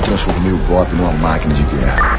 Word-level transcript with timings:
eu 0.00 0.04
transformei 0.04 0.52
o 0.52 0.56
Bop 0.58 0.90
numa 0.94 1.12
máquina 1.12 1.54
de 1.54 1.62
guerra. 1.62 2.18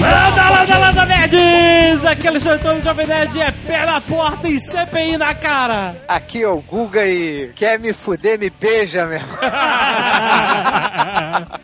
Landa, 0.00 0.50
landa, 0.50 0.78
landa, 0.78 1.04
nerds! 1.06 2.04
Aqui 2.06 2.26
é 2.26 2.30
Alexandre 2.30 2.58
Antônio 2.58 2.82
Jovem 2.82 3.06
Nerd 3.06 3.40
é 3.40 3.50
pé 3.50 3.86
na 3.86 4.00
porta 4.00 4.48
e 4.48 4.58
CPI 4.60 5.16
na 5.18 5.34
cara! 5.34 5.96
Aqui 6.08 6.42
é 6.42 6.48
o 6.48 6.60
Guga 6.60 7.06
e 7.06 7.52
quer 7.54 7.78
me 7.78 7.92
fuder, 7.92 8.38
me 8.38 8.48
beija, 8.48 9.06
meu. 9.06 9.20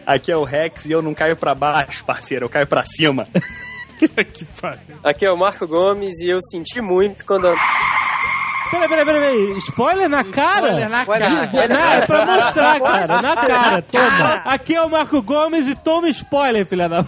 Aqui 0.07 0.30
é 0.32 0.37
o 0.37 0.45
Rex 0.45 0.84
e 0.87 0.93
eu 0.93 1.00
não 1.00 1.14
caio 1.14 1.37
pra 1.37 1.55
baixo, 1.55 2.05
parceiro, 2.05 2.45
eu 2.46 2.50
caio 2.50 2.66
pra 2.66 2.84
cima. 2.84 3.27
Aqui 5.05 5.25
é 5.25 5.30
o 5.30 5.39
Marco 5.39 5.66
Gomes 5.66 6.19
e 6.21 6.29
eu 6.29 6.39
senti 6.50 6.80
muito 6.80 7.25
quando. 7.25 7.45
Peraí, 7.45 8.02
peraí, 8.73 9.05
peraí, 9.05 9.05
peraí. 9.05 9.59
Spoiler 9.59 10.09
na 10.09 10.25
cara? 10.25 10.69
Spoiler 10.69 10.91
na 10.91 11.05
cara. 11.05 11.69
Não, 11.69 11.93
é 11.93 12.07
pra 12.07 12.27
mostrar, 12.27 12.81
cara. 12.81 13.23
Na 13.23 13.37
cara, 13.37 13.83
toma. 13.83 14.35
Aqui 14.53 14.75
é 14.75 14.83
o 14.83 14.89
Marco 14.91 15.23
Gomes 15.23 15.69
e 15.69 15.75
toma 15.75 16.09
spoiler, 16.09 16.67
filha 16.67 16.89
da... 16.89 17.05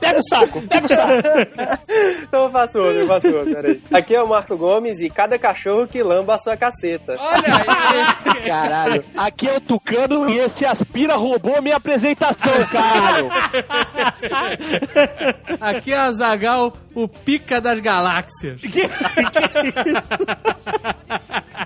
Pega 0.00 0.18
o 0.18 0.22
saco, 0.28 0.62
pega 0.62 0.86
o 0.86 0.88
saco. 0.88 1.86
Então 2.22 2.44
eu 2.44 2.50
faço 2.50 2.78
outro, 2.78 3.00
eu 3.00 3.06
faço 3.06 3.28
outro, 3.28 3.54
peraí. 3.54 3.82
Aqui 3.92 4.14
é 4.14 4.22
o 4.22 4.28
Marco 4.28 4.56
Gomes 4.56 5.00
e 5.00 5.08
cada 5.08 5.38
cachorro 5.38 5.86
que 5.86 6.02
lamba 6.02 6.34
a 6.34 6.38
sua 6.38 6.56
caceta. 6.56 7.16
Caralho. 8.46 9.04
Aqui 9.16 9.48
é 9.48 9.56
o 9.56 9.60
Tucano 9.60 10.28
e 10.28 10.38
esse 10.38 10.64
aspira 10.66 11.14
roubou 11.16 11.62
minha 11.62 11.76
apresentação, 11.76 12.52
caralho. 12.70 13.28
Aqui 15.60 15.92
é 15.92 15.96
a 15.98 16.12
Zagal, 16.12 16.72
o 16.94 17.08
pica 17.08 17.60
das 17.60 17.80
galáxias. 17.80 18.60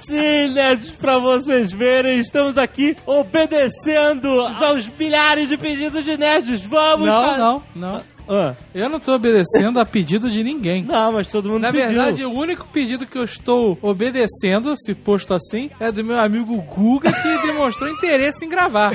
Sim, 0.06 0.48
nerds, 0.48 0.90
pra 0.92 1.18
vocês 1.18 1.72
verem, 1.72 2.18
estamos 2.20 2.56
aqui 2.58 2.96
obedecendo 3.06 4.40
aos 4.40 4.86
milhares 4.88 5.48
de 5.48 5.56
pedidos 5.56 6.04
de 6.04 6.16
nerds. 6.16 6.60
Vamos! 6.62 7.06
Não, 7.06 7.24
fa- 7.26 7.38
não, 7.38 7.62
não. 7.80 8.02
Ah, 8.32 8.54
Eu 8.72 8.88
não 8.88 9.00
tô 9.00 9.12
obedecendo 9.14 9.80
a 9.80 9.84
pedido 9.84 10.30
de 10.30 10.44
ninguém. 10.44 10.84
não, 10.84 11.10
mas 11.10 11.26
todo 11.26 11.48
mundo 11.48 11.62
Na 11.62 11.72
pediu. 11.72 11.88
verdade, 11.88 12.24
o 12.24 12.30
único 12.32 12.64
pedido 12.68 13.04
que 13.04 13.18
eu 13.18 13.24
estou 13.24 13.76
obedecendo, 13.82 14.76
se 14.76 14.94
posto 14.94 15.34
assim, 15.34 15.68
é 15.80 15.90
do 15.90 16.04
meu 16.04 16.16
amigo 16.20 16.54
Guga, 16.62 17.10
que 17.12 17.38
demonstrou 17.44 17.90
interesse 17.90 18.44
em 18.44 18.48
gravar. 18.48 18.92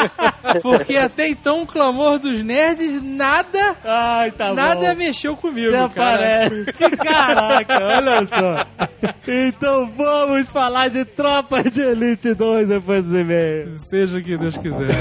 Porque 0.62 0.96
até 0.96 1.28
então 1.28 1.62
o 1.62 1.66
clamor 1.66 2.18
dos 2.18 2.42
nerds 2.42 3.02
nada, 3.02 3.76
Ai, 3.84 4.30
tá 4.30 4.54
nada 4.54 4.90
bom. 4.92 4.96
mexeu 4.96 5.36
comigo, 5.36 5.76
Até 5.76 5.94
cara. 5.94 6.18
parece. 6.18 6.64
Caraca, 6.96 7.78
olha 7.84 8.28
só. 8.28 8.66
Então 9.28 9.90
vamos 9.94 10.48
falar 10.48 10.88
de 10.88 11.04
Tropa 11.04 11.62
de 11.62 11.80
Elite 11.82 12.32
2 12.32 12.68
depois 12.68 13.04
dos 13.04 13.20
e-mails. 13.20 13.82
Seja 13.88 14.16
o 14.18 14.22
que 14.22 14.36
Deus 14.38 14.56
quiser. 14.56 14.98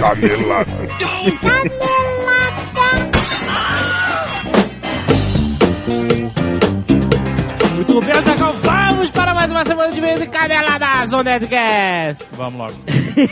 Muito 7.92 8.06
bem, 8.06 8.24
Zagal, 8.24 8.61
vamos 9.02 9.12
para 9.12 9.34
mais 9.34 9.50
uma 9.50 9.66
semana 9.66 9.92
de 9.92 9.98
e-mails 9.98 10.22
e 10.22 10.28
caneladas 10.28 11.12
on 11.12 11.24
Nerdcast. 11.24 12.24
Vamos 12.34 12.60
logo. 12.60 12.76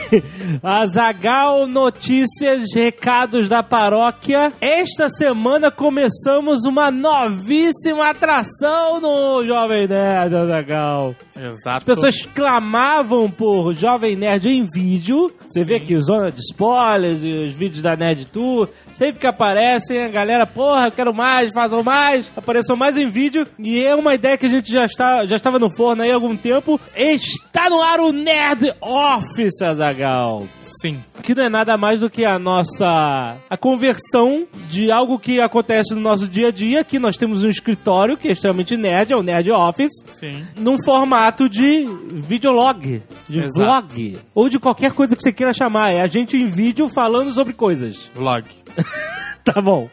Azagal 0.64 1.68
Notícias, 1.68 2.74
recados 2.74 3.48
da 3.48 3.62
paróquia. 3.62 4.52
Esta 4.60 5.10
semana 5.10 5.70
começamos 5.70 6.66
uma 6.66 6.90
novíssima 6.90 8.10
atração 8.10 9.00
no 9.00 9.46
Jovem 9.46 9.88
Nerd, 9.88 10.36
Azagal. 10.36 11.16
Exato. 11.38 11.78
As 11.78 11.84
pessoas 11.84 12.26
clamavam 12.26 13.30
por 13.30 13.74
Jovem 13.74 14.16
Nerd 14.16 14.50
em 14.50 14.66
vídeo. 14.66 15.32
Você 15.48 15.64
vê 15.64 15.76
aqui, 15.76 15.96
zona 16.00 16.32
de 16.32 16.42
spoilers 16.42 17.24
e 17.24 17.46
os 17.46 17.52
vídeos 17.52 17.84
da 17.84 17.96
Nerd 17.96 18.26
Tour. 18.26 18.70
Sempre 18.92 19.22
que 19.22 19.28
aparecem, 19.28 20.04
a 20.04 20.08
galera, 20.08 20.48
porra, 20.48 20.88
eu 20.88 20.92
quero 20.92 21.14
mais, 21.14 21.54
façam 21.54 21.84
mais. 21.84 22.32
Apareçam 22.36 22.76
mais 22.76 22.98
em 22.98 23.10
vídeo. 23.10 23.48
E 23.60 23.84
é 23.84 23.94
uma 23.94 24.16
ideia 24.16 24.38
que 24.38 24.48
a 24.48 24.50
gente 24.50 24.72
já, 24.72 24.86
está, 24.86 25.26
já 25.26 25.36
estava 25.36 25.59
no 25.60 25.70
forno 25.70 26.02
aí 26.04 26.12
há 26.12 26.16
algum 26.16 26.36
tempo. 26.36 26.80
Está 26.96 27.70
no 27.70 27.82
ar 27.82 28.00
o 28.00 28.12
Nerd 28.12 28.74
Office, 28.82 29.62
Azagal. 29.62 30.48
Sim. 30.60 31.04
Que 31.22 31.36
não 31.36 31.44
é 31.44 31.50
nada 31.50 31.78
mais 31.78 32.00
do 32.00 32.10
que 32.10 32.26
a 32.26 32.40
nossa 32.40 33.38
a 33.50 33.58
conversão 33.58 34.48
de 34.70 34.92
algo 34.92 35.20
que 35.20 35.40
acontece 35.40 35.94
no 35.94 36.02
nosso 36.02 36.28
dia 36.28 36.48
a 36.48 36.52
dia. 36.52 36.82
Aqui 36.82 36.98
nós 36.98 37.18
temos 37.18 37.44
um 37.44 37.50
escritório 37.50 38.18
que 38.18 38.28
é 38.28 38.32
extremamente 38.32 38.76
nerd, 38.78 39.12
é 39.14 39.16
o 39.16 39.24
Nerd 39.24 39.52
Office 39.52 39.94
Sim. 40.10 40.46
num 40.56 40.82
formato 40.84 41.50
de 41.50 41.86
videolog, 42.14 43.04
de 43.28 43.40
Exato. 43.40 43.54
vlog, 43.96 44.20
ou 44.34 44.50
de 44.50 44.60
qualquer 44.60 44.94
coisa 44.94 45.16
que 45.16 45.22
você 45.22 45.32
queira 45.34 45.54
chamar. 45.54 45.92
É 45.92 46.02
a 46.02 46.08
gente 46.08 46.38
em 46.38 46.48
vídeo 46.50 46.90
falando 46.90 47.32
sobre 47.32 47.54
coisas. 47.54 48.10
Vlog. 48.16 48.46
Tá 49.54 49.62
bom. 49.62 49.90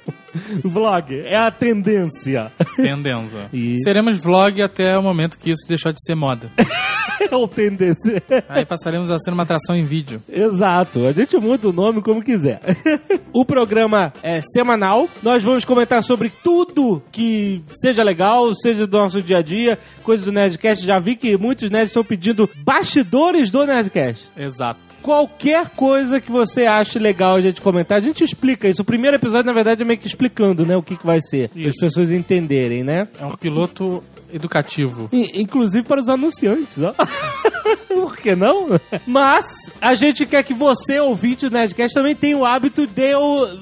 Vlog 0.65 1.19
é 1.25 1.37
a 1.37 1.50
tendência. 1.50 2.53
Tendenza. 2.77 3.49
E- 3.53 3.77
Seremos 3.83 4.19
vlog 4.19 4.61
até 4.61 4.99
o 4.99 5.03
momento 5.03 5.39
que 5.39 5.50
isso 5.50 5.67
deixar 5.67 5.93
de 5.93 6.03
ser 6.05 6.15
moda. 6.15 6.50
É 7.31 7.34
o 7.34 7.49
tendência. 7.49 8.22
Aí 8.47 8.65
passaremos 8.67 9.11
a 9.11 9.19
ser 9.19 9.33
uma 9.33 9.43
atração 9.43 9.75
em 9.75 9.84
vídeo. 9.87 10.22
Exato, 10.28 11.06
a 11.06 11.12
gente 11.12 11.37
muda 11.39 11.69
o 11.69 11.72
nome 11.72 12.03
como 12.03 12.22
quiser. 12.22 12.61
o 13.33 13.43
programa 13.44 14.12
é 14.22 14.41
semanal. 14.53 15.09
Nós 15.22 15.43
vamos 15.43 15.65
comentar 15.65 16.03
sobre 16.03 16.31
tudo 16.44 17.03
que 17.11 17.65
seja 17.81 18.03
legal, 18.03 18.55
seja 18.55 18.87
do 18.87 18.99
nosso 18.99 19.23
dia 19.23 19.38
a 19.38 19.43
dia, 19.43 19.78
coisas 20.03 20.27
do 20.27 20.31
Nerdcast. 20.33 20.84
Já 20.87 20.99
vi 20.99 21.17
que 21.17 21.37
muitos 21.38 21.71
nerds 21.71 21.88
estão 21.88 22.05
pedindo 22.05 22.49
bastidores 22.62 23.50
do 23.50 23.65
Nerdcast. 23.67 24.27
Exato. 24.37 24.85
Qualquer 25.06 25.71
coisa 25.71 26.21
que 26.21 26.33
você 26.33 26.67
ache 26.67 26.99
legal 26.99 27.37
a 27.37 27.41
gente 27.41 27.61
comentar, 27.61 27.97
a 27.97 28.00
gente 28.00 28.25
explica 28.25 28.67
isso. 28.67 28.83
O 28.83 28.84
primeiro 28.84 29.17
episódio, 29.17 29.47
na 29.47 29.53
verdade, 29.53 29.83
é 29.83 29.84
meio 29.84 30.00
que 30.00 30.06
explicando, 30.09 30.67
né, 30.67 30.77
o 30.77 30.83
que, 30.83 30.97
que 30.97 31.06
vai 31.06 31.21
ser. 31.21 31.49
Para 31.49 31.69
as 31.69 31.77
pessoas 31.77 32.11
entenderem, 32.11 32.83
né? 32.83 33.06
É 33.17 33.25
um 33.25 33.37
piloto 33.37 34.03
educativo. 34.33 35.09
Inclusive 35.12 35.87
para 35.87 36.00
os 36.00 36.09
anunciantes, 36.09 36.78
ó. 36.83 36.93
Por 37.87 38.17
que 38.17 38.34
não? 38.34 38.81
Mas 39.06 39.71
a 39.81 39.94
gente 39.94 40.27
quer 40.27 40.43
que 40.43 40.53
você, 40.53 40.99
ouvinte 40.99 41.49
do 41.49 41.53
Nerdcast, 41.55 41.94
também 41.94 42.17
tenha 42.17 42.37
o 42.37 42.44
hábito 42.44 42.84
de 42.84 43.12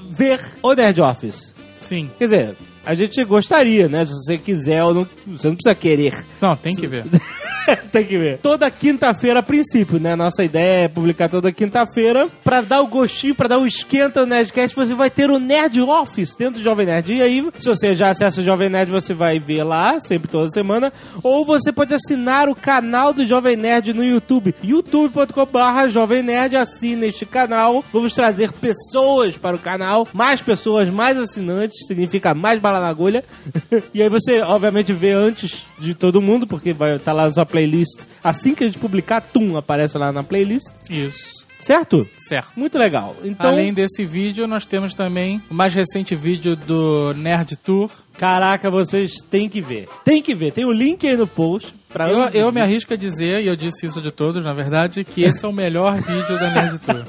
ver 0.09 0.41
o 0.63 0.73
Nerd 0.73 0.99
Office. 0.99 1.53
Sim. 1.77 2.09
Quer 2.17 2.23
dizer, 2.23 2.57
a 2.85 2.93
gente 2.93 3.23
gostaria, 3.23 3.87
né? 3.87 4.05
Se 4.05 4.11
você 4.11 4.37
quiser 4.37 4.83
ou 4.83 4.93
não. 4.93 5.07
Você 5.27 5.47
não 5.47 5.55
precisa 5.55 5.75
querer. 5.75 6.25
Não, 6.41 6.55
tem 6.55 6.75
que 6.75 6.87
ver. 6.87 7.05
Tem 7.91 8.05
que 8.05 8.17
ver. 8.17 8.39
Toda 8.39 8.69
quinta-feira, 8.69 9.39
a 9.39 9.43
princípio, 9.43 9.99
né? 9.99 10.15
Nossa 10.15 10.43
ideia 10.43 10.85
é 10.85 10.87
publicar 10.87 11.29
toda 11.29 11.51
quinta-feira. 11.51 12.27
Pra 12.43 12.61
dar 12.61 12.81
o 12.81 12.87
gostinho, 12.87 13.35
pra 13.35 13.47
dar 13.47 13.57
o 13.57 13.65
esquenta 13.65 14.21
no 14.21 14.27
Nerdcast, 14.27 14.75
você 14.75 14.93
vai 14.93 15.09
ter 15.09 15.29
o 15.29 15.39
Nerd 15.39 15.81
Office 15.81 16.35
dentro 16.35 16.55
do 16.55 16.63
Jovem 16.63 16.85
Nerd. 16.85 17.13
E 17.13 17.21
aí, 17.21 17.47
se 17.57 17.67
você 17.67 17.95
já 17.95 18.09
acessa 18.09 18.41
o 18.41 18.43
Jovem 18.43 18.69
Nerd, 18.69 18.91
você 18.91 19.13
vai 19.13 19.39
ver 19.39 19.63
lá, 19.63 19.99
sempre 19.99 20.27
toda 20.27 20.49
semana. 20.49 20.91
Ou 21.23 21.45
você 21.45 21.71
pode 21.71 21.93
assinar 21.93 22.47
o 22.49 22.55
canal 22.55 23.13
do 23.13 23.25
Jovem 23.25 23.55
Nerd 23.55 23.93
no 23.93 24.03
YouTube. 24.03 24.53
youtube.com.br 24.63 25.87
Jovem 25.89 26.23
Nerd. 26.23 26.55
Assine 26.55 27.07
este 27.07 27.25
canal. 27.25 27.83
Vamos 27.91 28.13
trazer 28.13 28.51
pessoas 28.51 29.37
para 29.37 29.55
o 29.55 29.59
canal. 29.59 30.07
Mais 30.13 30.41
pessoas, 30.41 30.89
mais 30.89 31.17
assinantes. 31.17 31.87
Significa 31.87 32.33
mais 32.33 32.59
bala 32.75 32.85
na 32.85 32.89
agulha. 32.89 33.23
e 33.93 34.01
aí 34.01 34.09
você, 34.09 34.41
obviamente, 34.41 34.93
vê 34.93 35.11
antes 35.11 35.65
de 35.79 35.93
todo 35.93 36.21
mundo, 36.21 36.45
porque 36.45 36.73
vai 36.73 36.95
estar 36.95 37.13
lá 37.13 37.23
na 37.23 37.31
sua 37.31 37.45
playlist. 37.45 38.01
Assim 38.23 38.53
que 38.53 38.63
a 38.63 38.67
gente 38.67 38.79
publicar, 38.79 39.21
tum, 39.21 39.57
aparece 39.57 39.97
lá 39.97 40.11
na 40.11 40.23
playlist. 40.23 40.67
Isso. 40.89 41.45
Certo? 41.59 42.07
Certo. 42.17 42.51
Muito 42.55 42.77
legal. 42.77 43.15
Então, 43.23 43.49
Além 43.49 43.73
desse 43.73 44.05
vídeo, 44.05 44.45
nós 44.45 44.65
temos 44.65 44.93
também 44.93 45.41
o 45.49 45.53
mais 45.53 45.73
recente 45.73 46.15
vídeo 46.15 46.55
do 46.55 47.13
Nerd 47.15 47.55
Tour. 47.57 47.89
caraca, 48.17 48.69
vocês 48.69 49.15
têm 49.31 49.49
que 49.49 49.61
ver. 49.61 49.87
Tem 50.03 50.21
que 50.21 50.35
ver. 50.35 50.51
Tem 50.51 50.65
o 50.65 50.71
link 50.71 51.07
aí 51.07 51.17
no 51.17 51.25
post. 51.25 51.73
Pra 51.95 52.09
Eu, 52.09 52.27
eu 52.31 52.51
me 52.51 52.59
arrisco 52.59 52.93
a 52.93 52.97
dizer, 52.97 53.41
e 53.41 53.47
eu 53.47 53.55
disse 53.55 53.85
isso 53.85 54.01
de 54.01 54.11
todos, 54.11 54.43
na 54.43 54.51
verdade, 54.51 55.05
que 55.05 55.23
esse 55.23 55.45
é 55.45 55.47
o 55.47 55.53
melhor 55.53 55.95
vídeo 56.03 56.37
da 56.37 56.49
Nerd 56.51 56.77
Tour. 56.79 57.05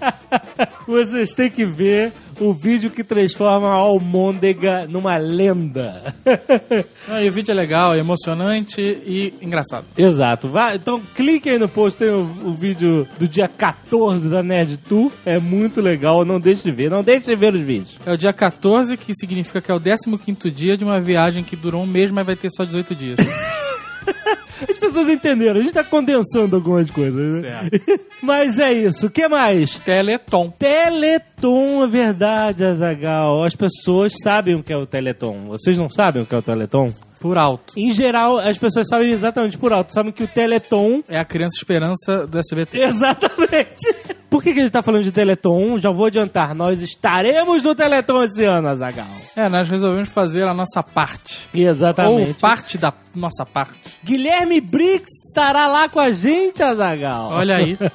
Vocês 0.86 1.34
têm 1.34 1.50
que 1.50 1.66
ver 1.66 2.12
o 2.38 2.52
vídeo 2.52 2.88
que 2.88 3.02
transforma 3.02 3.66
a 3.66 3.72
Almôndega 3.72 4.86
numa 4.86 5.16
lenda. 5.16 6.14
Ah, 7.08 7.22
e 7.22 7.28
o 7.28 7.32
vídeo 7.32 7.52
é 7.52 7.54
legal, 7.54 7.94
é 7.94 7.98
emocionante 7.98 8.80
e 8.80 9.32
engraçado. 9.40 9.84
Exato. 9.96 10.48
Vai, 10.48 10.74
então 10.74 11.00
clique 11.14 11.48
aí 11.48 11.56
no 11.56 11.68
post, 11.68 12.00
tem 12.00 12.08
o, 12.08 12.28
o 12.44 12.52
vídeo 12.52 13.06
do 13.16 13.28
dia 13.28 13.46
14 13.46 14.28
da 14.28 14.42
Nerd 14.42 14.76
Tour. 14.78 15.12
É 15.24 15.38
muito 15.38 15.80
legal, 15.80 16.24
não 16.24 16.40
deixe 16.40 16.64
de 16.64 16.72
ver. 16.72 16.90
Não 16.90 17.04
deixe 17.04 17.26
de 17.26 17.36
ver 17.36 17.54
os 17.54 17.62
vídeos. 17.62 17.96
É 18.04 18.12
o 18.12 18.16
dia 18.16 18.32
14, 18.32 18.96
que 18.96 19.14
significa 19.14 19.60
que 19.60 19.70
é 19.70 19.74
o 19.74 19.80
15º 19.80 20.50
dia 20.50 20.76
de 20.76 20.82
uma 20.82 21.00
viagem 21.00 21.44
que 21.44 21.54
durou 21.54 21.84
um 21.84 21.86
mês, 21.86 22.10
mas 22.10 22.26
vai 22.26 22.34
ter 22.34 22.50
só 22.50 22.64
18 22.64 22.92
dias. 22.96 23.18
As 24.68 24.78
pessoas 24.78 25.08
entenderam, 25.08 25.60
a 25.60 25.62
gente 25.62 25.72
tá 25.72 25.84
condensando 25.84 26.56
algumas 26.56 26.90
coisas. 26.90 27.42
Né? 27.42 27.70
Mas 28.22 28.58
é 28.58 28.72
isso. 28.72 29.06
O 29.06 29.10
que 29.10 29.28
mais? 29.28 29.74
Teleton. 29.76 30.50
Teleton, 30.58 31.84
é 31.84 31.86
verdade, 31.86 32.64
Azagal. 32.64 33.44
As 33.44 33.54
pessoas 33.54 34.14
sabem 34.22 34.54
o 34.54 34.62
que 34.62 34.72
é 34.72 34.76
o 34.76 34.86
Teleton. 34.86 35.46
Vocês 35.48 35.76
não 35.76 35.88
sabem 35.88 36.22
o 36.22 36.26
que 36.26 36.34
é 36.34 36.38
o 36.38 36.42
Teleton? 36.42 36.92
Por 37.20 37.38
alto. 37.38 37.74
Em 37.76 37.92
geral, 37.92 38.38
as 38.38 38.58
pessoas 38.58 38.88
sabem 38.88 39.10
exatamente 39.10 39.56
por 39.56 39.72
alto. 39.72 39.92
Sabem 39.92 40.12
que 40.12 40.22
o 40.22 40.28
Teleton 40.28 41.02
É 41.08 41.18
a 41.18 41.24
criança 41.24 41.56
esperança 41.56 42.26
do 42.26 42.38
SBT. 42.38 42.78
Exatamente. 42.84 43.96
Por 44.36 44.42
que, 44.42 44.52
que 44.52 44.60
a 44.60 44.62
gente 44.64 44.72
tá 44.72 44.82
falando 44.82 45.02
de 45.02 45.10
Teleton? 45.10 45.78
Já 45.78 45.90
vou 45.90 46.04
adiantar. 46.04 46.54
Nós 46.54 46.82
estaremos 46.82 47.62
no 47.62 47.74
Teleton 47.74 48.22
esse 48.22 48.44
ano, 48.44 48.68
Azagal. 48.68 49.06
É, 49.34 49.48
nós 49.48 49.66
resolvemos 49.66 50.10
fazer 50.10 50.46
a 50.46 50.52
nossa 50.52 50.82
parte. 50.82 51.48
Ou 51.54 51.60
Exatamente. 51.62 52.38
parte 52.38 52.76
da 52.76 52.92
nossa 53.14 53.46
parte. 53.46 53.80
Guilherme 54.04 54.60
Briggs 54.60 55.10
estará 55.28 55.66
lá 55.66 55.88
com 55.88 55.98
a 55.98 56.12
gente, 56.12 56.62
Azagal. 56.62 57.30
Olha 57.30 57.56
aí. 57.56 57.78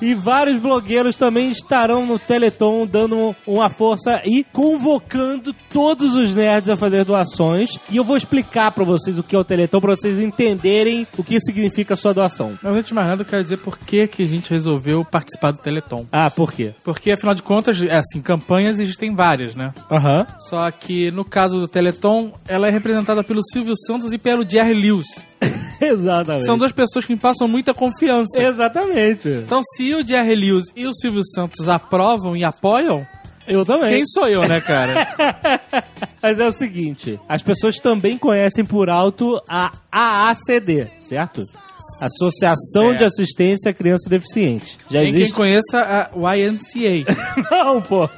E 0.00 0.14
vários 0.14 0.58
blogueiros 0.58 1.16
também 1.16 1.50
estarão 1.50 2.06
no 2.06 2.18
Teleton 2.18 2.86
dando 2.86 3.34
uma 3.46 3.70
força 3.70 4.20
e 4.24 4.44
convocando 4.44 5.54
todos 5.72 6.14
os 6.14 6.34
nerds 6.34 6.68
a 6.68 6.76
fazer 6.76 7.04
doações. 7.04 7.78
E 7.88 7.96
eu 7.96 8.04
vou 8.04 8.16
explicar 8.16 8.70
pra 8.72 8.84
vocês 8.84 9.18
o 9.18 9.22
que 9.22 9.34
é 9.34 9.38
o 9.38 9.44
Teleton, 9.44 9.80
pra 9.80 9.94
vocês 9.94 10.20
entenderem 10.20 11.06
o 11.16 11.24
que 11.24 11.40
significa 11.40 11.94
a 11.94 11.96
sua 11.96 12.12
doação. 12.12 12.58
Mas 12.62 12.72
antes 12.72 12.88
de 12.88 12.94
mais 12.94 13.06
nada, 13.06 13.22
eu 13.22 13.26
quero 13.26 13.42
dizer 13.42 13.58
por 13.58 13.78
que, 13.78 14.06
que 14.06 14.22
a 14.22 14.28
gente 14.28 14.50
resolveu 14.50 15.04
participar 15.04 15.29
do 15.52 15.58
Teleton. 15.58 16.06
Ah, 16.10 16.30
por 16.30 16.52
quê? 16.52 16.74
Porque, 16.82 17.12
afinal 17.12 17.34
de 17.34 17.42
contas, 17.42 17.80
é 17.82 17.96
assim, 17.96 18.20
campanhas 18.20 18.80
existem 18.80 19.14
várias, 19.14 19.54
né? 19.54 19.72
Aham. 19.90 20.26
Só 20.48 20.70
que, 20.70 21.10
no 21.10 21.24
caso 21.24 21.58
do 21.60 21.68
Teleton, 21.68 22.32
ela 22.48 22.66
é 22.68 22.70
representada 22.70 23.22
pelo 23.22 23.40
Silvio 23.42 23.74
Santos 23.86 24.12
e 24.12 24.18
pelo 24.18 24.48
Jerry 24.48 24.74
Lewis. 24.74 25.06
Exatamente. 25.80 26.44
São 26.44 26.58
duas 26.58 26.72
pessoas 26.72 27.04
que 27.04 27.12
me 27.12 27.18
passam 27.18 27.48
muita 27.48 27.72
confiança. 27.72 28.42
Exatamente. 28.42 29.28
Então, 29.28 29.60
se 29.62 29.94
o 29.94 30.06
Jerry 30.06 30.34
Lewis 30.34 30.66
e 30.76 30.86
o 30.86 30.92
Silvio 30.94 31.22
Santos 31.24 31.68
aprovam 31.68 32.36
e 32.36 32.44
apoiam, 32.44 33.06
Eu 33.46 33.64
também. 33.64 33.88
quem 33.88 34.04
sou 34.04 34.28
eu, 34.28 34.46
né, 34.46 34.60
cara? 34.60 35.08
Mas 36.22 36.38
é 36.38 36.46
o 36.46 36.52
seguinte, 36.52 37.18
as 37.26 37.42
pessoas 37.42 37.76
também 37.78 38.18
conhecem 38.18 38.64
por 38.64 38.90
alto 38.90 39.40
a 39.48 39.72
AACD, 39.90 40.90
certo? 41.00 41.42
Associação 42.00 42.86
Certo. 42.86 42.98
de 42.98 43.04
Assistência 43.04 43.70
à 43.70 43.74
Criança 43.74 44.08
Deficiente. 44.08 44.78
Já 44.90 45.00
Tem 45.00 45.12
quem 45.12 45.20
existe... 45.20 45.34
conheça 45.34 46.10
a 46.14 46.34
YMCA. 46.34 47.04
Não, 47.50 47.80
pô. 47.80 48.08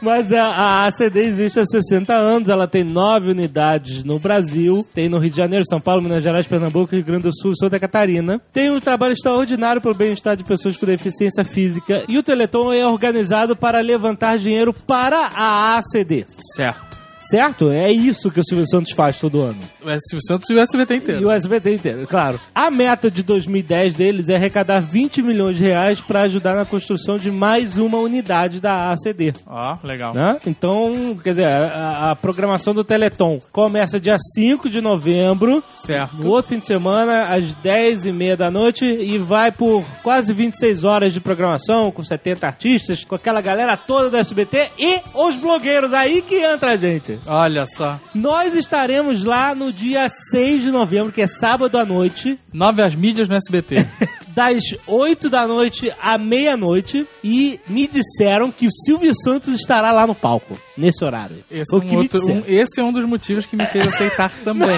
Mas 0.00 0.32
a, 0.32 0.44
a 0.44 0.86
ACD 0.86 1.20
existe 1.20 1.58
há 1.58 1.66
60 1.66 2.12
anos, 2.14 2.48
ela 2.48 2.68
tem 2.68 2.84
nove 2.84 3.30
unidades 3.30 4.04
no 4.04 4.18
Brasil, 4.18 4.86
tem 4.94 5.08
no 5.08 5.18
Rio 5.18 5.30
de 5.30 5.36
Janeiro, 5.36 5.64
São 5.68 5.80
Paulo, 5.80 6.02
Minas 6.02 6.22
Gerais, 6.22 6.46
Pernambuco, 6.46 6.94
Rio 6.94 7.04
Grande 7.04 7.24
do 7.24 7.34
Sul 7.34 7.52
e 7.52 7.58
Santa 7.58 7.80
Catarina. 7.80 8.40
Tem 8.52 8.70
um 8.70 8.78
trabalho 8.78 9.12
extraordinário 9.12 9.82
pelo 9.82 9.94
bem-estar 9.94 10.36
de 10.36 10.44
pessoas 10.44 10.76
com 10.76 10.86
deficiência 10.86 11.44
física 11.44 12.04
e 12.08 12.16
o 12.16 12.22
Teleton 12.22 12.72
é 12.72 12.86
organizado 12.86 13.56
para 13.56 13.80
levantar 13.80 14.38
dinheiro 14.38 14.72
para 14.72 15.30
a 15.34 15.78
ACD. 15.78 16.24
certo. 16.54 16.85
Certo? 17.30 17.70
É 17.70 17.90
isso 17.90 18.30
que 18.30 18.40
o 18.40 18.44
Silvio 18.44 18.66
Santos 18.68 18.92
faz 18.92 19.18
todo 19.18 19.40
ano. 19.42 19.58
O 19.82 19.88
Silvio 20.00 20.26
Santos 20.26 20.48
e 20.50 20.54
o 20.54 20.60
SBT 20.60 20.94
E 20.94 20.96
inteiro. 20.98 21.26
o 21.26 21.30
SBT 21.30 21.74
inteiro, 21.74 22.06
claro. 22.06 22.40
A 22.54 22.70
meta 22.70 23.10
de 23.10 23.22
2010 23.22 23.94
deles 23.94 24.28
é 24.28 24.36
arrecadar 24.36 24.80
20 24.80 25.22
milhões 25.22 25.56
de 25.56 25.62
reais 25.62 26.00
para 26.00 26.22
ajudar 26.22 26.54
na 26.54 26.64
construção 26.64 27.18
de 27.18 27.30
mais 27.30 27.76
uma 27.76 27.98
unidade 27.98 28.60
da 28.60 28.92
ACD. 28.92 29.32
Ó, 29.46 29.76
legal. 29.82 30.14
Né? 30.14 30.38
Então, 30.46 31.16
quer 31.22 31.30
dizer, 31.30 31.46
a, 31.46 32.10
a 32.12 32.16
programação 32.16 32.72
do 32.74 32.84
Teleton 32.84 33.40
começa 33.50 33.98
dia 34.00 34.16
5 34.34 34.68
de 34.68 34.80
novembro, 34.80 35.62
Certo. 35.78 36.16
no 36.16 36.28
outro 36.30 36.50
fim 36.50 36.58
de 36.58 36.66
semana, 36.66 37.26
às 37.34 37.50
10 37.54 38.06
e 38.06 38.12
meia 38.12 38.36
da 38.36 38.50
noite, 38.50 38.84
e 38.84 39.18
vai 39.18 39.50
por 39.50 39.84
quase 40.02 40.32
26 40.32 40.84
horas 40.84 41.12
de 41.12 41.20
programação, 41.20 41.90
com 41.90 42.02
70 42.04 42.46
artistas, 42.46 43.04
com 43.04 43.14
aquela 43.14 43.40
galera 43.40 43.76
toda 43.76 44.10
do 44.10 44.16
SBT 44.16 44.70
e 44.78 45.00
os 45.14 45.36
blogueiros 45.36 45.92
aí 45.92 46.22
que 46.22 46.36
entra 46.36 46.72
a 46.72 46.76
gente. 46.76 47.15
Olha 47.26 47.64
só. 47.66 47.98
Nós 48.14 48.54
estaremos 48.54 49.24
lá 49.24 49.54
no 49.54 49.72
dia 49.72 50.08
6 50.30 50.62
de 50.62 50.70
novembro, 50.70 51.12
que 51.12 51.22
é 51.22 51.26
sábado 51.26 51.76
à 51.78 51.84
noite, 51.84 52.38
Nove 52.52 52.82
as 52.82 52.94
mídias 52.94 53.28
no 53.28 53.34
SBT. 53.36 53.86
das 54.34 54.62
8 54.86 55.30
da 55.30 55.46
noite 55.46 55.90
à 56.00 56.18
meia-noite, 56.18 57.06
e 57.24 57.58
me 57.66 57.86
disseram 57.88 58.50
que 58.52 58.66
o 58.66 58.70
Silvio 58.84 59.12
Santos 59.24 59.54
estará 59.58 59.90
lá 59.92 60.06
no 60.06 60.14
palco, 60.14 60.58
nesse 60.76 61.02
horário. 61.04 61.42
Esse, 61.50 61.74
é 61.74 61.78
um 61.78 61.96
outro- 61.96 62.26
um- 62.30 62.42
esse 62.46 62.78
é 62.80 62.84
um 62.84 62.92
dos 62.92 63.04
motivos 63.06 63.46
que 63.46 63.56
me 63.56 63.64
fez 63.66 63.86
aceitar 63.88 64.30
também. 64.44 64.76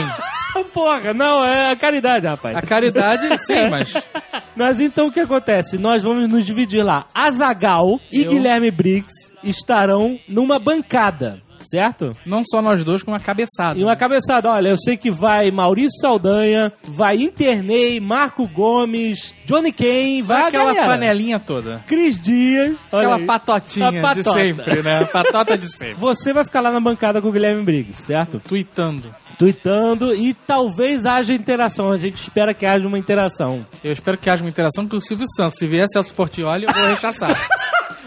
Porra, 0.72 1.12
não, 1.14 1.44
é 1.44 1.70
a 1.72 1.76
caridade, 1.76 2.26
rapaz. 2.26 2.56
A 2.56 2.62
caridade, 2.62 3.26
sim, 3.44 3.68
mas 3.70 3.92
Mas 4.56 4.80
então 4.80 5.06
o 5.06 5.12
que 5.12 5.20
acontece? 5.20 5.78
Nós 5.78 6.02
vamos 6.02 6.28
nos 6.28 6.44
dividir 6.44 6.82
lá. 6.82 7.06
Azagal 7.14 8.00
e 8.10 8.22
Eu? 8.22 8.30
Guilherme 8.32 8.70
Briggs 8.72 9.14
estarão 9.44 10.18
numa 10.28 10.58
bancada, 10.58 11.40
certo? 11.70 12.12
não 12.24 12.42
só 12.44 12.60
nós 12.62 12.82
dois, 12.84 13.02
com 13.02 13.10
uma 13.12 13.20
cabeçada. 13.20 13.78
E 13.78 13.82
uma 13.84 13.96
cabeçada, 13.96 14.50
olha, 14.50 14.68
eu 14.68 14.76
sei 14.78 14.96
que 14.96 15.10
vai 15.10 15.50
Maurício 15.50 16.00
Saldanha, 16.00 16.72
vai 16.84 17.16
Internei, 17.16 18.00
Marco 18.00 18.46
Gomes, 18.48 19.34
Johnny 19.44 19.72
Kane, 19.72 20.22
vai 20.22 20.48
Aquela 20.48 20.72
galera. 20.72 20.86
panelinha 20.86 21.38
toda. 21.38 21.82
Cris 21.86 22.20
Dias. 22.20 22.76
Aquela 22.92 23.16
aí. 23.16 23.26
patotinha 23.26 24.06
A 24.06 24.14
de 24.14 24.22
sempre, 24.22 24.82
né? 24.82 25.02
A 25.02 25.06
patota 25.06 25.56
de 25.56 25.66
sempre. 25.72 25.94
Você 25.94 26.32
vai 26.32 26.44
ficar 26.44 26.60
lá 26.60 26.70
na 26.70 26.80
bancada 26.80 27.20
com 27.22 27.28
o 27.28 27.32
Guilherme 27.32 27.62
Briggs, 27.64 28.02
certo? 28.02 28.40
Tweetando. 28.46 29.14
Tweetando 29.38 30.14
e 30.14 30.34
talvez 30.34 31.06
haja 31.06 31.32
interação. 31.32 31.92
A 31.92 31.96
gente 31.98 32.20
espera 32.20 32.52
que 32.52 32.66
haja 32.66 32.86
uma 32.86 32.98
interação. 32.98 33.64
Eu 33.84 33.92
espero 33.92 34.18
que 34.18 34.28
haja 34.28 34.42
uma 34.42 34.50
interação 34.50 34.88
com 34.88 34.96
o 34.96 35.00
Silvio 35.00 35.26
Santos. 35.36 35.58
Se 35.58 35.66
vier 35.66 35.86
Celso 35.92 36.12
Portioli, 36.14 36.64
eu 36.66 36.72
vou 36.74 36.84
rechaçar. 36.88 37.30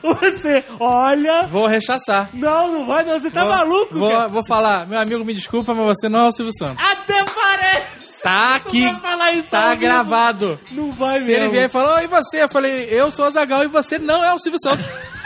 Você, 0.04 0.64
olha... 0.80 1.44
vou 1.44 1.68
rechaçar. 1.68 2.30
Não, 2.34 2.72
não 2.72 2.86
vai 2.88 3.04
não, 3.06 3.20
você 3.20 3.30
tá 3.30 3.42
Vou- 3.46 3.56
maluco, 3.56 4.00
vou, 4.00 4.10
cara. 4.10 4.28
vou 4.28 4.44
falar, 4.48 4.88
meu 4.88 5.00
amigo, 5.00 5.24
me 5.24 5.32
desculpa, 5.32 5.76
mas 5.76 5.86
você 6.00 6.10
não 6.10 6.26
é 6.26 6.28
o 6.28 6.32
Silvio 6.32 6.52
Santos. 6.58 6.84
Até 6.84 7.24
parece! 7.24 8.02
Tá 8.24 8.56
aqui. 8.56 8.84
vai 8.84 9.00
falar 9.00 9.32
isso 9.34 9.50
Tá 9.52 9.76
gravado. 9.76 10.60
Não 10.72 10.92
vai 10.92 11.20
Se 11.22 11.28
mesmo. 11.28 11.44
ele 11.44 11.52
vier 11.52 11.66
e 11.66 11.72
falar, 11.72 12.04
e 12.04 12.08
você? 12.08 12.42
Eu 12.44 12.50
falei, 12.50 12.88
eu 12.90 13.12
sou 13.12 13.26
a 13.26 13.30
Zagal 13.30 13.64
e 13.64 13.68
você 13.68 14.00
não 14.00 14.24
é 14.24 14.34
o 14.34 14.40
Silvio 14.40 14.60
Santos. 14.60 14.86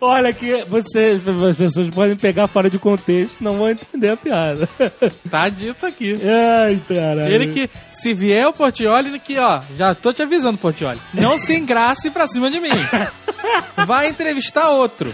Olha 0.00 0.32
que 0.32 0.64
você, 0.64 1.20
as 1.48 1.56
pessoas 1.56 1.88
podem 1.88 2.16
pegar 2.16 2.46
fora 2.48 2.68
de 2.68 2.78
contexto, 2.78 3.42
não 3.42 3.56
vão 3.58 3.70
entender 3.70 4.10
a 4.10 4.16
piada. 4.16 4.68
tá 5.30 5.48
dito 5.48 5.86
aqui. 5.86 6.18
Ai, 6.22 6.82
caralho. 6.86 7.32
Ele 7.32 7.52
que, 7.52 7.70
se 7.90 8.12
vier 8.12 8.46
o 8.46 8.52
Portioli, 8.52 9.18
que 9.18 9.38
ó, 9.38 9.60
já 9.76 9.94
tô 9.94 10.12
te 10.12 10.22
avisando, 10.22 10.58
Portioli. 10.58 11.00
Não 11.14 11.38
se 11.38 11.56
engrace 11.56 12.10
pra 12.10 12.26
cima 12.26 12.50
de 12.50 12.60
mim. 12.60 12.70
Vai 13.86 14.08
entrevistar 14.08 14.70
outro. 14.70 15.12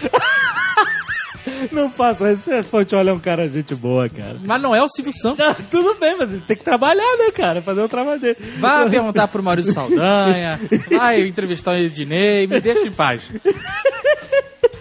Não 1.71 1.89
faça 1.89 2.31
isso, 2.31 2.51
esse 2.51 2.69
Pontioli 2.69 3.09
é 3.09 3.13
um 3.13 3.19
cara 3.19 3.47
gente 3.49 3.75
boa, 3.75 4.09
cara. 4.09 4.37
Mas 4.41 4.61
não 4.61 4.73
é 4.75 4.81
o 4.81 4.87
Silvio 4.87 5.13
Santos. 5.13 5.45
Não, 5.45 5.53
tudo 5.69 5.95
bem, 5.99 6.15
mas 6.17 6.29
ele 6.31 6.41
tem 6.41 6.55
que 6.55 6.63
trabalhar, 6.63 7.17
né, 7.17 7.31
cara? 7.31 7.61
Fazer 7.61 7.81
o 7.81 7.89
trabalho 7.89 8.19
dele. 8.19 8.37
Vai 8.59 8.89
perguntar 8.89 9.27
pro 9.27 9.43
Maurício 9.43 9.73
Saldanha, 9.73 10.59
vai 10.89 11.21
entrevistar 11.21 11.71
o 11.71 11.75
Ednei, 11.75 12.47
me 12.47 12.59
deixa 12.61 12.87
em 12.87 12.91
paz. 12.91 13.29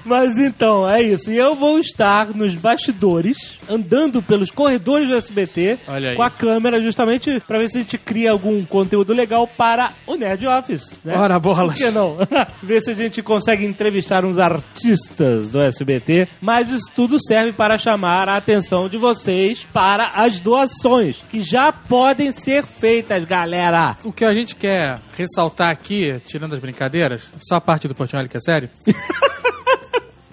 Mas 0.05 0.39
então, 0.39 0.89
é 0.89 1.03
isso. 1.03 1.31
E 1.31 1.37
eu 1.37 1.55
vou 1.55 1.79
estar 1.79 2.35
nos 2.35 2.55
bastidores, 2.55 3.59
andando 3.69 4.23
pelos 4.23 4.51
corredores 4.51 5.09
do 5.09 5.17
SBT, 5.17 5.79
com 6.17 6.23
a 6.23 6.31
câmera, 6.31 6.81
justamente 6.81 7.41
pra 7.47 7.59
ver 7.59 7.69
se 7.69 7.79
a 7.79 7.81
gente 7.83 7.99
cria 7.99 8.31
algum 8.31 8.65
conteúdo 8.65 9.13
legal 9.13 9.47
para 9.47 9.93
o 10.07 10.17
Nerd 10.17 10.47
Office. 10.47 11.01
Né? 11.05 11.17
Ora, 11.17 11.39
bolas. 11.39 11.75
Por 11.75 11.85
que 11.85 11.91
não? 11.91 12.17
ver 12.63 12.83
se 12.83 12.91
a 12.91 12.95
gente 12.95 13.23
consegue 13.23 13.65
entrevistar 13.65 14.25
uns 14.25 14.39
artistas 14.39 15.51
do 15.51 15.61
SBT. 15.61 16.29
Mas 16.41 16.71
isso 16.71 16.91
tudo 16.95 17.19
serve 17.21 17.53
para 17.53 17.79
chamar 17.79 18.29
a 18.29 18.37
atenção 18.37 18.89
de 18.89 18.97
vocês 18.97 19.67
para 19.73 20.09
as 20.15 20.41
doações, 20.41 21.23
que 21.31 21.43
já 21.43 21.73
podem 21.73 22.33
ser 22.33 22.65
feitas, 22.65 23.25
galera. 23.25 23.97
O 24.05 24.13
que 24.13 24.25
a 24.25 24.35
gente 24.35 24.57
quer 24.57 24.99
ressaltar 25.17 25.71
aqui, 25.71 26.21
tirando 26.27 26.55
as 26.55 26.61
brincadeiras, 26.61 27.23
só 27.41 27.57
a 27.57 27.61
parte 27.61 27.89
do 27.89 27.95
Portioli 27.95 28.29
que 28.29 28.37
é 28.37 28.41
sério, 28.41 28.71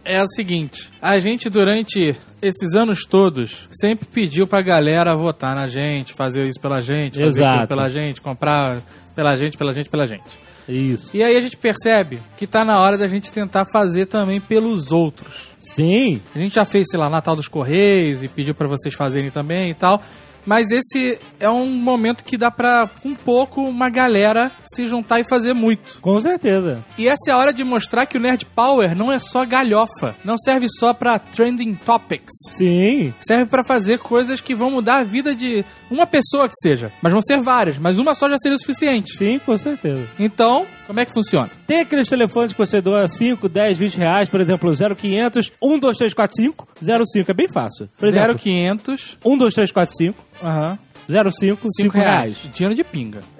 é 0.03 0.21
o 0.21 0.27
seguinte: 0.27 0.91
a 1.01 1.19
gente, 1.19 1.49
durante 1.49 2.15
esses 2.41 2.75
anos 2.75 3.05
todos, 3.05 3.67
sempre 3.71 4.07
pediu 4.07 4.47
pra 4.47 4.61
galera 4.61 5.15
votar 5.15 5.55
na 5.55 5.67
gente, 5.67 6.13
fazer 6.13 6.47
isso 6.47 6.59
pela 6.59 6.81
gente, 6.81 7.19
fazer 7.19 7.41
Exato. 7.41 7.53
aquilo 7.53 7.67
pela 7.67 7.89
gente, 7.89 8.21
comprar 8.21 8.81
pela 9.15 9.35
gente, 9.35 9.57
pela 9.57 9.73
gente, 9.73 9.89
pela 9.89 10.05
gente. 10.05 10.39
Isso. 10.67 11.17
E 11.17 11.23
aí 11.23 11.35
a 11.35 11.41
gente 11.41 11.57
percebe 11.57 12.21
que 12.37 12.45
tá 12.45 12.63
na 12.63 12.79
hora 12.79 12.97
da 12.97 13.07
gente 13.07 13.31
tentar 13.31 13.65
fazer 13.73 14.05
também 14.05 14.39
pelos 14.39 14.91
outros. 14.91 15.49
Sim. 15.59 16.19
A 16.33 16.39
gente 16.39 16.53
já 16.55 16.63
fez, 16.63 16.87
sei 16.89 16.99
lá, 16.99 17.09
Natal 17.09 17.35
dos 17.35 17.47
Correios 17.47 18.21
e 18.21 18.27
pediu 18.27 18.53
pra 18.53 18.67
vocês 18.67 18.93
fazerem 18.93 19.31
também 19.31 19.71
e 19.71 19.73
tal. 19.73 20.01
Mas 20.45 20.71
esse 20.71 21.19
é 21.39 21.49
um 21.49 21.67
momento 21.67 22.23
que 22.23 22.37
dá 22.37 22.49
pra, 22.51 22.89
um 23.03 23.15
pouco, 23.15 23.63
uma 23.63 23.89
galera 23.89 24.51
se 24.65 24.85
juntar 24.85 25.19
e 25.19 25.23
fazer 25.23 25.53
muito. 25.53 25.99
Com 26.01 26.19
certeza. 26.19 26.83
E 26.97 27.07
essa 27.07 27.29
é 27.29 27.31
a 27.31 27.37
hora 27.37 27.53
de 27.53 27.63
mostrar 27.63 28.05
que 28.05 28.17
o 28.17 28.19
Nerd 28.19 28.45
Power 28.45 28.95
não 28.95 29.11
é 29.11 29.19
só 29.19 29.45
galhofa. 29.45 30.15
Não 30.23 30.37
serve 30.37 30.67
só 30.69 30.93
pra 30.93 31.19
trending 31.19 31.75
topics. 31.75 32.33
Sim. 32.51 33.13
Serve 33.21 33.45
pra 33.45 33.63
fazer 33.63 33.99
coisas 33.99 34.41
que 34.41 34.55
vão 34.55 34.71
mudar 34.71 34.97
a 34.97 35.03
vida 35.03 35.35
de 35.35 35.63
uma 35.89 36.05
pessoa 36.05 36.47
que 36.47 36.55
seja. 36.61 36.91
Mas 37.01 37.11
vão 37.11 37.21
ser 37.21 37.41
várias, 37.41 37.77
mas 37.77 37.99
uma 37.99 38.15
só 38.15 38.29
já 38.29 38.37
seria 38.37 38.55
o 38.55 38.59
suficiente. 38.59 39.17
Sim, 39.17 39.39
com 39.39 39.57
certeza. 39.57 40.07
Então, 40.17 40.65
como 40.87 40.99
é 40.99 41.05
que 41.05 41.13
funciona? 41.13 41.49
Tem 41.67 41.81
aqueles 41.81 42.07
telefones 42.07 42.51
que 42.51 42.57
você 42.57 42.81
doa 42.81 43.07
5, 43.07 43.47
10, 43.47 43.77
20 43.77 43.95
reais, 43.95 44.29
por 44.29 44.41
exemplo, 44.41 44.73
0500 44.75 45.51
12345 45.61 46.67
05. 47.05 47.31
É 47.31 47.33
bem 47.33 47.47
fácil. 47.47 47.89
Por 47.97 48.07
exemplo, 48.07 48.35
0500, 48.39 49.17
12345 49.23 50.28
aham, 50.43 50.77
05, 51.07 51.31
5 51.39 51.67
5 51.75 51.93
reais. 51.97 52.37
reais. 52.37 52.37
Dinheiro 52.53 52.75
de 52.75 52.83
pinga. 52.83 53.21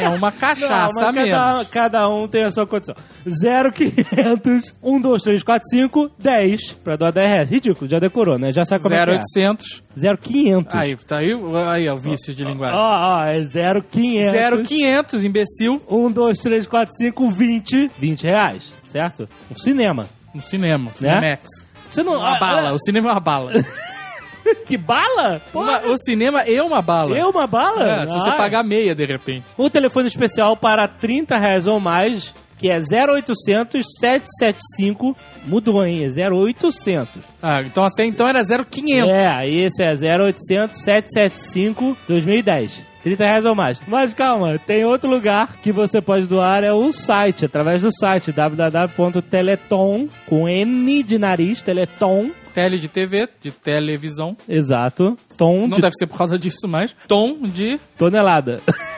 é 0.00 0.08
uma 0.08 0.30
Não, 0.30 0.38
cachaça 0.38 0.94
mas 0.94 1.02
a 1.02 1.12
menos. 1.12 1.30
cada, 1.30 1.64
cada 1.66 2.08
um 2.08 2.26
tem 2.26 2.44
a 2.44 2.50
sua 2.50 2.66
condição. 2.66 2.94
0500 3.26 4.74
12345 4.82 6.10
10 6.18 6.72
pra 6.82 6.96
doar 6.96 7.12
10 7.12 7.28
reais. 7.30 7.50
Ridículo, 7.50 7.90
já 7.90 7.98
decorou, 7.98 8.38
né? 8.38 8.52
Já 8.52 8.64
sabe 8.64 8.82
como 8.82 8.94
é 8.94 9.04
que 9.04 9.10
0800. 9.12 9.82
é. 9.96 10.16
0500. 10.16 10.74
Aí, 10.74 10.96
tá 10.96 11.18
aí, 11.18 11.32
aí 11.68 11.88
ó, 11.88 11.94
o 11.94 11.98
vício 11.98 12.34
de 12.34 12.42
Ó, 12.44 12.48
linguagem. 12.48 12.78
ó, 12.78 13.24
é 13.26 13.44
0500 13.44 14.68
0500, 14.68 15.24
imbecil, 15.24 15.82
1, 15.88 16.10
2, 16.10 16.38
3, 16.38 16.66
4, 16.66 16.94
5, 16.96 17.30
20. 17.30 17.90
20 17.98 18.22
reais, 18.22 18.72
certo? 18.86 19.28
Um 19.50 19.56
cinema. 19.56 20.08
no 20.34 20.40
cinema, 20.40 20.90
Cinemax. 20.94 21.66
Você 21.90 22.02
não. 22.02 22.14
Uma 22.16 22.36
ah, 22.36 22.40
bala, 22.40 22.68
ah, 22.70 22.72
o 22.72 22.78
cinema 22.78 23.10
é 23.10 23.12
uma 23.12 23.20
bala. 23.20 23.52
Que 24.66 24.76
bala? 24.76 25.40
Uma- 25.52 25.80
o 25.86 25.96
cinema 25.98 26.40
é 26.42 26.62
uma 26.62 26.80
bala. 26.82 27.16
eu 27.16 27.28
uma 27.30 27.46
bala? 27.46 28.02
É, 28.02 28.06
se 28.06 28.12
você 28.12 28.30
Ah. 28.30 28.34
pagar 28.34 28.62
meia 28.62 28.94
de 28.94 29.04
repente. 29.04 29.46
O 29.56 29.68
telefone 29.70 30.08
especial 30.08 30.56
para 30.56 30.86
30 30.88 31.36
reais 31.38 31.66
ou 31.66 31.78
mais, 31.80 32.32
que 32.58 32.68
é 32.70 32.78
0800 32.80 33.84
775. 34.00 35.16
Mudou, 35.44 35.84
hein? 35.84 36.04
É 36.04 36.08
0800. 36.30 37.22
Ah, 37.42 37.62
então 37.62 37.82
até 37.84 38.04
então 38.04 38.28
era 38.28 38.42
0500. 38.44 39.08
É, 39.10 39.48
esse 39.48 39.82
é 39.82 39.92
0800 39.92 40.80
775 40.82 41.96
2010. 42.06 42.91
30 43.02 43.24
reais 43.24 43.44
ou 43.44 43.54
mais. 43.54 43.82
Mas 43.86 44.12
calma, 44.14 44.58
tem 44.58 44.84
outro 44.84 45.08
lugar 45.10 45.56
que 45.62 45.72
você 45.72 46.00
pode 46.00 46.26
doar, 46.26 46.62
é 46.64 46.72
o 46.72 46.92
site, 46.92 47.44
através 47.44 47.82
do 47.82 47.90
site 47.92 48.32
www.teleton, 48.32 50.08
com 50.26 50.48
N 50.48 51.02
de 51.02 51.18
nariz, 51.18 51.62
teleton, 51.62 52.30
Tele 52.54 52.78
de 52.78 52.86
TV, 52.86 53.28
de 53.40 53.50
televisão. 53.50 54.36
exato, 54.46 55.16
tom 55.38 55.66
Não 55.66 55.76
de 55.76 55.80
deve 55.82 55.94
ser 55.96 56.06
por 56.06 56.18
causa 56.18 56.38
disso, 56.38 56.68
mas 56.68 56.94
tom 57.08 57.38
de. 57.42 57.80
tonelada. 57.96 58.60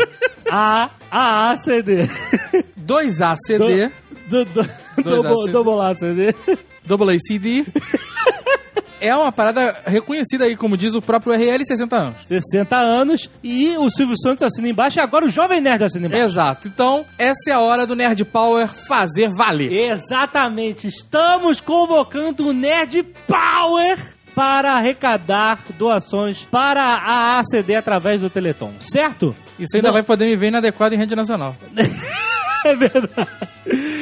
A, 0.49 0.89
AACD. 1.51 2.09
2ACD, 2.79 3.91
Do, 4.27 4.45
do, 4.45 4.69
Dois 5.03 5.21
double, 5.23 5.31
ACD. 5.41 5.51
double 5.51 5.81
ACD. 5.81 6.35
Double 6.85 7.15
ACD. 7.15 7.65
É 8.99 9.15
uma 9.15 9.31
parada 9.31 9.75
reconhecida 9.85 10.45
aí, 10.45 10.55
como 10.55 10.75
diz 10.77 10.95
o 10.95 11.01
próprio 11.01 11.33
RL 11.35 11.63
60 11.63 11.95
anos. 11.95 12.17
60 12.27 12.75
anos 12.75 13.29
e 13.43 13.77
o 13.77 13.89
Silvio 13.89 14.15
Santos 14.17 14.41
assina 14.41 14.69
embaixo 14.69 14.97
e 14.97 15.01
agora 15.01 15.25
o 15.25 15.29
Jovem 15.29 15.61
Nerd 15.61 15.83
assina 15.83 16.07
embaixo. 16.07 16.23
Exato. 16.25 16.67
Então, 16.67 17.05
essa 17.19 17.49
é 17.49 17.53
a 17.53 17.59
hora 17.59 17.85
do 17.85 17.95
Nerd 17.95 18.23
Power 18.25 18.67
fazer 18.67 19.29
valer. 19.35 19.71
Exatamente. 19.71 20.87
Estamos 20.87 21.59
convocando 21.61 22.47
o 22.47 22.53
Nerd 22.53 23.03
Power 23.27 24.14
para 24.35 24.73
arrecadar 24.73 25.59
doações 25.77 26.45
para 26.51 26.83
a 26.83 27.39
ACD 27.39 27.75
através 27.75 28.21
do 28.21 28.29
Teleton, 28.29 28.73
certo? 28.79 29.35
Isso 29.57 29.75
ainda 29.77 29.87
Não. 29.87 29.93
vai 29.93 30.03
poder 30.03 30.25
me 30.25 30.35
ver 30.35 30.47
inadequado 30.49 30.93
em 30.93 30.97
rede 30.97 31.15
nacional. 31.15 31.55
É 32.65 32.75
verdade. 32.75 33.29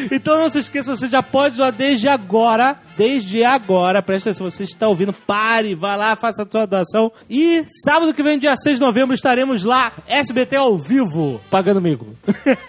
Então 0.10 0.40
não 0.40 0.50
se 0.50 0.60
esqueça, 0.60 0.96
você 0.96 1.10
já 1.10 1.22
pode 1.22 1.58
doar 1.58 1.70
desde 1.74 2.08
agora. 2.08 2.78
Desde 2.96 3.44
agora, 3.44 4.02
presta 4.02 4.30
atenção, 4.30 4.50
se 4.50 4.58
você 4.58 4.64
está 4.64 4.88
ouvindo, 4.88 5.12
pare, 5.12 5.76
vá 5.76 5.98
lá, 5.98 6.16
faça 6.16 6.44
a 6.44 6.48
sua 6.50 6.66
doação. 6.66 7.12
E 7.30 7.66
sábado 7.84 8.14
que 8.14 8.24
vem, 8.24 8.40
dia 8.40 8.56
6 8.56 8.78
de 8.80 8.86
novembro, 8.86 9.14
estaremos 9.14 9.66
lá, 9.66 9.92
SBT 10.08 10.56
ao 10.56 10.78
vivo, 10.78 11.42
pagando 11.50 11.82
mico. 11.82 12.08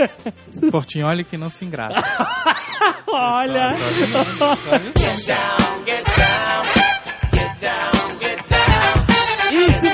Portinholi 0.73 1.23
que 1.23 1.37
não 1.37 1.49
se 1.49 1.65
engrada. 1.65 1.95
Olha. 3.07 3.77
E 3.77 4.99
se 4.99 6.74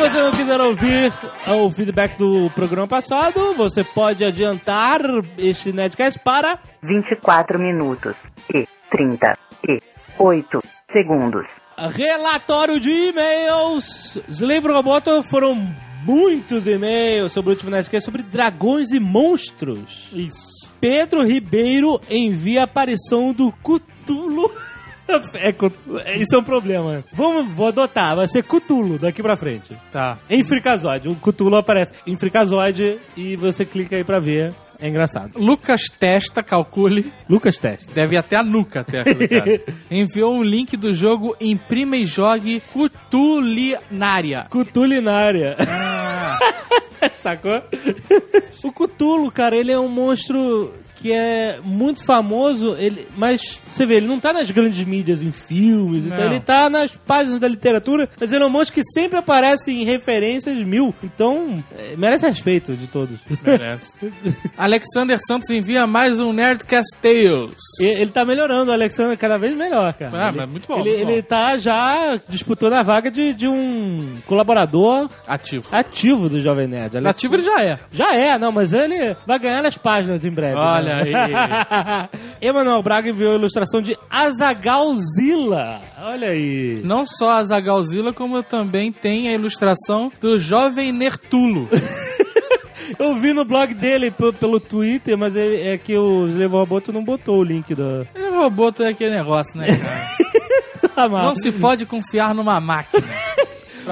você 0.00 0.18
não 0.18 0.30
quiser 0.30 0.58
ouvir 0.62 1.12
o 1.46 1.70
feedback 1.70 2.16
do 2.16 2.50
programa 2.54 2.88
passado, 2.88 3.52
você 3.52 3.84
pode 3.84 4.24
adiantar 4.24 4.98
este 5.36 5.74
Nerdcast 5.74 6.18
para 6.20 6.58
24 6.82 7.58
minutos 7.58 8.14
e 8.54 8.66
38 8.90 10.62
segundos. 10.90 11.46
relatório 11.76 12.80
de 12.80 12.90
e-mails. 12.90 14.18
Slave 14.26 14.68
Roboto 14.68 15.22
foram 15.22 15.54
muitos 16.02 16.66
e-mails 16.66 17.32
sobre 17.32 17.50
o 17.50 17.52
último 17.52 17.70
Nerdcast 17.70 18.06
sobre 18.06 18.22
dragões 18.22 18.92
e 18.92 18.98
monstros. 18.98 20.10
Isso. 20.14 20.72
Pedro 20.80 21.22
Ribeiro 21.22 22.00
envia 22.08 22.62
a 22.62 22.64
aparição 22.64 23.34
do 23.34 23.52
Cutulo. 23.62 24.50
É. 25.34 25.54
É, 26.04 26.18
isso 26.18 26.34
é 26.34 26.38
um 26.38 26.42
problema. 26.44 27.04
Vamos, 27.12 27.52
vou 27.52 27.68
adotar, 27.68 28.14
vai 28.16 28.28
ser 28.28 28.42
Cutulo 28.42 28.98
daqui 28.98 29.22
pra 29.22 29.36
frente. 29.36 29.76
Tá. 29.90 30.18
Em 30.28 30.44
Fricazoide. 30.44 31.08
O 31.08 31.14
Cutulo 31.14 31.56
aparece 31.56 31.92
em 32.06 32.16
Fricazoide 32.16 32.98
e 33.16 33.36
você 33.36 33.64
clica 33.64 33.96
aí 33.96 34.04
pra 34.04 34.18
ver. 34.18 34.52
É 34.80 34.88
engraçado. 34.88 35.38
Lucas 35.38 35.88
Testa, 35.88 36.42
calcule. 36.42 37.12
Lucas 37.28 37.58
Teste. 37.58 37.92
Deve 37.92 38.14
ir 38.14 38.18
até 38.18 38.36
a 38.36 38.42
nuca 38.42 38.82
ter 38.82 39.00
aquele 39.00 39.28
cara. 39.28 39.60
Enviou 39.90 40.34
um 40.34 40.42
link 40.42 40.76
do 40.76 40.94
jogo 40.94 41.36
Imprima 41.38 41.96
e 41.96 42.06
Jogue 42.06 42.62
Cutulinária. 42.72 44.46
Cutulinária. 44.48 45.56
Sacou? 47.22 47.62
o 48.64 48.72
Cutulo, 48.72 49.30
cara, 49.30 49.56
ele 49.56 49.70
é 49.70 49.78
um 49.78 49.88
monstro 49.88 50.72
que 51.00 51.12
é 51.12 51.58
muito 51.62 52.04
famoso, 52.04 52.74
ele, 52.78 53.06
mas 53.16 53.60
você 53.72 53.86
vê, 53.86 53.94
ele 53.96 54.06
não 54.06 54.20
tá 54.20 54.32
nas 54.32 54.50
grandes 54.50 54.84
mídias, 54.84 55.22
em 55.22 55.32
filmes, 55.32 56.06
então 56.06 56.24
ele 56.24 56.40
tá 56.40 56.68
nas 56.68 56.96
páginas 56.96 57.40
da 57.40 57.48
literatura, 57.48 58.08
mas 58.20 58.32
ele 58.32 58.42
é 58.44 58.46
um 58.46 58.50
monstro 58.50 58.74
que 58.74 58.82
sempre 58.92 59.18
aparece 59.18 59.70
em 59.72 59.84
referências 59.84 60.58
mil, 60.62 60.94
então 61.02 61.62
é, 61.78 61.94
merece 61.96 62.26
respeito 62.26 62.72
de 62.74 62.86
todos. 62.86 63.18
Merece. 63.44 63.98
Alexander 64.56 65.18
Santos 65.26 65.50
envia 65.50 65.86
mais 65.86 66.20
um 66.20 66.32
Nerdcast 66.32 66.96
Tales. 67.00 67.52
E- 67.80 67.84
Ele 68.00 68.10
tá 68.10 68.24
melhorando, 68.24 68.70
o 68.70 68.74
Alexandre, 68.74 69.16
cada 69.16 69.38
vez 69.38 69.54
melhor, 69.56 69.92
cara. 69.94 70.26
Ah, 70.26 70.28
ele, 70.28 70.36
mas 70.38 70.48
muito 70.48 70.66
bom, 70.68 70.80
Ele, 70.80 70.90
muito 70.90 71.06
bom. 71.06 71.12
ele 71.12 71.22
tá 71.22 71.56
já 71.58 72.20
disputando 72.28 72.74
a 72.74 72.82
vaga 72.82 73.10
de, 73.10 73.32
de 73.32 73.48
um 73.48 74.16
colaborador 74.26 75.08
Ativo. 75.26 75.68
ativo 75.74 76.28
do 76.28 76.40
Jovem 76.40 76.66
Nerd. 76.66 76.96
Alex- 76.96 77.10
Ativo 77.10 77.34
ele 77.36 77.42
já 77.42 77.62
é. 77.62 77.78
Já 77.92 78.14
é, 78.14 78.38
não, 78.38 78.52
mas 78.52 78.72
ele 78.72 79.16
vai 79.26 79.38
ganhar 79.38 79.62
nas 79.62 79.76
páginas 79.78 80.24
em 80.24 80.30
breve. 80.30 80.56
Olha 80.56 80.82
né? 80.84 80.89
Aí. 80.92 81.12
Emanuel 82.40 82.82
Braga 82.82 83.10
enviou 83.10 83.32
a 83.32 83.36
ilustração 83.36 83.80
de 83.82 83.96
Azagalzilla. 84.08 85.80
Olha 86.06 86.28
aí. 86.28 86.80
Não 86.84 87.04
só 87.06 87.32
a 87.32 87.44
Zagalzilla, 87.44 88.12
como 88.12 88.42
também 88.42 88.90
tem 88.92 89.28
a 89.28 89.32
ilustração 89.32 90.10
do 90.20 90.38
jovem 90.38 90.92
Nertulo. 90.92 91.68
Eu 92.98 93.20
vi 93.20 93.32
no 93.32 93.44
blog 93.44 93.72
dele 93.72 94.10
pelo 94.38 94.58
Twitter, 94.58 95.16
mas 95.16 95.36
ele- 95.36 95.62
é 95.62 95.78
que 95.78 95.96
o 95.96 96.24
Levo 96.26 96.58
Roboto 96.58 96.92
não 96.92 97.04
botou 97.04 97.38
o 97.38 97.44
link 97.44 97.72
do. 97.74 98.06
Ele 98.14 98.28
roubou 98.30 98.72
todo 98.72 98.86
aquele 98.86 99.14
negócio, 99.16 99.58
né, 99.58 99.68
cara? 99.76 100.10
Mas- 101.08 101.24
Não 101.24 101.36
se 101.36 101.52
pode 101.52 101.86
confiar 101.86 102.34
numa 102.34 102.58
máquina. 102.60 103.06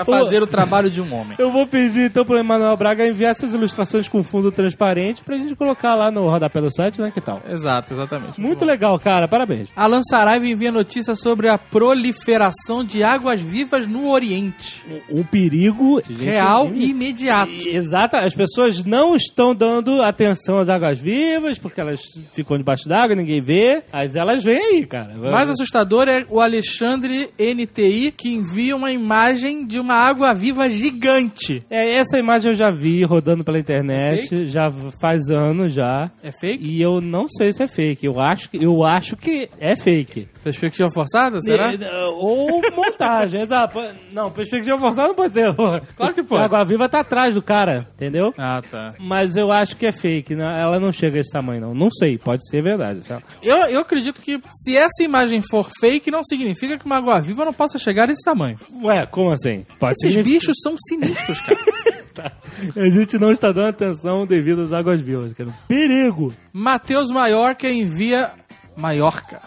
Pra 0.04 0.18
fazer 0.18 0.42
o 0.42 0.46
trabalho 0.46 0.90
de 0.90 1.00
um 1.00 1.14
homem. 1.14 1.36
Eu 1.38 1.50
vou 1.50 1.66
pedir 1.66 2.06
então 2.06 2.24
pro 2.24 2.38
Emanuel 2.38 2.76
Braga 2.76 3.06
enviar 3.06 3.32
essas 3.32 3.54
ilustrações 3.54 4.08
com 4.08 4.22
fundo 4.22 4.50
transparente 4.50 5.22
pra 5.22 5.36
gente 5.36 5.54
colocar 5.54 5.94
lá 5.94 6.10
no 6.10 6.28
rodapé 6.28 6.60
do 6.60 6.74
site, 6.74 7.00
né? 7.00 7.10
Que 7.12 7.20
tal? 7.20 7.42
Exato, 7.48 7.94
exatamente. 7.94 8.40
Muito 8.40 8.64
legal, 8.64 8.98
cara. 8.98 9.28
Parabéns. 9.28 9.70
Alan 9.76 10.02
Saraiva 10.02 10.46
envia 10.46 10.72
notícia 10.72 11.14
sobre 11.14 11.48
a 11.48 11.58
proliferação 11.58 12.84
de 12.84 13.02
águas 13.02 13.40
vivas 13.40 13.86
no 13.86 14.10
Oriente. 14.10 14.84
Um 15.10 15.22
perigo 15.22 16.00
Real 16.18 16.70
e 16.72 16.90
imediato. 16.90 17.52
Exato. 17.66 18.16
As 18.16 18.34
pessoas 18.34 18.84
não 18.84 19.14
estão 19.16 19.54
dando 19.54 20.02
atenção 20.02 20.58
às 20.58 20.68
águas 20.68 20.98
vivas 20.98 21.58
porque 21.58 21.80
elas 21.80 22.00
ficam 22.32 22.58
debaixo 22.58 22.88
d'água, 22.88 23.16
ninguém 23.16 23.40
vê. 23.40 23.82
Mas 23.92 24.16
elas 24.16 24.42
vêm 24.42 24.58
aí, 24.58 24.86
cara. 24.86 25.14
Mais 25.16 25.50
assustador 25.50 26.08
é 26.08 26.26
o 26.28 26.40
Alexandre 26.40 27.30
NTI 27.38 28.12
que 28.12 28.28
envia 28.28 28.76
uma 28.76 28.92
imagem 28.92 29.66
de 29.66 29.78
uma 29.78 29.87
água 29.94 30.32
viva 30.34 30.68
gigante. 30.70 31.62
É, 31.70 31.94
essa 31.94 32.18
imagem 32.18 32.50
eu 32.50 32.56
já 32.56 32.70
vi 32.70 33.02
rodando 33.04 33.44
pela 33.44 33.58
internet, 33.58 34.34
É 34.34 34.46
já 34.46 34.70
faz 35.00 35.30
anos 35.30 35.72
já. 35.72 36.10
É 36.22 36.30
fake? 36.32 36.64
E 36.66 36.80
eu 36.80 37.00
não 37.00 37.26
sei 37.28 37.52
se 37.52 37.62
é 37.62 37.68
fake. 37.68 38.06
Eu 38.06 38.20
acho, 38.20 38.50
que- 38.50 38.62
eu 38.64 38.84
acho 38.84 39.16
que 39.16 39.48
é 39.58 39.74
fake. 39.76 40.28
Perspectiva 40.42 40.90
forçada, 40.90 41.40
será? 41.42 41.74
E- 41.74 41.78
Ou 42.14 42.60
montagem, 42.74 43.40
exato. 43.42 43.78
Não, 44.12 44.30
perspectiva 44.30 44.78
forçada 44.78 45.08
não 45.08 45.14
pode 45.14 45.34
ser. 45.34 45.52
Claro 45.96 46.14
que 46.14 46.22
pode. 46.22 46.42
A 46.42 46.44
água 46.46 46.64
viva 46.64 46.88
tá 46.88 47.00
atrás 47.00 47.34
do 47.34 47.42
cara, 47.42 47.88
entendeu? 47.94 48.32
Ah, 48.38 48.62
tá. 48.70 48.94
Mas 48.98 49.36
eu 49.36 49.50
acho 49.52 49.76
que 49.76 49.86
é 49.86 49.92
fake, 49.92 50.34
né? 50.34 50.60
ela 50.60 50.78
não 50.80 50.92
chega 50.92 51.18
a 51.18 51.20
esse 51.20 51.32
tamanho, 51.32 51.60
não. 51.60 51.74
Não 51.74 51.90
sei, 51.90 52.16
pode 52.18 52.48
ser 52.48 52.62
verdade. 52.62 53.02
sabe? 53.04 53.22
Eu, 53.42 53.56
eu 53.66 53.80
acredito 53.80 54.20
que 54.20 54.40
se 54.50 54.76
essa 54.76 55.02
imagem 55.02 55.42
for 55.42 55.68
fake, 55.80 56.10
não 56.10 56.22
significa 56.24 56.78
que 56.78 56.86
uma 56.86 56.96
água 56.96 57.20
viva 57.20 57.44
não 57.44 57.52
possa 57.52 57.78
chegar 57.78 58.08
a 58.08 58.12
esse 58.12 58.24
tamanho. 58.24 58.58
Ué, 58.82 59.04
como 59.06 59.30
assim? 59.30 59.66
Pode 59.78 59.92
Esses 59.92 60.14
significar- 60.14 60.40
bichos 60.40 60.56
são 60.62 60.74
sinistros, 60.88 61.40
cara. 61.40 61.58
A 62.76 62.88
gente 62.90 63.16
não 63.16 63.30
está 63.30 63.52
dando 63.52 63.68
atenção 63.68 64.26
devido 64.26 64.62
às 64.62 64.72
águas 64.72 65.00
vivas, 65.00 65.32
cara. 65.32 65.54
Perigo! 65.68 66.34
Matheus 66.52 67.10
Maiorca 67.12 67.70
envia 67.70 68.32
Maiorca. 68.76 69.40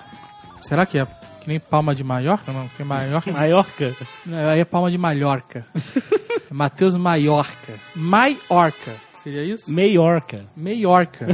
Será 0.62 0.86
que 0.86 0.98
é 0.98 1.08
que 1.42 1.48
nem 1.48 1.60
palma 1.60 1.96
de 1.96 2.04
Maiorca? 2.04 2.52
Não, 2.52 2.68
que 2.68 2.84
é 2.84 2.86
Maiorca. 2.86 3.32
Maiorca. 3.34 3.96
Não, 4.26 4.50
aí 4.50 4.60
é 4.60 4.66
palma 4.66 4.92
de 4.92 4.98
Mallorca. 4.98 5.66
Matheus 6.52 6.96
Maiorca. 6.96 7.74
Maiorca. 7.96 8.92
Seria 9.24 9.44
isso? 9.44 9.72
Meiorca. 9.72 10.46
Maiorca. 10.56 11.28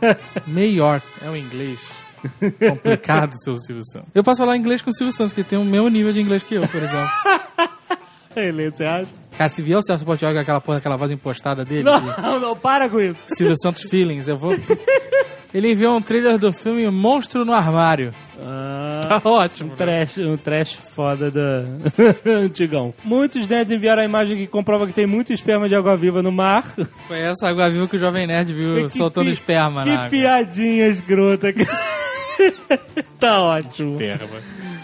Maiorca. 0.46 1.06
É 1.22 1.30
o 1.30 1.36
inglês. 1.36 1.92
Complicado, 2.68 3.32
seu 3.42 3.54
Silvio 3.54 3.84
Santos. 3.84 4.10
Eu 4.14 4.24
posso 4.24 4.38
falar 4.38 4.56
inglês 4.56 4.80
com 4.80 4.90
o 4.90 4.94
Silvio 4.94 5.12
Santos, 5.12 5.32
que 5.32 5.44
tem 5.44 5.58
o 5.58 5.64
mesmo 5.64 5.88
nível 5.88 6.12
de 6.12 6.20
inglês 6.20 6.42
que 6.42 6.54
eu, 6.54 6.66
por 6.66 6.82
exemplo. 6.82 7.10
Ele, 8.34 8.70
você 8.70 8.84
acha? 8.84 9.12
Cara, 9.36 9.48
se 9.48 9.62
vier 9.62 9.78
o 9.78 9.82
Celso 9.82 10.04
Portiolli 10.04 10.34
com 10.34 10.40
aquela 10.40 10.60
porra, 10.60 10.78
aquela 10.78 10.96
voz 10.96 11.10
impostada 11.10 11.64
dele, 11.64 11.84
de 11.84 12.22
Não, 12.22 12.40
não, 12.40 12.56
para 12.56 12.88
com 12.88 13.00
isso. 13.00 13.16
Silvio 13.26 13.56
Santos 13.60 13.82
Feelings, 13.82 14.26
eu 14.26 14.38
vou... 14.38 14.54
Ele 15.52 15.70
enviou 15.70 15.96
um 15.96 16.02
trailer 16.02 16.36
do 16.36 16.52
filme 16.52 16.88
Monstro 16.90 17.44
no 17.44 17.52
Armário. 17.52 18.12
Ah, 18.40 18.73
Tá 19.20 19.20
ótimo. 19.24 19.72
um 19.72 19.76
trash, 19.76 20.18
um 20.18 20.36
trash 20.36 20.74
foda 20.94 21.30
da 21.30 21.64
antigão. 22.26 22.92
Muitos 23.04 23.46
nerds 23.46 23.72
enviaram 23.76 24.02
a 24.02 24.04
imagem 24.04 24.36
que 24.36 24.46
comprova 24.46 24.86
que 24.86 24.92
tem 24.92 25.06
muito 25.06 25.32
esperma 25.32 25.68
de 25.68 25.74
água 25.74 25.96
viva 25.96 26.22
no 26.22 26.32
mar. 26.32 26.74
Foi 27.08 27.18
essa 27.20 27.48
água 27.48 27.68
viva 27.70 27.86
que 27.88 27.96
o 27.96 27.98
Jovem 27.98 28.26
Nerd 28.26 28.52
viu 28.52 28.88
Que 28.88 28.96
soltando 28.96 29.26
pi- 29.26 29.32
esperma 29.32 29.82
Que 29.84 29.90
na 29.90 29.96
água. 29.96 30.08
piadinha 30.10 30.86
escrota. 30.88 31.48
tá 33.18 33.40
ótimo. 33.40 33.92
Esperma. 33.92 34.28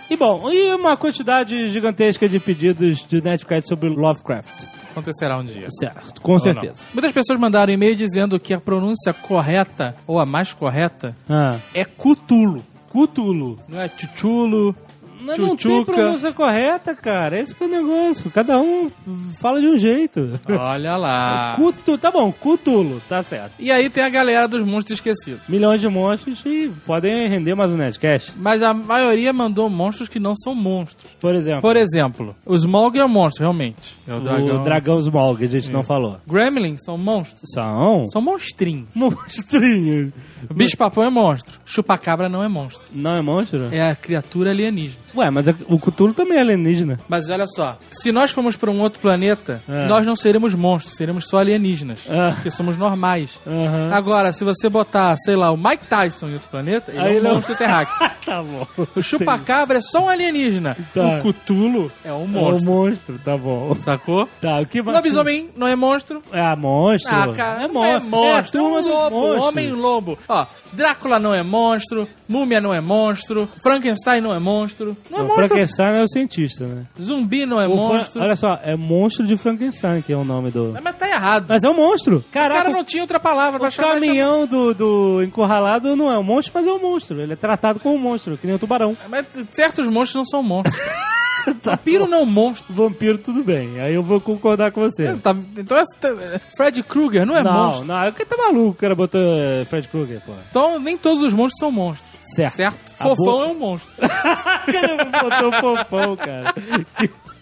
E 0.08 0.16
bom, 0.16 0.50
e 0.50 0.74
uma 0.74 0.96
quantidade 0.96 1.70
gigantesca 1.70 2.28
de 2.28 2.40
pedidos 2.40 3.06
de 3.06 3.22
Nerdcast 3.22 3.68
sobre 3.68 3.88
Lovecraft. 3.88 4.64
Acontecerá 4.90 5.38
um 5.38 5.44
dia. 5.44 5.68
Certo, 5.70 6.20
com 6.20 6.36
certeza. 6.36 6.84
Muitas 6.92 7.12
pessoas 7.12 7.38
mandaram 7.38 7.72
e-mail 7.72 7.94
dizendo 7.94 8.40
que 8.40 8.52
a 8.52 8.60
pronúncia 8.60 9.12
correta, 9.12 9.94
ou 10.08 10.18
a 10.18 10.26
mais 10.26 10.52
correta, 10.52 11.16
Ah. 11.28 11.58
é 11.72 11.84
Cutulo. 11.84 12.64
Cutulo. 12.90 13.58
Não 13.68 13.80
é 13.80 13.88
Chuchulo. 13.88 14.74
Não, 15.22 15.36
não 15.36 15.54
tem 15.56 15.84
pronúncia 15.84 16.32
correta, 16.32 16.94
cara. 16.94 17.38
Esse 17.38 17.54
que 17.54 17.62
é 17.62 17.66
o 17.66 17.70
negócio. 17.70 18.30
Cada 18.30 18.58
um 18.58 18.90
fala 19.38 19.60
de 19.60 19.68
um 19.68 19.76
jeito. 19.76 20.40
Olha 20.48 20.96
lá. 20.96 21.52
Cutu, 21.60 21.98
tá 21.98 22.10
bom, 22.10 22.32
Cutulo, 22.32 23.02
tá 23.06 23.22
certo. 23.22 23.52
E 23.58 23.70
aí 23.70 23.90
tem 23.90 24.02
a 24.02 24.08
galera 24.08 24.48
dos 24.48 24.62
monstros 24.62 24.96
esquecidos. 24.96 25.42
Milhões 25.46 25.78
de 25.78 25.88
monstros 25.88 26.42
e 26.46 26.72
podem 26.86 27.28
render 27.28 27.54
mais 27.54 27.70
um 27.70 27.76
Nerdcast. 27.76 28.32
Mas 28.36 28.62
a 28.62 28.72
maioria 28.72 29.30
mandou 29.30 29.68
monstros 29.68 30.08
que 30.08 30.18
não 30.18 30.34
são 30.34 30.54
monstros. 30.54 31.14
Por 31.20 31.34
exemplo, 31.34 31.60
Por 31.60 31.76
exemplo, 31.76 32.34
o 32.46 32.54
Smaug 32.54 32.98
é 32.98 33.04
um 33.04 33.08
monstro, 33.08 33.42
realmente. 33.42 33.98
É 34.08 34.14
o 34.14 34.20
dragão. 34.20 34.60
o 34.60 34.64
dragão 34.64 35.00
Small, 35.02 35.36
que 35.36 35.44
a 35.44 35.48
gente 35.48 35.70
não 35.70 35.84
falou. 35.84 36.16
Gremlins 36.26 36.80
são 36.82 36.96
monstros. 36.96 37.42
São 37.52 38.06
São 38.06 38.22
monstrinhos. 38.22 38.88
monstrinhos. 38.94 40.12
O 40.48 40.54
bicho-papão 40.54 41.04
é 41.04 41.10
monstro. 41.10 41.60
Chupacabra 41.64 42.28
não 42.28 42.42
é 42.42 42.48
monstro. 42.48 42.88
Não 42.92 43.14
é 43.16 43.20
monstro? 43.22 43.68
É 43.72 43.90
a 43.90 43.94
criatura 43.96 44.50
alienígena. 44.50 45.00
Ué, 45.14 45.28
mas 45.30 45.46
o 45.68 45.78
Cthulhu 45.78 46.14
também 46.14 46.38
é 46.38 46.40
alienígena. 46.40 46.98
Mas 47.08 47.28
olha 47.30 47.46
só, 47.46 47.76
se 47.90 48.12
nós 48.12 48.30
formos 48.30 48.56
para 48.56 48.70
um 48.70 48.80
outro 48.80 49.00
planeta, 49.00 49.60
É. 49.68 49.86
nós 49.86 50.06
não 50.06 50.14
seremos 50.14 50.54
monstros, 50.54 50.96
seremos 50.96 51.24
só 51.26 51.38
alienígenas. 51.38 52.00
Ah. 52.08 52.32
Porque 52.34 52.50
somos 52.50 52.76
normais. 52.76 53.40
Aham. 53.46 53.90
Agora, 53.92 54.32
se 54.32 54.44
você 54.44 54.68
botar, 54.68 55.16
sei 55.18 55.34
lá, 55.36 55.50
o 55.50 55.56
Mike 55.56 55.86
Tyson 55.86 56.28
em 56.28 56.32
outro 56.34 56.48
planeta, 56.48 56.90
ele 56.92 57.00
Aí 57.00 57.16
é 57.16 57.20
um 57.20 57.22
não- 57.24 57.34
monstro 57.34 57.56
terráqueo. 57.56 57.94
tá 58.24 58.42
bom. 58.42 58.66
O 58.94 59.02
chupacabra 59.02 59.78
é 59.78 59.80
só 59.80 60.04
um 60.04 60.08
alienígena. 60.08 60.76
Tá. 60.94 61.18
O 61.24 61.32
Cthulhu 61.32 61.90
é 62.04 62.12
um 62.12 62.20
É 62.20 62.22
um 62.22 62.26
monstro. 62.26 62.70
monstro, 62.70 63.18
tá 63.24 63.36
bom. 63.36 63.74
Sacou? 63.80 64.28
Tá, 64.40 64.60
o 64.60 64.66
que 64.66 64.80
mais? 64.82 64.96
Lobisomem 64.96 65.50
não 65.56 65.66
é 65.66 65.74
monstro. 65.74 66.22
Ah, 66.32 66.54
monstro. 66.54 67.12
Ah, 67.12 67.28
cara, 67.34 67.62
é 67.62 67.64
é 67.64 67.68
monstro. 67.68 68.08
monstro. 68.10 68.60
É 68.60 68.62
turma 68.62 68.78
um 68.78 68.88
lobo, 68.88 69.16
monstros. 69.16 69.44
homem 69.44 69.72
lobo. 69.72 70.18
Ó, 70.32 70.46
Drácula 70.72 71.18
não 71.18 71.34
é 71.34 71.42
monstro, 71.42 72.06
Múmia 72.28 72.60
não 72.60 72.72
é 72.72 72.80
monstro, 72.80 73.48
Frankenstein 73.60 74.20
não 74.20 74.32
é 74.32 74.38
monstro. 74.38 74.96
Não 75.10 75.18
é 75.18 75.22
O 75.22 75.24
monstro. 75.26 75.48
Frankenstein 75.48 75.96
é 75.98 76.02
o 76.04 76.08
cientista, 76.08 76.66
né? 76.68 76.84
Zumbi 77.02 77.44
não 77.44 77.60
é 77.60 77.66
O 77.66 77.70
Fra- 77.72 77.76
monstro. 77.76 78.22
Olha 78.22 78.36
só, 78.36 78.60
é 78.62 78.76
monstro 78.76 79.26
de 79.26 79.36
Frankenstein, 79.36 80.02
que 80.02 80.12
é 80.12 80.16
o 80.16 80.22
nome 80.22 80.52
do. 80.52 80.72
Mas 80.80 80.96
tá 80.96 81.08
errado. 81.08 81.46
Mas 81.48 81.64
é 81.64 81.68
um 81.68 81.74
monstro. 81.74 82.18
o 82.18 82.32
Caraca, 82.32 82.54
cara 82.62 82.70
não 82.70 82.84
tinha 82.84 83.02
outra 83.02 83.18
palavra 83.18 83.58
pra 83.58 83.68
o 83.68 83.70
chamar. 83.72 83.94
caminhão 83.94 84.46
do, 84.46 84.72
do 84.72 85.22
encurralado 85.24 85.96
não 85.96 86.10
é 86.12 86.16
um 86.16 86.22
monstro, 86.22 86.52
mas 86.54 86.66
é 86.66 86.72
um 86.72 86.78
monstro. 86.80 87.20
Ele 87.20 87.32
é 87.32 87.36
tratado 87.36 87.80
como 87.80 87.96
um 87.96 87.98
monstro, 88.00 88.38
que 88.38 88.46
nem 88.46 88.54
o 88.54 88.58
tubarão. 88.58 88.96
Mas 89.08 89.26
certos 89.50 89.88
monstros 89.88 90.14
não 90.14 90.24
são 90.24 90.42
monstros. 90.44 90.78
Vampiro 91.62 92.06
não 92.06 92.22
é 92.22 92.24
monstro. 92.24 92.72
Vampiro, 92.72 93.18
tudo 93.18 93.42
bem. 93.42 93.80
Aí 93.80 93.94
eu 93.94 94.02
vou 94.02 94.20
concordar 94.20 94.70
com 94.72 94.80
você. 94.80 95.14
Tá- 95.16 95.36
então 95.56 95.76
essa- 95.78 96.40
Fred 96.56 96.82
Krueger 96.82 97.24
não 97.26 97.36
é 97.36 97.42
não, 97.42 97.52
monstro. 97.66 97.86
não, 97.86 98.08
o 98.08 98.12
que 98.12 98.24
tá 98.24 98.36
maluco 98.36 98.68
o 98.70 98.74
cara 98.74 98.94
botou 98.94 99.20
eh, 99.20 99.64
Fred 99.66 99.88
Krueger, 99.88 100.20
pô. 100.24 100.32
Então 100.50 100.78
nem 100.78 100.96
todos 100.96 101.22
os 101.22 101.32
monstros 101.34 101.58
são 101.60 101.70
monstros. 101.70 102.10
Certo. 102.34 102.94
A 102.98 103.02
Fofão 103.02 103.24
boa- 103.24 103.44
é 103.44 103.48
um 103.48 103.54
monstro. 103.54 103.90
O 104.00 104.72
cara 104.72 105.04
botou 105.04 105.52
fofão, 105.60 106.16
cara. 106.16 106.54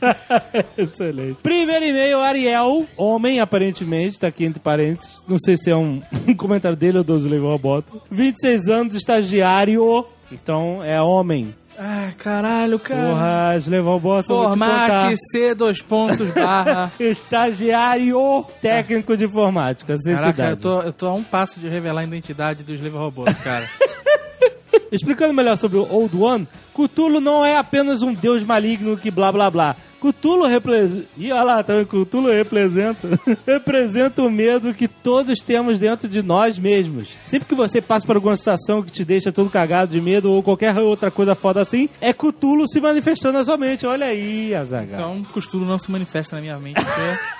Excelente. 0.77 1.43
Primeiro 1.43 1.85
e-mail, 1.85 2.21
Ariel, 2.21 2.87
homem, 2.97 3.41
aparentemente, 3.41 4.19
tá 4.19 4.29
aqui 4.29 4.45
entre 4.45 4.61
parênteses. 4.61 5.23
Não 5.29 5.39
sei 5.39 5.57
se 5.57 5.71
é 5.71 5.77
um, 5.77 6.01
um 6.27 6.35
comentário 6.35 6.77
dele 6.77 6.99
ou 6.99 7.05
do 7.05 7.17
Slave 7.17 7.43
Roboto. 7.43 8.01
26 8.11 8.69
anos, 8.69 8.95
estagiário. 8.95 10.05
Então, 10.31 10.83
é 10.85 11.01
homem. 11.03 11.55
Ai, 11.81 12.12
caralho, 12.19 12.77
cara. 12.77 13.09
Porra, 13.09 13.61
te 13.61 13.71
contar. 14.51 14.88
Formate 14.88 15.17
C, 15.31 15.55
dois 15.55 15.81
pontos, 15.81 16.29
barra. 16.33 16.91
Estagiário 16.99 18.45
técnico 18.61 19.17
de 19.17 19.27
informática. 19.27 19.95
Caraca, 19.97 20.33
cidade. 20.33 20.51
eu 20.51 20.57
tô, 20.57 20.83
eu 20.83 20.93
tô 20.93 21.07
a 21.07 21.14
um 21.14 21.23
passo 21.23 21.61
de 21.61 21.69
revelar 21.69 22.01
a 22.01 22.05
identidade 22.05 22.64
do 22.64 22.75
Slave 22.75 22.97
Robot, 22.97 23.33
cara. 23.37 23.69
Explicando 24.91 25.33
melhor 25.33 25.57
sobre 25.57 25.79
o 25.79 25.87
Old 25.88 26.17
One, 26.17 26.49
Cthulhu 26.75 27.21
não 27.21 27.45
é 27.45 27.57
apenas 27.57 28.03
um 28.03 28.12
deus 28.12 28.43
maligno 28.43 28.97
que 28.97 29.11
blá 29.11 29.31
blá 29.31 29.49
blá. 29.49 29.77
Cthulhu 30.01 30.47
representa. 30.47 31.07
Ih, 31.17 31.33
olha 31.33 31.43
lá, 31.43 31.63
tá 31.63 31.75
vendo? 31.75 31.87
Cthulhu 31.87 32.29
representa. 32.29 33.09
representa 33.47 34.23
o 34.23 34.31
medo 34.31 34.75
que 34.75 34.89
todos 34.89 35.41
temos 35.41 35.79
dentro 35.79 36.09
de 36.09 36.23
nós 36.23 36.59
mesmos. 36.59 37.11
Sempre 37.27 37.49
que 37.49 37.55
você 37.55 37.81
passa 37.81 38.07
por 38.07 38.17
alguma 38.17 38.37
situação 38.37 38.83
que 38.83 38.91
te 38.91 39.05
deixa 39.05 39.33
todo 39.33 39.51
cagado 39.51 39.93
de 39.93 40.01
medo 40.01 40.33
ou 40.33 40.43
qualquer 40.43 40.77
outra 40.79 41.11
coisa 41.11 41.35
foda 41.35 41.61
assim, 41.61 41.89
é 42.01 42.13
Cthulhu 42.13 42.69
se 42.69 42.81
manifestando 42.81 43.39
na 43.39 43.45
sua 43.45 43.57
mente. 43.57 43.87
Olha 43.87 44.07
aí, 44.07 44.55
Azaghal. 44.55 45.17
Então, 45.17 45.25
costuro 45.33 45.65
não 45.65 45.79
se 45.79 45.91
manifesta 45.91 46.37
na 46.37 46.43
minha 46.43 46.59
mente, 46.59 46.85
porque 46.85 47.19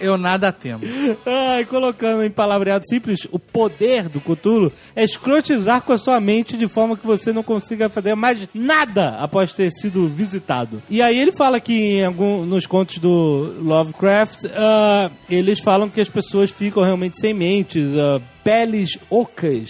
eu 0.00 0.16
nada 0.16 0.52
temo. 0.52 0.80
Ai, 1.26 1.64
colocando 1.64 2.24
em 2.24 2.30
palavreado 2.30 2.84
simples, 2.88 3.26
o 3.30 3.38
poder 3.38 4.08
do 4.08 4.20
Cthulhu 4.20 4.72
é 4.94 5.04
escrotizar 5.04 5.82
com 5.82 5.92
a 5.92 5.98
sua 5.98 6.20
mente 6.20 6.56
de 6.56 6.66
forma 6.68 6.96
que 6.96 7.06
você 7.06 7.32
não 7.32 7.42
consiga 7.42 7.88
fazer 7.88 8.14
mais 8.14 8.48
nada 8.54 9.16
após 9.18 9.52
ter 9.52 9.70
sido 9.70 10.08
visitado. 10.08 10.82
E 10.88 11.02
aí 11.02 11.18
ele 11.18 11.32
fala 11.32 11.60
que 11.60 11.72
em 11.72 12.04
algum, 12.04 12.44
nos 12.44 12.66
contos 12.66 12.98
do 12.98 13.54
Lovecraft, 13.60 14.46
ah, 14.54 15.10
eles 15.28 15.60
falam 15.60 15.88
que 15.88 16.00
as 16.00 16.08
pessoas 16.08 16.50
ficam 16.50 16.82
realmente 16.82 17.18
sem 17.18 17.34
mentes, 17.34 17.94
ah, 17.96 18.20
peles 18.42 18.98
ocas, 19.10 19.68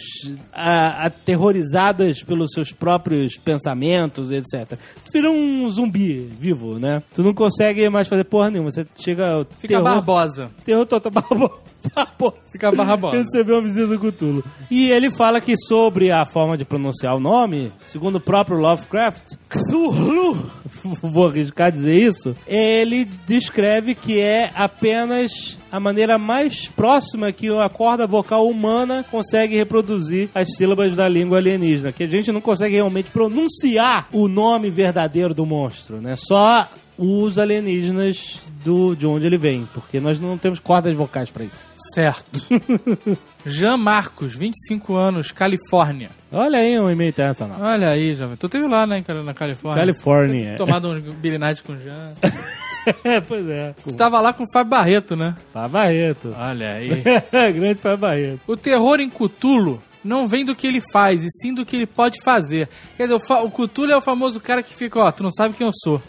a- 0.53 1.07
aterrorizadas 1.07 2.23
pelos 2.23 2.51
seus 2.53 2.73
próprios 2.73 3.37
pensamentos, 3.37 4.31
etc. 4.31 4.79
Tu 5.05 5.13
vira 5.13 5.31
um 5.31 5.69
zumbi 5.69 6.31
vivo, 6.39 6.79
né? 6.79 7.03
Tu 7.15 7.23
não 7.23 7.35
consegue 7.35 7.89
mais 7.89 8.09
fazer 8.09 8.25
porra 8.25 8.51
nenhuma. 8.51 8.71
Você 8.71 8.87
chega. 8.99 9.47
Fica 9.59 9.75
terror, 9.75 9.85
barbosa. 9.85 10.51
Terror 10.65 10.87
total. 10.87 11.13
Barbo- 11.13 11.59
Barbosa. 11.95 12.37
Fica 12.51 12.73
barbosa. 12.73 13.17
Recebeu 13.17 13.57
uma 13.57 13.63
visita 13.63 13.87
do 13.87 13.99
Cthulhu. 13.99 14.45
E 14.71 14.91
ele 14.91 15.11
fala 15.11 15.41
que 15.41 15.57
sobre 15.57 16.11
a 16.11 16.25
forma 16.25 16.57
de 16.57 16.65
pronunciar 16.65 17.17
o 17.17 17.21
nome, 17.21 17.73
segundo 17.85 18.17
o 18.17 18.21
próprio 18.21 18.59
Lovecraft, 18.59 19.37
Cthulhu, 19.49 20.51
vou 21.03 21.29
arriscar 21.29 21.73
dizer 21.73 21.95
isso, 21.95 22.37
ele 22.47 23.05
descreve 23.27 23.95
que 23.95 24.21
é 24.21 24.51
apenas 24.55 25.59
a 25.71 25.79
maneira 25.79 26.19
mais 26.19 26.69
próxima 26.69 27.33
que 27.33 27.49
a 27.49 27.69
corda 27.69 28.07
vocal 28.07 28.49
humana 28.49 29.05
consegue 29.11 29.57
reproduzir 29.57 30.29
as 30.35 30.55
sílabas 30.57 30.97
da 30.97 31.09
língua 31.09 31.39
alienígena, 31.39 31.93
que 31.93 32.03
a 32.03 32.09
gente 32.09 32.33
não 32.33 32.41
consegue 32.41 32.75
realmente 32.75 33.11
pronunciar 33.11 34.09
o 34.13 34.29
nome 34.29 34.69
verdadeiro 34.69 35.33
do 35.33 35.47
monstro, 35.47 36.01
né? 36.01 36.17
Só 36.17 36.69
os 37.01 37.39
alienígenas 37.39 38.43
do, 38.63 38.95
de 38.95 39.07
onde 39.07 39.25
ele 39.25 39.39
vem, 39.39 39.67
porque 39.73 39.99
nós 39.99 40.21
não 40.21 40.37
temos 40.37 40.59
cordas 40.59 40.95
vocais 40.95 41.31
pra 41.31 41.45
isso. 41.45 41.71
Certo. 41.95 42.41
Jean 43.47 43.79
Marcos, 43.79 44.35
25 44.35 44.95
anos, 44.95 45.33
Califórnia. 45.33 46.11
Olha 46.31 46.59
aí 46.59 46.79
um 46.79 46.91
e-mail 46.91 47.09
internacional. 47.09 47.57
Olha 47.59 47.89
aí, 47.89 48.15
jovem. 48.15 48.37
Tu 48.37 48.49
teve 48.51 48.69
lá, 48.69 48.87
né, 48.87 49.01
cara, 49.01 49.23
na 49.23 49.33
Califórnia. 49.33 49.81
Califórnia. 49.81 50.57
Tomado 50.57 50.89
um 50.91 51.39
Night 51.39 51.63
com 51.63 51.75
Jean. 51.79 52.13
pois 53.27 53.49
é. 53.49 53.75
Tu 53.83 53.95
tava 53.97 54.21
lá 54.21 54.35
com 54.35 54.43
o 54.43 54.53
Fábio 54.53 54.71
Barreto, 54.71 55.17
né? 55.17 55.35
Fábio 55.55 55.71
Barreto. 55.71 56.35
Olha 56.39 56.73
aí. 56.73 57.03
Grande 57.55 57.81
Fábio 57.81 57.99
Barreto. 57.99 58.41
O 58.47 58.59
terror 58.59 59.01
em 59.01 59.09
Cthulhu 59.09 59.83
não 60.05 60.29
vem 60.29 60.45
do 60.45 60.55
que 60.55 60.67
ele 60.67 60.83
faz, 60.93 61.25
e 61.25 61.31
sim 61.31 61.55
do 61.55 61.65
que 61.65 61.77
ele 61.77 61.87
pode 61.87 62.21
fazer. 62.21 62.69
Quer 62.99 63.05
dizer, 63.05 63.15
o, 63.15 63.45
o 63.47 63.51
Cthulhu 63.51 63.91
é 63.91 63.97
o 63.97 64.03
famoso 64.03 64.39
cara 64.39 64.63
que 64.63 64.75
fica, 64.75 64.99
ó, 64.99 65.11
tu 65.11 65.23
não 65.23 65.31
sabe 65.33 65.55
quem 65.57 65.67
eu 65.67 65.73
sou. 65.83 66.03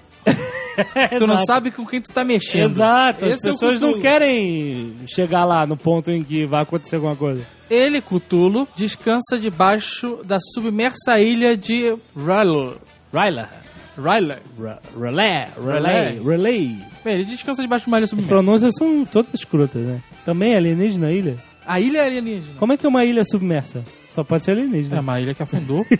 tu 1.17 1.27
não 1.27 1.37
sabe 1.45 1.71
com 1.71 1.85
quem 1.85 2.01
tu 2.01 2.11
tá 2.11 2.23
mexendo. 2.23 2.71
Exato, 2.71 3.25
as 3.25 3.35
Esse 3.35 3.47
é 3.47 3.49
o 3.49 3.53
pessoas 3.53 3.79
não 3.79 3.89
Cthulhu. 3.89 4.01
querem 4.01 4.95
chegar 5.07 5.45
lá 5.45 5.65
no 5.65 5.75
ponto 5.77 6.09
em 6.11 6.23
que 6.23 6.45
vai 6.45 6.61
acontecer 6.63 6.95
alguma 6.95 7.15
coisa. 7.15 7.45
Ele, 7.69 8.01
Cthulhu, 8.01 8.67
descansa 8.75 9.37
debaixo 9.39 10.19
da 10.25 10.39
submersa 10.53 11.19
ilha 11.19 11.55
de 11.55 11.95
R'lyeh. 12.15 12.75
Ryla. 13.13 13.49
Ra- 13.97 14.79
Relay. 14.99 15.47
Relay. 15.63 16.21
Relay. 16.25 16.75
Bem, 17.03 17.13
ele 17.15 17.25
descansa 17.25 17.61
debaixo 17.61 17.85
de 17.85 17.91
uma 17.91 17.97
ilha 17.97 18.05
As 18.05 18.09
submersa. 18.09 18.29
pronúncias 18.33 18.73
são 18.77 19.05
todas 19.05 19.33
escrotas, 19.33 19.81
né? 19.81 20.01
Também 20.25 20.53
é 20.53 20.57
alienígena 20.57 21.07
a 21.07 21.11
ilha? 21.11 21.37
A 21.65 21.79
ilha 21.79 21.99
é 21.99 22.05
alienígena. 22.05 22.53
Como 22.57 22.73
é 22.73 22.77
que 22.77 22.85
é 22.85 22.89
uma 22.89 23.03
ilha 23.05 23.23
submersa? 23.25 23.83
Só 24.09 24.23
pode 24.23 24.43
ser 24.45 24.51
É 24.51 24.53
alienígena. 24.53 25.01
uma 25.01 25.19
ilha 25.19 25.33
que 25.33 25.43
afundou. 25.43 25.85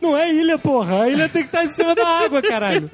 Não 0.00 0.16
é 0.16 0.32
ilha, 0.32 0.58
porra. 0.58 1.02
A 1.02 1.10
ilha 1.10 1.28
tem 1.28 1.42
que 1.42 1.48
estar 1.48 1.64
em 1.64 1.72
cima 1.72 1.94
da 1.94 2.06
água, 2.06 2.40
caralho. 2.42 2.90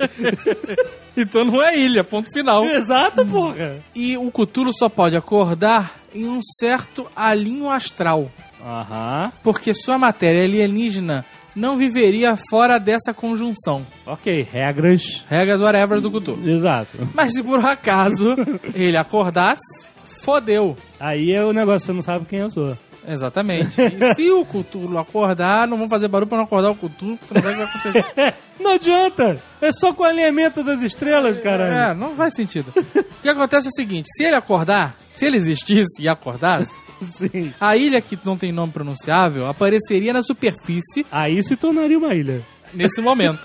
então 1.16 1.44
não 1.44 1.62
é 1.62 1.76
ilha, 1.78 2.02
ponto 2.02 2.32
final. 2.32 2.64
Exato, 2.64 3.24
porra. 3.26 3.76
E 3.94 4.16
o 4.16 4.30
Cthulhu 4.30 4.72
só 4.72 4.88
pode 4.88 5.16
acordar 5.16 5.94
em 6.14 6.26
um 6.26 6.40
certo 6.58 7.06
alinho 7.14 7.68
astral. 7.70 8.30
Aham. 8.64 9.32
Porque 9.42 9.74
sua 9.74 9.98
matéria 9.98 10.44
alienígena 10.44 11.24
não 11.54 11.76
viveria 11.76 12.36
fora 12.50 12.78
dessa 12.78 13.12
conjunção. 13.12 13.86
Ok, 14.06 14.46
regras. 14.50 15.24
Regras 15.28 15.60
whatever 15.60 16.00
do 16.00 16.10
Cthulhu. 16.10 16.48
Exato. 16.48 17.08
Mas 17.14 17.34
se 17.34 17.42
por 17.42 17.64
acaso 17.64 18.34
ele 18.74 18.96
acordasse, 18.96 19.90
fodeu. 20.04 20.76
Aí 20.98 21.32
é 21.32 21.44
o 21.44 21.52
negócio, 21.52 21.86
você 21.86 21.92
não 21.92 22.02
sabe 22.02 22.24
quem 22.26 22.40
eu 22.40 22.50
sou. 22.50 22.76
Exatamente. 23.06 23.80
E 23.80 24.14
se 24.14 24.30
o 24.30 24.44
Cthulhu 24.44 24.98
acordar, 24.98 25.66
não 25.66 25.76
vamos 25.76 25.90
fazer 25.90 26.08
barulho 26.08 26.28
pra 26.28 26.38
não 26.38 26.44
acordar 26.44 26.70
o 26.70 26.74
Cthulhu, 26.74 27.16
porque 27.18 27.26
tu 27.26 27.34
não 27.34 27.42
sabe 27.42 27.54
o 27.54 27.56
que 27.56 27.56
vai 27.56 28.00
acontecer. 28.00 28.34
Não 28.62 28.74
adianta. 28.74 29.42
É 29.60 29.72
só 29.72 29.92
com 29.92 30.04
o 30.04 30.06
alinhamento 30.06 30.62
das 30.62 30.80
estrelas, 30.82 31.40
caralho. 31.40 31.72
É, 31.74 31.94
não 31.94 32.14
faz 32.14 32.32
sentido. 32.34 32.72
O 32.76 33.04
que 33.22 33.28
acontece 33.28 33.66
é 33.66 33.70
o 33.70 33.72
seguinte, 33.74 34.06
se 34.14 34.22
ele 34.22 34.36
acordar, 34.36 34.96
se 35.16 35.26
ele 35.26 35.36
existisse 35.36 36.00
e 36.00 36.08
acordasse, 36.08 36.72
Sim. 37.02 37.52
a 37.60 37.76
ilha 37.76 38.00
que 38.00 38.16
não 38.24 38.36
tem 38.36 38.52
nome 38.52 38.70
pronunciável 38.72 39.48
apareceria 39.48 40.12
na 40.12 40.22
superfície 40.22 41.04
Aí 41.10 41.42
se 41.42 41.56
tornaria 41.56 41.98
uma 41.98 42.14
ilha. 42.14 42.40
nesse 42.72 43.00
momento. 43.02 43.40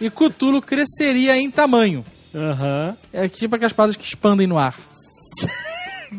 E 0.00 0.08
Cthulhu 0.08 0.60
cresceria 0.62 1.36
em 1.36 1.50
tamanho. 1.50 2.04
Aham. 2.32 2.96
É 3.12 3.26
tipo 3.28 3.56
aquelas 3.56 3.72
palavras 3.72 3.96
que 3.96 4.04
expandem 4.04 4.46
no 4.46 4.56
ar. 4.56 4.76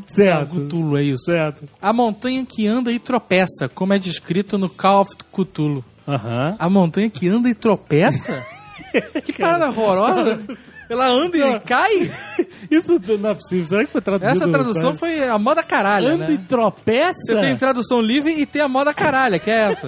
Certo. 0.08 0.56
Cthulhu 0.56 0.97
é 0.97 1.04
isso. 1.04 1.25
Certo. 1.25 1.67
A 1.82 1.91
montanha 1.93 2.45
que 2.45 2.67
anda 2.67 2.91
e 2.91 2.99
tropeça, 2.99 3.69
como 3.73 3.93
é 3.93 3.99
descrito 3.99 4.58
no 4.58 4.69
Call 4.69 5.01
of 5.01 5.15
Cthulhu. 5.32 5.84
Aham. 6.08 6.56
A 6.58 6.69
montanha 6.69 7.10
que 7.10 7.27
anda 7.27 7.49
e 7.49 7.54
tropeça? 7.56 8.45
que 9.23 9.34
parada 9.34 9.69
horrorosa. 9.69 10.39
Ela 10.89 11.08
anda 11.08 11.38
e 11.38 11.60
cai? 11.62 12.12
Isso 12.69 12.99
não 13.17 13.30
é 13.30 13.34
possível. 13.34 13.65
Será 13.65 13.86
que 13.86 13.91
foi 13.91 14.01
traduzido? 14.01 14.32
Essa 14.38 14.51
tradução 14.51 14.95
foi 14.95 15.23
a 15.27 15.38
moda 15.38 15.63
caralha, 15.63 16.13
Anda 16.13 16.25
e 16.32 16.38
né? 16.38 16.45
tropeça? 16.49 17.17
Você 17.25 17.39
tem 17.39 17.56
tradução 17.56 18.01
livre 18.01 18.34
e 18.34 18.45
tem 18.45 18.62
a 18.62 18.67
moda 18.67 18.93
caralha, 18.93 19.39
que 19.39 19.49
é 19.49 19.71
essa. 19.71 19.88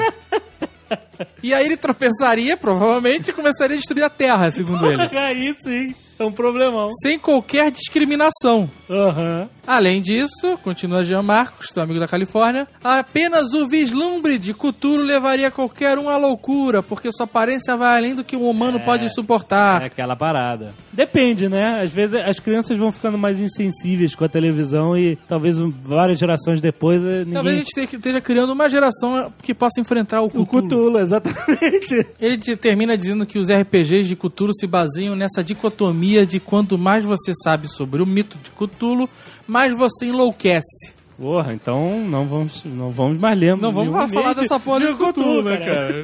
E 1.41 1.53
aí 1.53 1.65
ele 1.65 1.77
tropeçaria, 1.77 2.55
provavelmente, 2.55 3.31
e 3.31 3.33
começaria 3.33 3.75
a 3.75 3.77
destruir 3.79 4.03
a 4.03 4.09
Terra, 4.09 4.51
segundo 4.51 4.85
ele. 4.89 5.01
Aí 5.17 5.55
sim. 5.61 5.95
É 6.17 6.23
um 6.23 6.31
problemão. 6.31 6.89
Sem 7.01 7.17
qualquer 7.17 7.71
discriminação. 7.71 8.69
Aham. 8.93 9.49
Além 9.65 10.01
disso, 10.01 10.58
continua 10.62 11.06
Jean 11.06 11.21
Marcos, 11.21 11.67
teu 11.67 11.82
amigo 11.82 11.97
da 11.97 12.06
Califórnia, 12.08 12.67
apenas 12.84 13.53
o 13.53 13.65
vislumbre 13.65 14.38
de 14.38 14.53
Cthulhu 14.53 15.01
levaria 15.01 15.49
qualquer 15.49 15.97
um 15.97 16.10
à 16.10 16.17
loucura, 16.17 16.84
porque 16.84 17.10
sua 17.13 17.23
aparência 17.23 17.77
vai 17.77 17.97
além 17.97 18.13
do 18.13 18.25
que 18.25 18.36
um 18.36 18.49
humano 18.49 18.77
pode 18.82 19.06
É 19.06 19.08
suportar. 19.10 19.82
aquela 19.84 20.17
parada. 20.17 20.73
Depende, 20.91 21.47
né? 21.47 21.82
Às 21.82 21.93
vezes 21.93 22.15
as 22.21 22.41
crianças 22.41 22.77
vão 22.77 22.91
ficando 22.91 23.17
mais 23.17 23.39
insensíveis 23.39 24.13
com 24.15 24.25
a 24.25 24.29
televisão 24.29 24.97
e 24.97 25.15
talvez 25.29 25.58
várias 25.58 26.19
gerações 26.19 26.60
depois 26.60 27.01
eh, 27.01 27.19
ninguém... 27.19 27.34
Talvez 27.34 27.56
a 27.56 27.60
gente 27.60 27.88
te- 27.88 27.95
esteja 27.95 28.19
criando 28.19 28.51
uma 28.51 28.69
geração 28.69 29.32
que 29.41 29.53
possa 29.53 29.79
enfrentar 29.79 30.21
o 30.21 30.27
Cthulhu. 30.29 30.43
O 30.43 30.45
Cthulhu, 30.67 30.99
exatamente. 30.99 32.06
Ele 32.19 32.38
te- 32.38 32.58
termina 32.58 32.97
dizendo 32.97 33.25
que 33.25 33.39
os 33.39 33.47
RPGs 33.49 34.10
de 34.10 34.15
Cthulhu 34.17 34.53
se 34.53 34.67
baseiam 34.67 35.15
nessa 35.15 35.41
dicotomia 35.41 36.25
de 36.25 36.41
quanto 36.41 36.77
mais 36.77 37.06
você 37.06 37.32
sabe 37.43 37.69
sobre 37.69 38.01
o 38.01 38.06
mito 38.06 38.38
de 38.43 38.51
Cthulhu, 38.51 38.83
mais 39.48 39.74
você 39.76 40.08
enlouquece. 40.08 40.93
Porra, 41.19 41.54
então 41.54 42.00
não 42.00 42.26
vamos, 42.26 42.63
não 42.63 42.89
vamos 42.89 43.17
mais 43.19 43.38
ler. 43.38 43.56
Não 43.56 43.72
vamos 43.72 43.93
nenhum 43.93 44.08
falar 44.10 44.34
dessa 44.34 44.60
porra 44.60 44.80
de 44.80 44.86
desse 44.88 44.98
Cthulhu, 44.98 45.43
né, 45.43 45.58
cara? 45.58 46.02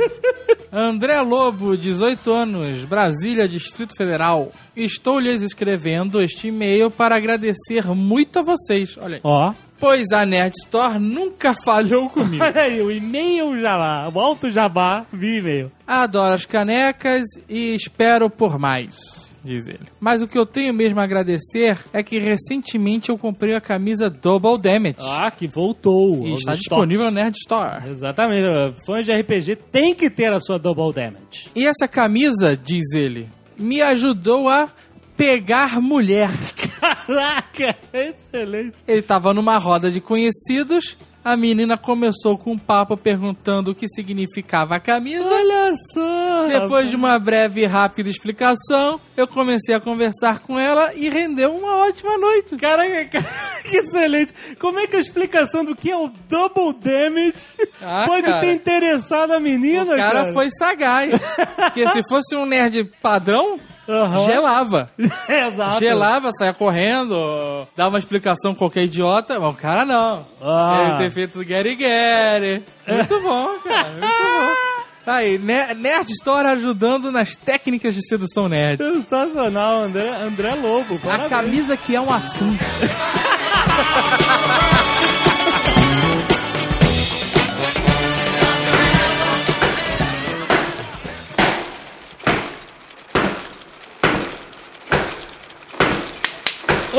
André 0.72 1.20
Lobo, 1.22 1.76
18 1.76 2.32
anos, 2.32 2.86
Brasília, 2.86 3.48
Distrito 3.48 3.96
Federal. 3.98 4.52
Estou 4.76 5.20
lhes 5.20 5.42
escrevendo 5.42 6.22
este 6.22 6.50
e-mail 6.50 6.92
para 6.92 7.16
agradecer 7.16 7.88
muito 7.88 8.40
a 8.40 8.42
vocês. 8.44 8.98
Olha 8.98 9.16
aí. 9.16 9.22
Ó, 9.24 9.52
Pois 9.80 10.12
a 10.12 10.26
Nerd 10.26 10.54
Store 10.58 11.00
nunca 11.00 11.54
falhou 11.54 12.10
comigo. 12.10 12.44
olha 12.44 12.62
aí, 12.62 12.82
o 12.82 12.92
e-mail 12.92 13.58
jabá, 13.60 14.12
o 14.14 14.20
alto 14.20 14.52
jabá, 14.52 15.06
vi 15.12 15.38
e-mail. 15.38 15.72
Adoro 15.88 16.36
as 16.36 16.46
canecas 16.46 17.24
e 17.48 17.74
espero 17.76 18.30
por 18.30 18.60
mais, 18.60 19.29
diz 19.44 19.68
ele. 19.68 19.80
Mas 20.00 20.22
o 20.22 20.28
que 20.28 20.38
eu 20.38 20.46
tenho 20.46 20.74
mesmo 20.74 21.00
a 21.00 21.04
agradecer 21.04 21.78
é 21.94 22.04
que 22.04 22.20
recentemente 22.20 23.10
eu 23.10 23.18
comprei 23.18 23.56
a 23.56 23.62
camisa 23.62 24.10
Double 24.10 24.58
Damage. 24.58 24.96
Ah, 25.00 25.32
que 25.32 25.48
voltou. 25.48 26.28
e 26.28 26.34
está 26.34 26.54
disponível 26.54 27.06
na 27.06 27.24
Nerd 27.24 27.36
Store. 27.38 27.88
Exatamente, 27.90 28.46
fãs 28.86 29.06
de 29.06 29.12
RPG 29.14 29.56
tem 29.72 29.94
que 29.96 30.10
ter 30.10 30.32
a 30.32 30.40
sua 30.40 30.58
Double 30.58 30.94
Damage. 30.94 31.50
E 31.56 31.66
essa 31.66 31.88
camisa, 31.88 32.56
diz 32.58 32.94
ele, 32.94 33.30
me 33.58 33.82
ajudou 33.82 34.48
a 34.50 34.70
pegar 35.18 35.82
mulher. 35.82 36.30
Caraca, 36.80 37.76
excelente. 37.92 38.78
Ele 38.88 39.02
tava 39.02 39.34
numa 39.34 39.58
roda 39.58 39.92
de 39.92 40.00
conhecidos, 40.00 40.98
a 41.32 41.38
menina 41.38 41.78
começou 41.78 42.38
com 42.38 42.52
um 42.54 42.58
papo 42.58 42.98
perguntando 42.98 43.72
o 43.72 43.76
que 43.76 43.88
significava 43.88 44.76
a 44.76 44.80
camisa. 44.80 45.24
Olha 45.24 45.74
só. 45.94 46.48
Depois 46.48 46.90
de 46.90 46.96
uma 46.96 47.20
breve 47.20 47.62
e 47.62 47.66
rápida 47.66 48.10
explicação, 48.10 49.00
eu 49.16 49.28
comecei 49.28 49.76
a 49.76 49.80
conversar 49.80 50.40
com 50.40 50.60
ela 50.60 50.94
e 50.96 51.08
rendeu 51.10 51.56
uma 51.56 51.78
ótima 51.88 52.18
noite. 52.18 52.56
Caraca, 52.58 53.06
cara, 53.06 53.26
que 53.64 53.78
excelente. 53.78 54.34
Como 54.60 54.80
é 54.80 54.88
que 54.88 54.96
a 54.96 55.00
explicação 55.00 55.64
do 55.64 55.76
que 55.76 55.92
é 55.92 55.98
o 55.98 56.12
Double 56.28 56.74
Damage 56.74 57.34
Ah, 57.82 58.06
pode 58.08 58.24
cara. 58.24 58.40
ter 58.40 58.54
interessado 58.54 59.32
a 59.32 59.40
menina, 59.40 59.94
O 59.94 59.98
cara, 59.98 60.22
cara? 60.22 60.34
foi 60.34 60.50
sagaz. 60.52 61.12
Porque 61.56 61.88
se 61.90 62.02
fosse 62.10 62.36
um 62.36 62.46
nerd 62.46 62.86
padrão, 63.02 63.60
Aham. 63.90 64.26
gelava. 64.26 64.90
Exato. 65.28 65.80
Gelava, 65.80 66.30
saia 66.32 66.54
correndo, 66.54 67.68
dava 67.76 67.90
uma 67.96 68.00
explicação 68.00 68.54
qualquer 68.54 68.84
idiota, 68.84 69.40
mas 69.40 69.50
o 69.52 69.58
cara 69.58 69.84
não. 69.84 70.26
Ah. 70.42 70.86
Ele 70.90 70.98
ter 71.00 71.12
feito 71.12 71.44
Gary 71.44 71.76
Gary. 71.76 72.64
Muito 72.88 73.20
bom, 73.22 73.50
cara, 73.68 73.90
muito 73.90 74.06
bom. 74.06 74.80
Tá 75.06 75.16
aí, 75.16 75.40
Ne- 75.40 75.74
Nerd 75.74 76.12
Store 76.12 76.48
ajudando 76.50 77.12
nas 77.12 77.36
técnicas 77.36 77.96
de 77.96 78.06
sedução 78.08 78.48
nerd. 78.48 78.78
Sensacional, 78.84 79.84
André, 79.84 80.08
André 80.24 80.54
Lobo. 80.56 80.96
A 80.96 81.00
parabéns. 81.00 81.30
camisa 81.30 81.76
que 81.78 81.96
é 81.96 82.02
um 82.02 82.14
assunto. 82.14 82.64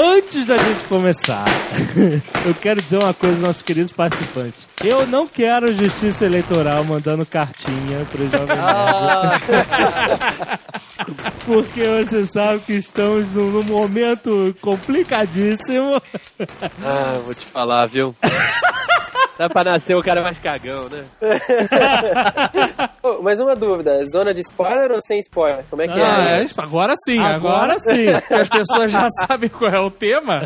Antes 0.02 0.46
da 0.46 0.56
gente 0.56 0.86
começar, 0.86 1.44
eu 2.46 2.54
quero 2.54 2.80
dizer 2.80 2.96
uma 2.96 3.12
coisa 3.12 3.36
aos 3.36 3.46
nossos 3.46 3.60
queridos 3.60 3.92
participantes. 3.92 4.66
Eu 4.82 5.06
não 5.06 5.28
quero 5.28 5.74
justiça 5.74 6.24
eleitoral 6.24 6.82
mandando 6.84 7.26
cartinha 7.26 8.06
pro 8.10 8.26
Jovem 8.30 8.56
Nerd. 9.36 10.58
Porque 11.44 11.84
você 11.84 12.24
sabe 12.24 12.60
que 12.60 12.72
estamos 12.72 13.30
num, 13.34 13.50
num 13.50 13.62
momento 13.62 14.56
complicadíssimo. 14.62 16.00
Ah, 16.82 17.20
vou 17.22 17.34
te 17.34 17.44
falar, 17.44 17.84
viu? 17.84 18.16
Dá 19.40 19.48
pra 19.48 19.64
nascer 19.64 19.96
o 19.96 20.02
cara 20.02 20.20
mais 20.20 20.38
cagão, 20.38 20.86
né? 20.90 21.02
Mas 23.22 23.40
uma 23.40 23.56
dúvida, 23.56 23.98
zona 24.12 24.34
de 24.34 24.42
spoiler 24.42 24.92
ou 24.92 25.00
sem 25.00 25.18
spoiler? 25.20 25.64
Como 25.70 25.80
é 25.80 25.88
que 25.88 25.94
Ah, 25.98 26.28
é? 26.28 26.42
é, 26.42 26.46
agora 26.58 26.94
sim, 27.02 27.18
Agora 27.18 27.72
agora, 27.72 27.80
sim. 27.80 28.08
as 28.34 28.48
pessoas 28.50 28.92
já 28.92 29.08
sabem 29.26 29.48
qual 29.48 29.70
é 29.70 29.80
o 29.80 29.90
tema, 29.90 30.40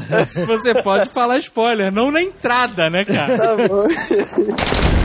você 0.46 0.80
pode 0.80 1.08
falar 1.10 1.38
spoiler, 1.38 1.90
não 1.92 2.12
na 2.12 2.22
entrada, 2.22 2.88
né, 2.88 3.04
cara? 3.04 3.36
Tá 3.36 3.56
bom. 3.56 3.84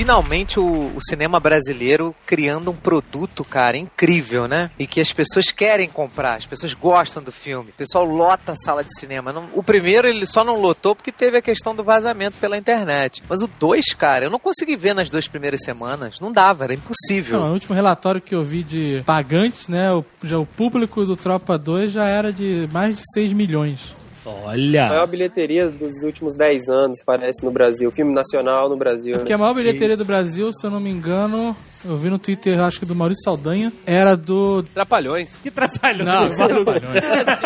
Finalmente 0.00 0.58
o, 0.58 0.64
o 0.96 0.98
cinema 1.06 1.38
brasileiro 1.38 2.14
criando 2.24 2.70
um 2.70 2.74
produto, 2.74 3.44
cara, 3.44 3.76
incrível, 3.76 4.48
né? 4.48 4.70
E 4.78 4.86
que 4.86 4.98
as 4.98 5.12
pessoas 5.12 5.52
querem 5.52 5.90
comprar, 5.90 6.36
as 6.36 6.46
pessoas 6.46 6.72
gostam 6.72 7.22
do 7.22 7.30
filme. 7.30 7.68
O 7.68 7.74
pessoal 7.74 8.06
lota 8.06 8.52
a 8.52 8.56
sala 8.56 8.82
de 8.82 8.98
cinema. 8.98 9.30
Não- 9.30 9.50
o 9.52 9.62
primeiro 9.62 10.08
ele 10.08 10.24
só 10.24 10.42
não 10.42 10.58
lotou 10.58 10.96
porque 10.96 11.12
teve 11.12 11.36
a 11.36 11.42
questão 11.42 11.76
do 11.76 11.84
vazamento 11.84 12.38
pela 12.40 12.56
internet. 12.56 13.22
Mas 13.28 13.42
o 13.42 13.46
dois, 13.58 13.92
cara, 13.92 14.24
eu 14.24 14.30
não 14.30 14.38
consegui 14.38 14.74
ver 14.74 14.94
nas 14.94 15.10
duas 15.10 15.28
primeiras 15.28 15.60
semanas. 15.62 16.18
Não 16.18 16.32
dava, 16.32 16.64
era 16.64 16.72
impossível. 16.72 17.38
Não, 17.38 17.50
o 17.50 17.52
último 17.52 17.74
relatório 17.74 18.22
que 18.22 18.34
eu 18.34 18.42
vi 18.42 18.62
de 18.62 19.02
pagantes, 19.04 19.68
né, 19.68 19.92
o, 19.92 20.02
já 20.24 20.38
o 20.38 20.46
público 20.46 21.04
do 21.04 21.14
Tropa 21.14 21.58
2 21.58 21.92
já 21.92 22.06
era 22.06 22.32
de 22.32 22.66
mais 22.72 22.94
de 22.94 23.02
6 23.12 23.34
milhões. 23.34 23.94
Olha. 24.24 24.88
maior 24.88 25.06
bilheteria 25.06 25.68
dos 25.68 26.02
últimos 26.02 26.34
10 26.34 26.68
anos, 26.68 26.98
parece, 27.04 27.44
no 27.44 27.50
Brasil. 27.50 27.90
Filme 27.90 28.12
nacional 28.14 28.68
no 28.68 28.76
Brasil. 28.76 29.14
Porque 29.14 29.32
Né? 29.32 29.34
a 29.34 29.38
maior 29.38 29.54
bilheteria 29.54 29.96
do 29.96 30.04
Brasil, 30.04 30.52
se 30.52 30.66
eu 30.66 30.70
não 30.70 30.80
me 30.80 30.90
engano, 30.90 31.56
eu 31.84 31.96
vi 31.96 32.10
no 32.10 32.18
Twitter, 32.18 32.60
acho 32.60 32.78
que 32.78 32.86
do 32.86 32.94
Maurício 32.94 33.22
Saldanha, 33.24 33.72
era 33.86 34.16
do... 34.16 34.62
Trapalhões. 34.62 35.28
Que 35.42 35.50
trapalhões. 35.50 36.06
Não, 36.06 36.28
Trapalhões. 36.48 37.00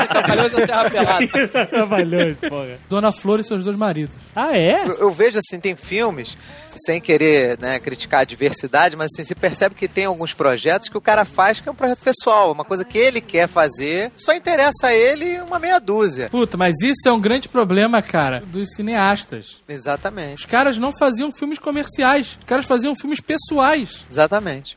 Trapalhões 0.08 0.52
da 0.52 0.66
Serra 0.66 0.90
Pelada. 0.90 1.26
trapalhões, 1.68 2.36
porra. 2.38 2.78
Dona 2.88 3.12
Flor 3.12 3.40
e 3.40 3.44
seus 3.44 3.64
dois 3.64 3.76
maridos. 3.76 4.16
Ah, 4.34 4.56
é? 4.56 4.86
Eu, 4.86 4.94
eu 4.94 5.12
vejo 5.12 5.38
assim, 5.38 5.60
tem 5.60 5.76
filmes, 5.76 6.36
sem 6.76 7.00
querer 7.00 7.58
né, 7.60 7.78
criticar 7.78 8.20
a 8.20 8.24
diversidade, 8.24 8.96
mas 8.96 9.10
assim, 9.12 9.24
se 9.24 9.34
percebe 9.34 9.74
que 9.74 9.88
tem 9.88 10.06
alguns 10.06 10.32
projetos 10.32 10.88
que 10.88 10.98
o 10.98 11.00
cara 11.00 11.24
faz 11.24 11.60
que 11.60 11.68
é 11.68 11.72
um 11.72 11.74
projeto 11.74 12.00
pessoal, 12.00 12.52
uma 12.52 12.64
coisa 12.64 12.84
que 12.84 12.98
ele 12.98 13.20
quer 13.20 13.48
fazer, 13.48 14.10
só 14.16 14.34
interessa 14.34 14.88
a 14.88 14.94
ele 14.94 15.40
uma 15.40 15.58
meia 15.58 15.78
dúzia. 15.78 16.28
Puta, 16.28 16.56
mas 16.56 16.74
isso 16.82 17.08
é 17.08 17.12
um 17.12 17.20
grande 17.20 17.48
problema, 17.48 18.02
cara, 18.02 18.42
dos 18.46 18.74
cineastas. 18.74 19.62
Exatamente. 19.68 20.38
Os 20.38 20.44
caras 20.44 20.78
não 20.78 20.92
faziam 20.98 21.30
filmes 21.32 21.58
comerciais, 21.58 22.36
os 22.40 22.44
caras 22.44 22.66
faziam 22.66 22.94
filmes 22.94 23.20
pessoais. 23.20 24.04
Exatamente. 24.10 24.23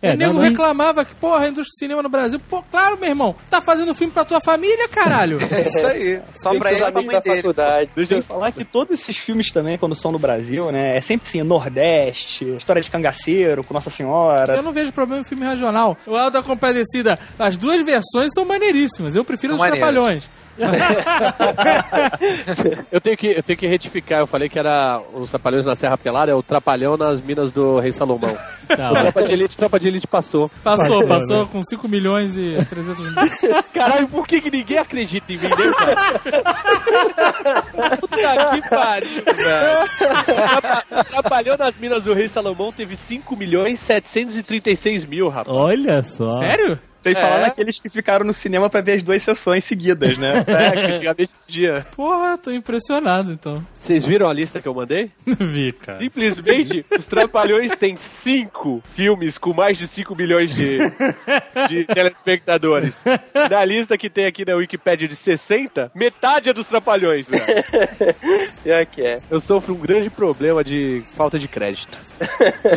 É, 0.02 0.14
o 0.14 0.18
nego 0.18 0.34
não, 0.34 0.42
não- 0.42 0.50
reclamava 0.50 1.04
que, 1.06 1.14
porra, 1.16 1.46
a 1.46 1.48
indústria 1.48 1.64
do 1.74 1.80
cinema 1.80 2.04
no 2.04 2.10
Brasil, 2.10 2.40
pô, 2.50 2.64
claro, 2.72 2.98
meu 3.00 3.10
irmão, 3.10 3.36
tá 3.50 3.62
fazendo 3.62 3.94
filme 3.96 4.12
pra 4.14 4.24
tua 4.26 4.40
família, 4.42 4.88
caralho. 4.90 5.38
É 5.52 5.62
isso 5.62 5.86
aí. 5.86 6.22
Só 6.34 6.52
Tem 6.52 6.60
pra 6.60 6.72
ele 6.72 6.80
e 6.84 6.92
pra 6.92 7.02
mãe 7.02 7.08
da 7.12 7.20
dele. 7.20 7.36
faculdade. 7.38 7.90
Deixa 7.96 8.16
eu 8.16 8.24
falar 8.24 8.52
que 8.52 8.64
todos 8.66 9.00
esses 9.00 9.18
filmes 9.18 9.52
também, 9.52 9.78
quando 9.78 9.96
são 9.96 10.12
no 10.12 10.20
Brasil, 10.20 10.72
né? 10.72 10.98
É 10.98 11.02
sempre 11.02 11.28
assim, 11.28 11.42
Nordeste, 11.44 12.46
história 12.58 12.82
de 12.82 12.90
cangaceiro, 12.90 13.64
com 13.64 13.74
Nossa 13.74 13.90
Senhora. 13.90 14.56
Eu 14.56 14.64
não 14.64 14.72
vejo 14.74 14.92
problema 14.92 15.22
em 15.22 15.26
filme 15.26 15.46
regional. 15.46 15.98
O 16.06 16.16
Alto 16.16 16.34
da 16.34 16.44
Compadecida, 16.44 17.18
as 17.40 17.58
duas 17.58 17.82
versões 17.84 18.30
são 18.34 18.46
maneiríssimas. 18.46 19.16
Eu 19.16 19.24
prefiro 19.24 19.56
São 19.58 19.66
os 19.66 19.72
Trapalhões. 19.72 20.30
Eu 22.92 23.00
tenho, 23.02 23.18
que, 23.18 23.28
eu 23.28 23.44
tenho 23.44 23.60
que 23.60 23.68
retificar, 23.68 24.20
eu 24.20 24.28
falei 24.28 24.50
que 24.50 24.58
era 24.58 25.02
os 25.14 25.30
Trapalhões 25.30 25.66
na 25.66 25.76
Serra 25.76 25.98
Pelada, 25.98 26.32
é 26.32 26.36
o 26.36 26.42
Trapalhão 26.44 26.98
nas 26.98 27.22
Minas 27.22 27.52
do 27.52 27.80
Rei 27.80 27.92
Salomão. 27.92 28.36
Tá, 28.68 28.92
O 28.92 28.96
Tropa 28.96 29.24
de 29.24 29.34
Elite, 29.34 29.58
Tropa 29.58 29.80
de 29.80 29.88
Elite 29.88 30.08
passou. 30.08 30.50
Passou, 30.64 30.88
Passou, 30.88 31.08
passou 31.08 31.42
né? 31.44 31.50
com 31.52 31.64
5 31.64 31.88
milhões 31.88 32.38
e 32.38 32.58
300 32.70 33.04
mil. 33.04 33.14
Caralho, 33.74 34.08
por 34.08 34.28
que, 34.28 34.42
que 34.42 34.52
ninguém 34.52 34.78
acredita 34.78 35.32
em 35.32 35.38
mim, 35.38 35.44
né, 35.44 35.74
cara? 35.78 35.96
Puta 38.00 38.56
que 38.56 38.70
pariu, 38.70 39.24
velho. 39.24 40.26
Trapa- 40.26 41.04
Trapalhão 41.06 41.58
nas 41.58 41.76
Minas 41.76 42.04
do 42.04 42.14
Rei 42.14 42.28
Salomão 42.28 42.72
teve 42.72 42.96
5 42.98 43.36
milhões 43.36 43.80
736 43.80 45.06
mil, 45.06 45.30
rapaz. 45.30 45.56
Olha 45.56 46.04
só. 46.04 46.40
Sério? 46.40 46.80
Tem 47.08 47.16
que 47.16 47.22
falar 47.22 47.38
É. 47.40 47.42
naqueles 47.48 47.80
que 47.80 47.90
ficaram 47.90 48.26
no 48.26 48.34
cinema 48.34 48.70
pra 48.70 48.82
ver 48.82 48.94
as 48.94 49.04
duas 49.04 49.22
sessões 49.24 49.64
seguidas, 49.64 50.18
né? 50.18 50.44
É, 50.48 50.72
que 50.72 50.80
antigamente 50.94 51.32
podia. 51.46 51.86
Porra, 51.96 52.38
tô 52.38 52.52
impressionado 52.52 53.32
então. 53.32 53.66
Vocês 53.78 54.06
viram 54.06 54.30
a 54.30 54.34
lista 54.34 54.60
que 54.62 54.68
eu 54.68 54.74
mandei? 54.74 55.12
Vi, 55.26 55.72
cara. 55.74 56.00
Simplesmente, 56.00 56.86
os 56.98 57.06
Trapalhões 57.06 57.72
têm 57.76 57.96
cinco 57.96 58.82
filmes 58.96 59.38
com 59.38 59.54
mais 59.54 59.78
de 59.78 59.88
5 59.88 60.16
milhões 60.16 60.54
de, 60.54 60.78
de 61.70 61.86
telespectadores. 61.94 63.04
Na 63.50 63.64
lista 63.64 63.98
que 63.98 64.10
tem 64.10 64.26
aqui 64.26 64.44
na 64.46 64.56
Wikipédia 64.56 65.08
de 65.08 65.16
60, 65.16 65.92
metade 65.96 66.50
é 66.50 66.54
dos 66.54 66.68
Trapalhões. 66.68 67.26
Pior 68.64 68.86
que 68.86 69.02
é. 69.02 69.20
Eu 69.30 69.40
sofro 69.40 69.74
um 69.74 69.78
grande 69.80 70.10
problema 70.10 70.64
de 70.64 71.02
falta 71.16 71.38
de 71.40 71.48
crédito. 71.48 71.98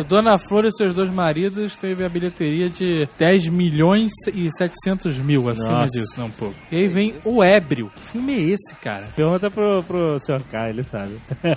Dona 0.07 0.37
Flor 0.37 0.65
e 0.65 0.71
seus 0.71 0.93
dois 0.93 1.09
maridos 1.09 1.75
teve 1.75 2.03
a 2.03 2.09
bilheteria 2.09 2.69
de 2.69 3.07
10 3.17 3.47
milhões 3.49 4.11
e 4.29 4.49
700 4.51 5.17
mil, 5.19 5.49
acima 5.49 5.79
Nossa. 5.79 5.91
disso, 5.97 6.19
não 6.19 6.27
um 6.27 6.31
pouco. 6.31 6.55
E 6.71 6.75
aí 6.77 6.87
vem 6.87 7.15
O 7.25 7.43
Ébrio. 7.43 7.91
Que 7.95 8.01
filme 8.11 8.33
é 8.33 8.39
esse, 8.53 8.75
cara? 8.75 9.07
Pergunta 9.15 9.49
pro, 9.49 9.83
pro 9.83 10.19
Sr. 10.19 10.41
K, 10.51 10.69
ele 10.69 10.83
sabe. 10.83 11.13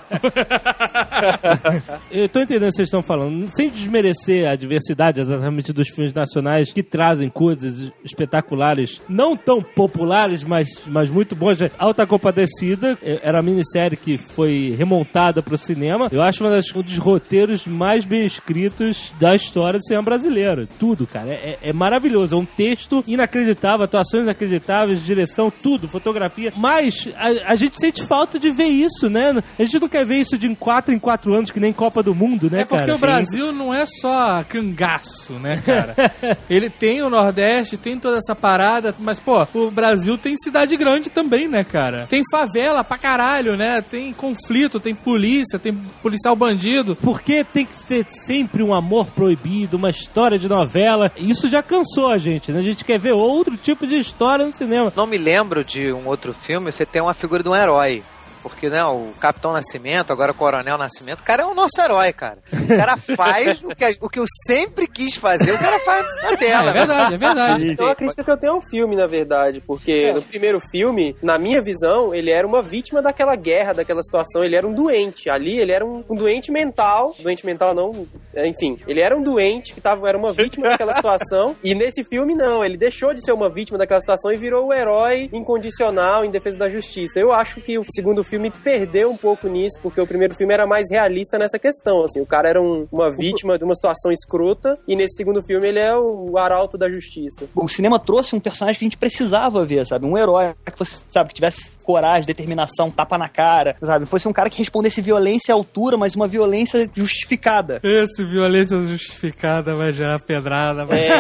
Eu 2.11 2.29
tô 2.29 2.40
entendendo 2.40 2.64
o 2.64 2.70
que 2.70 2.77
vocês 2.77 2.88
estão 2.88 3.03
falando. 3.03 3.48
Sem 3.55 3.68
desmerecer 3.70 4.48
a 4.48 4.57
diversidade 4.57 5.20
exatamente 5.20 5.72
dos 5.72 5.88
filmes 5.88 6.12
nacionais 6.12 6.72
que 6.72 6.83
trazem 6.83 7.29
coisas 7.29 7.92
espetaculares, 8.05 9.00
não 9.09 9.37
tão 9.37 9.62
populares, 9.62 10.44
mas, 10.44 10.83
mas 10.87 11.11
muito 11.11 11.35
bons. 11.35 11.59
Alta 11.79 12.07
Compadecida 12.07 12.98
eh, 13.03 13.20
era 13.22 13.38
a 13.38 13.42
minissérie 13.42 13.96
que 13.96 14.16
foi 14.18 14.74
remontada 14.77 15.42
pro 15.42 15.57
cinema. 15.59 16.09
Eu 16.11 16.22
acho 16.22 16.44
uma 16.44 16.50
das- 16.50 16.74
um 16.74 16.83
dos 16.83 16.96
roteiros 16.98 17.66
mais 17.66 18.05
bem 18.05 18.24
escritos 18.24 19.12
da 19.20 19.35
história 19.35 19.79
do 19.79 19.85
cinema 19.85 20.03
brasileiro. 20.03 20.66
Tudo, 20.79 21.07
cara. 21.07 21.31
É, 21.31 21.59
é 21.62 21.72
maravilhoso. 21.72 22.35
É 22.35 22.38
um 22.38 22.44
texto 22.56 23.04
inacreditável, 23.06 23.84
atuações 23.84 24.24
inacreditáveis, 24.24 25.04
direção, 25.04 25.50
tudo, 25.50 25.88
fotografia. 25.88 26.52
Mas 26.56 27.08
a, 27.16 27.52
a 27.52 27.54
gente 27.54 27.78
sente 27.78 28.02
falta 28.04 28.38
de 28.38 28.50
ver 28.50 28.68
isso, 28.68 29.08
né? 29.10 29.42
A 29.58 29.64
gente 29.64 29.78
não 29.78 29.88
quer 29.88 30.04
ver 30.04 30.16
isso 30.20 30.36
de 30.38 30.46
em 30.46 30.54
quatro 30.54 30.92
em 30.94 30.98
quatro 30.98 31.32
anos, 31.34 31.50
que 31.50 31.60
nem 31.60 31.72
Copa 31.72 32.02
do 32.02 32.14
Mundo, 32.14 32.50
né, 32.50 32.60
É 32.60 32.64
porque 32.64 32.84
cara? 32.84 32.94
o 32.94 32.98
Brasil 32.98 33.52
não 33.52 33.72
é 33.74 33.84
só 33.86 34.44
cangaço, 34.48 35.34
né, 35.34 35.56
cara? 35.64 35.94
Ele 36.48 36.68
tem 36.70 37.02
o 37.02 37.10
Nordeste, 37.10 37.76
tem 37.76 37.98
toda 37.98 38.18
essa 38.18 38.34
parada, 38.34 38.94
mas, 38.98 39.18
pô, 39.18 39.46
o 39.54 39.70
Brasil 39.70 40.16
tem 40.18 40.36
cidade 40.36 40.76
grande 40.76 41.10
também, 41.10 41.48
né, 41.48 41.64
cara? 41.64 42.06
Tem 42.08 42.22
favela 42.30 42.84
pra 42.84 42.98
caralho, 42.98 43.56
né? 43.56 43.82
Tem 43.82 44.12
conflito, 44.12 44.78
tem 44.80 44.94
polícia, 44.94 45.58
tem 45.58 45.72
policial 46.02 46.34
bandido. 46.36 46.94
Por 46.96 47.20
que 47.20 47.44
tem 47.44 47.66
que 47.66 47.82
ter 47.86 48.06
sempre 48.08 48.62
um 48.62 48.74
amor 48.74 49.06
proibido, 49.06 49.76
uma 49.76 49.90
história 49.90 50.38
de 50.38 50.48
novela? 50.48 51.10
Isso 51.16 51.48
já 51.48 51.62
cansou 51.62 52.08
a 52.08 52.18
gente, 52.18 52.33
né? 52.52 52.58
A 52.58 52.62
gente 52.62 52.84
quer 52.84 52.98
ver 52.98 53.12
outro 53.12 53.56
tipo 53.56 53.86
de 53.86 53.96
história 53.98 54.44
no 54.44 54.54
cinema. 54.54 54.92
Não 54.94 55.06
me 55.06 55.18
lembro 55.18 55.64
de 55.64 55.92
um 55.92 56.06
outro 56.06 56.34
filme, 56.34 56.72
você 56.72 56.86
tem 56.86 57.02
uma 57.02 57.14
figura 57.14 57.42
de 57.42 57.48
um 57.48 57.56
herói. 57.56 58.02
Porque, 58.44 58.68
né, 58.68 58.85
o 58.85 59.09
Capitão 59.18 59.54
Nascimento, 59.54 60.12
agora 60.12 60.30
o 60.30 60.35
Coronel 60.35 60.76
Nascimento, 60.76 61.20
o 61.20 61.24
cara 61.24 61.42
é 61.42 61.46
o 61.46 61.54
nosso 61.54 61.80
herói, 61.80 62.12
cara. 62.12 62.38
O 62.52 62.76
cara 62.76 62.96
faz 63.16 63.62
o 63.62 63.74
que, 63.74 63.85
a- 63.85 63.92
o 64.02 64.09
que 64.09 64.18
eu 64.20 64.26
sempre 64.46 64.87
quis 64.87 65.16
fazer, 65.16 65.52
o 65.52 65.59
cara 65.59 65.78
faz 65.80 66.07
na 66.22 66.33
É, 66.33 66.37
tela. 66.37 66.72
verdade, 66.72 67.14
é 67.14 67.18
verdade. 67.18 67.70
Então 67.72 67.88
a 67.88 67.94
crítica 67.94 68.22
que 68.22 68.30
eu 68.30 68.37
tenho 68.37 68.52
é 68.52 68.57
um 68.57 68.61
filme, 68.61 68.94
na 68.94 69.07
verdade, 69.07 69.62
porque 69.66 70.12
no 70.12 70.20
primeiro 70.22 70.61
filme, 70.61 71.16
na 71.22 71.38
minha 71.38 71.62
visão, 71.62 72.14
ele 72.14 72.30
era 72.30 72.46
uma 72.46 72.62
vítima 72.62 73.00
daquela 73.00 73.35
guerra, 73.35 73.72
daquela 73.72 74.02
situação, 74.02 74.44
ele 74.44 74.54
era 74.57 74.66
um 74.66 74.74
doente. 74.74 75.30
Ali 75.30 75.59
ele 75.59 75.72
era 75.72 75.85
um, 75.85 76.04
um 76.09 76.14
doente 76.14 76.52
mental, 76.52 77.14
doente 77.18 77.46
mental 77.46 77.74
não, 77.74 78.07
é, 78.35 78.46
enfim, 78.46 78.78
ele 78.87 79.00
era 79.00 79.16
um 79.16 79.22
doente 79.22 79.72
que 79.72 79.80
tava, 79.80 80.07
era 80.07 80.18
uma 80.18 80.35
vítima 80.35 80.68
daquela 80.68 80.92
situação, 81.00 81.57
e 81.64 81.74
nesse 81.74 82.04
filme 82.04 82.35
não, 82.35 82.62
ele 82.62 82.76
deixou 82.76 83.14
de 83.14 83.24
ser 83.24 83.33
uma 83.33 83.48
vítima 83.48 83.78
daquela 83.78 84.00
situação 84.00 84.30
e 84.30 84.37
virou 84.37 84.66
o 84.66 84.72
herói 84.74 85.30
incondicional 85.33 86.24
em 86.26 86.30
defesa 86.30 86.59
da 86.59 86.68
justiça. 86.68 87.18
Eu 87.18 87.33
acho 87.33 87.61
que 87.61 87.78
o 87.78 87.85
segundo 87.94 88.22
filme 88.24 88.33
perdeu 88.50 89.10
um 89.10 89.16
pouco 89.16 89.48
nisso, 89.48 89.78
porque 89.82 90.00
o 90.00 90.06
primeiro 90.06 90.34
filme 90.34 90.52
era 90.54 90.66
mais 90.66 90.90
realista 90.90 91.38
nessa 91.38 91.58
questão, 91.58 92.04
assim, 92.04 92.20
o 92.20 92.26
cara 92.26 92.48
era 92.48 92.60
um- 92.62 92.86
uma 92.90 93.10
vítima 93.10 93.58
de 93.58 93.64
uma 93.64 93.74
situação 93.74 94.10
escrota, 94.12 94.78
e 94.86 94.94
nesse 94.96 95.16
segundo 95.16 95.42
filme 95.42 95.66
ele 95.68 95.78
é 95.78 95.96
o 95.96 96.36
arauto 96.38 96.76
da 96.78 96.88
justiça. 96.90 97.46
O 97.54 97.68
cinema 97.68 97.98
trouxe 97.98 98.34
um 98.34 98.40
personagem 98.40 98.78
que 98.78 98.84
a 98.84 98.88
gente 98.88 98.96
precisava 98.98 99.64
ver, 99.64 99.86
sabe? 99.86 100.06
Um 100.06 100.16
herói 100.18 100.54
que 100.70 100.78
você, 100.78 100.96
sabe, 101.10 101.28
que 101.30 101.34
tivesse 101.36 101.70
coragem, 101.84 102.26
determinação, 102.26 102.90
tapa 102.90 103.16
na 103.18 103.28
cara, 103.28 103.76
sabe? 103.84 104.06
Fosse 104.06 104.26
um 104.26 104.32
cara 104.32 104.50
que 104.50 104.58
respondesse 104.58 105.00
violência 105.00 105.52
à 105.52 105.56
altura, 105.56 105.96
mas 105.96 106.14
uma 106.16 106.26
violência 106.26 106.90
justificada. 106.94 107.78
Esse 107.84 108.24
violência 108.24 108.80
justificada 108.80 109.74
vai 109.74 109.92
gerar 109.92 110.18
pedrada. 110.18 110.84
Vai... 110.84 111.04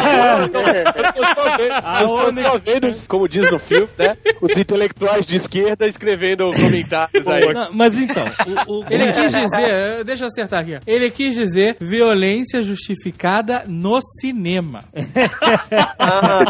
Eu 0.44 0.48
tô 0.48 1.24
só 1.26 1.56
vendo, 1.56 1.74
eu 2.00 2.08
tô 2.08 2.42
só 2.42 2.58
vendo, 2.58 3.08
como 3.08 3.28
diz 3.28 3.50
no 3.50 3.58
filme, 3.58 3.88
né? 3.98 4.16
Os 4.40 4.56
intelectuais 4.56 5.26
de 5.26 5.36
esquerda 5.36 5.86
escrevendo 5.86 6.50
comentários 6.52 7.26
aí. 7.28 7.52
Não, 7.52 7.68
mas 7.72 7.98
então, 7.98 8.24
o, 8.66 8.80
o- 8.80 8.84
Ele 8.90 9.12
quis 9.12 9.32
dizer, 9.32 10.04
deixa 10.04 10.24
eu 10.24 10.28
acertar 10.28 10.60
aqui. 10.60 10.78
Ele 10.86 11.10
quis 11.10 11.34
dizer 11.34 11.76
violência 11.80 12.62
justificada 12.62 13.64
no 13.66 14.00
cinema. 14.20 14.84
Ah, 15.98 16.44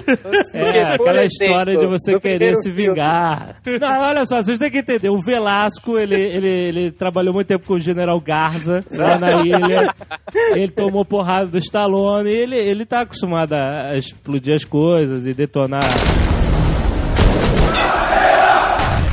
É, 0.55 0.83
aquela 0.95 1.25
exemplo, 1.25 1.45
história 1.47 1.77
de 1.77 1.87
você 1.87 2.19
querer 2.21 2.57
se 2.57 2.71
vingar. 2.71 3.57
Não, 3.81 4.04
olha 4.09 4.27
só, 4.27 4.43
vocês 4.43 4.59
têm 4.59 4.71
que 4.71 4.79
entender. 4.79 5.09
O 5.09 5.21
Velasco, 5.21 5.99
ele, 5.99 6.21
ele, 6.21 6.49
ele 6.49 6.93
trabalhou 6.93 7.35
muito 7.35 7.47
tempo 7.47 7.67
com 7.67 7.75
o 7.75 7.79
General 7.79 8.19
Garza 8.21 8.85
lá 8.91 9.19
na 9.19 9.43
ilha. 9.45 9.95
Ele 10.55 10.71
tomou 10.71 11.05
porrada 11.05 11.47
do 11.47 11.59
Stallone. 11.59 12.31
Ele, 12.31 12.57
ele 12.57 12.85
tá 12.85 13.01
acostumado 13.01 13.53
a 13.53 13.97
explodir 13.97 14.55
as 14.55 14.65
coisas 14.65 15.27
e 15.27 15.35
detonar. 15.35 15.85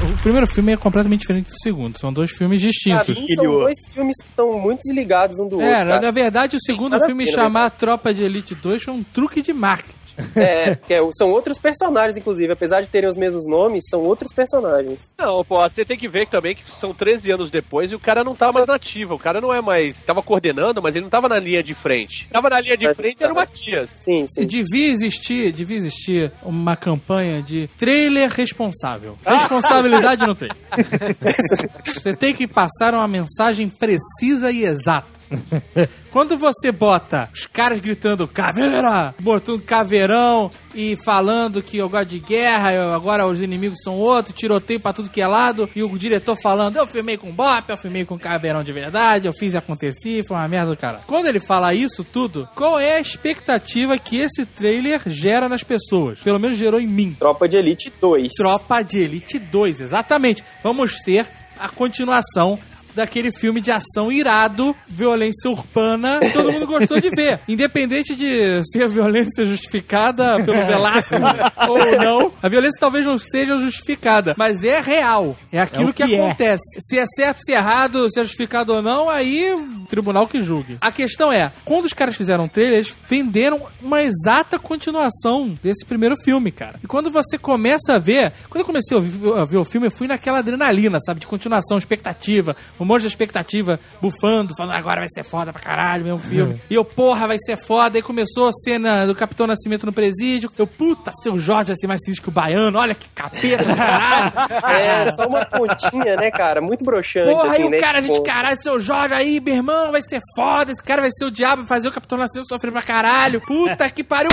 O 0.03 0.23
primeiro 0.23 0.45
filme 0.45 0.73
é 0.73 0.77
completamente 0.77 1.21
diferente 1.21 1.49
do 1.49 1.57
segundo. 1.61 1.97
São 1.97 2.13
dois 2.13 2.29
filmes 2.29 2.61
distintos. 2.61 3.17
mim, 3.17 3.25
são 3.35 3.45
dois 3.45 3.77
filmes 3.91 4.15
que 4.21 4.29
estão 4.29 4.59
muito 4.59 4.81
desligados 4.81 5.39
um 5.39 5.47
do 5.47 5.55
outro. 5.55 5.67
É, 5.67 5.83
na, 5.99 6.11
verdade, 6.11 6.55
o 6.55 6.59
segundo 6.59 6.99
filme 7.03 7.25
chamar 7.25 7.71
Tropa 7.71 8.13
de 8.13 8.23
Elite 8.23 8.53
2 8.53 8.83
foi 8.83 8.93
um 8.93 9.03
truque 9.03 9.41
de 9.41 9.51
marketing. 9.51 10.00
É, 10.35 10.75
que 10.75 10.93
é- 10.93 11.01
são 11.13 11.29
outros 11.31 11.57
personagens, 11.57 12.17
inclusive. 12.17 12.51
Apesar 12.53 12.81
de 12.81 12.89
terem 12.89 13.09
os 13.09 13.17
mesmos 13.17 13.47
nomes, 13.47 13.83
são 13.89 14.01
outros 14.01 14.31
personagens. 14.33 15.13
Não, 15.17 15.43
pô, 15.43 15.57
você 15.61 15.83
tem 15.85 15.97
que 15.97 16.07
ver 16.07 16.27
também 16.27 16.55
que 16.55 16.63
são 16.79 16.93
13 16.93 17.31
anos 17.31 17.49
depois 17.51 17.91
e 17.91 17.95
o 17.95 17.99
cara 17.99 18.23
não 18.23 18.35
tá 18.35 18.51
mais 18.51 18.67
nativo. 18.67 19.15
O 19.15 19.19
cara 19.19 19.41
não 19.41 19.53
é 19.53 19.61
mais. 19.61 20.03
Tava 20.03 20.21
coordenando, 20.21 20.81
mas 20.81 20.95
ele 20.95 21.03
não 21.03 21.09
tava 21.09 21.27
na 21.29 21.39
linha 21.39 21.63
de 21.63 21.73
frente. 21.73 22.27
Tava 22.31 22.49
na 22.49 22.59
linha 22.59 22.77
de 22.77 22.85
É, 22.85 22.93
frente 22.93 23.23
era 23.23 23.31
o 23.31 23.35
cara. 23.35 23.47
Matias. 23.47 23.99
Sim, 24.03 24.25
E 24.25 24.27
sim. 24.41 24.45
devia 24.45 24.91
existir, 24.91 25.51
devia 25.51 25.77
existir 25.77 26.31
uma 26.43 26.75
campanha 26.75 27.41
de 27.41 27.67
trailer 27.77 28.29
responsável. 28.29 29.17
Responsabilidade 29.25 30.25
no 30.25 30.35
trailer. 30.35 30.57
Você 31.85 32.13
tem 32.15 32.33
que 32.33 32.47
passar 32.47 32.93
uma 32.93 33.07
mensagem 33.07 33.69
precisa 33.69 34.51
e 34.51 34.63
exata. 34.63 35.20
Quando 36.11 36.37
você 36.37 36.71
bota 36.71 37.29
os 37.33 37.45
caras 37.45 37.79
gritando 37.79 38.27
caveira, 38.27 39.15
botando 39.19 39.61
caveirão 39.61 40.51
e 40.75 40.95
falando 40.95 41.61
que 41.61 41.77
eu 41.77 41.89
gosto 41.89 42.09
de 42.09 42.19
guerra, 42.19 42.93
agora 42.93 43.25
os 43.25 43.41
inimigos 43.41 43.79
são 43.83 43.93
outros, 43.97 44.35
tiroteio 44.35 44.79
pra 44.79 44.93
tudo 44.93 45.09
que 45.09 45.21
é 45.21 45.27
lado, 45.27 45.69
e 45.75 45.83
o 45.83 45.97
diretor 45.97 46.35
falando, 46.35 46.77
eu 46.77 46.87
filmei 46.87 47.17
com 47.17 47.31
bop, 47.31 47.63
eu 47.69 47.77
filmei 47.77 48.05
com 48.05 48.17
caveirão 48.17 48.63
de 48.63 48.73
verdade, 48.73 49.27
eu 49.27 49.33
fiz 49.33 49.53
e 49.53 49.57
aconteci, 49.57 50.23
foi 50.27 50.37
uma 50.37 50.47
merda 50.47 50.71
do 50.71 50.77
cara. 50.77 51.01
Quando 51.07 51.27
ele 51.27 51.39
fala 51.39 51.73
isso 51.73 52.03
tudo, 52.03 52.47
qual 52.55 52.79
é 52.79 52.95
a 52.95 53.01
expectativa 53.01 53.97
que 53.97 54.17
esse 54.17 54.45
trailer 54.45 55.01
gera 55.07 55.47
nas 55.47 55.63
pessoas? 55.63 56.19
Pelo 56.19 56.39
menos 56.39 56.57
gerou 56.57 56.79
em 56.79 56.87
mim. 56.87 57.15
Tropa 57.17 57.47
de 57.47 57.57
Elite 57.57 57.91
2. 57.99 58.29
Tropa 58.35 58.81
de 58.81 58.99
Elite 58.99 59.39
2, 59.39 59.81
exatamente. 59.81 60.43
Vamos 60.63 61.01
ter 61.01 61.27
a 61.59 61.69
continuação 61.69 62.59
daquele 62.95 63.31
filme 63.31 63.61
de 63.61 63.71
ação 63.71 64.11
irado, 64.11 64.75
violência 64.87 65.49
urbana, 65.49 66.19
que 66.19 66.29
todo 66.31 66.51
mundo 66.51 66.67
gostou 66.67 66.99
de 66.99 67.09
ver. 67.09 67.39
Independente 67.47 68.15
de 68.15 68.61
ser 68.71 68.87
violência 68.87 69.45
justificada 69.45 70.35
pelo 70.43 70.65
Velasco 70.65 71.15
ou 71.67 71.97
não, 72.03 72.33
a 72.41 72.49
violência 72.49 72.79
talvez 72.79 73.05
não 73.05 73.17
seja 73.17 73.57
justificada, 73.57 74.33
mas 74.37 74.63
é 74.63 74.79
real. 74.81 75.35
É 75.51 75.59
aquilo 75.59 75.89
É 75.89 75.93
que, 75.93 76.05
que 76.05 76.15
é. 76.15 76.23
acontece. 76.25 76.79
Se 76.79 76.97
é 76.97 77.05
certo, 77.05 77.39
se 77.43 77.53
é 77.53 77.57
errado, 77.57 78.09
se 78.11 78.19
é 78.19 78.23
justificado 78.23 78.73
ou 78.73 78.81
não, 78.81 79.09
aí 79.09 79.53
o 79.53 79.85
tribunal 79.87 80.27
que 80.27 80.41
julgue. 80.41 80.77
A 80.81 80.91
questão 80.91 81.31
é, 81.31 81.51
quando 81.65 81.85
os 81.85 81.93
caras 81.93 82.15
fizeram 82.15 82.45
o 82.45 82.49
trailer, 82.49 82.75
eles 82.75 82.95
venderam 83.07 83.61
uma 83.81 84.01
exata 84.01 84.57
continuação 84.59 85.53
desse 85.61 85.85
primeiro 85.85 86.15
filme, 86.17 86.51
cara. 86.51 86.79
E 86.83 86.87
quando 86.87 87.11
você 87.11 87.37
começa 87.37 87.93
a 87.93 87.99
ver, 87.99 88.33
quando 88.49 88.61
eu 88.61 88.65
comecei 88.65 88.97
a 88.97 88.99
ver, 88.99 89.33
a 89.37 89.45
ver 89.45 89.57
o 89.57 89.65
filme, 89.65 89.87
eu 89.87 89.91
fui 89.91 90.07
naquela 90.07 90.39
adrenalina, 90.39 90.97
sabe, 90.99 91.19
de 91.19 91.27
continuação, 91.27 91.77
expectativa, 91.77 92.55
um 92.83 92.87
monte 92.87 93.01
de 93.01 93.07
expectativa 93.07 93.79
bufando, 94.01 94.53
falando 94.55 94.75
agora 94.75 95.01
vai 95.01 95.09
ser 95.09 95.23
foda 95.23 95.51
pra 95.51 95.61
caralho, 95.61 96.03
mesmo 96.03 96.19
filme. 96.19 96.61
E 96.69 96.75
eu, 96.75 96.83
porra, 96.83 97.27
vai 97.27 97.37
ser 97.39 97.57
foda. 97.57 97.97
Aí 97.97 98.01
começou 98.01 98.49
a 98.49 98.51
cena 98.51 99.05
do 99.05 99.15
Capitão 99.15 99.47
Nascimento 99.47 99.85
no 99.85 99.93
presídio. 99.93 100.51
Eu, 100.57 100.67
puta, 100.67 101.11
seu 101.21 101.37
Jorge 101.37 101.67
vai 101.67 101.77
ser 101.77 101.87
mais 101.87 102.01
sinistro 102.03 102.23
que 102.23 102.29
o 102.29 102.31
baiano, 102.31 102.77
olha 102.77 102.95
que 102.95 103.07
capeta 103.09 103.63
do 103.63 103.75
caralho. 103.75 104.31
É, 104.71 105.11
só 105.13 105.27
uma 105.27 105.45
pontinha, 105.45 106.15
né, 106.15 106.31
cara? 106.31 106.61
Muito 106.61 106.83
broxante. 106.83 107.29
Porra, 107.29 107.53
assim, 107.53 107.63
aí 107.63 107.67
o 107.67 107.69
né? 107.69 107.79
cara, 107.79 107.99
a 107.99 108.01
gente, 108.01 108.21
caralho, 108.21 108.57
seu 108.57 108.79
Jorge 108.79 109.13
aí, 109.13 109.39
meu 109.39 109.55
irmão, 109.55 109.91
vai 109.91 110.01
ser 110.01 110.19
foda, 110.35 110.71
esse 110.71 110.83
cara 110.83 111.01
vai 111.01 111.11
ser 111.11 111.25
o 111.25 111.31
diabo, 111.31 111.65
fazer 111.65 111.87
o 111.87 111.91
Capitão 111.91 112.17
Nascimento 112.17 112.47
sofrer 112.47 112.71
pra 112.71 112.81
caralho. 112.81 113.41
Puta 113.41 113.89
que 113.89 114.03
pariu. 114.03 114.31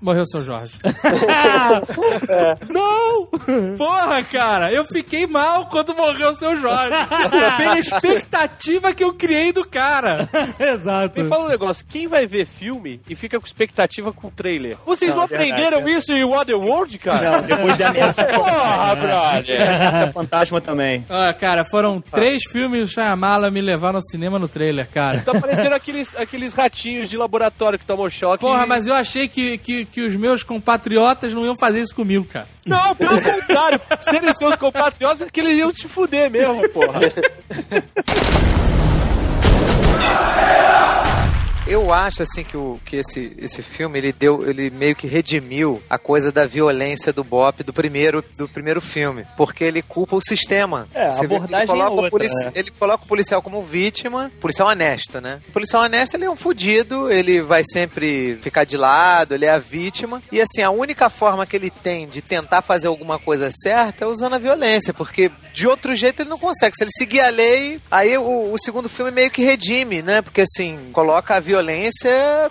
Morreu 0.00 0.24
seu 0.26 0.42
Jorge. 0.42 0.72
Não! 2.68 3.26
Porra, 3.76 4.22
cara, 4.24 4.72
eu 4.72 4.84
fiquei 4.84 5.26
mal 5.26 5.66
quando 5.66 5.94
morreu 5.94 6.30
o 6.30 6.34
seu 6.34 6.56
Jorge. 6.56 6.94
Pela 7.56 7.78
expectativa 7.78 8.94
que 8.94 9.04
eu 9.04 9.12
criei 9.14 9.52
do 9.52 9.66
cara. 9.68 10.28
Exato. 10.58 11.20
Me 11.22 11.28
fala 11.28 11.44
um 11.44 11.48
negócio, 11.48 11.84
quem 11.88 12.06
vai 12.06 12.26
ver 12.26 12.46
filme 12.46 13.00
e 13.08 13.14
fica 13.14 13.38
com 13.38 13.46
expectativa 13.46 14.12
com 14.12 14.28
o 14.28 14.30
trailer? 14.30 14.76
Vocês 14.86 15.10
não, 15.10 15.18
Não, 15.18 15.24
é 15.24 15.26
verdade, 15.28 15.52
aprenderam 15.52 15.88
isso 15.88 16.12
em 16.12 16.24
Waterworld, 16.24 16.98
cara? 16.98 17.30
Não, 17.32 17.42
depois 17.42 17.80
ameaça. 17.80 18.24
Porra, 18.30 18.94
brother! 18.96 19.62
Ameaça 19.74 20.12
fantasma 20.12 20.60
também. 20.60 21.04
Ah, 21.08 21.32
cara, 21.34 21.64
foram 21.64 22.00
três 22.00 22.42
filmes 22.50 22.88
do 22.88 22.92
Shyamala 22.92 23.50
me 23.50 23.60
levaram 23.60 23.96
ao 23.96 24.02
cinema 24.02 24.38
no 24.38 24.48
trailer, 24.48 24.88
cara. 24.88 25.20
Tá 25.20 25.38
parecendo 25.38 25.74
aqueles, 25.74 26.14
aqueles 26.16 26.54
ratinhos 26.54 27.08
de 27.10 27.16
laboratório 27.16 27.78
que 27.78 27.84
tomam 27.84 28.08
choque. 28.08 28.40
Porra, 28.40 28.64
e- 28.64 28.66
mas 28.68 28.86
eu 28.86 28.94
achei 28.94 29.28
que, 29.28 29.58
que, 29.58 29.84
que 29.90 30.02
os 30.02 30.14
meus 30.16 30.42
compatriotas 30.42 31.34
não 31.34 31.44
iam 31.44 31.56
fazer 31.56 31.80
isso 31.80 31.94
comigo, 31.94 32.24
cara. 32.24 32.48
Não, 32.64 32.94
pelo 32.94 33.18
contrário. 33.20 33.80
Se 34.00 34.16
eles 34.16 34.34
são 34.38 34.48
os 34.48 34.56
compatriotas, 34.56 35.26
é 35.26 35.30
que 35.30 35.40
eles 35.40 35.58
iam 35.58 35.72
te 35.72 35.88
fuder 35.88 36.30
mesmo, 36.30 36.68
porra. 36.70 37.00
Eu 41.70 41.92
acho 41.94 42.22
assim 42.24 42.42
que, 42.42 42.56
o, 42.56 42.80
que 42.84 42.96
esse, 42.96 43.32
esse 43.38 43.62
filme 43.62 43.96
ele 43.98 44.12
deu, 44.12 44.48
ele 44.48 44.70
meio 44.70 44.96
que 44.96 45.06
redimiu 45.06 45.80
a 45.88 45.96
coisa 45.98 46.32
da 46.32 46.44
violência 46.44 47.12
do 47.12 47.22
Bop 47.22 47.62
do 47.62 47.72
primeiro 47.72 48.24
do 48.36 48.48
primeiro 48.48 48.80
filme, 48.80 49.24
porque 49.36 49.62
ele 49.62 49.80
culpa 49.80 50.16
o 50.16 50.20
sistema. 50.20 50.88
É, 50.92 51.06
a 51.06 51.12
Você 51.12 51.28
vê, 51.28 51.36
abordagem 51.36 51.58
ele 51.60 51.66
coloca, 51.68 51.90
é 51.90 51.92
outra, 51.92 52.06
o 52.08 52.10
polici- 52.10 52.44
né? 52.44 52.52
ele 52.56 52.70
coloca 52.72 53.04
o 53.04 53.06
policial 53.06 53.40
como 53.40 53.62
vítima, 53.62 54.32
policial 54.40 54.68
honesto, 54.68 55.20
né? 55.20 55.40
O 55.48 55.52
policial 55.52 55.84
honesto 55.84 56.14
ele 56.14 56.24
é 56.24 56.30
um 56.30 56.34
fudido, 56.36 57.08
ele 57.08 57.40
vai 57.40 57.62
sempre 57.64 58.36
ficar 58.42 58.64
de 58.64 58.76
lado, 58.76 59.32
ele 59.34 59.44
é 59.46 59.50
a 59.50 59.58
vítima 59.58 60.20
e 60.32 60.40
assim 60.40 60.62
a 60.62 60.70
única 60.70 61.08
forma 61.08 61.46
que 61.46 61.54
ele 61.54 61.70
tem 61.70 62.08
de 62.08 62.20
tentar 62.20 62.62
fazer 62.62 62.88
alguma 62.88 63.16
coisa 63.18 63.48
certa 63.50 64.04
é 64.04 64.08
usando 64.08 64.34
a 64.34 64.38
violência, 64.38 64.92
porque 64.92 65.30
de 65.54 65.68
outro 65.68 65.94
jeito 65.94 66.22
ele 66.22 66.30
não 66.30 66.38
consegue. 66.38 66.74
Se 66.76 66.82
ele 66.82 66.90
seguir 66.98 67.20
a 67.20 67.28
lei, 67.28 67.80
aí 67.88 68.18
o, 68.18 68.52
o 68.52 68.58
segundo 68.58 68.88
filme 68.88 69.12
meio 69.12 69.30
que 69.30 69.44
redime, 69.44 70.02
né? 70.02 70.20
Porque 70.20 70.40
assim 70.40 70.90
coloca 70.92 71.36
a 71.36 71.40
violência 71.40 71.59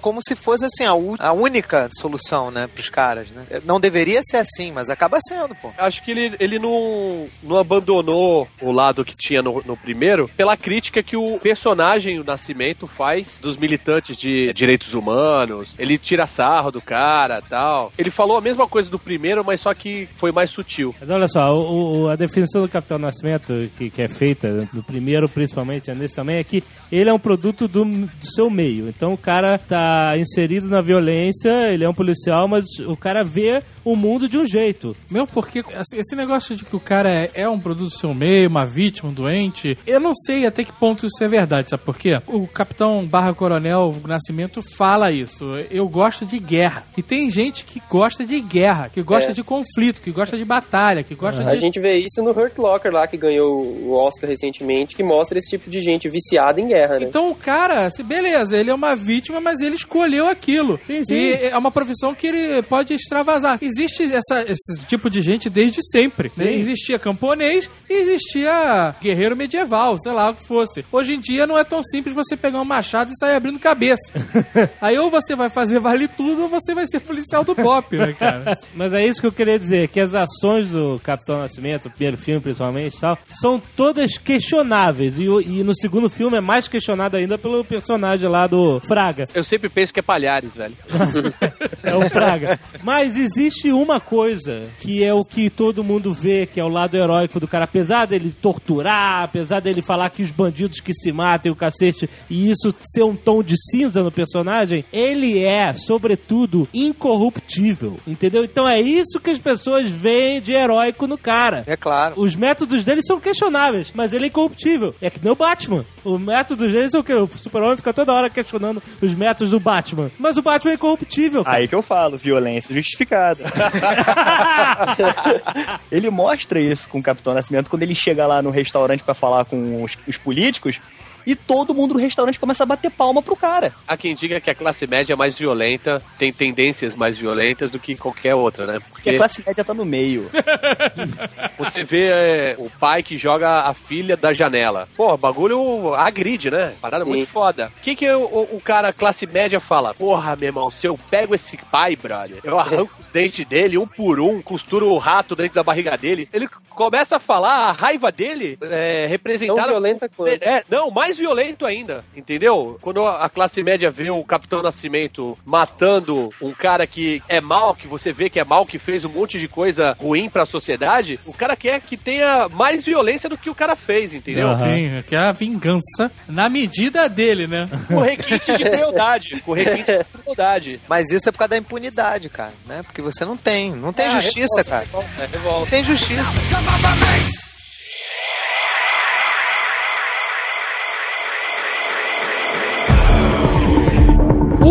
como 0.01 0.19
se 0.21 0.35
fosse 0.35 0.65
assim 0.65 0.83
a, 0.85 0.91
a 1.27 1.33
única 1.33 1.89
solução, 1.99 2.51
né, 2.51 2.67
pros 2.67 2.89
caras, 2.89 3.29
né? 3.29 3.43
Não 3.65 3.79
deveria 3.79 4.21
ser 4.23 4.37
assim, 4.37 4.71
mas 4.71 4.89
acaba 4.89 5.17
sendo, 5.27 5.55
pô. 5.55 5.71
Acho 5.77 6.03
que 6.03 6.11
ele, 6.11 6.35
ele 6.39 6.59
não, 6.59 7.27
não 7.43 7.57
abandonou 7.57 8.47
o 8.61 8.71
lado 8.71 9.03
que 9.05 9.15
tinha 9.15 9.41
no, 9.41 9.61
no 9.65 9.75
primeiro 9.77 10.29
pela 10.35 10.55
crítica 10.57 11.01
que 11.03 11.15
o 11.17 11.39
personagem, 11.39 12.19
o 12.19 12.23
Nascimento, 12.23 12.87
faz 12.87 13.39
dos 13.41 13.57
militantes 13.57 14.17
de 14.17 14.53
direitos 14.53 14.93
humanos. 14.93 15.75
Ele 15.77 15.97
tira 15.97 16.27
sarro 16.27 16.71
do 16.71 16.81
cara 16.81 17.41
tal. 17.41 17.91
Ele 17.97 18.09
falou 18.11 18.37
a 18.37 18.41
mesma 18.41 18.67
coisa 18.67 18.89
do 18.89 18.99
primeiro, 18.99 19.43
mas 19.43 19.61
só 19.61 19.73
que 19.73 20.07
foi 20.17 20.31
mais 20.31 20.49
sutil. 20.49 20.93
Mas 20.99 21.09
olha 21.09 21.27
só, 21.27 21.53
o, 21.55 22.03
o- 22.03 22.09
a 22.09 22.15
definição 22.15 22.61
do 22.61 22.67
Capitão 22.69 22.97
Nascimento, 22.97 23.69
que, 23.77 23.89
que 23.89 24.01
é 24.01 24.07
feita 24.07 24.67
no 24.73 24.83
primeiro, 24.83 25.27
principalmente, 25.29 25.91
nesse 25.93 26.15
também, 26.15 26.37
é 26.37 26.43
que 26.43 26.63
ele 26.91 27.09
é 27.09 27.13
um 27.13 27.19
produto 27.19 27.67
do, 27.67 27.85
do 27.85 28.09
seu 28.23 28.49
meio. 28.49 28.87
Então 28.99 29.13
o 29.13 29.17
cara 29.17 29.57
tá 29.57 30.13
inserido 30.17 30.67
na 30.67 30.81
violência, 30.81 31.71
ele 31.71 31.85
é 31.85 31.89
um 31.89 31.93
policial, 31.93 32.49
mas 32.49 32.65
o 32.85 32.97
cara 32.97 33.23
vê 33.23 33.63
o 33.85 33.95
mundo 33.95 34.27
de 34.27 34.37
um 34.37 34.43
jeito. 34.43 34.93
Meu, 35.09 35.25
porque 35.25 35.59
assim, 35.73 35.97
esse 35.97 36.17
negócio 36.17 36.53
de 36.53 36.65
que 36.65 36.75
o 36.75 36.81
cara 36.81 37.09
é, 37.09 37.31
é 37.33 37.47
um 37.49 37.57
produto 37.57 37.85
do 37.89 37.97
seu 37.97 38.13
meio, 38.13 38.49
uma 38.49 38.65
vítima, 38.65 39.09
um 39.09 39.13
doente, 39.13 39.77
eu 39.87 40.01
não 40.01 40.13
sei 40.13 40.45
até 40.45 40.65
que 40.65 40.73
ponto 40.73 41.05
isso 41.05 41.23
é 41.23 41.29
verdade, 41.29 41.69
sabe 41.69 41.83
por 41.83 41.97
quê? 41.97 42.19
O 42.27 42.45
capitão 42.45 43.05
barra 43.05 43.33
coronel 43.33 43.95
Nascimento 44.05 44.61
fala 44.61 45.13
isso. 45.13 45.45
Eu 45.71 45.87
gosto 45.87 46.25
de 46.25 46.37
guerra. 46.37 46.83
E 46.97 47.01
tem 47.01 47.29
gente 47.29 47.63
que 47.63 47.81
gosta 47.89 48.25
de 48.25 48.41
guerra, 48.41 48.89
que 48.89 49.01
gosta 49.01 49.31
É. 49.31 49.33
de 49.33 49.43
conflito, 49.45 50.01
que 50.01 50.11
gosta 50.11 50.37
de 50.37 50.43
batalha, 50.43 51.03
que 51.03 51.15
gosta 51.15 51.41
A 51.41 51.45
de. 51.45 51.61
gente 51.61 51.79
vê 51.79 51.99
isso 51.99 52.21
no 52.21 52.31
Hurt 52.31 52.57
Locker 52.57 52.91
lá, 52.91 53.07
que 53.07 53.15
ganhou 53.15 53.63
o 53.63 53.93
Oscar 53.93 54.29
recentemente, 54.29 54.93
que 54.93 55.03
mostra 55.03 55.39
esse 55.39 55.49
tipo 55.49 55.69
de 55.69 55.81
gente 55.81 56.09
viciada 56.09 56.59
em 56.59 56.67
guerra, 56.67 56.99
né? 56.99 57.05
Então 57.07 57.31
o 57.31 57.35
cara, 57.35 57.89
se 57.91 58.03
beleza, 58.03 58.57
ele 58.57 58.69
é 58.69 58.73
uma 58.79 58.95
vítima, 58.95 59.39
mas 59.39 59.59
ele 59.59 59.75
escolheu 59.75 60.27
aquilo. 60.27 60.79
Sim, 60.87 61.03
sim. 61.05 61.13
E 61.13 61.33
é 61.49 61.57
uma 61.57 61.69
profissão 61.71 62.15
que 62.15 62.25
ele 62.27 62.63
pode 62.63 62.93
extravasar. 62.93 63.59
Existe 63.61 64.03
essa- 64.11 64.41
esse 64.47 64.81
tipo 64.87 65.09
de 65.09 65.21
gente 65.21 65.49
desde 65.49 65.79
sempre. 65.91 66.31
né? 66.35 66.53
Existia 66.53 66.97
camponês 66.97 67.69
e 67.89 67.93
existia 67.93 68.95
guerreiro 69.01 69.35
medieval, 69.35 69.97
sei 69.99 70.11
lá 70.11 70.29
o 70.29 70.33
que 70.35 70.45
fosse. 70.47 70.83
Hoje 70.91 71.13
em 71.13 71.19
dia 71.19 71.45
não 71.45 71.57
é 71.57 71.63
tão 71.63 71.83
simples 71.83 72.15
você 72.15 72.35
pegar 72.35 72.61
um 72.61 72.65
machado 72.65 73.11
e 73.11 73.17
sair 73.17 73.35
abrindo 73.35 73.59
cabeça. 73.59 74.11
Aí 74.81 74.97
ou 74.97 75.09
você 75.09 75.35
vai 75.35 75.49
fazer 75.49 75.79
vale 75.79 76.07
tudo 76.07 76.43
ou 76.43 76.47
você 76.49 76.73
vai 76.73 76.87
ser 76.87 76.99
policial 77.01 77.43
do 77.43 77.55
pop, 77.55 77.95
né, 77.97 78.13
cara? 78.13 78.57
Mas 78.73 78.93
é 78.93 79.05
isso 79.05 79.19
que 79.21 79.27
eu 79.27 79.31
queria 79.31 79.59
dizer, 79.59 79.89
que 79.89 79.99
as 79.99 80.13
ações 80.15 80.69
do 80.69 80.99
Capitão 81.03 81.39
Nascimento, 81.39 81.87
o 81.87 81.91
primeiro 81.91 82.17
filme 82.17 82.39
principalmente 82.41 82.95
e 82.95 82.99
tal, 82.99 83.17
são 83.41 83.61
todas 83.75 84.17
questionáveis. 84.17 85.19
E, 85.19 85.23
e 85.23 85.63
no 85.63 85.73
segundo 85.75 86.09
filme 86.09 86.37
é 86.37 86.41
mais 86.41 86.67
questionado 86.67 87.17
ainda 87.17 87.37
pelo 87.37 87.63
personagem 87.63 88.27
lá 88.29 88.47
do 88.47 88.68
Fraga. 88.81 89.27
Eu 89.33 89.43
sempre 89.43 89.69
penso 89.69 89.93
que 89.93 89.99
é 89.99 90.03
Palhares, 90.03 90.53
velho. 90.53 90.75
É 91.81 91.95
o 91.95 92.09
Fraga. 92.09 92.59
Mas 92.83 93.15
existe 93.15 93.71
uma 93.71 93.99
coisa 93.99 94.67
que 94.81 95.03
é 95.03 95.13
o 95.13 95.23
que 95.23 95.49
todo 95.49 95.83
mundo 95.83 96.13
vê, 96.13 96.45
que 96.45 96.59
é 96.59 96.63
o 96.63 96.67
lado 96.67 96.97
heróico 96.97 97.39
do 97.39 97.47
cara. 97.47 97.63
Apesar 97.63 98.05
dele 98.05 98.33
torturar, 98.41 99.23
apesar 99.23 99.61
dele 99.61 99.81
falar 99.81 100.09
que 100.09 100.21
os 100.21 100.31
bandidos 100.31 100.81
que 100.81 100.93
se 100.93 101.11
matem, 101.11 101.51
o 101.51 101.55
cacete, 101.55 102.09
e 102.29 102.51
isso 102.51 102.75
ser 102.83 103.03
um 103.03 103.15
tom 103.15 103.41
de 103.41 103.55
cinza 103.71 104.03
no 104.03 104.11
personagem, 104.11 104.83
ele 104.91 105.41
é, 105.41 105.73
sobretudo, 105.73 106.67
incorruptível. 106.73 107.95
Entendeu? 108.05 108.43
Então 108.43 108.67
é 108.67 108.79
isso 108.79 109.19
que 109.19 109.29
as 109.29 109.39
pessoas 109.39 109.89
veem 109.89 110.41
de 110.41 110.53
heróico 110.53 111.07
no 111.07 111.17
cara. 111.17 111.63
É 111.65 111.77
claro. 111.77 112.15
Os 112.17 112.35
métodos 112.35 112.83
dele 112.83 113.01
são 113.01 113.19
questionáveis, 113.19 113.91
mas 113.93 114.13
ele 114.13 114.25
é 114.25 114.27
incorruptível. 114.27 114.93
É 115.01 115.09
que 115.09 115.19
nem 115.23 115.31
o 115.31 115.35
Batman. 115.35 115.85
Os 116.03 116.19
métodos 116.19 116.71
dele 116.71 116.89
são 116.89 117.01
o 117.01 117.03
quê? 117.03 117.13
O 117.13 117.27
super-homem 117.27 117.77
fica 117.77 117.93
toda 117.93 118.13
hora 118.13 118.29
questionando 118.29 118.58
os 119.01 119.15
métodos 119.15 119.51
do 119.51 119.59
Batman. 119.59 120.11
Mas 120.17 120.37
o 120.37 120.41
Batman 120.41 120.71
é 120.71 120.75
incorruptível. 120.75 121.43
cara. 121.43 121.57
Aí 121.57 121.67
que 121.67 121.75
eu 121.75 121.81
falo, 121.81 122.17
violência 122.17 122.75
justificada. 122.75 123.43
ele 125.91 126.09
mostra 126.09 126.59
isso 126.59 126.87
com 126.89 126.99
o 126.99 127.03
Capitão 127.03 127.33
Nascimento 127.33 127.69
quando 127.69 127.83
ele 127.83 127.95
chega 127.95 128.27
lá 128.27 128.41
no 128.41 128.49
restaurante 128.49 129.03
pra 129.03 129.13
falar 129.13 129.45
com 129.45 129.83
os, 129.83 129.97
os 130.07 130.17
políticos 130.17 130.79
e 131.25 131.35
todo 131.35 131.73
mundo 131.73 131.93
no 131.93 131.99
restaurante 131.99 132.39
começa 132.39 132.63
a 132.63 132.65
bater 132.65 132.91
palma 132.91 133.21
pro 133.21 133.35
cara. 133.35 133.71
Há 133.87 133.95
quem 133.97 134.15
diga 134.15 134.39
que 134.39 134.49
a 134.49 134.55
classe 134.55 134.85
média 134.87 135.13
é 135.13 135.15
mais 135.15 135.37
violenta, 135.37 136.01
tem 136.17 136.31
tendências 136.31 136.95
mais 136.95 137.17
violentas 137.17 137.71
do 137.71 137.79
que 137.79 137.95
qualquer 137.95 138.35
outra, 138.35 138.65
né? 138.65 138.79
Porque 138.91 139.11
a 139.11 139.17
classe 139.17 139.43
média 139.45 139.63
tá 139.63 139.73
no 139.73 139.85
meio. 139.85 140.29
Você 141.57 141.83
vê 141.83 142.07
é, 142.09 142.55
o 142.57 142.69
pai 142.69 143.03
que 143.03 143.17
joga 143.17 143.61
a 143.61 143.73
filha 143.73 144.15
da 144.17 144.33
janela. 144.33 144.87
Pô, 144.95 145.15
bagulho 145.17 145.93
agride, 145.95 146.49
né? 146.51 146.73
Parada 146.81 147.03
Sim. 147.03 147.09
muito 147.11 147.27
foda. 147.29 147.71
O 147.77 147.81
que 147.81 147.95
que 147.95 148.09
o, 148.09 148.19
o- 148.23 148.55
o 148.57 148.61
cara 148.61 148.91
classe 148.93 149.25
média 149.25 149.59
fala? 149.59 149.93
Porra, 149.93 150.35
meu 150.39 150.47
irmão, 150.47 150.71
se 150.71 150.87
eu 150.87 150.97
pego 151.09 151.35
esse 151.35 151.57
pai, 151.57 151.95
brother, 151.95 152.39
eu 152.43 152.59
arranco 152.59 152.93
os 152.99 153.07
dentes 153.07 153.45
dele 153.47 153.77
um 153.77 153.87
por 153.87 154.19
um, 154.19 154.41
costuro 154.41 154.89
o 154.89 154.97
rato 154.97 155.35
dentro 155.35 155.55
da 155.55 155.63
barriga 155.63 155.97
dele. 155.97 156.27
Ele 156.33 156.47
começa 156.69 157.17
a 157.17 157.19
falar 157.19 157.67
a 157.67 157.71
raiva 157.71 158.11
dele 158.11 158.57
é, 158.61 159.01
Tão 159.03 159.09
representada... 159.09 159.67
violenta 159.67 160.09
quanto. 160.09 160.41
É, 160.43 160.63
não, 160.69 160.89
mais 160.91 161.08
violento 161.17 161.65
ainda, 161.65 162.03
entendeu? 162.15 162.77
Quando 162.81 163.05
a 163.05 163.27
classe 163.29 163.61
média 163.63 163.89
vê 163.89 164.09
o 164.09 164.23
Capitão 164.23 164.61
Nascimento 164.61 165.37
matando 165.45 166.29
um 166.41 166.51
cara 166.53 166.85
que 166.87 167.21
é 167.27 167.39
mal, 167.41 167.75
que 167.75 167.87
você 167.87 168.11
vê 168.11 168.29
que 168.29 168.39
é 168.39 168.43
mal, 168.43 168.65
que 168.65 168.77
fez 168.79 169.05
um 169.05 169.09
monte 169.09 169.39
de 169.39 169.47
coisa 169.47 169.95
ruim 169.99 170.29
pra 170.29 170.45
sociedade, 170.45 171.19
o 171.25 171.33
cara 171.33 171.55
quer 171.55 171.79
que 171.81 171.95
tenha 171.97 172.47
mais 172.49 172.85
violência 172.85 173.29
do 173.29 173.37
que 173.37 173.49
o 173.49 173.55
cara 173.55 173.75
fez, 173.75 174.13
entendeu? 174.13 174.47
Aham. 174.49 174.59
Sim, 174.59 175.03
que 175.07 175.15
é 175.15 175.19
a 175.19 175.31
vingança 175.31 176.11
na 176.27 176.49
medida 176.49 177.07
dele, 177.09 177.47
né? 177.47 177.69
Com 177.87 177.99
requinte 178.01 178.55
de 178.57 178.63
crueldade. 178.63 179.41
Com 179.41 179.53
requinte 179.53 179.91
de 179.97 180.03
crueldade. 180.21 180.79
Mas 180.87 181.09
isso 181.11 181.29
é 181.29 181.31
por 181.31 181.39
causa 181.39 181.49
da 181.49 181.57
impunidade, 181.57 182.29
cara, 182.29 182.53
né? 182.65 182.81
Porque 182.83 183.01
você 183.01 183.23
não 183.25 183.37
tem, 183.37 183.71
não 183.71 183.93
tem 183.93 184.07
Ah, 184.07 184.19
justiça, 184.21 184.57
revolta, 184.57 184.63
cara. 184.69 184.83
revolta, 184.85 185.09
é, 185.23 185.25
revolta. 185.25 185.59
Não 185.59 185.67
tem 185.67 185.83
justiça. 185.83 187.48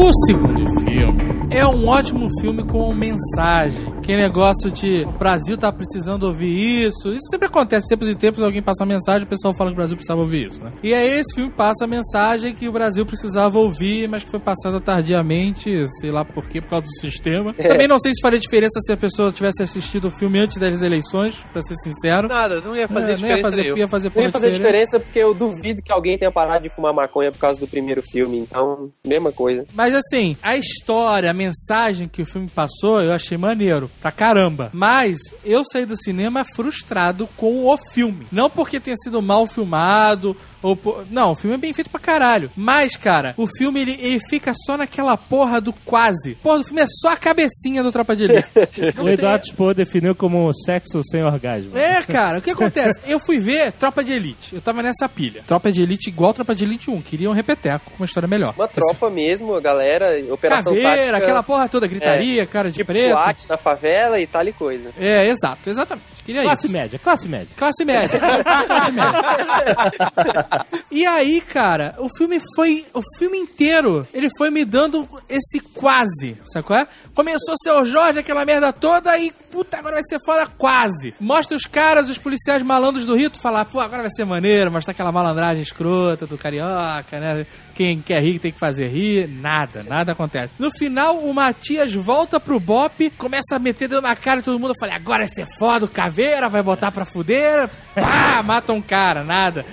O 0.00 0.12
segundo 0.24 0.64
filme 0.84 1.48
é 1.50 1.66
um 1.66 1.88
ótimo 1.88 2.28
filme 2.40 2.62
com 2.62 2.94
mensagem. 2.94 3.97
Que 4.08 4.16
negócio 4.16 4.70
de 4.70 5.02
o 5.02 5.12
Brasil 5.12 5.58
tá 5.58 5.70
precisando 5.70 6.22
ouvir 6.22 6.86
isso. 6.88 7.10
Isso 7.10 7.28
sempre 7.30 7.46
acontece, 7.46 7.86
tempos 7.86 8.08
em 8.08 8.14
tempos 8.14 8.42
alguém 8.42 8.62
passa 8.62 8.82
uma 8.82 8.94
mensagem, 8.94 9.24
o 9.24 9.26
pessoal 9.26 9.54
fala 9.54 9.68
que 9.68 9.74
o 9.74 9.76
Brasil 9.76 9.96
precisava 9.98 10.22
ouvir 10.22 10.46
isso, 10.46 10.64
né? 10.64 10.72
E 10.82 10.94
aí 10.94 11.18
esse 11.20 11.34
filme 11.34 11.50
passa 11.50 11.84
a 11.84 11.86
mensagem 11.86 12.54
que 12.54 12.66
o 12.66 12.72
Brasil 12.72 13.04
precisava 13.04 13.58
ouvir, 13.58 14.08
mas 14.08 14.24
que 14.24 14.30
foi 14.30 14.40
passada 14.40 14.80
tardiamente, 14.80 15.86
sei 16.00 16.10
lá 16.10 16.24
por 16.24 16.46
quê, 16.46 16.58
por 16.62 16.70
causa 16.70 16.86
do 16.86 17.00
sistema. 17.00 17.52
Também 17.52 17.86
não 17.86 17.98
sei 17.98 18.14
se 18.14 18.22
faria 18.22 18.38
diferença 18.38 18.80
se 18.80 18.90
a 18.90 18.96
pessoa 18.96 19.30
tivesse 19.30 19.62
assistido 19.62 20.06
o 20.06 20.10
filme 20.10 20.38
antes 20.38 20.56
das 20.56 20.80
eleições, 20.80 21.34
pra 21.52 21.60
ser 21.60 21.76
sincero. 21.76 22.28
Nada, 22.28 22.62
não 22.62 22.74
ia 22.74 22.88
fazer 22.88 23.12
É, 23.12 23.16
não 23.18 23.28
ia 23.28 23.36
diferença 23.36 23.42
fazer, 23.42 23.76
ia 23.76 23.88
fazer 23.88 24.12
Não 24.14 24.22
ia 24.22 24.32
fazer 24.32 24.50
diferença. 24.52 24.56
diferença 24.56 25.00
porque 25.00 25.18
eu 25.18 25.34
duvido 25.34 25.82
que 25.82 25.92
alguém 25.92 26.16
tenha 26.16 26.32
parado 26.32 26.62
de 26.62 26.74
fumar 26.74 26.94
maconha 26.94 27.30
por 27.30 27.40
causa 27.40 27.60
do 27.60 27.68
primeiro 27.68 28.02
filme. 28.10 28.38
Então, 28.38 28.90
mesma 29.06 29.30
coisa. 29.32 29.66
Mas 29.74 29.94
assim, 29.94 30.34
a 30.42 30.56
história, 30.56 31.30
a 31.30 31.34
mensagem 31.34 32.08
que 32.08 32.22
o 32.22 32.26
filme 32.26 32.48
passou, 32.48 33.02
eu 33.02 33.12
achei 33.12 33.36
maneiro, 33.36 33.90
pra 34.00 34.12
caramba. 34.12 34.70
Mas 34.72 35.18
eu 35.44 35.62
saí 35.64 35.84
do 35.84 35.96
cinema 35.96 36.44
frustrado 36.44 37.28
com 37.36 37.66
o 37.66 37.76
filme. 37.76 38.26
Não 38.30 38.48
porque 38.48 38.80
tenha 38.80 38.96
sido 38.96 39.20
mal 39.20 39.46
filmado, 39.46 40.36
ou 40.62 40.74
por... 40.76 41.04
Não, 41.10 41.32
o 41.32 41.34
filme 41.34 41.54
é 41.54 41.58
bem 41.58 41.72
feito 41.72 41.90
pra 41.90 42.00
caralho. 42.00 42.50
Mas, 42.56 42.96
cara, 42.96 43.34
o 43.36 43.46
filme 43.46 43.80
ele, 43.80 43.98
ele 44.00 44.20
fica 44.20 44.52
só 44.54 44.76
naquela 44.76 45.16
porra 45.16 45.60
do 45.60 45.72
quase. 45.72 46.34
Porra, 46.42 46.60
o 46.60 46.64
filme 46.64 46.82
é 46.82 46.86
só 46.86 47.12
a 47.12 47.16
cabecinha 47.16 47.82
do 47.82 47.92
Tropa 47.92 48.14
de 48.16 48.24
Elite. 48.24 48.48
O 48.98 49.04
tem- 49.04 49.12
Eduardo 49.14 49.46
Spohr 49.46 49.74
definiu 49.74 50.14
como 50.14 50.52
sexo 50.54 51.00
sem 51.04 51.22
orgasmo. 51.22 51.76
é, 51.76 52.02
cara, 52.02 52.38
o 52.38 52.42
que 52.42 52.50
acontece? 52.50 53.00
Eu 53.06 53.18
fui 53.18 53.38
ver 53.38 53.72
Tropa 53.72 54.02
de 54.02 54.12
Elite. 54.12 54.54
Eu 54.54 54.60
tava 54.60 54.82
nessa 54.82 55.08
pilha. 55.08 55.42
Tropa 55.46 55.70
de 55.70 55.82
Elite 55.82 56.08
igual 56.08 56.32
Tropa 56.34 56.54
de 56.54 56.64
Elite 56.64 56.90
1. 56.90 57.00
Queria 57.02 57.30
um 57.30 57.32
repeteco 57.34 57.90
com 57.90 57.96
uma 58.02 58.06
história 58.06 58.26
melhor. 58.28 58.54
Uma 58.56 58.68
tropa 58.68 59.10
mesmo, 59.10 59.54
a 59.54 59.60
galera, 59.60 60.06
operação 60.30 60.72
Caveira, 60.72 60.94
tática, 60.96 61.16
aquela 61.18 61.42
porra 61.42 61.68
toda, 61.68 61.86
gritaria, 61.86 62.46
cara 62.46 62.70
de 62.70 62.76
tipo 62.76 62.92
preto. 62.92 63.10
SWAT 63.10 63.44
na 63.48 63.56
favela 63.56 64.20
e 64.20 64.26
tal 64.26 64.46
e 64.46 64.52
coisa. 64.52 64.90
É, 64.98 65.26
exato, 65.28 65.68
exatamente. 65.70 66.17
Queria 66.28 66.42
Classe 66.42 66.66
isso. 66.66 66.72
média, 66.76 66.98
classe 66.98 67.26
média. 67.26 67.48
Classe 67.56 67.84
média. 67.86 68.20
classe 68.66 68.92
média. 68.92 70.66
E 70.90 71.06
aí, 71.06 71.40
cara, 71.40 71.94
o 71.98 72.08
filme 72.14 72.38
foi. 72.54 72.84
O 72.92 73.00
filme 73.16 73.38
inteiro, 73.38 74.06
ele 74.12 74.28
foi 74.36 74.50
me 74.50 74.62
dando 74.62 75.08
esse 75.26 75.58
quase, 75.72 76.36
sacou? 76.42 76.76
É? 76.76 76.86
Começou 77.14 77.54
seu 77.62 77.82
Jorge, 77.86 78.18
aquela 78.18 78.44
merda 78.44 78.74
toda, 78.74 79.18
e 79.18 79.32
puta, 79.50 79.78
agora 79.78 79.94
vai 79.94 80.04
ser 80.04 80.18
foda 80.22 80.46
quase. 80.46 81.14
Mostra 81.18 81.56
os 81.56 81.64
caras, 81.64 82.10
os 82.10 82.18
policiais 82.18 82.62
malandros 82.62 83.06
do 83.06 83.16
Rio, 83.16 83.30
tu 83.30 83.40
fala, 83.40 83.64
pô, 83.64 83.80
agora 83.80 84.02
vai 84.02 84.10
ser 84.10 84.26
maneiro, 84.26 84.70
mostra 84.70 84.92
aquela 84.92 85.10
malandragem 85.10 85.62
escrota 85.62 86.26
do 86.26 86.36
carioca, 86.36 87.18
né? 87.18 87.46
Quem 87.78 88.00
quer 88.00 88.20
rir 88.20 88.40
tem 88.40 88.50
que 88.50 88.58
fazer 88.58 88.88
rir. 88.88 89.28
Nada, 89.28 89.84
nada 89.84 90.10
acontece. 90.10 90.52
No 90.58 90.68
final, 90.68 91.16
o 91.18 91.32
Matias 91.32 91.94
volta 91.94 92.40
pro 92.40 92.58
Bop, 92.58 93.08
começa 93.10 93.54
a 93.54 93.58
meter 93.60 93.86
dedo 93.86 94.02
na 94.02 94.16
cara 94.16 94.38
de 94.40 94.46
todo 94.46 94.58
mundo. 94.58 94.72
Eu 94.72 94.78
falei, 94.80 94.96
agora 94.96 95.18
vai 95.20 95.28
ser 95.28 95.46
foda, 95.60 95.84
o 95.84 95.88
caveira 95.88 96.48
vai 96.48 96.60
botar 96.60 96.90
pra 96.90 97.04
fuder. 97.04 97.70
Pá, 97.94 98.42
mata 98.42 98.72
um 98.72 98.82
cara, 98.82 99.22
nada. 99.22 99.64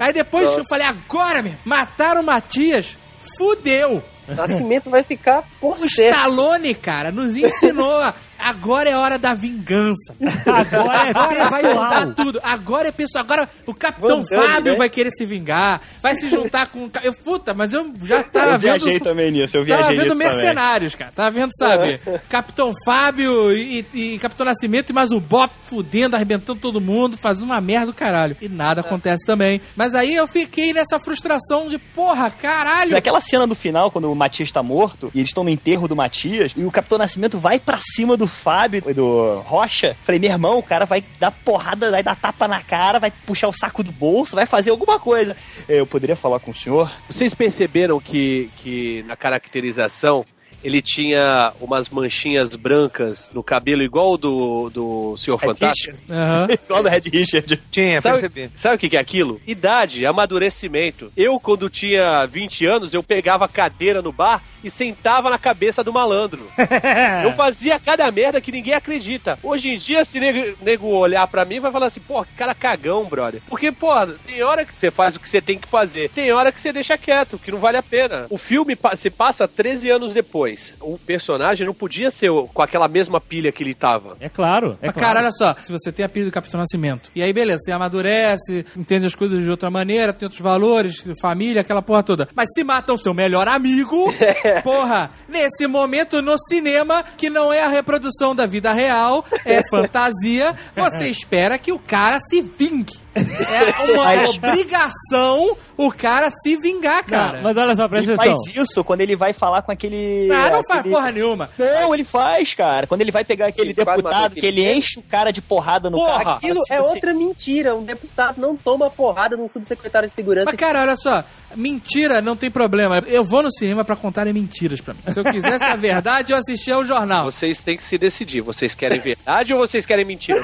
Aí 0.00 0.12
depois 0.12 0.50
eu 0.58 0.64
falei, 0.68 0.84
agora, 0.84 1.42
meu, 1.42 1.54
mataram 1.64 2.22
o 2.22 2.24
Matias. 2.26 2.96
Fudeu. 3.38 4.02
Nascimento 4.26 4.90
vai 4.90 5.02
ficar 5.04 5.40
O 5.60 5.68
possesso. 5.70 6.02
Stallone, 6.18 6.74
cara, 6.74 7.12
nos 7.12 7.36
ensinou. 7.36 8.00
a- 8.00 8.14
Agora 8.44 8.90
é 8.90 8.94
hora 8.94 9.18
da 9.18 9.32
vingança. 9.32 10.14
Agora 10.44 11.06
é 11.06 11.10
Agora 11.10 11.48
vai 11.48 11.62
mudar 11.62 12.14
tudo. 12.14 12.40
Agora 12.42 12.88
é 12.88 12.92
pessoal. 12.92 13.24
Agora 13.24 13.48
o 13.66 13.74
Capitão 13.74 14.22
Fábio 14.22 14.72
né? 14.72 14.78
vai 14.78 14.90
querer 14.90 15.10
se 15.10 15.24
vingar. 15.24 15.80
Vai 16.02 16.14
se 16.14 16.28
juntar 16.28 16.66
com. 16.66 16.90
Eu, 17.02 17.14
puta, 17.14 17.54
mas 17.54 17.72
eu 17.72 17.90
já 18.02 18.22
tava 18.28 18.52
eu 18.52 18.58
vendo. 18.58 18.84
viajei 18.84 19.00
também 19.00 19.30
nisso, 19.30 19.56
eu 19.56 19.64
viajei 19.64 19.82
Tava 19.82 19.96
vendo 19.96 20.02
nisso 20.02 20.18
também. 20.18 20.28
mercenários, 20.28 20.94
cara. 20.94 21.12
Tava 21.12 21.30
vendo, 21.30 21.50
sabe? 21.56 21.98
Capitão 22.28 22.70
Fábio 22.84 23.50
e, 23.52 23.86
e 23.94 24.18
Capitão 24.18 24.44
Nascimento 24.44 24.90
e 24.90 24.92
mais 24.92 25.10
o 25.10 25.20
Bop 25.20 25.50
fudendo, 25.64 26.14
arrebentando 26.14 26.60
todo 26.60 26.82
mundo, 26.82 27.16
fazendo 27.16 27.44
uma 27.46 27.60
merda 27.62 27.86
do 27.86 27.94
caralho. 27.94 28.36
E 28.42 28.48
nada 28.48 28.82
acontece 28.82 29.24
também. 29.24 29.58
Mas 29.74 29.94
aí 29.94 30.14
eu 30.14 30.28
fiquei 30.28 30.74
nessa 30.74 31.00
frustração 31.00 31.70
de, 31.70 31.78
porra, 31.78 32.30
caralho. 32.30 32.92
Naquela 32.92 33.22
cena 33.22 33.46
do 33.46 33.54
final, 33.54 33.90
quando 33.90 34.12
o 34.12 34.14
Matias 34.14 34.52
tá 34.52 34.62
morto, 34.62 35.10
e 35.14 35.20
eles 35.20 35.30
estão 35.30 35.44
no 35.44 35.50
enterro 35.50 35.88
do 35.88 35.96
Matias, 35.96 36.52
e 36.54 36.62
o 36.62 36.70
Capitão 36.70 36.98
Nascimento 36.98 37.38
vai 37.38 37.58
pra 37.58 37.78
cima 37.78 38.16
do 38.16 38.33
Fábio 38.34 38.82
e 38.86 38.92
do 38.92 39.40
Rocha. 39.40 39.96
Falei, 40.04 40.18
meu 40.18 40.30
irmão, 40.30 40.58
o 40.58 40.62
cara 40.62 40.84
vai 40.84 41.02
dar 41.18 41.30
porrada, 41.30 41.90
vai 41.90 42.02
dar 42.02 42.16
tapa 42.16 42.46
na 42.46 42.62
cara, 42.62 42.98
vai 42.98 43.10
puxar 43.10 43.48
o 43.48 43.52
saco 43.52 43.82
do 43.82 43.92
bolso, 43.92 44.36
vai 44.36 44.46
fazer 44.46 44.70
alguma 44.70 44.98
coisa. 44.98 45.36
Eu 45.68 45.86
poderia 45.86 46.16
falar 46.16 46.40
com 46.40 46.50
o 46.50 46.54
senhor? 46.54 46.90
Vocês 47.08 47.32
perceberam 47.34 48.00
que, 48.00 48.50
que 48.58 49.02
na 49.04 49.16
caracterização 49.16 50.24
ele 50.64 50.80
tinha 50.80 51.52
umas 51.60 51.88
manchinhas 51.90 52.56
brancas 52.56 53.30
no 53.34 53.42
cabelo 53.42 53.82
igual 53.82 54.12
o 54.12 54.16
do, 54.18 54.70
do 54.70 55.16
Senhor 55.18 55.38
Fantástico? 55.38 55.96
Aham. 56.10 56.48
Igual 56.64 56.82
do 56.82 56.88
Red 56.88 57.02
Richard. 57.12 57.60
Tinha, 57.70 58.00
Sabe, 58.00 58.20
percebi. 58.20 58.50
sabe 58.56 58.76
o 58.76 58.78
que 58.78 58.96
é 58.96 59.00
aquilo? 59.00 59.40
Idade, 59.46 60.06
amadurecimento. 60.06 61.12
Eu, 61.16 61.38
quando 61.38 61.68
tinha 61.68 62.24
20 62.26 62.64
anos, 62.66 62.94
eu 62.94 63.02
pegava 63.02 63.44
a 63.44 63.48
cadeira 63.48 64.00
no 64.00 64.10
bar 64.12 64.42
e 64.62 64.70
sentava 64.70 65.28
na 65.28 65.38
cabeça 65.38 65.84
do 65.84 65.92
malandro. 65.92 66.48
Eu 67.22 67.32
fazia 67.32 67.78
cada 67.78 68.10
merda 68.10 68.40
que 68.40 68.50
ninguém 68.50 68.72
acredita. 68.72 69.38
Hoje 69.42 69.68
em 69.68 69.76
dia, 69.76 70.04
se 70.06 70.18
nego, 70.18 70.56
nego 70.62 70.86
olhar 70.88 71.26
pra 71.26 71.44
mim, 71.44 71.60
vai 71.60 71.70
falar 71.70 71.86
assim, 71.86 72.00
pô, 72.00 72.24
que 72.24 72.32
cara 72.32 72.54
cagão, 72.54 73.04
brother. 73.04 73.42
Porque, 73.46 73.70
pô, 73.70 73.90
tem 74.26 74.42
hora 74.42 74.64
que 74.64 74.74
você 74.74 74.90
faz 74.90 75.16
o 75.16 75.20
que 75.20 75.28
você 75.28 75.42
tem 75.42 75.58
que 75.58 75.68
fazer. 75.68 76.08
Tem 76.10 76.32
hora 76.32 76.50
que 76.50 76.58
você 76.58 76.72
deixa 76.72 76.96
quieto, 76.96 77.38
que 77.38 77.52
não 77.52 77.58
vale 77.58 77.76
a 77.76 77.82
pena. 77.82 78.26
O 78.30 78.38
filme 78.38 78.76
se 78.96 79.10
passa 79.10 79.46
13 79.46 79.90
anos 79.90 80.14
depois. 80.14 80.53
O 80.80 80.98
personagem 80.98 81.66
não 81.66 81.74
podia 81.74 82.10
ser 82.10 82.30
com 82.52 82.62
aquela 82.62 82.88
mesma 82.88 83.20
pilha 83.20 83.52
que 83.52 83.62
ele 83.62 83.74
tava. 83.74 84.16
É 84.20 84.28
claro. 84.28 84.78
É 84.80 84.86
Mas, 84.86 84.96
claro. 84.96 84.98
cara, 84.98 85.20
olha 85.20 85.32
só, 85.32 85.54
se 85.58 85.70
você 85.70 85.92
tem 85.92 86.04
a 86.04 86.08
pilha 86.08 86.26
do 86.26 86.32
Capitão 86.32 86.58
Nascimento, 86.58 87.10
e 87.14 87.22
aí, 87.22 87.32
beleza, 87.32 87.58
você 87.64 87.72
amadurece, 87.72 88.64
entende 88.76 89.06
as 89.06 89.14
coisas 89.14 89.42
de 89.42 89.50
outra 89.50 89.70
maneira, 89.70 90.12
tem 90.12 90.26
outros 90.26 90.40
valores, 90.40 91.04
família, 91.20 91.60
aquela 91.60 91.82
porra 91.82 92.02
toda. 92.02 92.28
Mas 92.34 92.48
se 92.54 92.64
matam 92.64 92.96
seu 92.96 93.14
melhor 93.14 93.48
amigo, 93.48 94.12
porra, 94.62 95.10
nesse 95.28 95.66
momento 95.66 96.20
no 96.22 96.36
cinema, 96.38 97.02
que 97.02 97.30
não 97.30 97.52
é 97.52 97.62
a 97.62 97.68
reprodução 97.68 98.34
da 98.34 98.46
vida 98.46 98.72
real, 98.72 99.24
é 99.44 99.60
fantasia, 99.70 100.54
você 100.74 101.08
espera 101.08 101.58
que 101.58 101.72
o 101.72 101.78
cara 101.78 102.18
se 102.20 102.42
vingue. 102.42 103.03
É 103.14 103.92
uma 103.92 104.30
obrigação 104.30 105.56
o 105.76 105.90
cara 105.92 106.30
se 106.30 106.56
vingar, 106.56 107.04
cara. 107.04 107.36
Não, 107.38 107.42
mas 107.42 107.56
olha 107.56 107.74
só, 107.76 107.88
presta 107.88 108.12
Ele 108.12 108.20
atenção. 108.20 108.44
faz 108.44 108.56
isso 108.56 108.84
quando 108.84 109.00
ele 109.00 109.16
vai 109.16 109.32
falar 109.32 109.62
com 109.62 109.72
aquele. 109.72 110.28
Ah, 110.30 110.50
não 110.50 110.62
faz 110.64 110.80
aquele- 110.80 110.94
porra 110.94 111.10
nenhuma. 111.10 111.50
Não, 111.58 111.92
ele 111.94 112.04
faz, 112.04 112.54
cara. 112.54 112.86
Quando 112.86 113.00
ele 113.00 113.10
vai 113.10 113.24
pegar 113.24 113.46
aquele 113.48 113.68
Ele 113.68 113.74
deputado, 113.74 114.34
que 114.34 114.46
ele 114.46 114.72
enche 114.72 114.98
o 114.98 115.02
cara 115.02 115.32
de 115.32 115.40
porrada 115.40 115.90
no 115.90 115.98
Porra! 115.98 116.24
carro. 116.24 116.36
Aquilo 116.36 116.60
assim, 116.60 116.74
é 116.74 116.78
você- 116.80 116.94
outra 116.94 117.14
mentira. 117.14 117.74
Um 117.74 117.82
deputado 117.84 118.40
não 118.40 118.56
toma 118.56 118.88
porrada 118.90 119.36
num 119.36 119.48
subsecretário 119.48 120.08
de 120.08 120.14
segurança. 120.14 120.46
Mas, 120.46 120.54
cara, 120.56 120.82
olha 120.82 120.96
só, 120.96 121.24
mentira 121.56 122.20
não 122.20 122.36
tem 122.36 122.50
problema. 122.50 122.98
Eu 123.06 123.24
vou 123.24 123.42
no 123.42 123.50
cinema 123.52 123.84
pra 123.84 123.96
contarem 123.96 124.32
mentiras 124.32 124.80
pra 124.80 124.94
mim. 124.94 125.00
Se 125.12 125.18
eu 125.18 125.24
quisesse 125.24 125.64
a 125.64 125.76
verdade, 125.76 126.32
eu 126.32 126.38
assistia 126.38 126.74
ao 126.76 126.84
jornal. 126.84 127.24
Vocês 127.32 127.62
têm 127.62 127.76
que 127.76 127.82
se 127.84 127.98
decidir. 127.98 128.40
Vocês 128.42 128.74
querem 128.74 129.00
verdade 129.00 129.52
ou 129.52 129.58
vocês 129.58 129.84
querem 129.86 130.04
mentira? 130.04 130.38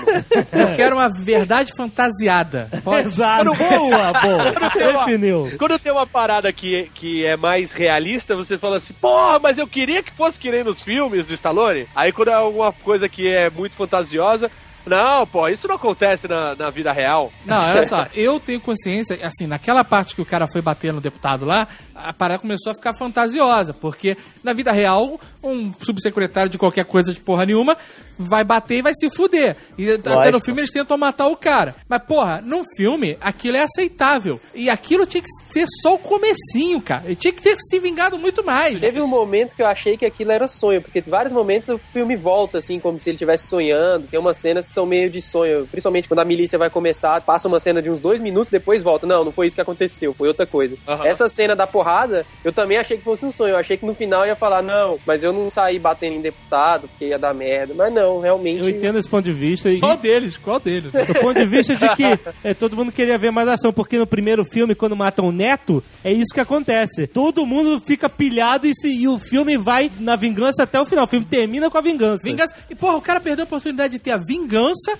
Eu 0.52 0.74
quero 0.74 0.96
uma 0.96 1.08
verdade 1.08 1.72
fantasiada. 1.76 2.59
Pode? 2.82 3.06
Exato. 3.08 3.54
Boa, 3.54 4.12
boa. 4.12 5.04
Definiu. 5.06 5.52
Quando 5.58 5.78
tem 5.78 5.92
uma 5.92 6.06
parada 6.06 6.52
que, 6.52 6.90
que 6.94 7.24
é 7.24 7.36
mais 7.36 7.72
realista, 7.72 8.36
você 8.36 8.58
fala 8.58 8.76
assim, 8.76 8.92
porra, 8.94 9.38
mas 9.38 9.58
eu 9.58 9.66
queria 9.66 10.02
que 10.02 10.12
fosse 10.12 10.38
que 10.38 10.50
nem 10.50 10.64
nos 10.64 10.82
filmes 10.82 11.26
do 11.26 11.34
Stallone. 11.34 11.86
Aí 11.94 12.12
quando 12.12 12.28
é 12.28 12.34
alguma 12.34 12.72
coisa 12.72 13.08
que 13.08 13.28
é 13.28 13.50
muito 13.50 13.74
fantasiosa, 13.74 14.50
não, 14.86 15.26
pô, 15.26 15.46
isso 15.48 15.68
não 15.68 15.74
acontece 15.74 16.26
na, 16.26 16.54
na 16.54 16.70
vida 16.70 16.90
real. 16.90 17.32
Não, 17.44 17.62
olha 17.62 17.86
só, 17.86 18.06
eu 18.14 18.40
tenho 18.40 18.60
consciência, 18.60 19.18
assim, 19.22 19.46
naquela 19.46 19.84
parte 19.84 20.14
que 20.14 20.22
o 20.22 20.26
cara 20.26 20.46
foi 20.46 20.62
bater 20.62 20.92
no 20.92 21.00
deputado 21.00 21.44
lá, 21.44 21.68
a 21.94 22.12
parada 22.12 22.40
começou 22.40 22.72
a 22.72 22.74
ficar 22.74 22.94
fantasiosa, 22.94 23.74
porque 23.74 24.16
na 24.42 24.52
vida 24.52 24.72
real, 24.72 25.20
um 25.42 25.72
subsecretário 25.80 26.50
de 26.50 26.58
qualquer 26.58 26.84
coisa 26.84 27.12
de 27.12 27.20
porra 27.20 27.46
nenhuma 27.46 27.76
vai 28.20 28.44
bater 28.44 28.76
e 28.76 28.82
vai 28.82 28.92
se 28.94 29.08
fuder. 29.08 29.56
E 29.78 29.90
até 29.92 30.10
no 30.10 30.16
Lógico. 30.16 30.44
filme 30.44 30.60
eles 30.60 30.70
tentam 30.70 30.98
matar 30.98 31.26
o 31.28 31.36
cara. 31.36 31.74
Mas, 31.88 32.02
porra, 32.02 32.42
num 32.44 32.62
filme, 32.76 33.16
aquilo 33.20 33.56
é 33.56 33.62
aceitável. 33.62 34.38
E 34.54 34.68
aquilo 34.68 35.06
tinha 35.06 35.22
que 35.22 35.30
ser 35.50 35.64
só 35.80 35.94
o 35.94 35.98
comecinho, 35.98 36.80
cara. 36.82 37.04
Ele 37.06 37.14
tinha 37.16 37.32
que 37.32 37.40
ter 37.40 37.56
se 37.56 37.78
vingado 37.80 38.18
muito 38.18 38.44
mais. 38.44 38.78
Teve 38.78 39.00
um 39.00 39.06
momento 39.06 39.54
que 39.56 39.62
eu 39.62 39.66
achei 39.66 39.96
que 39.96 40.04
aquilo 40.04 40.32
era 40.32 40.46
sonho, 40.46 40.82
porque 40.82 40.98
em 40.98 41.10
vários 41.10 41.32
momentos 41.32 41.70
o 41.70 41.78
filme 41.78 42.14
volta, 42.14 42.58
assim, 42.58 42.78
como 42.78 42.98
se 42.98 43.08
ele 43.08 43.16
estivesse 43.16 43.46
sonhando. 43.46 44.06
Tem 44.06 44.20
umas 44.20 44.36
cenas 44.36 44.66
que 44.66 44.74
são 44.74 44.84
meio 44.84 45.08
de 45.08 45.22
sonho, 45.22 45.66
principalmente 45.66 46.06
quando 46.06 46.20
a 46.20 46.24
milícia 46.24 46.58
vai 46.58 46.68
começar, 46.68 47.20
passa 47.22 47.48
uma 47.48 47.58
cena 47.58 47.80
de 47.80 47.88
uns 47.88 48.00
dois 48.00 48.20
minutos, 48.20 48.50
depois 48.50 48.82
volta. 48.82 49.06
Não, 49.06 49.24
não 49.24 49.32
foi 49.32 49.46
isso 49.46 49.56
que 49.56 49.62
aconteceu, 49.62 50.12
foi 50.12 50.28
outra 50.28 50.46
coisa. 50.46 50.76
Aham. 50.86 51.06
Essa 51.06 51.28
cena 51.28 51.56
da 51.56 51.66
porrada, 51.66 52.26
eu 52.44 52.52
também 52.52 52.76
achei 52.76 52.98
que 52.98 53.04
fosse 53.04 53.24
um 53.24 53.32
sonho. 53.32 53.52
Eu 53.52 53.58
achei 53.58 53.78
que 53.78 53.86
no 53.86 53.94
final 53.94 54.26
ia 54.26 54.36
falar, 54.36 54.62
não, 54.62 54.98
mas 55.06 55.22
eu 55.22 55.29
não 55.32 55.50
saí 55.50 55.78
batendo 55.78 56.16
em 56.16 56.20
deputado, 56.20 56.88
porque 56.88 57.06
ia 57.06 57.18
dar 57.18 57.34
merda. 57.34 57.74
Mas 57.76 57.92
não, 57.92 58.20
realmente. 58.20 58.60
Eu 58.62 58.68
entendo 58.68 58.98
esse 58.98 59.08
ponto 59.08 59.24
de 59.24 59.32
vista. 59.32 59.70
E, 59.70 59.78
Qual 59.80 59.96
deles? 59.96 60.36
Qual 60.36 60.58
deles? 60.60 60.92
do 60.92 61.14
ponto 61.20 61.34
de 61.38 61.46
vista 61.46 61.74
de 61.74 61.88
que 61.96 62.04
é, 62.44 62.54
todo 62.54 62.76
mundo 62.76 62.92
queria 62.92 63.18
ver 63.18 63.30
mais 63.30 63.48
ação, 63.48 63.72
porque 63.72 63.98
no 63.98 64.06
primeiro 64.06 64.44
filme, 64.44 64.74
quando 64.74 64.96
matam 64.96 65.26
o 65.26 65.32
neto, 65.32 65.82
é 66.04 66.12
isso 66.12 66.32
que 66.34 66.40
acontece. 66.40 67.06
Todo 67.06 67.46
mundo 67.46 67.80
fica 67.80 68.08
pilhado 68.08 68.66
e, 68.66 68.74
se- 68.74 68.92
e 68.92 69.08
o 69.08 69.18
filme 69.18 69.56
vai 69.56 69.90
na 69.98 70.16
vingança 70.16 70.62
até 70.64 70.80
o 70.80 70.86
final. 70.86 71.04
O 71.04 71.08
filme 71.08 71.24
termina 71.26 71.70
com 71.70 71.78
a 71.78 71.80
vingança. 71.80 72.22
Vingança. 72.24 72.54
E, 72.68 72.74
porra, 72.74 72.96
o 72.96 73.00
cara 73.00 73.20
perdeu 73.20 73.44
a 73.44 73.46
oportunidade 73.46 73.92
de 73.92 73.98
ter 73.98 74.10
a 74.12 74.18
vingança 74.18 74.98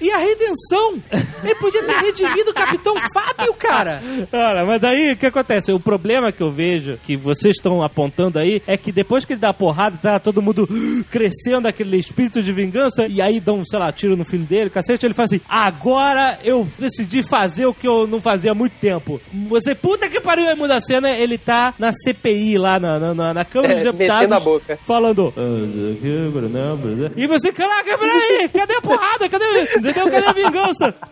e 0.00 0.10
a 0.10 0.18
redenção. 0.18 0.98
Ele 1.42 1.54
podia 1.56 1.82
ter 1.82 1.92
redimido 1.96 2.50
o 2.50 2.54
Capitão 2.54 2.94
Fábio, 3.12 3.54
cara. 3.54 4.02
Cara, 4.30 4.64
mas 4.64 4.80
daí 4.80 5.12
o 5.12 5.16
que 5.16 5.26
acontece? 5.26 5.72
O 5.72 5.80
problema 5.80 6.32
que 6.32 6.40
eu 6.42 6.50
vejo, 6.50 6.98
que 7.04 7.16
vocês 7.16 7.56
estão 7.56 7.82
apontando 7.82 8.38
aí, 8.38 8.62
é 8.66 8.76
que 8.76 8.92
depois 8.92 9.24
que 9.24 9.32
ele 9.34 9.40
dá 9.40 9.50
a 9.50 9.54
porrada, 9.60 9.98
tá 10.00 10.18
todo 10.18 10.40
mundo 10.40 10.66
crescendo 11.10 11.68
aquele 11.68 11.98
espírito 11.98 12.42
de 12.42 12.50
vingança, 12.52 13.06
e 13.06 13.20
aí 13.20 13.38
dão, 13.38 13.62
sei 13.64 13.78
lá, 13.78 13.92
tiro 13.92 14.16
no 14.16 14.24
filho 14.24 14.44
dele, 14.44 14.70
cacete, 14.70 15.04
ele 15.04 15.12
fala 15.14 15.26
assim: 15.26 15.40
agora 15.48 16.38
eu 16.42 16.66
decidi 16.78 17.22
fazer 17.22 17.66
o 17.66 17.74
que 17.74 17.86
eu 17.86 18.06
não 18.06 18.20
fazia 18.22 18.52
há 18.52 18.54
muito 18.54 18.72
tempo. 18.80 19.20
Você, 19.48 19.74
puta 19.74 20.08
que 20.08 20.18
pariu, 20.20 20.48
aí 20.48 20.56
muda 20.56 20.76
a 20.76 20.80
cena, 20.80 21.10
ele 21.10 21.36
tá 21.36 21.74
na 21.78 21.92
CPI 21.92 22.56
lá, 22.56 22.80
na, 22.80 22.98
na, 22.98 23.14
na- 23.14 23.34
na 23.34 23.44
Câmara 23.44 23.74
de 23.74 23.80
É, 23.80 23.84
Deputados. 23.84 24.14
metendo 24.16 24.34
a 24.34 24.40
boca. 24.40 24.78
Falando. 24.86 25.34
"Ah, 25.36 27.12
E 27.16 27.26
você, 27.26 27.52
caraca, 27.52 27.98
peraí, 27.98 28.48
cadê 28.48 28.74
a 28.74 28.80
porrada? 28.80 29.28
Cadê, 29.28 29.44
entendeu? 29.76 30.10
Cadê 30.10 30.26
a 30.26 30.32
vingança? 30.32 30.94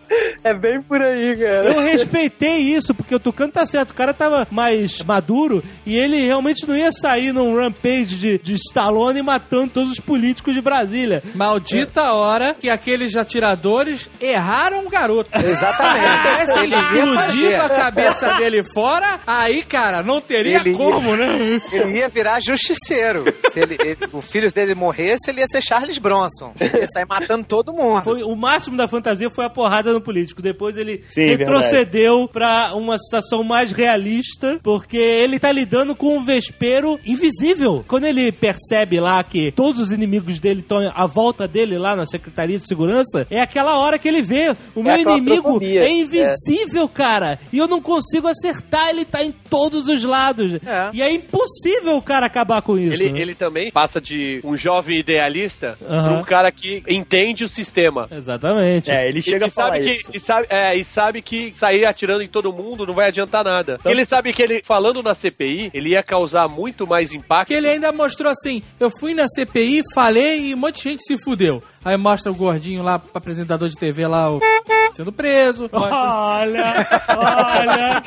É 0.43 0.53
bem 0.55 0.81
por 0.81 0.99
aí, 1.01 1.35
cara. 1.35 1.73
Eu 1.73 1.81
respeitei 1.81 2.57
isso, 2.59 2.95
porque 2.95 3.13
o 3.13 3.19
Tucano 3.19 3.51
tá 3.51 3.65
certo. 3.65 3.91
O 3.91 3.93
cara 3.93 4.11
tava 4.13 4.47
mais 4.49 5.03
maduro 5.03 5.63
e 5.85 5.95
ele 5.95 6.25
realmente 6.25 6.67
não 6.67 6.75
ia 6.75 6.91
sair 6.91 7.31
num 7.31 7.55
rampage 7.55 8.15
de, 8.15 8.38
de 8.43 8.53
Stallone 8.55 9.21
matando 9.21 9.69
todos 9.73 9.91
os 9.91 9.99
políticos 9.99 10.53
de 10.53 10.61
Brasília. 10.61 11.21
Maldita 11.35 12.13
hora 12.13 12.55
que 12.59 12.69
aqueles 12.69 13.15
atiradores 13.15 14.09
erraram 14.19 14.85
o 14.85 14.89
garoto. 14.89 15.29
Exatamente. 15.33 16.19
Tivesse 16.21 16.59
Ele 16.59 16.67
ia 16.67 16.77
explodido 16.77 17.61
a 17.63 17.69
cabeça 17.69 18.33
dele 18.35 18.63
fora, 18.63 19.19
aí, 19.25 19.63
cara, 19.63 20.01
não 20.03 20.19
teria 20.21 20.57
Ele 20.57 20.71
ia- 20.71 20.77
como, 20.77 21.15
né? 21.15 21.61
Ele 21.71 21.97
ia 21.97 22.09
virar 22.09 22.39
justiceiro. 22.41 23.23
Se 23.49 23.59
ele, 23.59 23.77
ele- 23.79 23.97
o 24.13 24.21
filho 24.21 24.51
dele 24.51 24.75
morresse, 24.75 25.29
ele 25.29 25.41
ia 25.41 25.47
ser 25.47 25.61
Charles 25.61 25.97
Bronson. 25.97 26.53
Ele 26.59 26.77
ia 26.79 26.87
sair 26.87 27.05
matando 27.07 27.45
todo 27.45 27.73
mundo. 27.73 28.03
Foi, 28.03 28.23
o 28.23 28.35
máximo 28.35 28.75
da 28.77 28.87
fantasia 28.87 29.29
foi 29.29 29.45
a 29.45 29.49
porrada 29.49 29.91
no 29.93 30.01
político. 30.01 30.41
Depois 30.41 30.77
ele 30.77 31.03
Sim, 31.09 31.25
retrocedeu 31.25 32.27
pra 32.31 32.73
uma 32.75 32.97
situação 32.97 33.43
mais 33.43 33.71
realista, 33.71 34.59
porque 34.63 34.97
ele 34.97 35.39
tá 35.39 35.51
lidando 35.51 35.95
com 35.95 36.17
um 36.17 36.23
vespeiro 36.25 36.99
invisível. 37.05 37.83
Quando 37.87 38.05
ele 38.05 38.28
percebe 38.31 38.99
lá 38.99 39.23
que 39.23 39.51
todos 39.51 39.79
os 39.81 39.91
inimigos 39.91 40.39
dele 40.39 40.59
estão 40.61 40.79
à 40.95 41.05
volta 41.05 41.47
dele 41.47 41.77
lá 41.77 41.95
na 41.95 42.05
Secretaria 42.05 42.57
de 42.57 42.67
Segurança, 42.67 43.25
é 43.29 43.41
aquela 43.41 43.77
hora 43.77 43.97
que 43.99 44.07
ele 44.07 44.21
vê. 44.21 44.55
O 44.75 44.83
meu 44.83 44.93
a 44.93 44.99
inimigo 44.99 45.25
claustrofobia. 45.25 45.81
é 45.81 45.89
invisível, 45.89 46.87
cara. 46.87 47.39
E 47.51 47.57
eu 47.57 47.67
não 47.67 47.81
consigo 47.81 48.27
acertar, 48.27 48.89
ele 48.89 49.05
tá 49.05 49.23
em 49.23 49.31
todos 49.31 49.87
os 49.87 50.03
lados. 50.03 50.53
É. 50.65 50.89
E 50.93 51.01
é 51.01 51.11
impossível 51.11 51.95
o 51.97 52.01
cara 52.01 52.25
acabar 52.25 52.61
com 52.61 52.77
isso. 52.77 53.01
Ele, 53.01 53.11
né? 53.13 53.19
ele 53.21 53.35
também 53.35 53.71
passa 53.71 53.99
de 54.01 54.39
um 54.43 54.55
jovem 54.57 54.97
idealista 54.97 55.77
Aham. 55.87 56.03
pra 56.03 56.17
um 56.19 56.23
cara 56.23 56.51
que 56.51 56.83
entende 56.87 57.43
o 57.43 57.49
sistema. 57.49 58.07
Exatamente. 58.11 58.91
É, 58.91 59.07
ele 59.07 59.19
E 59.19 59.23
chega 59.23 59.39
que 59.39 59.43
a 59.45 59.49
falar 59.51 59.73
sabe 59.75 59.93
isso. 59.95 60.11
que, 60.11 60.17
e 60.17 60.19
sabe, 60.19 60.47
é, 60.49 60.75
e 60.75 60.83
sabe 60.83 61.21
que 61.21 61.51
sair 61.55 61.85
atirando 61.85 62.21
em 62.23 62.27
todo 62.27 62.51
mundo 62.51 62.85
não 62.85 62.93
vai 62.93 63.07
adiantar 63.07 63.43
nada. 63.43 63.77
Então- 63.79 63.91
Ele 63.91 64.05
sabe 64.05 64.33
que 64.33 64.41
ele, 64.41 64.61
falando 64.63 65.01
na 65.03 65.13
CPI, 65.13 65.71
ele 65.73 65.89
ia 65.89 66.03
causar 66.03 66.47
muito 66.47 66.85
mais 66.87 67.13
impacto. 67.13 67.47
Que 67.47 67.53
ele 67.53 67.67
ainda 67.67 67.91
mostrou 67.91 68.18
assim: 68.27 68.61
eu 68.79 68.89
fui 68.99 69.13
na 69.13 69.27
CPI, 69.27 69.81
falei 69.93 70.47
e 70.47 70.53
um 70.53 70.57
monte 70.57 70.77
de 70.83 70.89
gente 70.89 71.03
se 71.03 71.17
fudeu. 71.23 71.61
Aí 71.83 71.95
mostra 71.95 72.31
o 72.31 72.35
gordinho 72.35 72.83
lá, 72.83 73.01
apresentador 73.13 73.69
de 73.69 73.75
TV 73.75 74.05
lá, 74.07 74.29
o 74.31 74.39
sendo 74.93 75.11
preso. 75.13 75.69
mostra- 75.71 75.95
Olha, 75.95 76.87
olha. 77.17 78.03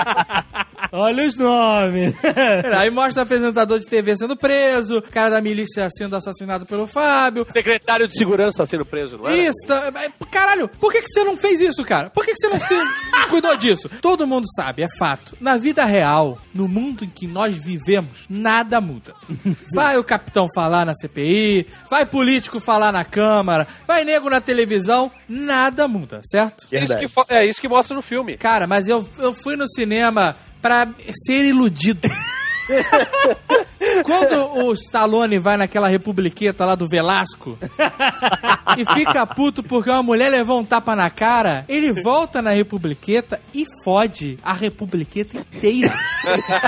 Olha 0.94 1.26
os 1.26 1.38
nomes. 1.38 2.12
Aí 2.78 2.90
mostra 2.90 3.22
o 3.22 3.24
apresentador 3.24 3.78
de 3.78 3.86
TV 3.86 4.14
sendo 4.14 4.36
preso, 4.36 4.98
o 4.98 5.02
cara 5.02 5.30
da 5.30 5.40
milícia 5.40 5.88
sendo 5.90 6.14
assassinado 6.14 6.66
pelo 6.66 6.86
Fábio. 6.86 7.46
Secretário 7.50 8.06
de 8.06 8.14
segurança 8.18 8.66
sendo 8.66 8.84
preso, 8.84 9.16
não 9.16 9.26
é? 9.28 9.36
Isso, 9.38 9.66
tá- 9.66 9.90
caralho, 10.30 10.68
por 10.68 10.92
que, 10.92 11.00
que 11.00 11.08
você 11.08 11.24
não 11.24 11.34
fez 11.34 11.62
isso, 11.62 11.82
cara? 11.82 12.10
Por 12.10 12.26
que, 12.26 12.32
que 12.34 12.36
você 12.38 12.48
não 12.50 12.60
se 12.60 12.74
cuidou 13.30 13.56
disso? 13.56 13.88
Todo 14.00 14.26
mundo 14.26 14.46
sabe, 14.54 14.82
é 14.82 14.86
fato. 14.98 15.36
Na 15.40 15.56
vida 15.56 15.84
real, 15.84 16.38
no 16.54 16.68
mundo 16.68 17.04
em 17.04 17.08
que 17.08 17.26
nós 17.26 17.56
vivemos, 17.56 18.24
nada 18.28 18.80
muda. 18.80 19.14
Vai 19.74 19.96
o 19.98 20.04
capitão 20.04 20.46
falar 20.54 20.84
na 20.84 20.94
CPI, 20.94 21.66
vai 21.90 22.04
político 22.04 22.60
falar 22.60 22.92
na 22.92 23.04
Câmara, 23.04 23.66
vai 23.86 24.04
nego 24.04 24.28
na 24.28 24.40
televisão, 24.40 25.10
nada 25.28 25.88
muda, 25.88 26.20
certo? 26.24 26.66
É 26.70 26.84
isso, 26.84 26.94
é 27.28 27.46
isso 27.46 27.60
que 27.60 27.68
mostra 27.68 27.96
no 27.96 28.02
filme. 28.02 28.36
Cara, 28.36 28.66
mas 28.66 28.88
eu, 28.88 29.08
eu 29.18 29.34
fui 29.34 29.56
no 29.56 29.68
cinema 29.68 30.36
pra 30.60 30.88
ser 31.26 31.44
iludido. 31.44 32.08
Quando 34.04 34.64
o 34.64 34.72
Stallone 34.74 35.38
vai 35.38 35.56
naquela 35.56 35.88
republiqueta 35.88 36.64
lá 36.64 36.74
do 36.74 36.88
Velasco 36.88 37.58
e 38.78 38.84
fica 38.94 39.26
puto 39.26 39.62
porque 39.62 39.90
uma 39.90 40.02
mulher 40.02 40.30
levou 40.30 40.60
um 40.60 40.64
tapa 40.64 40.94
na 40.94 41.10
cara, 41.10 41.64
ele 41.68 41.92
volta 41.92 42.40
na 42.40 42.50
republiqueta 42.50 43.40
e 43.52 43.64
fode 43.84 44.38
a 44.42 44.52
republiqueta 44.52 45.36
inteira. 45.36 45.92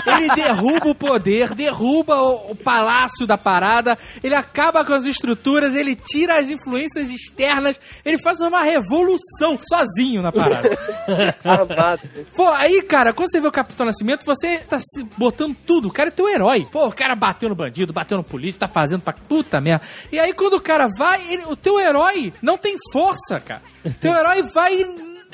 Ele 0.07 0.35
derruba 0.35 0.89
o 0.89 0.95
poder, 0.95 1.55
derruba 1.55 2.17
o, 2.17 2.53
o 2.53 2.57
palácio 2.57 3.27
da 3.27 3.39
parada, 3.39 3.97
ele 4.23 4.35
acaba 4.35 4.85
com 4.85 4.93
as 4.93 5.05
estruturas, 5.05 5.75
ele 5.75 5.95
tira 5.95 6.39
as 6.39 6.49
influências 6.49 7.11
externas, 7.11 7.79
ele 8.05 8.19
faz 8.19 8.41
uma 8.41 8.63
revolução 8.63 9.57
sozinho 9.59 10.23
na 10.23 10.33
parada. 10.33 10.71
Pô, 12.35 12.49
aí, 12.49 12.83
cara, 12.83 13.13
quando 13.13 13.31
você 13.31 13.41
vê 13.41 13.47
o 13.47 13.53
Capitão 13.53 13.87
Nascimento, 13.87 14.27
você 14.27 14.59
tá 14.59 14.79
se 14.81 15.05
botando 15.17 15.57
tudo. 15.67 15.84
O 15.85 15.93
cara 15.93 16.09
é 16.09 16.11
teu 16.11 16.29
herói. 16.29 16.67
Pô, 16.71 16.87
o 16.87 16.93
cara 16.93 17.15
bateu 17.15 17.49
no 17.49 17.55
bandido, 17.55 17.93
bateu 17.93 18.17
no 18.19 18.25
político, 18.25 18.59
tá 18.61 18.69
fazendo 18.69 19.03
pra 19.03 19.13
puta 19.13 19.61
merda. 19.61 19.85
E 20.11 20.19
aí, 20.19 20.33
quando 20.33 20.55
o 20.55 20.61
cara 20.61 20.89
vai, 20.99 21.21
ele- 21.33 21.45
o 21.47 21.55
teu 21.57 21.79
herói 21.79 22.33
não 22.43 22.57
tem 22.59 22.77
força, 22.93 23.41
cara. 23.41 23.63
Teu 24.01 24.15
herói 24.15 24.43
vai. 24.45 24.73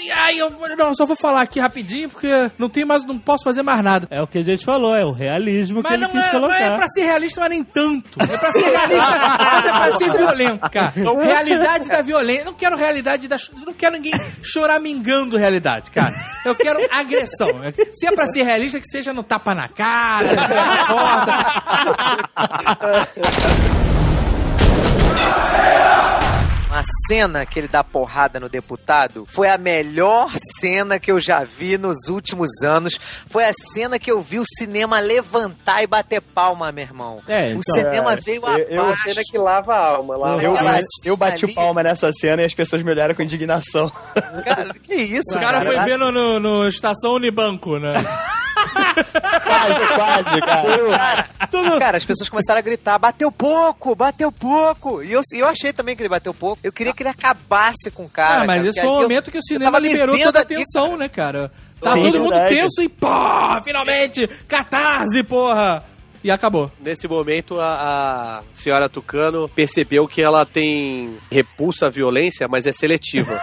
E- 0.05 0.11
Ai, 0.11 0.37
eu 0.41 0.51
vou- 0.51 0.69
não, 0.77 0.95
só 0.95 1.05
vou 1.07 1.17
falar 1.17 1.43
aqui 1.43 1.59
rapidinho, 1.61 2.09
porque 2.09 2.29
não 2.59 2.69
tem 2.69 2.85
mais, 2.85 3.05
não 3.05 3.19
posso 3.19 3.45
fazer 3.45 3.63
mais 3.63 3.83
nada. 3.83 4.07
É 4.11 4.21
o 4.23 4.27
que 4.27 4.39
a 4.39 4.43
gente 4.43 4.65
falou, 4.65 4.95
é 4.97 5.05
o 5.05 5.13
realismo 5.13 5.83
que 5.83 5.89
Mas 5.89 5.93
ele 5.95 6.03
não 6.03 6.11
quis 6.11 6.25
é, 6.27 6.31
colocar. 6.31 6.49
mas 6.55 6.63
é 6.63 6.77
pra 6.77 6.89
ser 6.89 7.03
realista, 7.05 7.41
mas 7.41 7.51
nem 7.51 7.63
tanto. 7.65 8.19
É 8.23 8.37
pra 8.39 8.53
ser 8.53 8.69
realista, 8.71 9.19
mas 9.19 9.67
é 9.67 9.71
pra 9.73 9.99
ser 9.99 10.11
violento, 10.13 10.71
cara. 10.71 10.93
Realidade 11.41 11.89
da 11.89 12.03
violência. 12.03 12.45
Não 12.45 12.53
quero 12.55 12.77
realidade 12.77 13.29
da. 13.29 13.37
Não 13.67 13.73
quero 13.73 13.95
ninguém 13.97 14.13
choramingando 14.43 15.37
realidade, 15.37 15.91
cara. 15.91 16.15
Eu 16.45 16.55
quero 16.55 16.79
agressão. 16.93 17.49
Se 17.95 18.07
é 18.07 18.13
pra 18.13 18.27
ser 18.27 18.43
realista, 18.43 18.79
que 18.81 18.87
seja 18.87 19.13
no 19.13 19.23
tapa 19.23 19.55
na 19.55 19.69
cara, 19.69 20.35
na 20.35 20.87
porta. 20.87 21.61
A 26.73 26.83
cena 27.09 27.45
que 27.45 27.59
ele 27.59 27.67
dá 27.67 27.83
porrada 27.83 28.39
no 28.39 28.49
deputado 28.49 29.27
foi 29.33 29.49
a 29.49 29.59
melhor 29.59 30.31
cena 30.61 31.01
que 31.01 31.11
eu 31.11 31.19
já 31.19 31.43
vi 31.43 31.77
nos 31.77 32.09
últimos 32.09 32.49
anos. 32.63 32.97
Foi 33.29 33.45
a 33.45 33.51
cena 33.75 33.99
que 33.99 34.11
eu 34.11 34.21
vi 34.21 34.39
o 34.39 34.45
cinema 34.57 35.01
levantar 35.01 35.83
e 35.83 35.87
bater 35.89 36.21
palma, 36.21 36.71
meu 36.71 36.85
irmão. 36.85 37.21
É, 37.27 37.49
o 37.49 37.51
então, 37.59 37.75
cinema 37.75 38.13
é, 38.13 38.17
veio 38.17 38.47
eu- 38.47 38.59
eu- 38.69 38.83
abaixo. 38.83 39.03
Cena 39.03 39.21
que 39.29 39.37
lava 39.37 39.75
a 39.75 39.87
alma. 39.97 40.17
Lava 40.17 40.43
Eu, 40.43 40.57
a 40.57 40.79
eu, 40.79 40.85
eu 41.07 41.17
bati 41.17 41.45
ali- 41.45 41.53
o 41.53 41.55
palma 41.57 41.83
nessa 41.83 42.13
cena 42.13 42.43
e 42.43 42.45
as 42.45 42.55
pessoas 42.55 42.83
me 42.85 42.91
olharam 42.93 43.17
com 43.17 43.23
indignação. 43.23 43.91
Cara, 44.45 44.73
que 44.75 44.95
isso, 44.95 45.37
O 45.37 45.41
cara 45.41 45.65
foi 45.65 45.79
ver 45.81 45.99
no, 45.99 46.13
no, 46.13 46.39
no 46.39 46.69
Estação 46.69 47.15
Unibanco, 47.15 47.79
né? 47.79 47.95
quase, 49.45 49.87
quase, 49.95 50.41
cara. 50.41 50.89
Cara, 51.51 51.79
cara, 51.79 51.97
as 51.99 52.05
pessoas 52.05 52.29
começaram 52.29 52.59
a 52.59 52.63
gritar: 52.63 52.99
bateu 52.99 53.31
pouco, 53.33 53.95
bateu 53.95 54.31
pouco. 54.31 55.03
E 55.03 55.13
eu, 55.13 55.21
eu 55.35 55.49
achei 55.49 55.73
também 55.73 55.97
que 55.97 56.03
ele 56.03 56.09
bateu 56.09 56.35
pouco. 56.35 56.60
Eu 56.63 56.73
queria 56.73 56.93
que 56.93 57.03
ele 57.03 57.11
acabasse 57.11 57.91
com 57.91 58.05
o 58.05 58.09
cara. 58.09 58.43
Ah, 58.43 58.47
mas 58.47 58.57
cara, 58.59 58.69
esse 58.69 58.81
foi 58.81 58.89
o 58.89 58.93
ali 58.93 58.97
eu- 58.97 59.03
momento 59.03 59.31
que 59.31 59.39
o 59.39 59.43
cinema 59.43 59.79
liberou 59.79 60.19
toda 60.19 60.41
a 60.41 60.45
tensão, 60.45 60.87
cara. 60.89 60.99
né, 60.99 61.09
cara? 61.09 61.53
Tá 61.81 61.95
Sim, 61.95 62.03
todo 62.03 62.21
mundo 62.21 62.35
verdade. 62.35 62.55
tenso 62.55 62.83
e, 62.83 62.89
pô, 62.91 63.09
finalmente, 63.65 64.27
catarse, 64.47 65.23
porra. 65.25 65.83
E 66.23 66.31
acabou. 66.31 66.71
Nesse 66.81 67.09
momento, 67.09 67.59
a, 67.59 68.41
a 68.41 68.43
senhora 68.53 68.89
Tucano 68.89 69.49
percebeu 69.49 70.07
que 70.07 70.21
ela 70.21 70.45
tem 70.45 71.17
repulsa 71.31 71.87
à 71.87 71.91
violência, 71.91 72.47
mas 72.47 72.67
é 72.67 72.73
seletiva. 72.73 73.33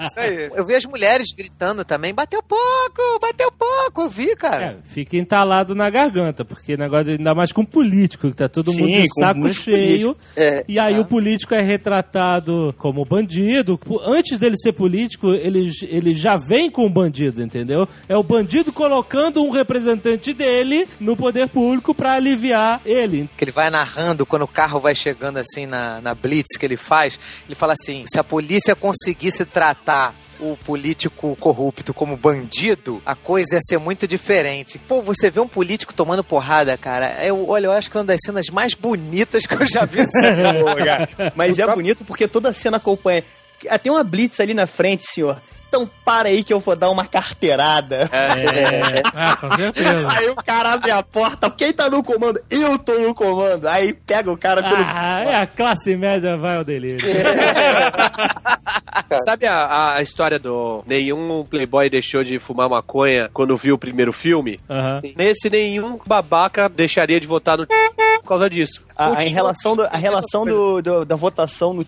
Isso 0.00 0.18
aí. 0.18 0.50
Eu 0.52 0.64
vi 0.64 0.74
as 0.74 0.84
mulheres 0.84 1.28
gritando 1.36 1.84
também: 1.84 2.12
bateu 2.12 2.42
pouco, 2.42 3.20
bateu 3.20 3.50
pouco. 3.52 4.02
Eu 4.02 4.08
vi, 4.08 4.34
cara. 4.34 4.64
É, 4.64 4.76
fica 4.88 5.16
entalado 5.16 5.74
na 5.74 5.88
garganta, 5.88 6.44
porque 6.44 6.76
negócio 6.76 7.12
ainda 7.12 7.34
mais 7.34 7.52
com 7.52 7.64
político, 7.64 8.28
que 8.30 8.36
tá 8.36 8.48
todo 8.48 8.72
Sim, 8.72 8.80
mundo 8.80 9.02
de 9.02 9.08
saco 9.18 9.48
cheio. 9.48 10.16
É. 10.36 10.64
E 10.66 10.78
aí 10.78 10.98
o 10.98 11.04
político 11.04 11.54
é 11.54 11.62
retratado 11.62 12.74
como 12.78 13.04
bandido. 13.04 13.78
Antes 14.04 14.38
dele 14.38 14.56
ser 14.58 14.72
político, 14.72 15.32
ele, 15.32 15.70
ele 15.82 16.12
já 16.12 16.36
vem 16.36 16.70
com 16.70 16.84
o 16.84 16.90
bandido, 16.90 17.42
entendeu? 17.42 17.88
É 18.08 18.16
o 18.16 18.22
bandido 18.22 18.72
colocando 18.72 19.42
um 19.42 19.50
representante 19.50 20.32
dele 20.32 20.88
no 21.00 21.16
poder 21.16 21.35
público 21.44 21.92
pra 21.92 22.12
aliviar 22.12 22.80
ele. 22.84 23.28
que 23.36 23.42
ele 23.42 23.50
vai 23.50 23.68
narrando 23.68 24.24
quando 24.24 24.42
o 24.42 24.48
carro 24.48 24.78
vai 24.78 24.94
chegando 24.94 25.38
assim 25.38 25.66
na, 25.66 26.00
na 26.00 26.14
blitz 26.14 26.56
que 26.56 26.64
ele 26.64 26.76
faz, 26.76 27.18
ele 27.46 27.56
fala 27.56 27.72
assim: 27.72 28.04
se 28.06 28.18
a 28.20 28.24
polícia 28.24 28.76
conseguisse 28.76 29.44
tratar 29.44 30.14
o 30.38 30.56
político 30.56 31.36
corrupto 31.36 31.94
como 31.94 32.16
bandido, 32.16 33.00
a 33.04 33.14
coisa 33.14 33.56
ia 33.56 33.60
ser 33.60 33.78
muito 33.78 34.06
diferente. 34.06 34.78
Pô, 34.78 35.00
você 35.00 35.30
vê 35.30 35.40
um 35.40 35.48
político 35.48 35.94
tomando 35.94 36.22
porrada, 36.22 36.76
cara. 36.76 37.24
Eu, 37.24 37.48
olha, 37.48 37.66
eu 37.66 37.72
acho 37.72 37.90
que 37.90 37.96
é 37.96 38.00
uma 38.00 38.06
das 38.06 38.20
cenas 38.24 38.46
mais 38.52 38.74
bonitas 38.74 39.46
que 39.46 39.54
eu 39.54 39.66
já 39.66 39.84
vi. 39.84 40.00
Mas 41.34 41.58
é 41.58 41.66
bonito 41.66 42.04
porque 42.04 42.28
toda 42.28 42.50
a 42.50 42.52
cena 42.52 42.76
acompanha. 42.76 43.24
Tem 43.82 43.90
uma 43.90 44.04
blitz 44.04 44.38
ali 44.40 44.54
na 44.54 44.66
frente, 44.66 45.04
senhor. 45.10 45.40
Então 45.68 45.88
para 46.04 46.28
aí 46.28 46.42
que 46.44 46.52
eu 46.52 46.60
vou 46.60 46.76
dar 46.76 46.90
uma 46.90 47.04
carteirada. 47.04 48.08
É, 48.12 49.02
Ah, 49.14 49.36
com 49.36 49.50
certeza. 49.50 50.06
Aí 50.10 50.28
o 50.30 50.36
cara 50.36 50.72
abre 50.74 50.90
a 50.90 51.02
porta, 51.02 51.50
quem 51.50 51.72
tá 51.72 51.90
no 51.90 52.02
comando? 52.02 52.40
Eu 52.50 52.78
tô 52.78 52.98
no 52.98 53.14
comando. 53.14 53.66
Aí 53.68 53.92
pega 53.92 54.30
o 54.30 54.36
cara 54.38 54.62
pelo. 54.62 54.76
ah, 54.76 55.24
é 55.26 55.34
a 55.36 55.46
classe 55.46 55.96
média 55.96 56.36
vai 56.36 56.56
ao 56.56 56.64
delírio. 56.64 57.06
Sabe 59.24 59.46
a, 59.46 59.94
a 59.94 60.02
história 60.02 60.38
do 60.38 60.82
nenhum 60.86 61.44
playboy 61.44 61.88
deixou 61.90 62.22
de 62.24 62.38
fumar 62.38 62.68
maconha 62.68 63.28
quando 63.32 63.56
viu 63.56 63.74
o 63.74 63.78
primeiro 63.78 64.12
filme? 64.12 64.60
Aham. 64.70 65.00
Nesse, 65.16 65.50
nenhum 65.50 65.98
babaca 66.06 66.68
deixaria 66.68 67.20
de 67.20 67.26
votar 67.26 67.58
no 67.58 67.66
por 68.22 68.28
causa 68.28 68.48
disso. 68.48 68.85
A, 68.96 69.04
a, 69.04 69.08
em 69.08 69.14
Continua- 69.14 69.34
relação, 69.34 69.76
do- 69.76 69.82
a 69.84 69.96
relação 69.96 70.44
do- 70.44 70.82
do- 70.82 71.04
da 71.04 71.16
votação 71.16 71.72
no 71.74 71.84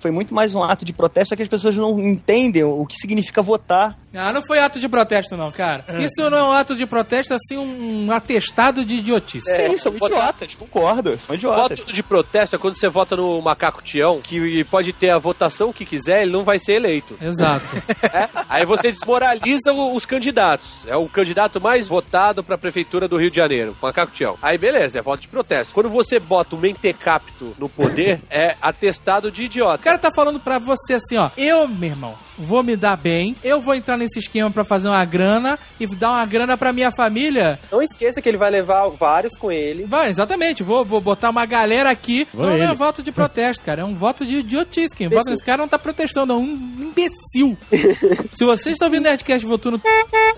foi 0.00 0.10
muito 0.10 0.34
mais 0.34 0.52
um 0.52 0.62
ato 0.64 0.84
de 0.84 0.92
protesto, 0.92 1.28
só 1.28 1.36
que 1.36 1.42
as 1.44 1.48
pessoas 1.48 1.76
não 1.76 1.96
entendem 2.00 2.64
o 2.64 2.84
que 2.84 2.96
significa 2.96 3.40
votar. 3.40 3.96
Ah, 4.12 4.32
não 4.32 4.42
foi 4.44 4.58
ato 4.58 4.80
de 4.80 4.88
protesto, 4.88 5.36
não, 5.36 5.52
cara. 5.52 5.84
Isso 6.00 6.28
não 6.28 6.36
é 6.38 6.42
um 6.42 6.52
ato 6.52 6.74
de 6.74 6.84
protesto, 6.86 7.32
assim, 7.32 7.56
um 7.56 8.10
atestado 8.10 8.84
de 8.84 8.96
idiotice. 8.96 9.48
Sim, 9.48 9.78
são 9.78 9.94
idiotas, 9.94 10.54
concordo. 10.56 11.16
São 11.18 11.36
idiotas. 11.36 11.78
Voto 11.78 11.92
de 11.92 12.02
protesto 12.02 12.56
é 12.56 12.58
quando 12.58 12.74
você 12.76 12.88
vota 12.88 13.16
no 13.16 13.40
macaco 13.40 13.80
Tião, 13.80 14.20
que 14.20 14.64
pode 14.64 14.92
ter 14.92 15.10
a 15.10 15.18
votação 15.18 15.72
que 15.72 15.86
quiser, 15.86 16.22
ele 16.22 16.32
não 16.32 16.42
vai 16.44 16.58
ser 16.58 16.72
eleito. 16.74 17.16
Exato. 17.22 17.64
É? 18.12 18.28
Aí 18.48 18.66
você 18.66 18.90
desmoraliza 18.90 19.72
os 19.72 20.04
candidatos. 20.04 20.84
É 20.86 20.96
o 20.96 21.08
candidato 21.08 21.60
mais 21.60 21.86
votado 21.88 22.42
pra 22.42 22.58
prefeitura 22.58 23.06
do 23.08 23.16
Rio 23.16 23.30
de 23.30 23.36
Janeiro, 23.36 23.76
Macaco 23.80 24.12
Tião. 24.12 24.36
Aí 24.42 24.58
beleza, 24.58 24.98
é 24.98 25.02
voto 25.02 25.20
de 25.20 25.28
protesto. 25.28 25.72
Quando 25.72 25.88
você 25.88 26.18
bota 26.18 26.41
o 26.50 26.56
mentecapto 26.58 27.54
no 27.58 27.68
poder, 27.68 28.20
é 28.30 28.56
atestado 28.60 29.30
de 29.30 29.42
O 29.42 29.44
idiota. 29.44 29.82
cara 29.82 29.98
tá 29.98 30.10
falando 30.14 30.40
pra 30.40 30.58
você 30.58 30.94
assim, 30.94 31.16
ó. 31.16 31.30
Eu, 31.36 31.66
meu 31.68 31.90
irmão, 31.90 32.14
vou 32.38 32.62
me 32.62 32.76
dar 32.76 32.96
bem. 32.96 33.36
Eu 33.44 33.60
vou 33.60 33.74
entrar 33.74 33.96
nesse 33.96 34.18
esquema 34.18 34.50
pra 34.50 34.64
fazer 34.64 34.88
uma 34.88 35.04
grana 35.04 35.58
e 35.78 35.86
dar 35.96 36.10
uma 36.10 36.26
grana 36.26 36.56
pra 36.56 36.72
minha 36.72 36.90
família. 36.90 37.58
Não 37.70 37.82
esqueça 37.82 38.20
que 38.20 38.28
ele 38.28 38.38
vai 38.38 38.50
levar 38.50 38.88
vários 38.88 39.36
com 39.36 39.50
ele. 39.52 39.84
Vai, 39.84 40.08
exatamente. 40.10 40.62
Vou, 40.62 40.84
vou 40.84 41.00
botar 41.00 41.30
uma 41.30 41.44
galera 41.46 41.90
aqui. 41.90 42.26
Vou 42.32 42.46
não 42.46 42.52
é 42.52 42.60
ele. 42.62 42.72
um 42.72 42.76
voto 42.76 43.02
de 43.02 43.12
protesto, 43.12 43.64
cara. 43.64 43.82
É 43.82 43.84
um 43.84 43.94
voto 43.94 44.24
de 44.24 44.36
idiotice. 44.36 44.96
Quem 44.96 45.08
vota 45.08 45.30
nesse 45.30 45.44
cara 45.44 45.58
não 45.62 45.68
tá 45.68 45.78
protestando, 45.78 46.32
é 46.32 46.36
um 46.36 46.44
imbecil. 46.44 47.56
Se 48.32 48.44
vocês 48.44 48.74
estão 48.74 48.88
ouvindo 48.88 49.04
Nerdcast 49.04 49.46
votando, 49.46 49.80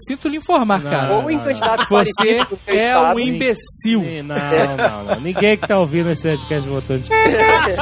sinto 0.07 0.28
lhe 0.28 0.36
informar, 0.36 0.80
Não, 0.82 0.90
cara. 0.90 1.14
Ou 1.14 1.30
em 1.30 1.38
candidato 1.38 1.86
Você 1.88 2.40
o 2.50 2.59
é 2.66 2.98
um 3.14 3.18
imbecil. 3.18 4.00
Sim, 4.00 4.22
Não, 4.22 4.36
não, 4.76 5.05
não. 5.05 5.20
Ninguém 5.20 5.57
que 5.57 5.66
tá 5.66 5.78
ouvindo 5.78 5.93
esse 5.99 6.28
podcast 6.28 6.68
votando. 6.68 7.05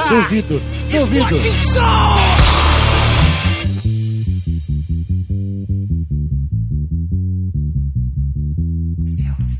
Duvido. 0.09 0.61
Duvido. 0.91 2.52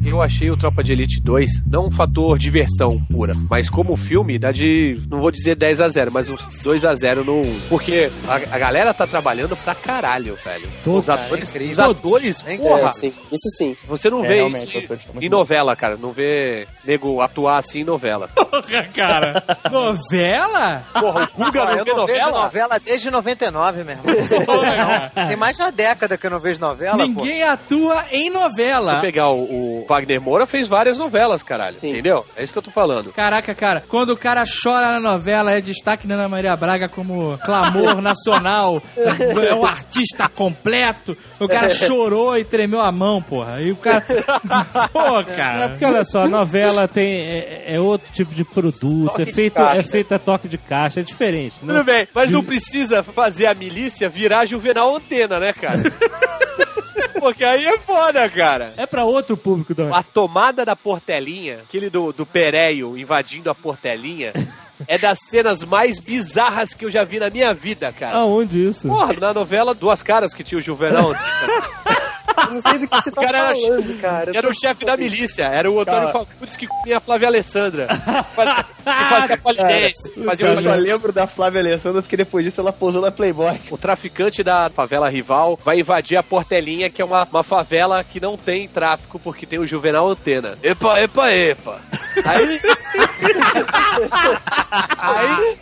Eu 0.05 0.21
achei 0.21 0.49
o 0.51 0.57
Tropa 0.57 0.83
de 0.83 0.91
Elite 0.91 1.21
2 1.21 1.63
não 1.65 1.87
um 1.87 1.91
fator 1.91 2.37
diversão 2.37 2.99
pura, 3.11 3.33
mas 3.49 3.69
como 3.69 3.95
filme 3.97 4.37
dá 4.37 4.51
de, 4.51 5.01
não 5.09 5.19
vou 5.21 5.31
dizer 5.31 5.55
10 5.55 5.81
a 5.81 5.89
0 5.89 6.11
mas 6.11 6.29
uns 6.29 6.61
2 6.63 6.85
a 6.85 6.93
0 6.95 7.23
no 7.23 7.39
1. 7.41 7.59
Porque 7.69 8.09
a, 8.27 8.35
a 8.55 8.59
galera 8.59 8.93
tá 8.93 9.07
trabalhando 9.07 9.55
pra 9.57 9.73
caralho, 9.73 10.35
velho. 10.43 10.67
Todos. 10.83 11.03
Os 11.03 11.09
atores, 11.09 11.47
É 11.47 11.51
incrível. 11.51 11.71
os 11.73 11.79
atores 11.79 12.43
É 12.45 12.57
porra, 12.57 12.89
É, 12.89 12.93
sim, 12.93 13.13
isso 13.31 13.49
sim. 13.57 13.75
você 13.87 14.09
não 14.09 14.23
É, 14.23 14.27
vê 14.27 14.47
isso 14.47 14.93
em 15.21 15.29
novela, 15.29 15.75
cara. 15.75 15.97
Não 15.97 16.11
vê 16.11 16.67
nego 16.85 17.21
atuar 17.21 17.57
assim 17.59 17.79
em 17.81 17.83
novela. 17.85 18.27
Porra, 18.35 18.83
cara. 18.95 19.43
Novela? 19.71 20.83
Porra, 20.99 21.29
o 21.35 21.43
Guga 21.45 21.65
não 21.65 21.73
eu 21.73 21.85
vê 21.85 21.93
não 21.93 22.05
vejo 22.05 22.19
novela? 22.25 22.43
novela 22.43 22.79
desde 22.79 23.09
99, 23.11 23.83
meu 23.83 23.95
irmão. 23.95 24.45
Porra, 24.45 25.11
Tem 25.27 25.35
mais 25.37 25.55
de 25.57 25.63
uma 25.63 25.71
década 25.71 26.17
que 26.17 26.25
eu 26.27 26.31
não 26.31 26.39
vejo 26.39 26.59
novela, 26.59 26.97
pô. 26.97 27.03
Ninguém 27.03 27.43
atua 27.43 28.03
em 28.11 28.29
novela. 28.29 28.93
Vou 28.93 29.01
pegar 29.01 29.29
o, 29.29 29.43
o 29.81 29.85
Wagner 29.93 30.19
Moura 30.21 30.45
fez 30.47 30.67
várias 30.67 30.97
novelas, 30.97 31.43
caralho. 31.43 31.79
Sim. 31.79 31.91
Entendeu? 31.91 32.25
É 32.35 32.43
isso 32.43 32.51
que 32.51 32.57
eu 32.57 32.63
tô 32.63 32.71
falando. 32.71 33.13
Caraca, 33.13 33.53
cara, 33.53 33.83
quando 33.87 34.09
o 34.09 34.17
cara 34.17 34.43
chora 34.45 34.87
na 34.93 34.99
novela, 34.99 35.51
é 35.51 35.61
destaque 35.61 36.07
na 36.07 36.15
Ana 36.15 36.27
Maria 36.27 36.55
Braga 36.55 36.89
como 36.89 37.37
clamor 37.45 37.99
nacional, 38.01 38.81
é 38.97 39.53
um 39.53 39.65
artista 39.65 40.27
completo. 40.27 41.15
O 41.39 41.47
cara 41.47 41.69
chorou 41.69 42.37
e 42.37 42.43
tremeu 42.43 42.81
a 42.81 42.91
mão, 42.91 43.21
porra. 43.21 43.61
E 43.61 43.71
o 43.71 43.75
cara. 43.75 44.03
Pô, 44.91 45.19
É 45.19 45.23
cara. 45.35 45.69
porque 45.69 45.85
olha 45.85 46.03
só, 46.03 46.23
a 46.23 46.27
novela 46.27 46.87
tem, 46.87 47.21
é, 47.21 47.63
é 47.75 47.79
outro 47.79 48.11
tipo 48.11 48.33
de 48.33 48.43
produto, 48.43 49.09
Toque 49.11 49.21
é 49.21 49.25
feito, 49.33 49.53
caixa. 49.55 49.79
é 49.79 49.83
feito 49.83 50.13
a 50.13 50.19
toque 50.19 50.47
de 50.47 50.57
caixa, 50.57 50.99
é 51.01 51.03
diferente, 51.03 51.63
né? 51.63 51.73
Tudo 51.73 51.83
bem, 51.83 52.07
mas 52.13 52.31
não 52.31 52.43
precisa 52.43 53.03
fazer 53.03 53.45
a 53.45 53.53
milícia 53.53 54.09
virar 54.09 54.45
juvenal 54.45 54.95
antena, 54.95 55.39
né, 55.39 55.53
cara? 55.53 55.79
Porque 57.19 57.43
aí 57.43 57.65
é 57.65 57.77
foda, 57.79 58.27
cara. 58.29 58.73
É 58.77 58.85
pra 58.85 59.03
outro 59.05 59.35
público 59.37 59.73
também. 59.73 59.93
A 59.93 60.03
tomada 60.03 60.65
da 60.65 60.75
Portelinha, 60.75 61.59
aquele 61.67 61.89
do, 61.89 62.11
do 62.11 62.25
Pereio 62.25 62.97
invadindo 62.97 63.49
a 63.49 63.55
Portelinha, 63.55 64.33
é 64.87 64.97
das 64.97 65.17
cenas 65.29 65.63
mais 65.63 65.99
bizarras 65.99 66.73
que 66.73 66.85
eu 66.85 66.91
já 66.91 67.03
vi 67.03 67.19
na 67.19 67.29
minha 67.29 67.53
vida, 67.53 67.91
cara. 67.91 68.17
Aonde 68.17 68.69
isso? 68.69 68.87
Porra, 68.87 69.13
na 69.19 69.33
novela 69.33 69.73
Duas 69.73 70.03
Caras 70.03 70.33
que 70.33 70.43
tinha 70.43 70.59
o 70.59 70.61
Juvenal. 70.61 71.11
Eu 72.47 72.53
não 72.53 72.61
sei 72.61 72.77
do 72.79 72.87
que 72.87 72.95
você 72.95 73.11
tá 73.11 73.21
cara 73.21 73.37
era- 73.37 73.55
falando, 73.55 74.01
cara. 74.01 74.31
Eu 74.31 74.35
Era 74.35 74.49
o 74.49 74.53
chefe 74.53 74.85
da 74.85 74.97
milícia, 74.97 75.43
era 75.43 75.69
o 75.69 75.79
Antônio 75.79 76.11
Cara. 76.11 76.25
Fagundes 76.25 76.57
que 76.57 76.67
comia 76.67 76.97
a 76.97 76.99
Flávia 76.99 77.27
Alessandra. 77.27 77.87
Fazia, 78.35 78.63
que 78.63 78.83
fazia 78.83 79.37
polidense, 79.37 80.11
fazia 80.25 80.45
Eu 80.47 80.53
uma 80.53 80.61
só 80.61 80.73
lembro 80.75 81.11
da 81.11 81.27
Flávia 81.27 81.61
Alessandra 81.61 82.01
porque 82.01 82.17
depois 82.17 82.43
disso 82.45 82.59
ela 82.61 82.73
posou 82.73 83.01
na 83.01 83.11
Playboy. 83.11 83.59
O 83.69 83.77
traficante 83.77 84.43
da 84.43 84.69
favela 84.69 85.09
rival 85.09 85.59
vai 85.63 85.79
invadir 85.79 86.17
a 86.17 86.23
Portelinha, 86.23 86.89
que 86.89 87.01
é 87.01 87.05
uma, 87.05 87.23
uma 87.31 87.43
favela 87.43 88.03
que 88.03 88.19
não 88.19 88.37
tem 88.37 88.67
tráfico, 88.67 89.19
porque 89.19 89.45
tem 89.45 89.59
o 89.59 89.67
Juvenal 89.67 90.09
Antena. 90.09 90.57
Epa, 90.63 90.99
epa, 91.01 91.31
epa. 91.31 91.79
Aí. 92.25 92.59
aí. 94.97 95.57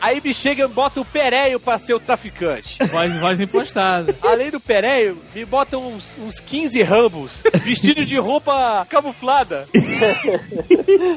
Aí 0.00 0.20
me 0.22 0.32
chega 0.34 0.64
e 0.64 0.68
bota 0.68 1.00
o 1.00 1.04
Pereio 1.04 1.60
pra 1.60 1.78
ser 1.78 1.94
o 1.94 2.00
traficante. 2.00 2.78
Voz, 2.90 3.16
voz 3.20 3.40
impostada. 3.40 4.14
Além 4.22 4.50
do 4.50 4.60
Pereio, 4.60 5.18
me 5.34 5.44
botam 5.44 5.95
uns, 5.96 6.16
uns 6.18 6.40
15 6.40 6.82
rambos 6.82 7.32
vestidos 7.62 8.06
de 8.06 8.16
roupa 8.18 8.86
camuflada. 8.88 9.64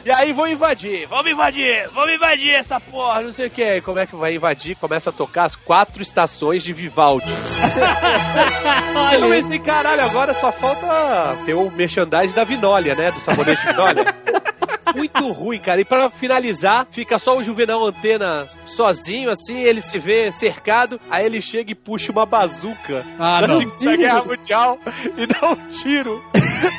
e 0.05 0.11
aí 0.11 0.32
vão 0.32 0.47
invadir. 0.47 1.05
Vamos 1.07 1.32
invadir, 1.32 1.88
vamos 1.93 2.13
invadir 2.13 2.55
essa 2.55 2.80
porra, 2.80 3.21
não 3.21 3.32
sei 3.32 3.47
o 3.47 3.51
que. 3.51 3.82
Como 3.82 3.99
é 3.99 4.07
que 4.07 4.15
vai 4.15 4.36
invadir? 4.36 4.75
Começa 4.75 5.09
a 5.09 5.13
tocar 5.13 5.43
as 5.43 5.55
quatro 5.55 6.01
estações 6.01 6.63
de 6.63 6.73
Vivaldi. 6.73 7.30
eu 9.13 9.30
pensei, 9.30 9.59
caralho, 9.59 10.01
agora 10.01 10.34
só 10.34 10.51
falta 10.51 11.38
ter 11.45 11.53
o 11.53 11.69
merchandise 11.69 12.34
da 12.34 12.43
Vinólia, 12.43 12.95
né? 12.95 13.11
Do 13.11 13.21
sabonete 13.21 13.65
Vinólia. 13.65 14.05
Muito 14.95 15.32
ruim, 15.32 15.59
cara. 15.59 15.82
E 15.82 15.86
pra 15.86 16.09
finalizar, 16.09 16.88
fica 16.91 17.19
só 17.19 17.38
o 17.38 17.43
Juvenal 17.43 17.86
Antena 17.86 18.47
sozinho, 18.65 19.30
assim, 19.30 19.61
ele 19.61 19.82
se 19.82 19.99
vê 19.99 20.32
cercado, 20.32 20.99
aí 21.09 21.25
ele 21.25 21.41
chega 21.41 21.71
e 21.71 21.75
puxa 21.75 22.11
uma 22.11 22.25
bazuca 22.25 23.05
Ah, 23.17 23.41
da 23.41 23.47
não. 23.47 23.57
Segunda 23.59 23.97
Guerra 23.97 24.23
Mundial 24.23 24.68
e 25.17 25.26
dá 25.26 25.49
um 25.49 25.55
tiro. 25.70 26.24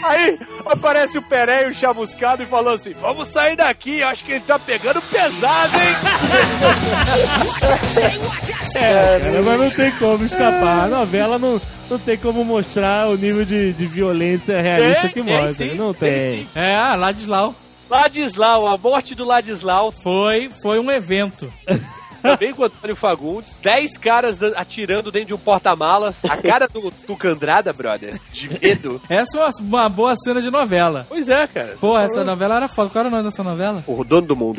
Aí 0.05 0.39
aparece 0.67 1.19
o 1.19 1.23
Pereio 1.23 1.75
chamuscado 1.75 2.43
e 2.43 2.47
falou 2.47 2.75
assim: 2.75 2.93
Vamos 3.01 3.29
sair 3.29 3.57
daqui, 3.57 4.03
acho 4.03 4.25
que 4.25 4.33
ele 4.33 4.41
tá 4.41 4.59
pegando 4.59 5.01
pesado, 5.03 5.75
hein? 5.77 5.97
É, 8.75 9.21
cara, 9.21 9.43
mas 9.43 9.61
não 9.61 9.71
tem 9.71 9.91
como 9.93 10.25
escapar. 10.25 10.85
A 10.85 10.89
novela 10.89 11.39
não, 11.39 11.61
não 11.91 11.99
tem 11.99 12.17
como 12.17 12.45
mostrar 12.45 13.09
o 13.09 13.17
nível 13.17 13.45
de, 13.45 13.73
de 13.73 13.87
violência 13.87 14.61
realista 14.61 15.01
Tem, 15.03 15.11
que 15.11 15.23
tem 15.23 15.25
mostra. 15.25 15.55
sim, 15.55 15.75
não 15.75 15.93
tem 15.93 16.47
tem. 16.47 16.49
É, 16.55 16.77
ah, 16.77 16.95
Ladislau. 16.95 17.55
Ladislau, 17.89 18.69
a 18.69 18.79
morte 18.79 19.17
do 19.17 19.25
Ladislau, 19.25 19.91
Foi, 19.91 20.49
foi 20.63 20.79
um 20.79 20.89
evento. 20.91 21.53
também 22.21 22.53
com 22.53 22.63
o 22.63 22.67
Antônio 22.67 22.97
Fagundes, 22.97 23.59
10 23.63 23.99
caras 23.99 24.39
atirando 24.57 25.11
dentro 25.11 25.29
de 25.29 25.35
um 25.35 25.39
porta-malas, 25.39 26.25
a 26.25 26.37
cara 26.37 26.69
do 26.69 26.91
Tucandrada, 26.91 27.73
brother, 27.73 28.19
de 28.33 28.49
medo. 28.61 29.01
Essa 29.09 29.39
é 29.39 29.41
uma, 29.41 29.51
uma 29.61 29.89
boa 29.89 30.15
cena 30.17 30.41
de 30.41 30.51
novela. 30.51 31.07
Pois 31.09 31.29
é, 31.29 31.47
cara. 31.47 31.77
Porra, 31.81 32.05
essa 32.05 32.25
novela 32.25 32.57
era 32.57 32.69
foda. 32.69 32.91
Qual 32.91 33.01
era 33.01 33.09
o 33.09 33.11
nome 33.11 33.25
dessa 33.25 33.43
novela? 33.43 33.83
O 33.87 34.05
dono 34.05 34.27
do 34.27 34.37
mundo. 34.37 34.59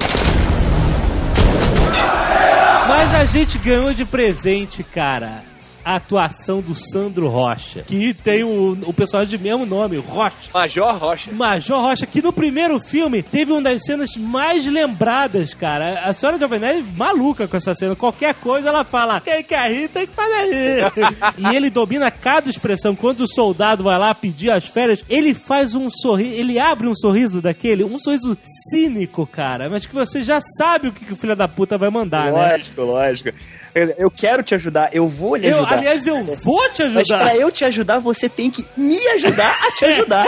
Mas 2.88 3.14
a 3.16 3.26
gente 3.26 3.58
ganhou 3.58 3.94
de 3.94 4.06
presente, 4.06 4.84
cara, 4.84 5.44
a 5.84 5.96
atuação 5.96 6.62
do 6.62 6.74
Sandro 6.76 7.28
Rocha, 7.28 7.84
que 7.84 8.14
tem 8.14 8.44
o, 8.44 8.78
o 8.86 8.94
personagem 8.94 9.38
de 9.38 9.44
mesmo 9.44 9.66
nome, 9.66 9.98
Rocha. 9.98 10.50
Major 10.54 10.96
Rocha. 10.98 11.32
Major 11.32 11.82
Rocha, 11.82 12.06
que 12.06 12.22
no 12.22 12.32
primeiro 12.34 12.80
filme 12.80 13.24
teve 13.24 13.52
uma 13.52 13.62
das 13.62 13.84
cenas 13.84 14.16
mais 14.16 14.66
lembradas, 14.66 15.54
cara. 15.54 16.02
A 16.06 16.14
senhora 16.14 16.40
Jovem 16.40 16.60
Nerd 16.60 16.80
é 16.80 16.98
maluca 16.98 17.48
com 17.48 17.58
essa 17.58 17.74
cena. 17.74 17.96
Qualquer 17.96 18.36
coisa 18.36 18.70
ela 18.70 18.84
fala, 18.84 19.20
quem 19.22 19.44
quer 19.44 19.72
rir 19.72 19.88
tem 19.88 20.08
que 20.08 20.14
fazer 20.14 20.46
rir. 20.46 20.92
e 21.38 21.56
ele 21.56 21.70
domina 21.70 22.12
cada 22.12 22.50
expressão. 22.50 22.96
Quando 22.96 23.22
o 23.22 23.28
soldado 23.28 23.84
vai 23.84 23.98
lá 23.98 24.14
pedir 24.14 24.52
as 24.52 24.66
férias, 24.66 25.04
ele 25.10 25.34
faz 25.34 25.76
um 25.76 25.90
sorriso, 25.90 26.34
ele 26.34 26.60
abre 26.60 26.88
um 26.88 26.96
sorriso 26.96 27.42
daquele, 27.42 27.84
um 27.84 28.00
sorriso 28.00 28.38
cínico, 28.70 29.26
cara. 29.26 29.70
Mas 29.70 29.86
que 29.86 29.94
você 29.94 30.24
já 30.24 30.40
sabe 30.58 30.88
o 30.88 30.94
que, 30.94 31.06
que 31.06 31.14
o 31.14 31.18
filho 31.18 31.36
da 31.36 31.48
puta 31.48 31.78
vai 31.78 31.90
mandar, 31.90 32.32
né? 32.32 32.52
Lógico, 32.52 32.82
lógico. 32.82 33.32
Eu, 33.74 33.94
eu 33.98 34.12
quero 34.12 34.44
te 34.44 34.54
ajudar, 34.56 34.90
eu 34.94 35.08
vou 35.08 35.36
lhe 35.36 35.48
Eu, 35.48 35.58
ajudar. 35.60 35.74
aliás, 35.78 36.06
eu 36.08 36.24
vou 36.24 36.70
te 36.70 36.84
Mas 36.84 36.96
ajudar. 36.98 37.20
pra 37.20 37.36
eu 37.36 37.52
te 37.52 37.64
ajudar, 37.66 38.00
você 38.00 38.28
tem 38.30 38.50
que 38.52 38.66
me 38.76 38.98
ajudar 39.10 39.56
a 39.62 39.72
te 39.78 39.86
ajudar. 39.92 40.28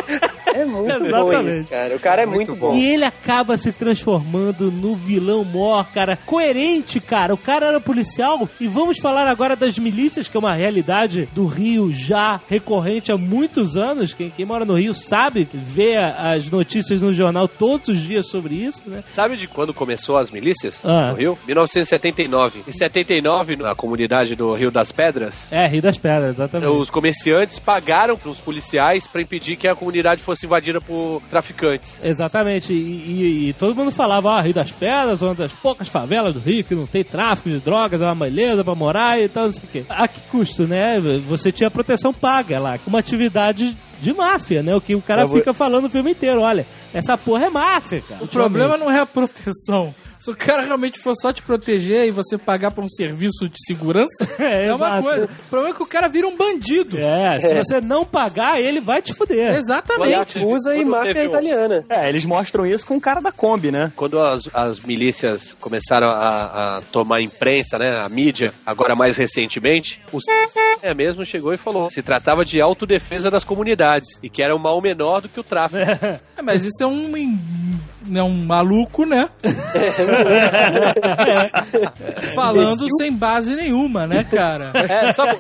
É 0.54 0.64
muito 0.66 1.00
bom 1.10 1.50
isso, 1.50 1.66
cara. 1.68 1.96
O 1.96 2.00
cara 2.00 2.22
é 2.22 2.26
muito, 2.26 2.56
bom. 2.56 2.74
E 2.76 2.94
ele 2.94 3.04
acaba 3.06 3.58
se 3.58 3.72
transformando 3.72 4.72
no 4.72 4.96
vilão 4.96 5.44
mor, 5.44 5.86
cara. 5.94 6.18
Coerente, 6.26 7.00
cara. 7.00 7.34
O 7.34 7.38
cara 7.38 7.68
era 7.68 7.80
policial. 7.80 8.48
E 8.60 8.68
vamos 8.68 8.98
falar 9.00 9.28
agora 9.28 9.56
das 9.56 9.78
milícias, 9.78 10.28
que 10.28 10.38
é 10.38 10.40
uma 10.40 10.54
realidade 10.54 11.28
do 11.34 11.46
Rio 11.46 11.92
já 11.94 12.40
recorrente 12.48 13.12
há 13.12 13.18
muitos 13.18 13.76
anos. 13.76 14.14
Quem, 14.14 14.30
quem 14.30 14.46
mora 14.46 14.66
no 14.66 14.76
Rio 14.76 14.94
sabe, 14.94 15.48
vê 15.54 15.96
as 15.98 16.50
notícias 16.50 17.02
no 17.02 17.14
jornal 17.14 17.48
todos 17.48 17.90
os 17.90 18.00
dias 18.00 18.28
sobre 18.28 18.56
isso, 18.56 18.84
né? 18.86 19.04
Sabe 19.10 19.36
de 19.38 19.48
quando 19.48 19.74
começou 19.74 20.18
as 20.18 20.32
milícias 20.32 20.82
Ah. 20.86 21.12
no 21.12 21.16
Rio? 21.16 21.38
1979. 21.46 22.60
Em 22.68 22.72
79, 22.72 23.33
na 23.60 23.76
comunidade 23.76 24.36
do 24.36 24.54
Rio 24.54 24.70
das 24.72 24.92
Pedras, 24.92 25.36
É, 25.52 25.68
Rio 25.68 25.82
das 25.82 25.98
Pedras, 25.98 26.36
exatamente. 26.36 26.70
os 26.72 26.90
comerciantes 26.90 27.60
pagaram 27.60 28.16
para 28.18 28.30
os 28.30 28.38
policiais 28.38 29.08
para 29.08 29.22
impedir 29.22 29.56
que 29.56 29.68
a 29.68 29.76
comunidade 29.76 30.22
fosse 30.24 30.46
invadida 30.46 30.80
por 30.80 31.22
traficantes. 31.30 32.00
Exatamente, 32.04 32.72
e, 32.72 32.76
e- 32.76 33.50
e 33.50 33.54
todo 33.54 33.76
mundo 33.76 33.92
falava, 33.92 34.32
ah, 34.34 34.42
Rio 34.42 34.54
das 34.54 34.72
Pedras, 34.72 35.22
uma 35.22 35.34
das 35.36 35.54
poucas 35.54 35.88
favelas 35.88 36.34
do 36.34 36.40
Rio 36.40 36.64
que 36.64 36.76
não 36.76 36.86
tem 36.86 37.04
tráfico 37.04 37.50
de 37.50 37.60
drogas, 37.60 38.02
é 38.02 38.06
uma 38.06 38.16
beleza 38.16 38.64
pra 38.64 38.76
morar 38.76 39.20
e 39.20 39.28
tal, 39.28 39.46
não 39.46 39.52
sei 39.52 39.64
o 39.64 39.68
quê. 39.72 39.84
A 39.90 40.08
que 40.08 40.20
custo, 40.32 40.68
né? 40.68 41.00
Você 41.28 41.52
tinha 41.52 41.70
proteção 41.72 42.14
paga 42.14 42.60
lá, 42.60 42.78
uma 42.86 43.00
atividade 43.00 43.76
de 44.02 44.14
máfia, 44.14 44.62
né? 44.62 44.76
O 44.76 44.82
que 44.82 44.96
o 44.96 45.02
cara 45.02 45.26
vou- 45.26 45.38
fica 45.38 45.54
falando 45.54 45.86
o 45.86 45.90
filme 45.90 46.12
inteiro, 46.12 46.42
olha, 46.42 46.66
essa 46.94 47.18
porra 47.18 47.46
é 47.46 47.50
máfia, 47.50 48.02
cara. 48.08 48.24
O 48.24 48.28
problema 48.28 48.78
não 48.78 48.92
é 48.92 49.00
a 49.00 49.06
proteção. 49.06 49.94
Se 50.24 50.32
o 50.32 50.36
cara 50.38 50.62
realmente 50.62 51.00
for 51.00 51.14
só 51.16 51.34
te 51.34 51.42
proteger 51.42 52.08
e 52.08 52.12
você 52.12 52.38
pagar 52.38 52.72
por 52.72 52.82
um 52.82 52.90
serviço 52.90 53.50
de 53.50 53.58
segurança, 53.68 54.24
É, 54.40 54.68
é, 54.68 54.74
uma 54.74 54.88
exato. 54.88 55.04
coisa. 55.04 55.26
O 55.26 55.50
problema 55.50 55.74
é 55.74 55.78
que 55.78 55.84
o 55.84 55.86
cara 55.86 56.08
vira 56.08 56.28
um 56.28 56.38
bandido. 56.38 56.98
É, 56.98 57.40
se 57.42 57.54
você 57.54 57.82
não 57.82 58.06
pagar, 58.06 58.60
ele 58.62 58.80
vai 58.80 59.02
te 59.02 59.14
fuder. 59.14 59.56
Exatamente. 59.56 60.40
Yakuza 60.40 60.76
e 60.78 60.86
máfia 60.86 61.26
italiana. 61.26 61.86
É, 61.90 62.08
eles 62.08 62.24
mostram 62.24 62.66
isso 62.66 62.86
com 62.86 62.96
o 62.96 63.02
cara 63.02 63.20
da 63.20 63.32
Kombi, 63.32 63.70
né? 63.70 63.92
Quando 63.96 64.20
as, 64.20 64.48
as 64.54 64.80
milícias 64.80 65.54
começaram 65.60 66.08
a, 66.08 66.78
a 66.78 66.82
tomar 66.92 67.22
imprensa, 67.22 67.78
né, 67.78 68.00
a 68.00 68.08
mídia, 68.08 68.54
agora 68.66 68.96
mais 68.96 69.18
recentemente, 69.18 70.02
o 70.12 70.20
é 70.82 70.94
mesmo 70.94 71.26
chegou 71.26 71.54
e 71.54 71.58
falou 71.58 71.90
se 71.90 72.02
tratava 72.02 72.44
de 72.44 72.60
autodefesa 72.60 73.32
das 73.32 73.44
comunidades 73.44 74.20
e 74.22 74.30
que 74.30 74.42
era 74.42 74.56
um 74.56 74.60
mal 74.60 74.82
menor 74.82 75.22
do 75.22 75.30
que 75.30 75.40
o 75.40 75.44
tráfico. 75.44 75.84
É, 76.36 76.42
mas 76.42 76.66
isso 76.66 76.82
é 76.82 76.88
um, 76.88 77.12
é 78.14 78.24
um 78.24 78.46
maluco, 78.46 79.06
né? 79.06 79.30
Falando 82.36 82.88
sem 82.98 83.12
base 83.12 83.56
nenhuma, 83.56 84.06
né, 84.08 84.24
cara? 84.24 84.72
É, 84.76 85.12
sabe, 85.14 85.40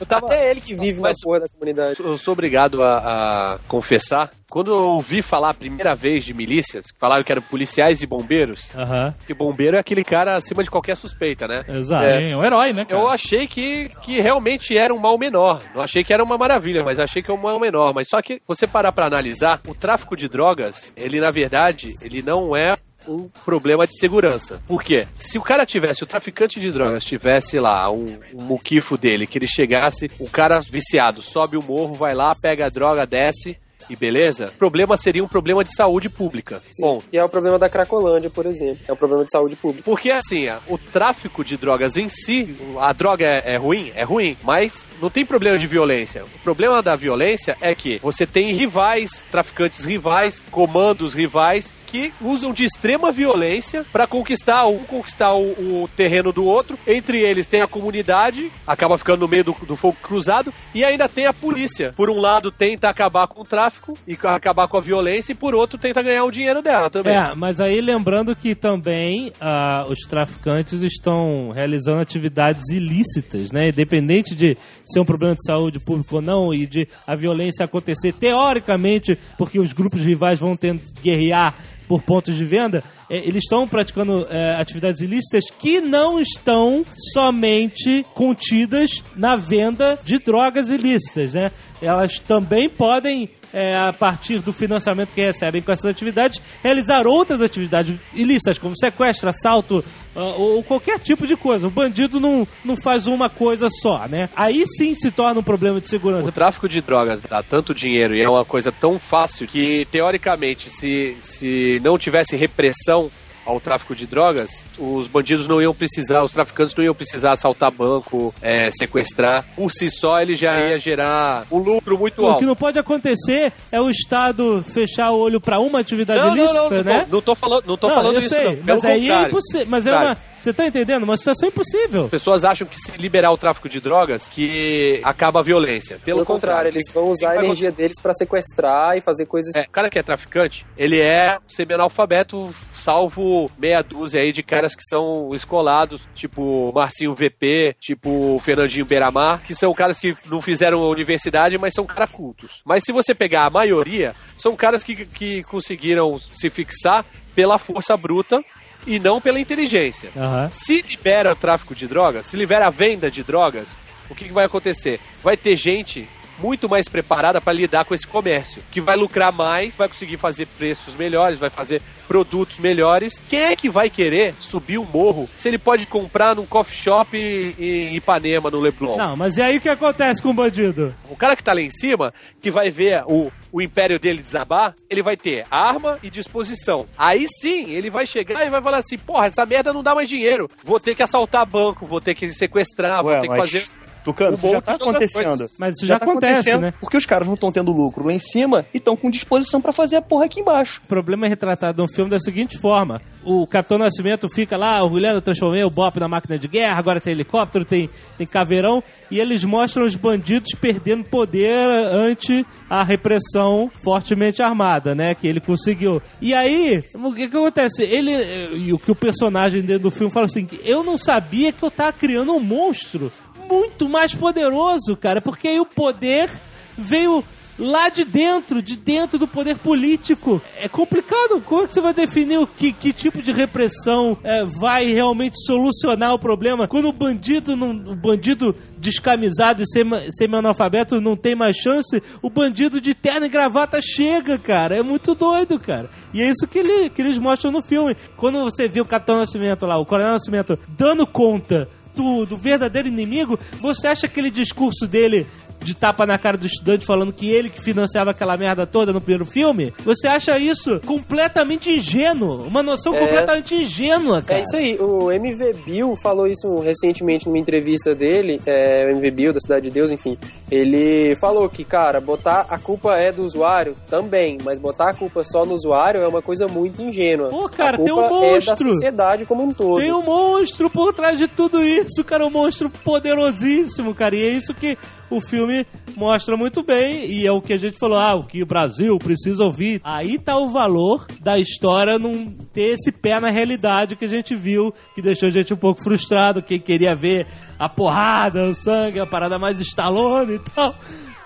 eu 0.00 0.06
tava, 0.06 0.32
É 0.34 0.50
ele 0.50 0.60
que 0.60 0.74
vive 0.74 1.00
Mas- 1.00 1.16
na 1.18 1.22
porra 1.24 1.40
da 1.40 1.46
comunidade. 1.48 2.00
Eu 2.00 2.18
sou 2.18 2.32
obrigado 2.32 2.82
a, 2.82 3.54
a 3.54 3.58
confessar. 3.68 4.30
Quando 4.50 4.72
eu 4.72 4.80
ouvi 4.80 5.22
falar 5.22 5.50
a 5.50 5.54
primeira 5.54 5.94
vez 5.94 6.24
de 6.24 6.34
milícias, 6.34 6.86
falaram 6.98 7.22
que 7.22 7.30
eram 7.30 7.40
policiais 7.40 8.02
e 8.02 8.06
bombeiros, 8.06 8.60
Aham, 8.76 9.14
que 9.24 9.32
bombeiro 9.32 9.76
é 9.76 9.80
aquele 9.80 10.02
cara 10.02 10.34
acima 10.34 10.64
de 10.64 10.70
qualquer 10.70 10.96
suspeita, 10.96 11.46
né? 11.46 11.64
exato. 11.68 12.04
É, 12.04 12.36
um 12.36 12.44
herói, 12.44 12.72
né, 12.72 12.84
cara? 12.84 13.00
Eu 13.00 13.08
achei 13.08 13.46
que, 13.46 13.88
que 14.02 14.20
realmente 14.20 14.76
era 14.76 14.92
um 14.92 14.98
mal 14.98 15.16
menor. 15.16 15.62
Não 15.74 15.82
achei 15.82 16.02
que 16.02 16.12
era 16.12 16.24
uma 16.24 16.36
maravilha, 16.36 16.82
mas 16.82 16.98
achei 16.98 17.22
que 17.22 17.30
é 17.30 17.34
um 17.34 17.40
mal 17.40 17.60
menor. 17.60 17.94
Mas 17.94 18.08
só 18.08 18.20
que 18.20 18.42
você 18.46 18.66
parar 18.66 18.90
pra 18.90 19.06
analisar, 19.06 19.60
o 19.68 19.74
tráfico 19.74 20.16
de 20.16 20.28
drogas, 20.28 20.92
ele 20.96 21.20
na 21.20 21.30
verdade, 21.30 21.90
ele 22.02 22.20
não 22.20 22.56
é 22.56 22.76
um 23.06 23.28
problema 23.44 23.86
de 23.86 23.98
segurança. 23.98 24.60
Por 24.66 24.82
quê? 24.82 25.06
Se 25.14 25.38
o 25.38 25.42
cara 25.42 25.64
tivesse, 25.64 26.02
o 26.02 26.06
traficante 26.06 26.60
de 26.60 26.70
drogas 26.70 27.04
tivesse 27.04 27.58
lá 27.58 27.90
um, 27.90 28.18
um 28.34 28.42
muquifo 28.42 28.98
dele, 28.98 29.26
que 29.26 29.38
ele 29.38 29.48
chegasse, 29.48 30.10
o 30.18 30.28
cara 30.28 30.58
viciado 30.58 31.22
sobe 31.22 31.56
o 31.56 31.62
morro, 31.62 31.94
vai 31.94 32.14
lá, 32.14 32.34
pega 32.34 32.66
a 32.66 32.68
droga, 32.68 33.06
desce 33.06 33.56
e 33.90 33.96
beleza, 33.96 34.46
o 34.46 34.52
problema 34.52 34.96
seria 34.96 35.22
um 35.22 35.28
problema 35.28 35.64
de 35.64 35.74
saúde 35.74 36.08
pública. 36.08 36.62
Bom, 36.78 37.02
E 37.12 37.18
é 37.18 37.24
o 37.24 37.28
problema 37.28 37.58
da 37.58 37.68
Cracolândia, 37.68 38.30
por 38.30 38.46
exemplo. 38.46 38.78
É 38.88 38.92
um 38.92 38.96
problema 38.96 39.24
de 39.24 39.30
saúde 39.30 39.56
pública. 39.56 39.82
porque 39.84 40.10
assim, 40.10 40.48
ó, 40.48 40.58
o 40.68 40.78
tráfico 40.78 41.44
de 41.44 41.56
drogas 41.56 41.96
em 41.96 42.08
si, 42.08 42.56
a 42.78 42.92
droga 42.92 43.26
é, 43.26 43.54
é 43.54 43.56
ruim? 43.56 43.92
É 43.94 44.04
ruim, 44.04 44.36
mas 44.42 44.84
não 45.02 45.10
tem 45.10 45.26
problema 45.26 45.58
de 45.58 45.66
violência. 45.66 46.24
O 46.24 46.38
problema 46.44 46.80
da 46.80 46.94
violência 46.96 47.56
é 47.60 47.74
que 47.74 47.98
você 47.98 48.26
tem 48.26 48.54
rivais, 48.54 49.24
traficantes 49.30 49.84
rivais, 49.84 50.42
comandos 50.50 51.14
rivais 51.14 51.72
que 51.90 52.12
usam 52.20 52.52
de 52.52 52.64
extrema 52.64 53.10
violência 53.10 53.84
para 53.92 54.06
conquistar 54.06 54.66
um, 54.66 54.78
conquistar 54.78 55.34
o, 55.34 55.82
o 55.82 55.88
terreno 55.96 56.32
do 56.32 56.44
outro. 56.44 56.78
Entre 56.86 57.18
eles 57.18 57.46
tem 57.46 57.60
a 57.60 57.66
comunidade, 57.66 58.50
acaba 58.66 58.96
ficando 58.96 59.20
no 59.20 59.28
meio 59.28 59.44
do, 59.44 59.56
do 59.66 59.76
fogo 59.76 59.96
cruzado, 60.00 60.52
e 60.74 60.84
ainda 60.84 61.08
tem 61.08 61.26
a 61.26 61.32
polícia. 61.32 61.92
Por 61.96 62.08
um 62.08 62.18
lado 62.18 62.52
tenta 62.52 62.88
acabar 62.88 63.26
com 63.26 63.42
o 63.42 63.44
tráfico 63.44 63.94
e 64.06 64.16
acabar 64.22 64.68
com 64.68 64.76
a 64.76 64.80
violência, 64.80 65.32
e 65.32 65.34
por 65.34 65.54
outro 65.54 65.78
tenta 65.78 66.02
ganhar 66.02 66.24
o 66.24 66.30
dinheiro 66.30 66.62
dela 66.62 66.88
também. 66.88 67.14
É, 67.14 67.34
mas 67.34 67.60
aí 67.60 67.80
lembrando 67.80 68.36
que 68.36 68.54
também 68.54 69.32
ah, 69.40 69.84
os 69.88 70.00
traficantes 70.00 70.82
estão 70.82 71.50
realizando 71.50 72.00
atividades 72.00 72.68
ilícitas, 72.70 73.50
né? 73.50 73.68
Independente 73.68 74.34
de 74.34 74.56
ser 74.84 75.00
um 75.00 75.04
problema 75.04 75.34
de 75.34 75.44
saúde 75.44 75.80
pública 75.84 76.16
ou 76.16 76.22
não, 76.22 76.54
e 76.54 76.66
de 76.66 76.86
a 77.06 77.16
violência 77.16 77.64
acontecer 77.64 78.12
teoricamente, 78.12 79.18
porque 79.36 79.58
os 79.58 79.72
grupos 79.72 80.02
rivais 80.02 80.38
vão 80.38 80.56
tendo 80.56 80.80
guerrear 81.02 81.54
por 81.90 82.02
pontos 82.02 82.36
de 82.36 82.44
venda, 82.44 82.84
eh, 83.10 83.16
eles 83.26 83.42
estão 83.42 83.66
praticando 83.66 84.24
eh, 84.30 84.54
atividades 84.60 85.00
ilícitas 85.00 85.50
que 85.50 85.80
não 85.80 86.20
estão 86.20 86.84
somente 87.12 88.06
contidas 88.14 89.02
na 89.16 89.34
venda 89.34 89.98
de 90.04 90.20
drogas 90.20 90.68
ilícitas, 90.68 91.34
né? 91.34 91.50
Elas 91.82 92.20
também 92.20 92.68
podem 92.70 93.28
é, 93.52 93.76
a 93.76 93.92
partir 93.92 94.38
do 94.40 94.52
financiamento 94.52 95.12
que 95.12 95.20
recebem 95.20 95.62
com 95.62 95.72
essas 95.72 95.86
atividades, 95.86 96.40
realizar 96.62 97.06
outras 97.06 97.42
atividades 97.42 97.98
ilícitas, 98.14 98.58
como 98.58 98.76
sequestro, 98.76 99.28
assalto 99.28 99.84
ah, 100.14 100.20
ou 100.20 100.62
qualquer 100.62 100.98
tipo 100.98 101.26
de 101.26 101.36
coisa. 101.36 101.66
O 101.66 101.70
bandido 101.70 102.18
não, 102.18 102.46
não 102.64 102.76
faz 102.76 103.06
uma 103.06 103.28
coisa 103.28 103.68
só, 103.70 104.06
né? 104.08 104.28
Aí 104.34 104.64
sim 104.66 104.94
se 104.94 105.10
torna 105.10 105.40
um 105.40 105.42
problema 105.42 105.80
de 105.80 105.88
segurança. 105.88 106.28
O 106.28 106.32
tráfico 106.32 106.68
de 106.68 106.80
drogas 106.80 107.22
dá 107.22 107.42
tanto 107.42 107.74
dinheiro 107.74 108.14
e 108.14 108.22
é 108.22 108.28
uma 108.28 108.44
coisa 108.44 108.72
tão 108.72 108.98
fácil 108.98 109.46
que, 109.46 109.86
teoricamente, 109.90 110.70
se, 110.70 111.16
se 111.20 111.80
não 111.84 111.98
tivesse 111.98 112.36
repressão 112.36 113.10
ao 113.46 113.60
tráfico 113.60 113.94
de 113.94 114.06
drogas, 114.06 114.64
os 114.78 115.06
bandidos 115.06 115.48
não 115.48 115.60
iam 115.60 115.74
precisar, 115.74 116.22
os 116.22 116.32
traficantes 116.32 116.74
não 116.74 116.84
iam 116.84 116.94
precisar 116.94 117.32
assaltar 117.32 117.70
banco, 117.70 118.32
é, 118.42 118.70
sequestrar. 118.70 119.44
Por 119.56 119.72
si 119.72 119.90
só, 119.90 120.20
ele 120.20 120.36
já 120.36 120.58
ia 120.68 120.78
gerar 120.78 121.44
um 121.50 121.58
lucro 121.58 121.98
muito 121.98 122.20
O 122.22 122.26
que 122.26 122.32
alto. 122.32 122.46
não 122.46 122.56
pode 122.56 122.78
acontecer 122.78 123.52
é 123.72 123.80
o 123.80 123.90
Estado 123.90 124.62
fechar 124.66 125.10
o 125.10 125.18
olho 125.18 125.40
para 125.40 125.58
uma 125.58 125.80
atividade 125.80 126.20
Não, 126.20 126.28
não, 126.28 126.36
ilícita, 126.36 126.62
não, 126.62 126.70
não, 126.70 126.82
né? 126.84 127.06
tô, 127.08 127.16
não 127.16 127.22
tô 127.22 127.34
falando, 127.34 127.64
não 127.66 127.76
tô 127.76 127.88
Não, 127.88 127.94
falando 127.94 128.14
eu 128.14 128.20
isso, 128.20 128.28
sei, 128.28 128.44
não. 128.56 128.58
Mas 128.66 128.84
aí 128.84 129.10
é 129.10 129.22
impossível. 129.22 129.66
Mas 129.68 129.86
é 129.86 129.92
uma. 129.96 130.16
Você 130.40 130.54
tá 130.54 130.66
entendendo? 130.66 131.02
Uma 131.02 131.16
situação 131.16 131.48
impossível. 131.48 132.04
As 132.04 132.10
pessoas 132.10 132.44
acham 132.44 132.66
que 132.66 132.78
se 132.78 132.92
liberar 132.92 133.30
o 133.30 133.36
tráfico 133.36 133.68
de 133.68 133.78
drogas, 133.78 134.26
que 134.26 135.00
acaba 135.04 135.40
a 135.40 135.42
violência. 135.42 135.98
Pelo, 136.02 136.18
Pelo 136.18 136.26
contrário, 136.26 136.68
eles 136.68 136.90
vão 136.92 137.10
usar 137.10 137.32
a 137.32 137.34
Vai 137.34 137.44
energia 137.44 137.70
deles 137.70 138.00
pra 138.00 138.14
sequestrar 138.14 138.96
e 138.96 139.02
fazer 139.02 139.26
coisas. 139.26 139.54
É, 139.54 139.62
o 139.62 139.70
cara 139.70 139.90
que 139.90 139.98
é 139.98 140.02
traficante, 140.02 140.64
ele 140.78 140.98
é 140.98 141.38
semi-analfabeto, 141.46 142.54
salvo 142.82 143.50
meia 143.58 143.82
dúzia 143.82 144.22
aí 144.22 144.32
de 144.32 144.42
caras 144.42 144.74
que 144.74 144.82
são 144.82 145.30
escolados, 145.34 146.00
tipo 146.14 146.72
Marcinho 146.74 147.14
VP, 147.14 147.76
tipo 147.78 148.40
Fernandinho 148.42 148.86
Beiramar, 148.86 149.42
que 149.42 149.54
são 149.54 149.72
caras 149.74 150.00
que 150.00 150.16
não 150.30 150.40
fizeram 150.40 150.82
a 150.82 150.88
universidade, 150.88 151.58
mas 151.58 151.74
são 151.74 151.84
caras 151.84 152.10
cultos. 152.10 152.62
Mas 152.64 152.82
se 152.84 152.92
você 152.92 153.14
pegar 153.14 153.44
a 153.44 153.50
maioria, 153.50 154.14
são 154.38 154.56
caras 154.56 154.82
que, 154.82 155.04
que 155.04 155.42
conseguiram 155.44 156.18
se 156.34 156.48
fixar 156.48 157.04
pela 157.34 157.58
força 157.58 157.96
bruta 157.96 158.42
e 158.86 158.98
não 158.98 159.20
pela 159.20 159.40
inteligência. 159.40 160.10
Aham. 160.16 160.48
Se 160.50 160.82
libera 160.82 161.32
o 161.32 161.36
tráfico 161.36 161.74
de 161.74 161.86
drogas, 161.86 162.26
se 162.26 162.36
libera 162.36 162.66
a 162.66 162.70
venda 162.70 163.10
de 163.10 163.22
drogas, 163.22 163.68
o 164.08 164.14
que, 164.14 164.24
que 164.24 164.32
vai 164.32 164.44
acontecer? 164.44 165.00
Vai 165.22 165.36
ter 165.36 165.56
gente 165.56 166.08
muito 166.40 166.68
mais 166.68 166.88
preparada 166.88 167.40
para 167.40 167.52
lidar 167.52 167.84
com 167.84 167.94
esse 167.94 168.06
comércio, 168.06 168.62
que 168.70 168.80
vai 168.80 168.96
lucrar 168.96 169.32
mais, 169.32 169.76
vai 169.76 169.88
conseguir 169.88 170.16
fazer 170.16 170.46
preços 170.46 170.94
melhores, 170.94 171.38
vai 171.38 171.50
fazer 171.50 171.82
produtos 172.08 172.58
melhores. 172.58 173.22
Quem 173.28 173.40
é 173.40 173.56
que 173.56 173.68
vai 173.68 173.90
querer 173.90 174.34
subir 174.40 174.78
o 174.78 174.84
morro 174.84 175.28
se 175.36 175.48
ele 175.48 175.58
pode 175.58 175.86
comprar 175.86 176.36
num 176.36 176.46
coffee 176.46 176.76
shop 176.76 177.16
em 177.16 177.94
Ipanema, 177.94 178.50
no 178.50 178.60
Leblon? 178.60 178.96
Não, 178.96 179.16
mas 179.16 179.36
e 179.36 179.42
aí 179.42 179.58
o 179.58 179.60
que 179.60 179.68
acontece 179.68 180.22
com 180.22 180.30
o 180.30 180.34
bandido? 180.34 180.94
O 181.08 181.16
cara 181.16 181.36
que 181.36 181.44
tá 181.44 181.52
lá 181.52 181.60
em 181.60 181.70
cima, 181.70 182.12
que 182.40 182.50
vai 182.50 182.70
ver 182.70 183.04
o, 183.06 183.30
o 183.52 183.60
império 183.60 183.98
dele 183.98 184.22
desabar, 184.22 184.74
ele 184.88 185.02
vai 185.02 185.16
ter 185.16 185.44
arma 185.50 185.98
e 186.02 186.10
disposição. 186.10 186.86
Aí 186.96 187.26
sim, 187.40 187.70
ele 187.70 187.90
vai 187.90 188.06
chegar 188.06 188.46
e 188.46 188.50
vai 188.50 188.62
falar 188.62 188.78
assim: 188.78 188.98
porra, 188.98 189.26
essa 189.26 189.44
merda 189.44 189.72
não 189.72 189.82
dá 189.82 189.94
mais 189.94 190.08
dinheiro. 190.08 190.48
Vou 190.64 190.80
ter 190.80 190.94
que 190.94 191.02
assaltar 191.02 191.46
banco, 191.46 191.86
vou 191.86 192.00
ter 192.00 192.14
que 192.14 192.30
sequestrar, 192.32 193.02
vou 193.02 193.12
Ué, 193.12 193.20
ter 193.20 193.28
que 193.28 193.36
fazer. 193.36 193.68
Tucano, 194.04 194.32
O 194.32 194.38
isso 194.38 194.50
já 194.50 194.60
tá 194.60 194.72
acontecendo. 194.72 195.50
Mas 195.58 195.76
isso 195.76 195.86
já 195.86 195.98
tá 195.98 196.04
acontece, 196.04 196.56
né? 196.58 196.72
Porque 196.80 196.96
os 196.96 197.06
caras 197.06 197.26
não 197.28 197.34
estão 197.34 197.52
tendo 197.52 197.70
lucro 197.72 198.06
lá 198.06 198.12
em 198.12 198.18
cima 198.18 198.64
e 198.72 198.78
estão 198.78 198.96
com 198.96 199.10
disposição 199.10 199.60
pra 199.60 199.72
fazer 199.72 199.96
a 199.96 200.02
porra 200.02 200.24
aqui 200.26 200.40
embaixo. 200.40 200.80
O 200.84 200.88
problema 200.88 201.26
é 201.26 201.28
retratado 201.28 201.82
no 201.82 201.88
filme 201.88 202.10
da 202.10 202.18
seguinte 202.18 202.58
forma: 202.58 203.00
o 203.24 203.46
Capitão 203.46 203.78
Nascimento 203.78 204.28
fica 204.34 204.56
lá 204.56 204.82
orgulhando, 204.82 205.20
transformei 205.20 205.62
o 205.64 205.70
Bop 205.70 205.98
na 206.00 206.08
máquina 206.08 206.38
de 206.38 206.48
guerra, 206.48 206.78
agora 206.78 207.00
tem 207.00 207.12
helicóptero, 207.12 207.64
tem, 207.64 207.90
tem 208.16 208.26
caveirão, 208.26 208.82
e 209.10 209.18
eles 209.20 209.44
mostram 209.44 209.84
os 209.84 209.96
bandidos 209.96 210.52
perdendo 210.60 211.04
poder 211.08 211.50
ante 211.92 212.44
a 212.68 212.82
repressão 212.82 213.70
fortemente 213.82 214.42
armada, 214.42 214.94
né? 214.94 215.14
Que 215.14 215.26
ele 215.26 215.40
conseguiu. 215.40 216.00
E 216.20 216.32
aí, 216.32 216.82
o 216.94 217.12
que, 217.12 217.28
que 217.28 217.36
acontece? 217.36 217.82
Ele. 217.82 218.12
eh, 218.12 218.50
E 218.54 218.72
o 218.72 218.78
que 218.78 218.90
o 218.90 218.94
personagem 218.94 219.62
dentro 219.62 219.84
do 219.84 219.90
filme 219.90 220.12
fala 220.12 220.26
assim: 220.26 220.46
eu 220.64 220.82
não 220.82 220.96
sabia 220.96 221.52
que 221.52 221.62
eu 221.62 221.70
tava 221.70 221.92
criando 221.92 222.32
um 222.32 222.40
monstro 222.40 223.10
muito 223.50 223.88
mais 223.88 224.14
poderoso, 224.14 224.96
cara, 224.96 225.20
porque 225.20 225.48
aí 225.48 225.58
o 225.58 225.66
poder 225.66 226.30
veio 226.78 227.24
lá 227.58 227.90
de 227.90 228.04
dentro, 228.04 228.62
de 228.62 228.74
dentro 228.74 229.18
do 229.18 229.28
poder 229.28 229.56
político. 229.58 230.40
É 230.56 230.66
complicado. 230.66 231.42
Como 231.44 231.68
que 231.68 231.74
você 231.74 231.80
vai 231.80 231.92
definir 231.92 232.38
o 232.38 232.46
que, 232.46 232.72
que 232.72 232.90
tipo 232.90 233.20
de 233.20 233.32
repressão 233.32 234.16
é, 234.24 234.46
vai 234.46 234.86
realmente 234.86 235.34
solucionar 235.44 236.14
o 236.14 236.18
problema 236.18 236.66
quando 236.66 236.88
o 236.88 236.92
bandido, 236.92 237.54
não, 237.54 237.70
o 237.70 237.94
bandido 237.94 238.56
descamisado 238.78 239.62
e 239.62 239.66
semi- 239.66 240.10
semi-analfabeto 240.12 241.02
não 241.02 241.14
tem 241.14 241.34
mais 241.34 241.54
chance, 241.54 242.02
o 242.22 242.30
bandido 242.30 242.80
de 242.80 242.94
terno 242.94 243.26
e 243.26 243.28
gravata 243.28 243.78
chega, 243.82 244.38
cara. 244.38 244.76
É 244.76 244.82
muito 244.82 245.14
doido, 245.14 245.60
cara. 245.60 245.90
E 246.14 246.22
é 246.22 246.30
isso 246.30 246.48
que, 246.48 246.58
ele, 246.60 246.88
que 246.88 247.02
eles 247.02 247.18
mostram 247.18 247.52
no 247.52 247.60
filme. 247.60 247.94
Quando 248.16 248.42
você 248.42 248.68
vê 248.68 248.80
o 248.80 248.86
Capitão 248.86 249.18
Nascimento 249.18 249.66
lá, 249.66 249.76
o 249.76 249.84
Coronel 249.84 250.12
Nascimento, 250.12 250.58
dando 250.66 251.06
conta 251.06 251.68
do, 251.94 252.24
verdadeiro 252.36 252.88
inimigo, 252.88 253.38
você 253.60 253.86
acha 253.88 254.06
aquele 254.06 254.30
discurso 254.30 254.86
dele 254.86 255.26
de 255.62 255.74
tapa 255.74 256.06
na 256.06 256.18
cara 256.18 256.36
do 256.36 256.46
estudante 256.46 256.84
falando 256.86 257.12
que 257.12 257.30
ele 257.30 257.50
que 257.50 257.60
financiava 257.60 258.10
aquela 258.10 258.36
merda 258.36 258.66
toda 258.66 258.92
no 258.92 259.00
primeiro 259.00 259.26
filme? 259.26 259.72
Você 259.84 260.08
acha 260.08 260.38
isso 260.38 260.80
completamente 260.86 261.70
ingênuo? 261.70 262.42
Uma 262.46 262.62
noção 262.62 262.94
É. 262.94 262.98
completamente 263.00 263.54
ingênua, 263.54 264.22
cara. 264.22 264.40
É 264.40 264.42
isso 264.42 264.56
aí, 264.56 264.76
o 264.78 265.10
MV 265.12 265.52
Bill 265.64 265.96
falou 265.96 266.26
isso 266.26 266.58
recentemente 266.60 267.26
numa 267.26 267.38
entrevista 267.38 267.94
dele, 267.94 268.40
é, 268.46 268.86
o 268.86 268.90
MV 268.96 269.10
Bill 269.10 269.32
da 269.32 269.40
Cidade 269.40 269.64
de 269.66 269.70
Deus, 269.70 269.90
enfim. 269.90 270.16
Ele 270.50 271.14
falou 271.20 271.48
que, 271.48 271.64
cara, 271.64 272.00
botar 272.00 272.46
a 272.48 272.58
culpa 272.58 272.96
é 272.96 273.12
do 273.12 273.22
usuário 273.24 273.76
também, 273.88 274.38
mas 274.44 274.58
botar 274.58 274.90
a 274.90 274.94
culpa 274.94 275.22
só 275.24 275.44
no 275.44 275.54
usuário 275.54 276.00
é 276.00 276.08
uma 276.08 276.22
coisa 276.22 276.48
muito 276.48 276.80
ingênua. 276.82 277.28
Pô, 277.28 277.48
cara, 277.48 277.78
tem 277.78 277.92
um 277.92 278.00
é 278.00 278.02
da 278.02 278.08
monstro. 278.10 278.72
sociedade 278.72 279.24
como 279.26 279.42
um 279.44 279.52
todo. 279.52 279.80
Tem 279.80 279.92
um 279.92 280.02
monstro 280.02 280.68
por 280.70 280.92
trás 280.94 281.18
de 281.18 281.28
tudo 281.28 281.62
isso, 281.62 282.02
cara. 282.04 282.26
Um 282.26 282.30
monstro 282.30 282.70
poderosíssimo, 283.14 283.94
cara. 283.94 284.16
E 284.16 284.22
é 284.22 284.28
isso 284.32 284.54
que 284.54 284.76
o 285.10 285.20
filme 285.20 285.66
mostra 285.96 286.36
muito 286.36 286.62
bem. 286.62 287.06
E 287.06 287.26
é 287.26 287.32
o 287.32 287.42
que 287.42 287.52
a 287.52 287.58
gente 287.58 287.78
falou, 287.78 287.98
ah, 287.98 288.14
o 288.14 288.24
que 288.24 288.42
o 288.42 288.46
Brasil 288.46 288.98
precisa 288.98 289.44
ouvir. 289.44 289.80
Aí 289.84 290.18
tá 290.18 290.38
o 290.38 290.48
valor 290.48 291.06
da 291.20 291.38
história 291.38 291.98
não 291.98 292.26
ter 292.52 292.74
esse 292.74 292.92
pé 292.92 293.20
na 293.20 293.28
realidade 293.28 293.96
que 293.96 294.04
a 294.04 294.08
gente 294.08 294.34
viu, 294.34 294.72
que 294.94 295.02
deixou 295.02 295.28
a 295.28 295.32
gente 295.32 295.52
um 295.52 295.56
pouco 295.56 295.82
frustrado. 295.82 296.42
Quem 296.42 296.60
queria 296.60 296.94
ver 296.94 297.26
a 297.58 297.68
porrada, 297.68 298.48
o 298.48 298.54
sangue, 298.54 299.00
a 299.00 299.06
parada 299.06 299.38
mais 299.38 299.60
estalone 299.60 300.34
e 300.34 300.38
tal. 300.38 300.74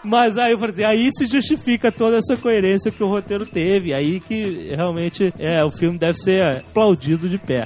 Mas 0.03 0.37
aí 0.37 0.53
eu 0.53 0.59
falei 0.59 0.74
assim, 0.74 0.85
aí 0.85 1.11
se 1.12 1.24
justifica 1.24 1.91
toda 1.91 2.18
essa 2.18 2.37
coerência 2.37 2.91
que 2.91 3.03
o 3.03 3.09
roteiro 3.09 3.47
teve. 3.47 3.95
Aí 3.95 4.20
que 4.20 4.70
realmente 4.74 5.32
é, 5.39 5.64
o 5.64 5.70
filme 5.70 5.97
deve 5.97 6.18
ser 6.18 6.57
aplaudido 6.57 7.28
de 7.28 7.39
pé. 7.39 7.64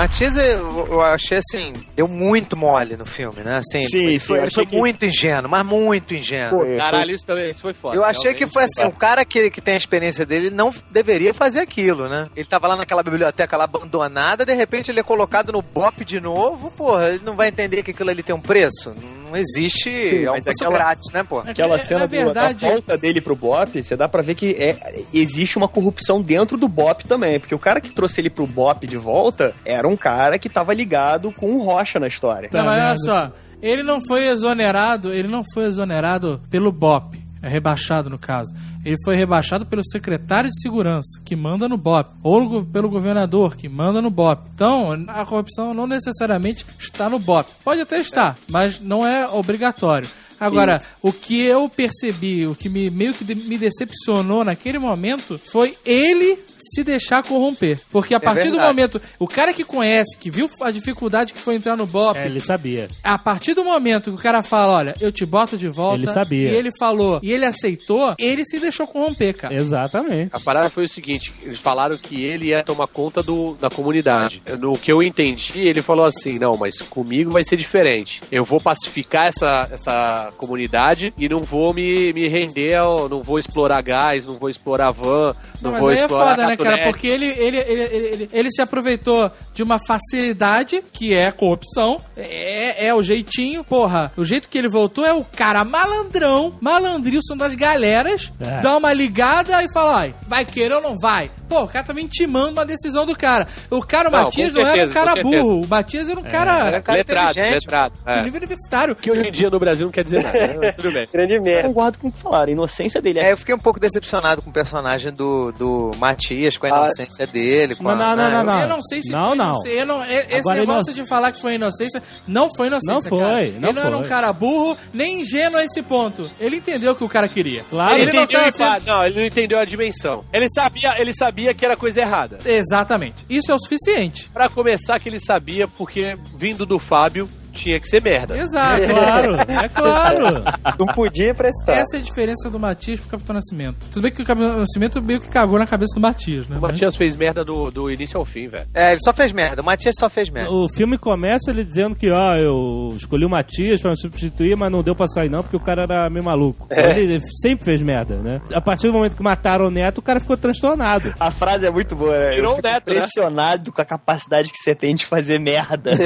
Matias, 0.00 0.34
eu, 0.34 0.86
eu 0.86 1.02
achei 1.02 1.36
assim, 1.36 1.74
deu 1.94 2.08
muito 2.08 2.56
mole 2.56 2.96
no 2.96 3.04
filme, 3.04 3.42
né? 3.42 3.58
Assim, 3.58 3.82
Sim, 3.82 3.98
ele 3.98 4.18
sim, 4.18 4.26
foi, 4.26 4.38
ele 4.38 4.50
foi 4.50 4.64
que- 4.64 4.74
muito 4.74 5.04
ingênuo, 5.04 5.50
mas 5.50 5.62
muito 5.66 6.14
ingênuo. 6.14 6.60
Pô, 6.64 6.76
Caralho, 6.78 7.14
isso 7.14 7.26
também 7.26 7.50
isso 7.50 7.60
foi 7.60 7.74
foda. 7.74 7.96
Eu 7.96 8.02
achei 8.02 8.32
que 8.32 8.46
foi 8.46 8.64
assim, 8.64 8.84
o 8.86 8.92
cara 8.92 9.26
que, 9.26 9.50
que 9.50 9.60
tem 9.60 9.74
a 9.74 9.76
experiência 9.76 10.24
dele 10.24 10.48
não 10.48 10.72
deveria 10.90 11.34
fazer 11.34 11.60
aquilo, 11.60 12.08
né? 12.08 12.30
Ele 12.34 12.46
tava 12.46 12.66
lá 12.66 12.76
naquela 12.76 13.02
biblioteca 13.02 13.58
lá 13.58 13.64
abandonada, 13.64 14.46
de 14.46 14.54
repente 14.54 14.90
ele 14.90 15.00
é 15.00 15.02
colocado 15.02 15.52
no 15.52 15.60
BOP 15.60 16.02
de 16.02 16.18
novo, 16.18 16.70
porra, 16.70 17.10
ele 17.10 17.22
não 17.22 17.36
vai 17.36 17.48
entender 17.48 17.82
que 17.82 17.90
aquilo 17.90 18.08
ali 18.08 18.22
tem 18.22 18.34
um 18.34 18.40
preço? 18.40 18.94
Não 19.19 19.19
Não 19.30 19.36
existe 19.36 19.84
Sim, 20.08 20.16
mas 20.24 20.26
almoço 20.26 20.48
aquela- 20.50 20.72
grátis, 20.76 21.12
né, 21.12 21.22
pô? 21.22 21.38
Aquela 21.38 21.76
É, 21.76 21.78
cena 21.78 22.00
na 22.00 22.06
do- 22.06 22.10
verdade- 22.10 22.64
da 22.66 22.72
volta 22.72 22.98
dele 22.98 23.20
pro 23.20 23.36
Bop, 23.36 23.82
você 23.82 23.96
dá 23.96 24.08
pra 24.08 24.22
ver 24.22 24.34
que 24.34 24.50
é, 24.58 25.02
existe 25.14 25.56
uma 25.56 25.68
corrupção 25.68 26.20
dentro 26.20 26.56
do 26.56 26.66
Bop 26.68 27.06
também. 27.06 27.38
Porque 27.38 27.54
o 27.54 27.58
cara 27.58 27.80
que 27.80 27.90
trouxe 27.90 28.20
ele 28.20 28.30
pro 28.30 28.46
Bop 28.46 28.86
de 28.86 28.96
volta 28.96 29.54
era 29.64 29.86
um 29.86 29.96
cara 29.96 30.38
que 30.38 30.48
tava 30.48 30.74
ligado 30.74 31.30
com 31.32 31.52
o 31.54 31.62
Rocha 31.62 31.98
na 32.00 32.08
história. 32.08 32.50
Não, 32.52 32.64
mas 32.64 32.72
olha 32.74 32.82
merda. 32.84 32.98
só, 32.98 33.32
ele 33.62 33.82
não 33.82 34.00
foi 34.06 34.26
exonerado, 34.26 35.12
ele 35.12 35.28
não 35.28 35.42
foi 35.54 35.64
exonerado 35.66 36.40
pelo 36.50 36.72
BOP, 36.72 37.16
é 37.42 37.48
rebaixado 37.48 38.10
no 38.10 38.18
caso. 38.18 38.52
Ele 38.84 38.96
foi 39.04 39.16
rebaixado 39.16 39.64
pelo 39.66 39.84
secretário 39.84 40.50
de 40.50 40.60
segurança, 40.60 41.20
que 41.24 41.34
manda 41.36 41.68
no 41.68 41.76
BOP, 41.76 42.10
ou 42.22 42.64
pelo 42.64 42.88
governador, 42.88 43.56
que 43.56 43.68
manda 43.68 44.00
no 44.02 44.10
BOP. 44.10 44.42
Então, 44.54 44.92
a 45.08 45.24
corrupção 45.24 45.72
não 45.74 45.86
necessariamente 45.86 46.66
está 46.78 47.08
no 47.08 47.18
BOP. 47.18 47.48
Pode 47.64 47.80
até 47.80 48.00
estar, 48.00 48.36
mas 48.50 48.78
não 48.80 49.06
é 49.06 49.26
obrigatório. 49.28 50.08
Agora, 50.38 50.80
o 51.02 51.12
que 51.12 51.42
eu 51.42 51.68
percebi, 51.68 52.46
o 52.46 52.54
que 52.54 52.68
me, 52.70 52.88
meio 52.88 53.12
que 53.12 53.24
de- 53.24 53.34
me 53.34 53.58
decepcionou 53.58 54.42
naquele 54.44 54.78
momento 54.78 55.38
foi 55.38 55.76
ele 55.84 56.38
se 56.60 56.82
deixar 56.84 57.22
corromper. 57.22 57.78
Porque 57.90 58.14
a 58.14 58.20
partir 58.20 58.50
do 58.50 58.58
momento, 58.58 59.00
o 59.18 59.26
cara 59.26 59.52
que 59.52 59.64
conhece, 59.64 60.16
que 60.18 60.30
viu 60.30 60.48
a 60.62 60.70
dificuldade 60.70 61.32
que 61.32 61.40
foi 61.40 61.54
entrar 61.54 61.76
no 61.76 61.86
BOP, 61.86 62.16
É, 62.18 62.26
ele 62.26 62.40
sabia. 62.40 62.88
a 63.02 63.18
partir 63.18 63.54
do 63.54 63.64
momento 63.64 64.10
que 64.10 64.16
o 64.16 64.22
cara 64.22 64.42
fala, 64.42 64.72
olha, 64.74 64.94
eu 65.00 65.10
te 65.12 65.24
boto 65.24 65.56
de 65.56 65.68
volta. 65.68 65.96
Ele 65.96 66.06
sabia. 66.06 66.50
E 66.50 66.54
ele 66.54 66.70
falou, 66.78 67.20
e 67.22 67.32
ele 67.32 67.44
aceitou, 67.44 68.14
ele 68.18 68.44
se 68.44 68.58
deixou 68.60 68.86
corromper, 68.86 69.34
cara. 69.36 69.54
Exatamente. 69.54 70.30
A 70.32 70.40
parada 70.40 70.70
foi 70.70 70.84
o 70.84 70.88
seguinte: 70.88 71.32
eles 71.42 71.58
falaram 71.58 71.96
que 71.96 72.22
ele 72.24 72.46
ia 72.46 72.62
tomar 72.62 72.86
conta 72.86 73.22
do, 73.22 73.54
da 73.54 73.70
comunidade. 73.70 74.42
No 74.58 74.76
que 74.78 74.90
eu 74.92 75.02
entendi, 75.02 75.60
ele 75.60 75.82
falou 75.82 76.04
assim: 76.04 76.38
não, 76.38 76.56
mas 76.56 76.80
comigo 76.82 77.30
vai 77.30 77.44
ser 77.44 77.56
diferente. 77.56 78.20
Eu 78.30 78.44
vou 78.44 78.60
pacificar 78.60 79.26
essa, 79.26 79.68
essa 79.70 80.32
comunidade 80.36 81.12
e 81.16 81.28
não 81.28 81.40
vou 81.42 81.72
me, 81.72 82.12
me 82.12 82.28
render, 82.28 82.74
ao, 82.76 83.08
não 83.08 83.22
vou 83.22 83.38
explorar 83.38 83.80
gás, 83.82 84.26
não 84.26 84.38
vou 84.38 84.48
explorar 84.50 84.90
van, 84.92 85.34
não, 85.60 85.70
Não, 85.70 85.70
mas 85.72 85.80
vou 85.80 85.88
aí 85.90 85.98
é 85.98 86.00
explorar 86.02 86.30
foda, 86.36 86.46
né, 86.50 86.56
cara? 86.56 86.84
Porque 86.84 87.06
ele, 87.06 87.26
ele, 87.26 87.56
ele, 87.58 87.80
ele, 87.80 88.06
ele, 88.06 88.30
ele 88.32 88.50
se 88.50 88.60
aproveitou 88.62 89.30
de 89.54 89.62
uma 89.62 89.78
facilidade, 89.86 90.82
que 90.92 91.14
é 91.14 91.26
a 91.28 91.32
corrupção, 91.32 92.00
é, 92.16 92.86
é 92.86 92.94
o 92.94 93.02
jeitinho, 93.02 93.62
porra. 93.64 94.12
O 94.16 94.24
jeito 94.24 94.48
que 94.48 94.58
ele 94.58 94.68
voltou 94.68 95.04
é 95.04 95.12
o 95.12 95.24
cara 95.24 95.64
malandrão, 95.64 96.54
malandrilson 96.60 97.36
das 97.36 97.54
galeras, 97.54 98.32
É. 98.40 98.60
dá 98.60 98.76
uma 98.76 98.92
ligada 98.92 99.62
e 99.62 99.72
fala, 99.72 99.98
ai, 100.00 100.14
vai 100.26 100.44
querer 100.44 100.74
ou 100.74 100.82
não 100.82 100.94
vai? 101.00 101.30
Pô, 101.48 101.62
o 101.62 101.68
cara 101.68 101.84
tava 101.84 102.00
intimando 102.00 102.52
uma 102.52 102.64
decisão 102.64 103.04
do 103.04 103.16
cara. 103.16 103.48
O 103.68 103.82
cara, 103.82 104.08
o 104.08 104.12
Não, 104.12 104.22
Matias, 104.22 104.52
não 104.52 104.64
era 104.64 104.86
um 104.86 104.92
cara 104.92 105.20
burro. 105.20 105.62
O 105.62 105.66
Matias 105.66 106.08
era 106.08 106.20
um 106.20 106.22
cara 106.22 106.68
Era 106.68 106.78
um 106.78 106.82
cara 106.82 106.98
letrado, 106.98 107.38
letrado. 107.40 107.94
É. 108.06 108.22
nível 108.22 108.38
universitário. 108.38 108.94
Que 108.94 109.10
hoje 109.10 109.28
em 109.28 109.32
dia 109.32 109.50
no 109.50 109.58
Brasil 109.58 109.86
não 109.86 109.92
quer 109.92 110.04
dizer 110.04 110.22
nada, 110.22 110.46
né? 110.46 110.70
Tudo 110.78 110.92
bem. 110.92 111.08
Grande 111.12 111.34
Eu 111.34 111.42
merda. 111.42 111.66
concordo 111.68 111.98
com 111.98 112.06
o 112.06 112.12
que 112.12 112.20
falaram, 112.22 112.50
a 112.50 112.52
inocência 112.52 113.02
dele 113.02 113.18
É, 113.18 113.32
eu 113.32 113.36
fiquei 113.36 113.52
um 113.52 113.58
pouco 113.58 113.80
decepcionado 113.80 114.40
com 114.42 114.50
o 114.50 114.52
personagem 114.52 115.12
do, 115.12 115.50
do 115.50 115.90
Matias, 115.98 116.39
com 116.58 116.66
a 116.66 116.70
Ah. 116.70 116.84
inocência 116.84 117.26
dele. 117.26 117.74
Com 117.74 117.84
Não, 117.84 117.90
a, 117.90 117.94
não, 117.96 118.16
não, 118.16 118.16
né? 118.16 118.30
não, 118.30 118.44
não. 118.44 118.60
Eu 118.62 118.68
não 118.68 118.82
sei 118.82 119.02
se 119.02 119.10
Não, 119.10 119.28
foi 119.28 119.36
não. 119.36 119.66
Eu 119.66 119.86
não- 119.86 120.02
esse 120.04 120.34
Agora, 120.38 120.60
negócio 120.60 120.92
inoc- 120.92 121.02
de 121.04 121.08
falar 121.08 121.32
que 121.32 121.40
foi 121.40 121.54
inocência, 121.54 122.02
não 122.26 122.48
foi 122.54 122.66
inocência. 122.68 122.94
Não 122.94 123.02
foi, 123.02 123.18
cara. 123.18 123.32
não 123.60 123.68
Ele 123.70 123.72
não 123.80 123.82
era 123.86 123.96
um 123.98 124.02
cara 124.04 124.32
burro, 124.32 124.76
nem 124.92 125.20
ingênuo 125.20 125.58
a 125.58 125.64
esse 125.64 125.82
ponto. 125.82 126.30
Ele 126.40 126.56
entendeu 126.56 126.92
o 126.92 126.94
que 126.96 127.04
o 127.04 127.08
cara 127.08 127.28
queria. 127.28 127.64
Claro. 127.70 127.94
Ele, 127.94 128.02
ele 128.02 128.12
não 128.12 128.22
entendeu 128.24 128.52
sendo... 128.52 128.86
Não, 128.86 129.04
ele 129.04 129.16
não 129.20 129.26
entendeu 129.26 129.58
a 129.58 129.64
dimensão. 129.64 130.24
Ele 130.32 130.48
sabia, 130.48 130.94
ele 131.00 131.12
sabia 131.14 131.52
que 131.54 131.64
era 131.64 131.76
coisa 131.76 132.00
errada. 132.00 132.38
Exatamente. 132.44 133.24
Isso 133.28 133.50
é 133.50 133.54
o 133.54 133.58
suficiente. 133.58 134.28
Pra 134.32 134.48
começar, 134.48 134.98
que 135.00 135.08
ele 135.08 135.20
sabia, 135.20 135.66
porque 135.68 136.16
vindo 136.36 136.64
do 136.64 136.78
Fábio, 136.78 137.28
tinha 137.60 137.78
que 137.80 137.88
ser 137.88 138.02
merda. 138.02 138.36
Exato. 138.36 138.82
É 138.82 138.88
claro, 138.88 139.36
é 139.36 139.68
claro. 139.68 140.44
Não 140.78 140.86
podia 140.86 141.34
prestar. 141.34 141.72
Essa 141.74 141.96
é 141.96 142.00
a 142.00 142.02
diferença 142.02 142.48
do 142.50 142.58
Matias 142.58 143.00
pro 143.00 143.10
Capitão 143.10 143.34
Nascimento. 143.34 143.86
Tudo 143.92 144.02
bem 144.02 144.12
que 144.12 144.22
o 144.22 144.24
Capitão 144.24 144.58
Nascimento 144.58 145.00
meio 145.02 145.20
que 145.20 145.28
cagou 145.28 145.58
na 145.58 145.66
cabeça 145.66 145.94
do 145.94 146.00
Matias, 146.00 146.48
né? 146.48 146.56
O 146.58 146.60
Matias 146.60 146.96
fez 146.96 147.16
merda 147.16 147.44
do, 147.44 147.70
do 147.70 147.90
início 147.90 148.18
ao 148.18 148.24
fim, 148.24 148.48
velho. 148.48 148.66
É, 148.74 148.92
ele 148.92 149.00
só 149.04 149.12
fez 149.12 149.32
merda. 149.32 149.62
O 149.62 149.64
Matias 149.64 149.94
só 149.98 150.08
fez 150.08 150.30
merda. 150.30 150.50
O 150.50 150.68
filme 150.74 150.96
começa 150.98 151.50
ele 151.50 151.64
dizendo 151.64 151.94
que, 151.94 152.10
ó, 152.10 152.34
eu 152.36 152.94
escolhi 152.96 153.24
o 153.24 153.30
Matias 153.30 153.80
pra 153.80 153.90
me 153.90 153.96
substituir, 154.00 154.56
mas 154.56 154.70
não 154.70 154.82
deu 154.82 154.94
pra 154.94 155.06
sair 155.06 155.28
não, 155.28 155.42
porque 155.42 155.56
o 155.56 155.60
cara 155.60 155.82
era 155.82 156.08
meio 156.10 156.24
maluco. 156.24 156.66
Ele 156.70 157.20
sempre 157.42 157.64
fez 157.64 157.82
merda, 157.82 158.16
né? 158.16 158.40
A 158.54 158.60
partir 158.60 158.86
do 158.86 158.92
momento 158.92 159.16
que 159.16 159.22
mataram 159.22 159.66
o 159.66 159.70
Neto, 159.70 159.98
o 159.98 160.02
cara 160.02 160.20
ficou 160.20 160.36
transtornado. 160.36 161.14
A 161.18 161.30
frase 161.30 161.66
é 161.66 161.70
muito 161.70 161.94
boa. 161.94 162.16
né? 162.18 162.34
Virou 162.34 162.52
Eu 162.52 162.56
fico 162.56 162.68
um 162.68 162.70
neto, 162.72 162.88
né? 162.90 162.96
impressionado 162.96 163.72
com 163.72 163.80
a 163.80 163.84
capacidade 163.84 164.50
que 164.50 164.58
você 164.58 164.74
tem 164.74 164.94
de 164.94 165.06
fazer 165.06 165.38
merda. 165.38 165.90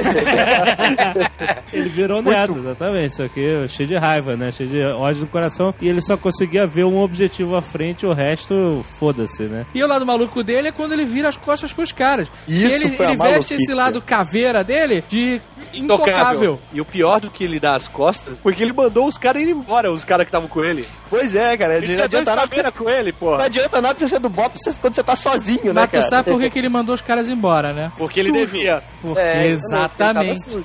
Ele 1.73 1.89
virou 1.89 2.23
Neto, 2.23 2.57
exatamente. 2.59 3.17
Só 3.17 3.29
que 3.29 3.67
cheio 3.69 3.89
de 3.89 3.97
raiva, 3.97 4.37
né? 4.37 4.51
Cheio 4.53 4.69
de 4.69 4.83
ódio 4.85 5.23
no 5.23 5.27
coração. 5.27 5.75
E 5.81 5.89
ele 5.89 6.01
só 6.01 6.17
conseguia 6.17 6.67
ver 6.67 6.85
um 6.85 7.01
objetivo 7.01 7.57
à 7.57 7.63
frente, 7.63 8.07
o 8.07 8.13
resto, 8.13 8.85
foda-se, 8.99 9.43
né? 9.45 9.67
E 9.75 9.83
o 9.83 9.87
lado 9.87 10.07
maluco 10.07 10.43
dele 10.43 10.69
é 10.69 10.73
quando 10.73 10.93
ele 10.93 11.05
vira 11.05 11.29
as 11.29 11.37
costas 11.37 11.73
pros 11.73 11.93
caras. 11.93 12.29
Isso 12.49 12.67
Que 12.69 12.73
ele, 12.75 12.97
foi 12.97 13.07
a 13.07 13.09
ele 13.11 13.19
veste 13.19 13.33
maluquice. 13.33 13.55
esse 13.55 13.75
lado 13.75 14.01
caveira 14.01 14.63
dele 14.65 15.03
de 15.09 15.41
intocável. 15.73 16.59
E 16.73 16.81
o 16.81 16.85
pior 16.85 17.21
do 17.21 17.31
que 17.31 17.45
ele 17.45 17.59
dá 17.61 17.75
as 17.75 17.89
costas, 17.89 18.39
porque 18.43 18.63
ele 18.63 18.73
mandou 18.73 19.07
os 19.07 19.19
caras 19.19 19.43
ir 19.43 19.49
embora, 19.51 19.91
os 19.93 20.05
caras 20.05 20.25
que 20.25 20.29
estavam 20.29 20.49
com 20.49 20.63
ele. 20.65 20.87
pois 21.11 21.35
é, 21.35 21.57
cara. 21.57 21.77
Ele 21.77 21.87
Não 21.89 21.95
tinha 21.95 22.09
dois 22.09 22.23
adianta, 22.23 22.31
nada, 22.37 22.49
caveiras 22.49 22.75
com 22.75 22.89
ele, 22.91 23.11
não 23.13 23.19
porra. 23.19 23.45
adianta 23.45 23.81
nada 23.83 23.99
você 23.99 24.09
ser 24.09 24.19
do 24.21 24.29
Bop 24.29 24.57
você- 24.57 24.73
quando 24.81 24.95
você 24.95 25.03
tá 25.03 25.17
sozinho, 25.17 25.73
né, 25.73 25.89
Mas 25.91 25.91
tu 25.91 26.09
sabe 26.09 26.31
por 26.31 26.41
que, 26.41 26.49
que 26.51 26.59
ele 26.59 26.69
mandou 26.69 26.95
os 26.95 27.01
caras 27.01 27.29
embora, 27.29 27.73
né? 27.73 27.93
Porque 27.99 28.21
ele 28.21 28.33
devia. 28.33 28.83
Porque, 29.01 29.21
É, 29.21 29.47
exatamente. 29.49 30.41
ele 30.57 30.65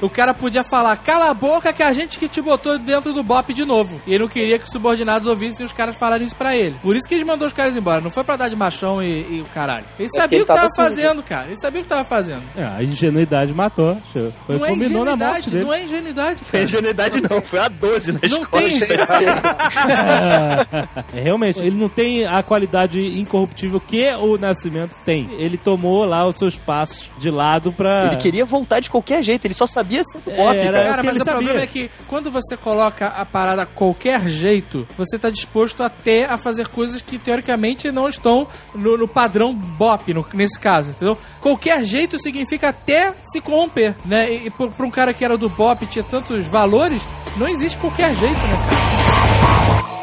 o 0.00 0.08
cara 0.08 0.34
podia 0.34 0.64
falar, 0.64 0.96
cala 0.98 1.30
a 1.30 1.34
boca 1.34 1.72
que 1.72 1.82
a 1.82 1.92
gente 1.92 2.18
que 2.18 2.28
te 2.28 2.40
botou 2.40 2.78
dentro 2.78 3.12
do 3.12 3.22
BOP 3.22 3.52
de 3.52 3.64
novo. 3.64 4.00
E 4.06 4.10
ele 4.14 4.22
não 4.24 4.28
queria 4.28 4.58
que 4.58 4.64
os 4.64 4.70
subordinados 4.70 5.28
ouvissem 5.28 5.64
os 5.64 5.72
caras 5.72 5.96
falarem 5.96 6.26
isso 6.26 6.36
pra 6.36 6.56
ele. 6.56 6.74
Por 6.82 6.96
isso 6.96 7.08
que 7.08 7.14
ele 7.14 7.24
mandou 7.24 7.46
os 7.46 7.52
caras 7.52 7.76
embora. 7.76 8.00
Não 8.00 8.10
foi 8.10 8.24
pra 8.24 8.36
dar 8.36 8.48
de 8.48 8.56
machão 8.56 9.02
e, 9.02 9.38
e 9.38 9.40
o 9.40 9.44
caralho. 9.54 9.84
Ele 9.98 10.08
sabia 10.08 10.38
ele 10.38 10.44
o 10.44 10.46
que 10.46 10.54
tava, 10.54 10.68
tava 10.68 10.88
fazendo, 10.90 11.22
cara. 11.22 11.46
Ele 11.46 11.56
sabia 11.60 11.80
o 11.80 11.84
que 11.84 11.88
tava 11.88 12.04
fazendo. 12.04 12.42
É, 12.56 12.64
a 12.64 12.82
ingenuidade 12.82 13.52
matou. 13.52 13.96
Foi, 14.12 14.32
não 14.58 14.66
é 14.66 14.70
combinou 14.70 15.04
na 15.04 15.16
morte 15.16 15.48
ingenuidade, 15.48 15.50
dele. 15.50 15.64
não 15.64 15.72
é 15.74 15.82
ingenuidade, 15.84 16.40
Foi 16.44 16.50
cara. 16.50 16.64
ingenuidade 16.64 17.20
não, 17.20 17.42
foi 17.42 17.58
a 17.58 17.68
12 17.68 18.12
na 18.12 18.18
Não 18.28 18.42
escola. 18.42 18.62
tem. 18.62 18.82
É, 21.14 21.20
realmente, 21.20 21.60
ele 21.60 21.76
não 21.76 21.88
tem 21.88 22.24
a 22.26 22.42
qualidade 22.42 23.00
incorruptível 23.18 23.80
que 23.80 24.08
o 24.14 24.36
Nascimento 24.38 24.94
tem. 25.04 25.30
Ele 25.38 25.56
tomou 25.56 26.04
lá 26.04 26.26
os 26.26 26.36
seus 26.36 26.58
passos 26.58 27.10
de 27.18 27.30
lado 27.30 27.72
pra. 27.72 28.06
Ele 28.06 28.16
queria 28.16 28.44
voltar 28.44 28.80
de 28.80 28.90
qualquer 28.90 29.22
jeito, 29.22 29.46
ele 29.52 29.58
só 29.58 29.66
sabia 29.66 30.02
ser 30.04 30.18
do 30.18 30.30
Bop, 30.30 30.56
É, 30.56 30.66
era- 30.66 30.72
cara. 30.78 30.82
o 30.82 30.90
Cara, 30.90 31.02
mas 31.04 31.20
o 31.20 31.24
problema 31.24 31.60
sabia. 31.60 31.64
é 31.64 31.66
que 31.66 31.90
quando 32.08 32.30
você 32.30 32.56
coloca 32.56 33.06
a 33.06 33.24
parada 33.24 33.62
a 33.62 33.66
qualquer 33.66 34.26
jeito, 34.28 34.86
você 34.96 35.18
tá 35.18 35.30
disposto 35.30 35.82
até 35.82 36.24
a 36.24 36.36
fazer 36.38 36.68
coisas 36.68 37.00
que 37.02 37.18
teoricamente 37.18 37.90
não 37.90 38.08
estão 38.08 38.46
no, 38.74 38.96
no 38.98 39.06
padrão 39.06 39.54
BOP, 39.54 40.12
no- 40.14 40.26
nesse 40.34 40.58
caso, 40.58 40.90
entendeu? 40.90 41.16
Qualquer 41.40 41.84
jeito 41.84 42.18
significa 42.20 42.68
até 42.70 43.12
se 43.22 43.40
corromper, 43.40 43.94
né? 44.04 44.32
E, 44.32 44.46
e 44.46 44.50
pra 44.50 44.68
pra 44.68 44.86
um 44.86 44.90
cara 44.90 45.12
que 45.14 45.24
era 45.24 45.36
do 45.38 45.48
BOP 45.48 45.82
e 45.84 45.86
tinha 45.86 46.04
tantos 46.04 46.46
valores, 46.46 47.02
não 47.36 47.48
existe 47.48 47.78
qualquer 47.78 48.14
jeito, 48.14 48.34
né, 48.34 48.56
cara? 48.68 50.01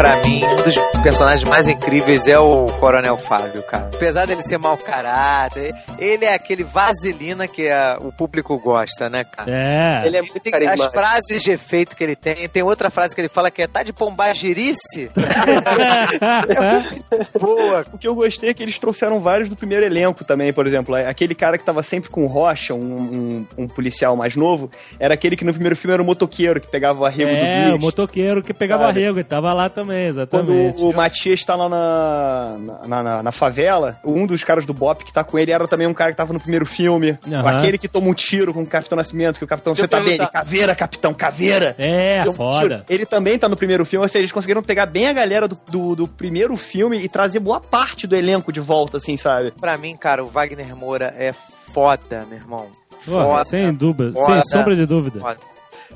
Pra 0.00 0.16
mim, 0.22 0.42
um 0.44 0.56
dos 0.62 0.74
personagens 1.02 1.46
mais 1.48 1.68
incríveis 1.68 2.26
é 2.26 2.38
o 2.38 2.64
Coronel 2.78 3.18
Fábio, 3.18 3.62
cara. 3.64 3.90
Apesar 3.94 4.26
dele 4.26 4.42
ser 4.42 4.56
mau 4.58 4.76
caráter, 4.78 5.74
ele 5.98 6.24
é 6.24 6.32
aquele 6.34 6.64
vaselina 6.64 7.46
que 7.46 7.68
a- 7.68 7.98
o 8.00 8.10
público 8.10 8.58
gosta, 8.58 9.10
né, 9.10 9.24
cara? 9.24 9.50
É. 9.50 10.02
Ele 10.06 10.16
é 10.16 10.22
muito 10.22 10.40
Tem 10.40 10.68
as 10.68 10.82
frases 10.86 11.42
de 11.42 11.50
efeito 11.50 11.94
que 11.94 12.02
ele 12.02 12.16
tem. 12.16 12.48
Tem 12.48 12.62
outra 12.62 12.88
frase 12.88 13.14
que 13.14 13.20
ele 13.20 13.28
fala 13.28 13.50
que 13.50 13.60
é 13.60 13.66
tá 13.66 13.82
de 13.82 13.92
pombagirice. 13.92 15.10
Boa. 17.38 17.84
O 17.92 17.98
que 17.98 18.08
eu 18.08 18.14
gostei 18.14 18.48
é 18.50 18.54
que 18.54 18.62
eles 18.62 18.78
trouxeram 18.78 19.20
vários 19.20 19.48
do 19.50 19.56
primeiro 19.56 19.84
elenco 19.84 20.24
também, 20.24 20.50
por 20.52 20.66
exemplo. 20.66 20.94
Aquele 20.94 21.34
cara 21.34 21.58
que 21.58 21.64
tava 21.64 21.82
sempre 21.82 22.08
com 22.08 22.24
o 22.24 22.26
Rocha, 22.26 22.72
um, 22.74 22.78
um- 22.78 23.46
um 23.58 23.68
policial 23.68 24.16
mais 24.16 24.34
novo, 24.34 24.70
era 24.98 25.12
aquele 25.14 25.36
que 25.36 25.44
no 25.44 25.52
primeiro 25.52 25.76
filme 25.76 25.92
era 25.92 26.02
o 26.02 26.06
motoqueiro, 26.06 26.58
que 26.60 26.68
pegava 26.68 27.00
o 27.00 27.04
arrego 27.04 27.30
do 27.30 27.36
É, 27.36 27.56
Biggs. 27.64 27.76
o 27.76 27.80
motoqueiro 27.80 28.42
que 28.42 28.54
pegava 28.54 28.86
Sabe? 28.86 29.00
arrego, 29.00 29.18
ele 29.18 29.24
tava 29.24 29.52
lá 29.52 29.68
também, 29.68 29.89
Quando 30.30 30.52
exatamente. 30.52 30.82
o 30.82 30.92
Matias 30.94 31.44
tá 31.44 31.54
lá 31.56 31.68
na, 31.68 32.56
na, 32.86 33.02
na- 33.02 33.22
na 33.22 33.32
favela, 33.32 33.98
um 34.04 34.26
dos 34.26 34.42
caras 34.44 34.64
do 34.66 34.72
Bop 34.74 35.04
que 35.04 35.12
tá 35.12 35.22
com 35.24 35.38
ele 35.38 35.52
era 35.52 35.66
também 35.66 35.86
um 35.86 35.94
cara 35.94 36.10
que 36.10 36.16
tava 36.16 36.32
no 36.32 36.40
primeiro 36.40 36.66
filme. 36.66 37.18
Aham. 37.30 37.58
Aquele 37.58 37.78
que 37.78 37.88
toma 37.88 38.08
um 38.08 38.14
tiro 38.14 38.52
com 38.54 38.62
o 38.62 38.66
Capitão 38.66 38.96
Nascimento, 38.96 39.38
que 39.38 39.44
o 39.44 39.48
Capitão, 39.48 39.74
você 39.74 39.86
tá 39.88 40.00
bem? 40.00 40.18
Caveira, 40.18 40.74
Capitão, 40.74 41.12
caveira. 41.14 41.74
É, 41.78 42.24
um 42.28 42.32
foda. 42.32 42.60
tiro. 42.60 42.84
Ele 42.88 43.06
também 43.06 43.38
tá 43.38 43.48
no 43.48 43.56
primeiro 43.56 43.84
filme, 43.84 44.04
ou 44.04 44.08
seja, 44.08 44.20
eles 44.20 44.32
conseguiram 44.32 44.62
pegar 44.62 44.86
bem 44.86 45.08
a 45.08 45.12
galera 45.12 45.46
do, 45.48 45.58
do, 45.68 45.94
do 45.96 46.08
primeiro 46.08 46.56
filme 46.56 46.98
e 46.98 47.08
trazer 47.08 47.40
boa 47.40 47.60
parte 47.60 48.06
do 48.06 48.14
elenco 48.16 48.52
de 48.52 48.60
volta, 48.60 48.96
assim, 48.96 49.16
sabe? 49.16 49.52
pra 49.60 49.76
mim, 49.78 49.96
cara, 49.96 50.22
o 50.24 50.28
Wagner 50.28 50.74
Moura 50.76 51.14
é 51.16 51.32
foda, 51.72 52.24
meu 52.28 52.38
irmão. 52.38 52.66
Foda. 53.04 53.44
sem 53.44 53.72
dúvida, 53.72 54.12
Foda. 54.12 54.32
sem 54.34 54.42
sombra 54.58 54.76
de 54.76 54.84
dúvida. 54.86 55.20
Foda. 55.20 55.38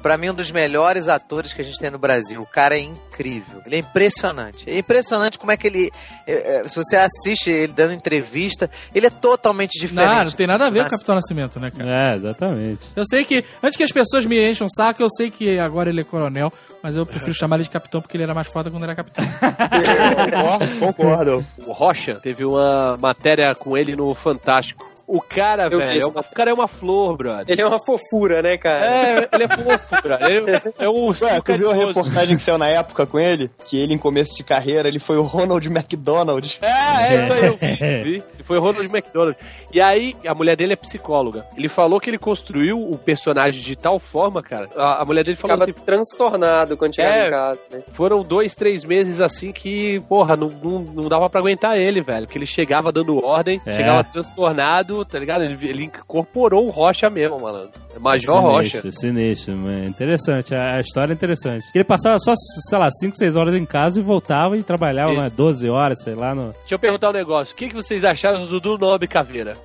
Pra 0.05 0.19
mim, 0.19 0.29
um 0.29 0.35
dos 0.35 0.51
melhores 0.51 1.09
atores 1.09 1.55
que 1.55 1.63
a 1.63 1.65
gente 1.65 1.79
tem 1.79 1.91
no 1.91 1.99
Brasil. 1.99 2.43
O 2.43 2.47
cara 2.47 2.77
é 2.77 2.81
incrível. 2.81 3.63
Ele 3.65 3.77
é 3.77 3.79
impressionante. 3.79 4.69
É 4.69 4.79
impressionante 4.79 5.39
como 5.39 5.51
é 5.51 5.57
que 5.57 5.67
ele. 5.67 5.91
é, 6.27 6.59
é, 6.59 6.69
se 6.69 6.77
você 6.77 6.95
assiste 6.95 7.49
ele 7.49 7.73
dando 7.73 7.95
entrevista, 7.95 8.71
ele 8.95 9.07
é 9.07 9.11
totalmente 9.11 9.81
diferente. 9.81 10.15
Não, 10.15 10.25
não 10.27 10.33
tem 10.33 10.47
nada 10.47 10.67
a 10.67 10.71
ver 10.71 10.83
com 10.83 10.89
o 10.89 10.91
Capitão 10.91 11.15
Nascimento, 11.15 11.59
né, 11.59 11.71
cara? 11.71 11.91
É, 11.91 12.17
exatamente. 12.17 12.87
Eu 12.95 13.07
sei 13.07 13.25
que, 13.25 13.43
antes 13.63 13.79
que 13.79 13.83
as 13.83 13.91
pessoas 13.91 14.27
me 14.27 14.47
enchem 14.47 14.67
o 14.67 14.71
saco, 14.71 15.03
eu 15.03 15.09
sei 15.09 15.31
que 15.31 15.59
agora 15.59 15.89
ele 15.89 16.03
é 16.03 16.05
coronel, 16.05 16.53
mas 16.83 16.99
eu 16.99 17.07
prefiro 17.07 17.33
chamar 17.33 17.57
ele 17.57 17.65
de 17.65 17.71
capitão 17.71 18.03
porque 18.03 18.15
ele 18.19 18.25
era 18.25 18.35
mais 18.35 18.49
foda 18.49 18.71
quando 18.71 18.83
era 18.83 18.95
capitão. 18.95 19.25
Concordo, 19.25 20.79
concordo. 20.81 21.47
O 21.67 21.73
Rocha 21.73 22.17
teve 22.17 22.45
uma 22.45 22.99
matéria 22.99 23.55
com 23.55 23.75
ele 23.75 23.97
no 23.97 24.15
Fantástico. 24.15 24.94
O 25.07 25.21
cara, 25.21 25.65
Eu 25.71 25.79
velho, 25.79 26.03
é 26.03 26.07
uma, 26.07 26.21
o 26.21 26.35
cara 26.35 26.51
é 26.51 26.55
uma 26.55 26.69
flor, 26.69 27.17
brother. 27.17 27.45
Ele 27.49 27.61
é 27.63 27.67
uma 27.67 27.79
fofura, 27.85 28.41
né, 28.43 28.57
cara? 28.57 28.85
É, 28.87 29.29
ele 29.33 29.45
é 29.45 29.49
fofo, 29.49 30.03
brother. 30.03 30.31
Ele 30.31 30.51
é 30.79 30.89
um 30.89 30.93
Ué, 30.93 31.09
ursinho 31.09 31.43
tu 31.43 31.59
viu 31.59 31.71
a 31.71 31.75
reportagem 31.75 32.37
que 32.37 32.43
saiu 32.43 32.59
na 32.59 32.69
época 32.69 33.07
com 33.07 33.19
ele? 33.19 33.51
Que 33.67 33.79
ele, 33.79 33.95
em 33.95 33.99
começo 33.99 34.37
de 34.37 34.43
carreira, 34.45 34.89
ele 34.89 34.99
foi 34.99 35.17
o 35.19 35.23
Ronald 35.23 35.67
McDonald. 35.67 36.59
É, 36.63 37.15
é 37.15 37.25
isso 37.25 37.33
aí, 37.33 37.47
eu 37.47 37.57
vi. 38.03 38.23
Ele 38.35 38.45
Foi 38.45 38.59
o 38.59 38.61
Ronald 38.61 38.87
McDonald. 38.87 39.37
E 39.73 39.81
aí, 39.81 40.15
a 40.27 40.35
mulher 40.35 40.57
dele 40.57 40.73
é 40.75 40.77
psicóloga. 40.77 41.45
Ele 41.57 41.69
falou 41.69 41.99
que 42.01 42.09
ele 42.11 42.19
construiu 42.19 42.79
o 42.81 42.97
personagem 42.97 43.61
de 43.63 43.75
tal 43.77 43.99
forma, 43.99 44.43
cara. 44.43 44.69
A, 44.77 45.03
a 45.03 45.05
mulher 45.05 45.25
dele 45.25 45.37
falou 45.37 45.57
Ficava 45.57 45.71
assim: 45.71 45.85
transtornado 45.85 46.77
quando 46.77 46.95
chegava 46.95 47.15
É. 47.17 47.27
em 47.27 47.31
casa. 47.31 47.61
Né? 47.73 47.83
foram 47.93 48.23
dois, 48.23 48.55
três 48.55 48.85
meses 48.85 49.21
assim 49.21 49.53
que, 49.53 50.01
porra, 50.09 50.37
não, 50.37 50.49
não, 50.63 50.79
não 50.81 51.09
dava 51.09 51.29
pra 51.29 51.41
aguentar 51.41 51.77
ele, 51.79 52.01
velho. 52.03 52.27
Que 52.27 52.39
ele 52.39 52.47
chegava 52.47 52.93
dando 52.93 53.25
ordem, 53.25 53.61
É. 53.67 53.73
chegava 53.73 54.05
transtornado, 54.05 54.94
tá 55.03 55.19
ligado? 55.19 55.45
Ele, 55.45 55.57
ele 55.67 55.85
incorporou 55.85 56.67
o 56.67 56.71
Rocha 56.71 57.09
mesmo, 57.09 57.41
malandro. 57.41 57.73
É 57.97 57.99
Major 57.99 58.39
Rocha. 58.39 58.83
Sinistro, 58.83 58.93
sinistro, 58.93 59.57
mas 59.57 59.89
interessante. 59.89 60.55
A, 60.55 60.77
a 60.77 60.81
história 60.81 61.13
é 61.13 61.15
interessante. 61.15 61.65
Ele 61.75 61.85
passava 61.85 62.19
só, 62.19 62.35
sei 62.69 62.79
lá, 62.79 62.91
5, 62.91 63.17
6 63.17 63.37
horas 63.37 63.55
em 63.55 63.65
casa 63.65 63.99
e 63.99 64.03
voltava 64.03 64.59
e 64.59 64.63
trabalhava 64.63 65.13
Isso. 65.13 65.21
umas 65.21 65.33
12 65.33 65.69
horas, 65.71 66.03
sei 66.03 66.15
lá. 66.15 66.35
No... 66.35 66.51
Deixa 66.51 66.75
eu 66.75 66.79
perguntar 66.79 67.09
um 67.09 67.15
negócio. 67.15 67.55
O 67.55 67.57
que, 67.57 67.69
que 67.69 67.75
vocês 67.75 68.05
acharam 68.05 68.45
do 68.45 68.61
Dudu 68.61 68.77
Nobre 68.77 69.09
Caveira? 69.09 69.55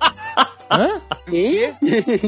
Hã? 0.70 1.00
E 1.32 1.72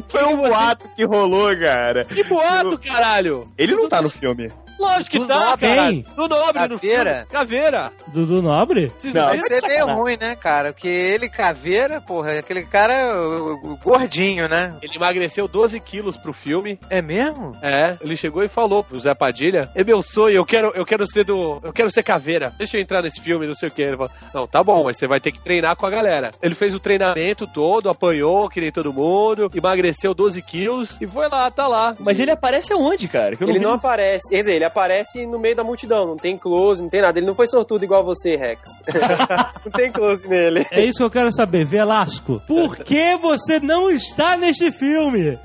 Foi 0.08 0.24
um 0.24 0.36
boato 0.36 0.88
que 0.96 1.04
rolou, 1.04 1.56
cara. 1.56 2.04
Que 2.04 2.24
boato, 2.24 2.76
caralho! 2.76 3.44
Ele 3.56 3.76
não 3.76 3.88
tá 3.88 4.02
no 4.02 4.10
filme. 4.10 4.50
Lógico 4.78 5.10
que 5.20 5.26
tá, 5.26 5.38
Nobre. 5.50 5.68
caralho. 5.68 6.04
Do 6.16 6.28
Nobre 6.28 6.62
no 6.68 6.68
Caveira? 6.78 7.10
filme. 7.14 7.26
Caveira. 7.30 7.92
Dudu 8.08 8.42
Nobre? 8.42 8.88
Vocês 8.98 9.14
Não. 9.14 9.22
não, 9.22 9.30
Deve 9.32 9.42
ser 9.48 9.66
meio 9.66 9.86
ruim, 9.86 10.16
né, 10.20 10.36
cara? 10.36 10.72
Porque 10.72 10.88
ele, 10.88 11.28
caveira, 11.28 12.00
porra, 12.00 12.38
aquele 12.38 12.62
cara 12.62 13.16
o- 13.16 13.54
o- 13.54 13.72
o 13.72 13.76
gordinho, 13.76 14.48
né? 14.48 14.70
Ele 14.82 14.94
emagreceu 14.96 15.46
12 15.48 15.78
quilos 15.80 16.16
pro 16.16 16.32
filme. 16.32 16.78
É 16.90 17.00
mesmo? 17.00 17.52
É, 17.62 17.96
ele 18.00 18.16
chegou 18.16 18.42
e 18.42 18.48
falou 18.48 18.82
pro 18.82 18.98
Zé 19.00 19.14
Padilha: 19.14 19.70
É 19.74 19.84
meu 19.84 20.02
sonho, 20.02 20.34
eu 20.36 20.44
quero, 20.44 20.72
eu 20.74 20.84
quero 20.84 21.06
ser 21.06 21.24
do. 21.24 21.58
Eu 21.62 21.72
quero 21.72 21.90
ser 21.90 22.02
caveira. 22.02 22.52
Deixa 22.58 22.76
eu 22.76 22.80
entrar 22.80 23.02
nesse 23.02 23.20
filme, 23.20 23.46
não 23.46 23.54
sei 23.54 23.68
o 23.68 23.72
que. 23.72 23.82
Ele 23.82 23.96
falou: 23.96 24.10
Não, 24.34 24.46
tá 24.46 24.62
bom, 24.62 24.84
mas 24.84 24.96
você 24.96 25.06
vai 25.06 25.20
ter 25.20 25.32
que 25.32 25.40
treinar 25.40 25.76
com 25.76 25.86
a 25.86 25.90
galera. 25.90 26.30
Ele 26.42 26.54
fez 26.54 26.74
o 26.74 26.80
treinamento 26.80 27.46
todo, 27.46 27.88
apanhou, 27.88 28.48
que 28.48 28.60
nem 28.60 28.72
todo 28.72 28.92
mundo, 28.92 29.50
emagreceu 29.54 30.14
12 30.14 30.40
quilos 30.42 30.96
e 31.00 31.06
foi 31.06 31.28
lá, 31.28 31.50
tá 31.50 31.66
lá. 31.68 31.94
Mas 32.00 32.18
ele 32.18 32.30
aparece 32.30 32.72
aonde, 32.72 33.08
cara? 33.08 33.36
Que 33.36 33.44
eu 33.44 33.48
ele 33.48 33.58
não 33.58 33.70
no- 33.70 33.76
aparece. 33.76 34.30
Quer 34.30 34.40
dizer, 34.40 34.61
ele 34.62 34.64
aparece 34.64 35.26
no 35.26 35.38
meio 35.38 35.56
da 35.56 35.64
multidão, 35.64 36.06
não 36.06 36.16
tem 36.16 36.38
close, 36.38 36.80
não 36.80 36.88
tem 36.88 37.02
nada. 37.02 37.18
Ele 37.18 37.26
não 37.26 37.34
foi 37.34 37.48
sortudo 37.48 37.84
igual 37.84 38.04
você, 38.04 38.36
Rex. 38.36 38.60
não 39.64 39.72
tem 39.72 39.90
close 39.90 40.28
nele. 40.28 40.64
É 40.70 40.84
isso 40.84 40.98
que 40.98 41.04
eu 41.04 41.10
quero 41.10 41.32
saber, 41.32 41.64
Velasco. 41.64 42.40
Por 42.46 42.76
que 42.76 43.16
você 43.16 43.58
não 43.58 43.90
está 43.90 44.36
neste 44.36 44.70
filme? 44.70 45.36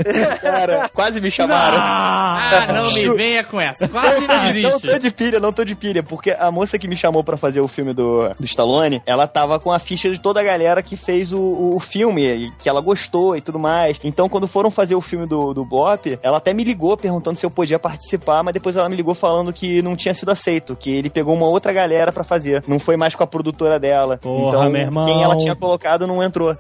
Cara, 0.42 0.90
quase 0.94 1.20
me 1.20 1.32
chamaram. 1.32 1.78
Ah, 1.80 2.68
não 2.74 2.94
me 2.94 3.10
venha 3.14 3.44
com 3.44 3.60
essa. 3.60 3.88
Quase 3.88 4.28
não 4.28 4.38
Não 4.48 4.80
tô 4.80 4.88
existe. 4.88 5.00
de 5.00 5.12
pilha, 5.12 5.40
não 5.40 5.52
tô 5.52 5.64
de 5.64 5.76
pilha, 5.76 6.04
porque 6.04 6.32
a 6.32 6.52
moça 6.52 6.78
que 6.78 6.88
me 6.88 6.96
chamou 6.96 7.24
pra 7.24 7.38
fazer 7.38 7.60
o 7.60 7.68
filme 7.68 7.94
do, 7.94 8.30
do 8.40 8.46
Stallone, 8.46 9.02
ela 9.06 9.28
tava 9.28 9.60
com 9.60 9.72
a 9.72 9.80
ficha 9.80 10.10
de 10.10 10.20
toda 10.20 10.40
a 10.40 10.44
galera 10.44 10.82
que 10.84 10.96
fez 10.96 11.34
o, 11.34 11.76
o 11.76 11.80
filme, 11.80 12.24
e 12.24 12.52
que 12.60 12.70
ela 12.70 12.82
gostou 12.82 13.36
e 13.36 13.42
tudo 13.42 13.58
mais. 13.60 13.98
Então, 14.04 14.30
quando 14.30 14.48
foram 14.48 14.70
fazer 14.70 14.96
o 14.96 15.02
filme 15.02 15.26
do, 15.28 15.54
do 15.54 15.66
Bop, 15.66 16.18
ela 16.22 16.38
até 16.38 16.54
me 16.54 16.64
ligou 16.64 16.96
perguntando 16.96 17.38
se 17.38 17.46
eu 17.46 17.50
podia 17.52 17.80
participar, 17.80 18.44
mas 18.44 18.54
depois 18.54 18.78
ela 18.78 18.90
me 18.90 18.96
ligou 18.96 19.07
falando 19.16 19.54
que 19.54 19.82
não 19.82 19.96
tinha 19.96 20.14
sido 20.14 20.32
aceito, 20.32 20.76
que 20.76 20.90
ele 20.90 21.10
pegou 21.10 21.36
uma 21.36 21.48
outra 21.48 21.72
galera 21.74 22.12
pra 22.12 22.24
fazer. 22.24 22.64
Não 22.68 22.80
foi 22.80 22.98
mais 22.98 23.16
com 23.16 23.24
a 23.24 23.28
produtora 23.28 23.80
dela. 23.80 24.18
Porra, 24.18 24.50
então, 24.50 24.70
meu 24.70 24.82
irmão. 24.82 25.06
quem 25.06 25.24
ela 25.24 25.38
tinha 25.38 25.56
colocado 25.56 26.08
não 26.08 26.24
entrou. 26.24 26.56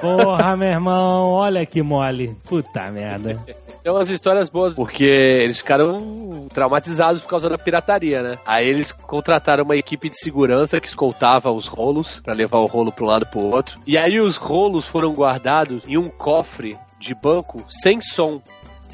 Porra, 0.00 0.56
meu 0.56 0.68
irmão, 0.68 1.30
olha 1.30 1.64
que 1.64 1.82
mole. 1.82 2.36
Puta 2.44 2.90
merda. 2.90 3.38
Tem 3.82 3.92
umas 3.92 4.10
histórias 4.10 4.50
boas, 4.50 4.74
porque 4.74 5.04
eles 5.04 5.58
ficaram 5.58 6.46
traumatizados 6.52 7.22
por 7.22 7.28
causa 7.30 7.48
da 7.48 7.56
pirataria, 7.56 8.22
né? 8.22 8.38
Aí 8.44 8.68
eles 8.68 8.92
contrataram 8.92 9.64
uma 9.64 9.76
equipe 9.76 10.10
de 10.10 10.18
segurança 10.18 10.80
que 10.80 10.88
escoltava 10.88 11.50
os 11.50 11.66
rolos 11.66 12.20
pra 12.20 12.34
levar 12.34 12.58
o 12.58 12.66
rolo 12.66 12.92
pra 12.92 13.04
um 13.04 13.08
lado 13.08 13.26
pro 13.26 13.40
outro. 13.40 13.78
E 13.86 13.96
aí 13.96 14.20
os 14.20 14.36
rolos 14.36 14.86
foram 14.86 15.12
guardados 15.12 15.82
em 15.88 15.96
um 15.96 16.08
cofre 16.08 16.76
de 17.00 17.14
banco 17.14 17.64
sem 17.68 18.00
som. 18.00 18.40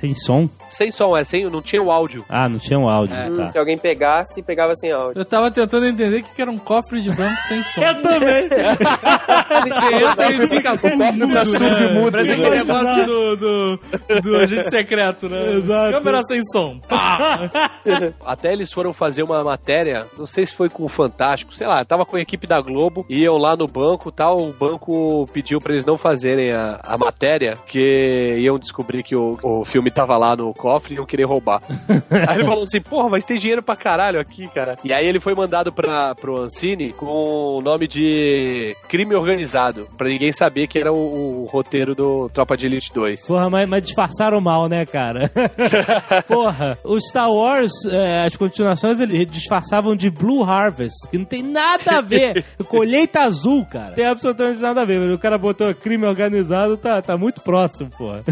Sem 0.05 0.15
som? 0.15 0.49
Sem 0.69 0.91
som, 0.91 1.17
é 1.17 1.25
sem, 1.25 1.45
não 1.45 1.63
tinha 1.63 1.83
o 1.83 1.91
áudio. 1.91 2.25
Ah, 2.29 2.47
não 2.47 2.59
tinha 2.59 2.79
um 2.79 2.87
áudio. 2.87 3.15
Hum, 3.17 3.37
tá. 3.37 3.51
Se 3.51 3.59
alguém 3.59 3.79
pegasse, 3.79 4.43
pegava 4.43 4.77
sem 4.77 4.93
áudio. 4.93 5.19
Eu 5.19 5.25
tava 5.25 5.51
tentando 5.51 5.87
entender 5.87 6.19
o 6.19 6.23
que 6.23 6.35
que 6.35 6.43
era 6.43 6.51
um 6.51 6.59
cofre 6.59 7.01
de 7.01 7.11
banco 7.11 7.41
sem 7.49 7.63
som. 7.63 7.81
Eu 7.83 8.03
também. 8.03 8.49
Você 8.49 9.95
entra 9.95 10.31
e 10.31 10.49
fica 10.49 10.71
mudo, 10.73 11.29
pra 11.29 11.45
né? 11.45 11.45
submudo, 11.45 12.13
Parece 12.13 12.33
aquele 12.33 12.51
negócio 12.51 13.07
do, 13.07 13.37
do, 13.37 13.81
do 14.21 14.37
agente 14.37 14.69
secreto, 14.69 15.29
né? 15.29 15.55
Exato. 15.55 15.93
Câmera 15.93 16.23
sem 16.25 16.45
som. 16.45 16.79
Até 18.27 18.53
eles 18.53 18.71
foram 18.71 18.93
fazer 18.93 19.23
uma 19.23 19.43
matéria, 19.43 20.05
não 20.19 20.27
sei 20.27 20.45
se 20.45 20.55
foi 20.55 20.69
com 20.69 20.85
o 20.85 20.89
Fantástico, 20.89 21.55
sei 21.55 21.67
lá, 21.67 21.83
tava 21.85 22.05
com 22.05 22.17
a 22.17 22.21
equipe 22.21 22.47
da 22.47 22.61
Globo, 22.61 23.07
iam 23.09 23.37
lá 23.37 23.57
no 23.57 23.67
banco 23.67 24.13
tal, 24.13 24.39
o 24.39 24.53
banco 24.53 25.27
pediu 25.33 25.59
pra 25.61 25.73
eles 25.73 25.85
não 25.85 25.97
fazerem 25.97 26.53
a, 26.53 26.79
a 26.83 26.99
matéria, 26.99 27.55
que 27.67 28.37
iam 28.39 28.59
descobrir 28.59 29.03
que 29.03 29.17
o, 29.17 29.39
o 29.43 29.65
filme 29.65 29.91
tava 29.95 30.17
lá 30.17 30.37
no 30.37 30.53
cofre 30.53 30.95
e 30.95 30.97
iam 30.97 31.07
querer 31.07 31.25
roubar. 31.25 31.63
aí 32.29 32.37
ele 32.37 32.45
falou 32.45 32.65
assim, 32.65 32.81
porra, 32.81 33.09
mas 33.09 33.25
tem 33.25 33.39
dinheiro 33.39 33.63
pra 33.63 33.77
caralho 33.77 34.21
aqui, 34.21 34.49
cara. 34.49 34.77
E 34.85 34.93
aí 34.93 35.07
ele 35.07 35.21
foi 35.21 35.35
mandado 35.35 35.73
pra, 35.73 36.15
pro 36.15 36.43
Ancine 36.43 36.93
com 36.93 37.07
o 37.07 37.63
nome 37.63 37.87
de 37.87 38.77
crime 38.89 39.15
organizado, 39.15 39.89
pra 39.97 40.09
ninguém 40.09 40.33
saber 40.33 40.67
que 40.67 40.79
era 40.79 40.93
o, 40.93 41.43
o 41.43 41.45
roteiro 41.47 41.95
do 41.95 42.29
Tropa 42.29 42.57
de 42.57 42.67
Elite 42.67 42.93
2. 42.93 43.27
Porra, 43.27 43.49
mas, 43.49 43.69
mas 43.69 43.83
disfarçaram 43.83 44.41
mal, 44.41 44.69
né, 44.69 44.85
cara? 44.85 45.31
Porra, 46.27 46.77
o 46.85 46.99
Star 47.01 47.31
Wars, 47.31 47.73
é, 47.87 48.25
as 48.25 48.37
continuações, 48.37 48.99
eles 49.01 49.27
disfarçavam 49.31 49.95
de 49.95 50.11
Blue 50.11 50.43
Harvest, 50.43 51.09
que 51.11 51.19
não 51.19 51.25
tem 51.25 51.43
nada 51.43 51.99
a 51.99 52.01
ver. 52.01 52.45
Colheita 52.69 53.21
azul, 53.21 53.65
cara. 53.65 53.93
Tem 53.93 54.07
absolutamente 54.07 54.61
nada 54.61 54.83
a 54.83 54.85
ver, 54.85 54.99
mas 54.99 55.15
o 55.15 55.19
cara 55.19 55.39
botou 55.39 55.75
crime 55.75 56.07
organizado, 56.07 56.77
tá, 56.77 57.01
tá 57.01 57.17
muito 57.17 57.41
próximo, 57.43 57.91
porra. 57.91 58.23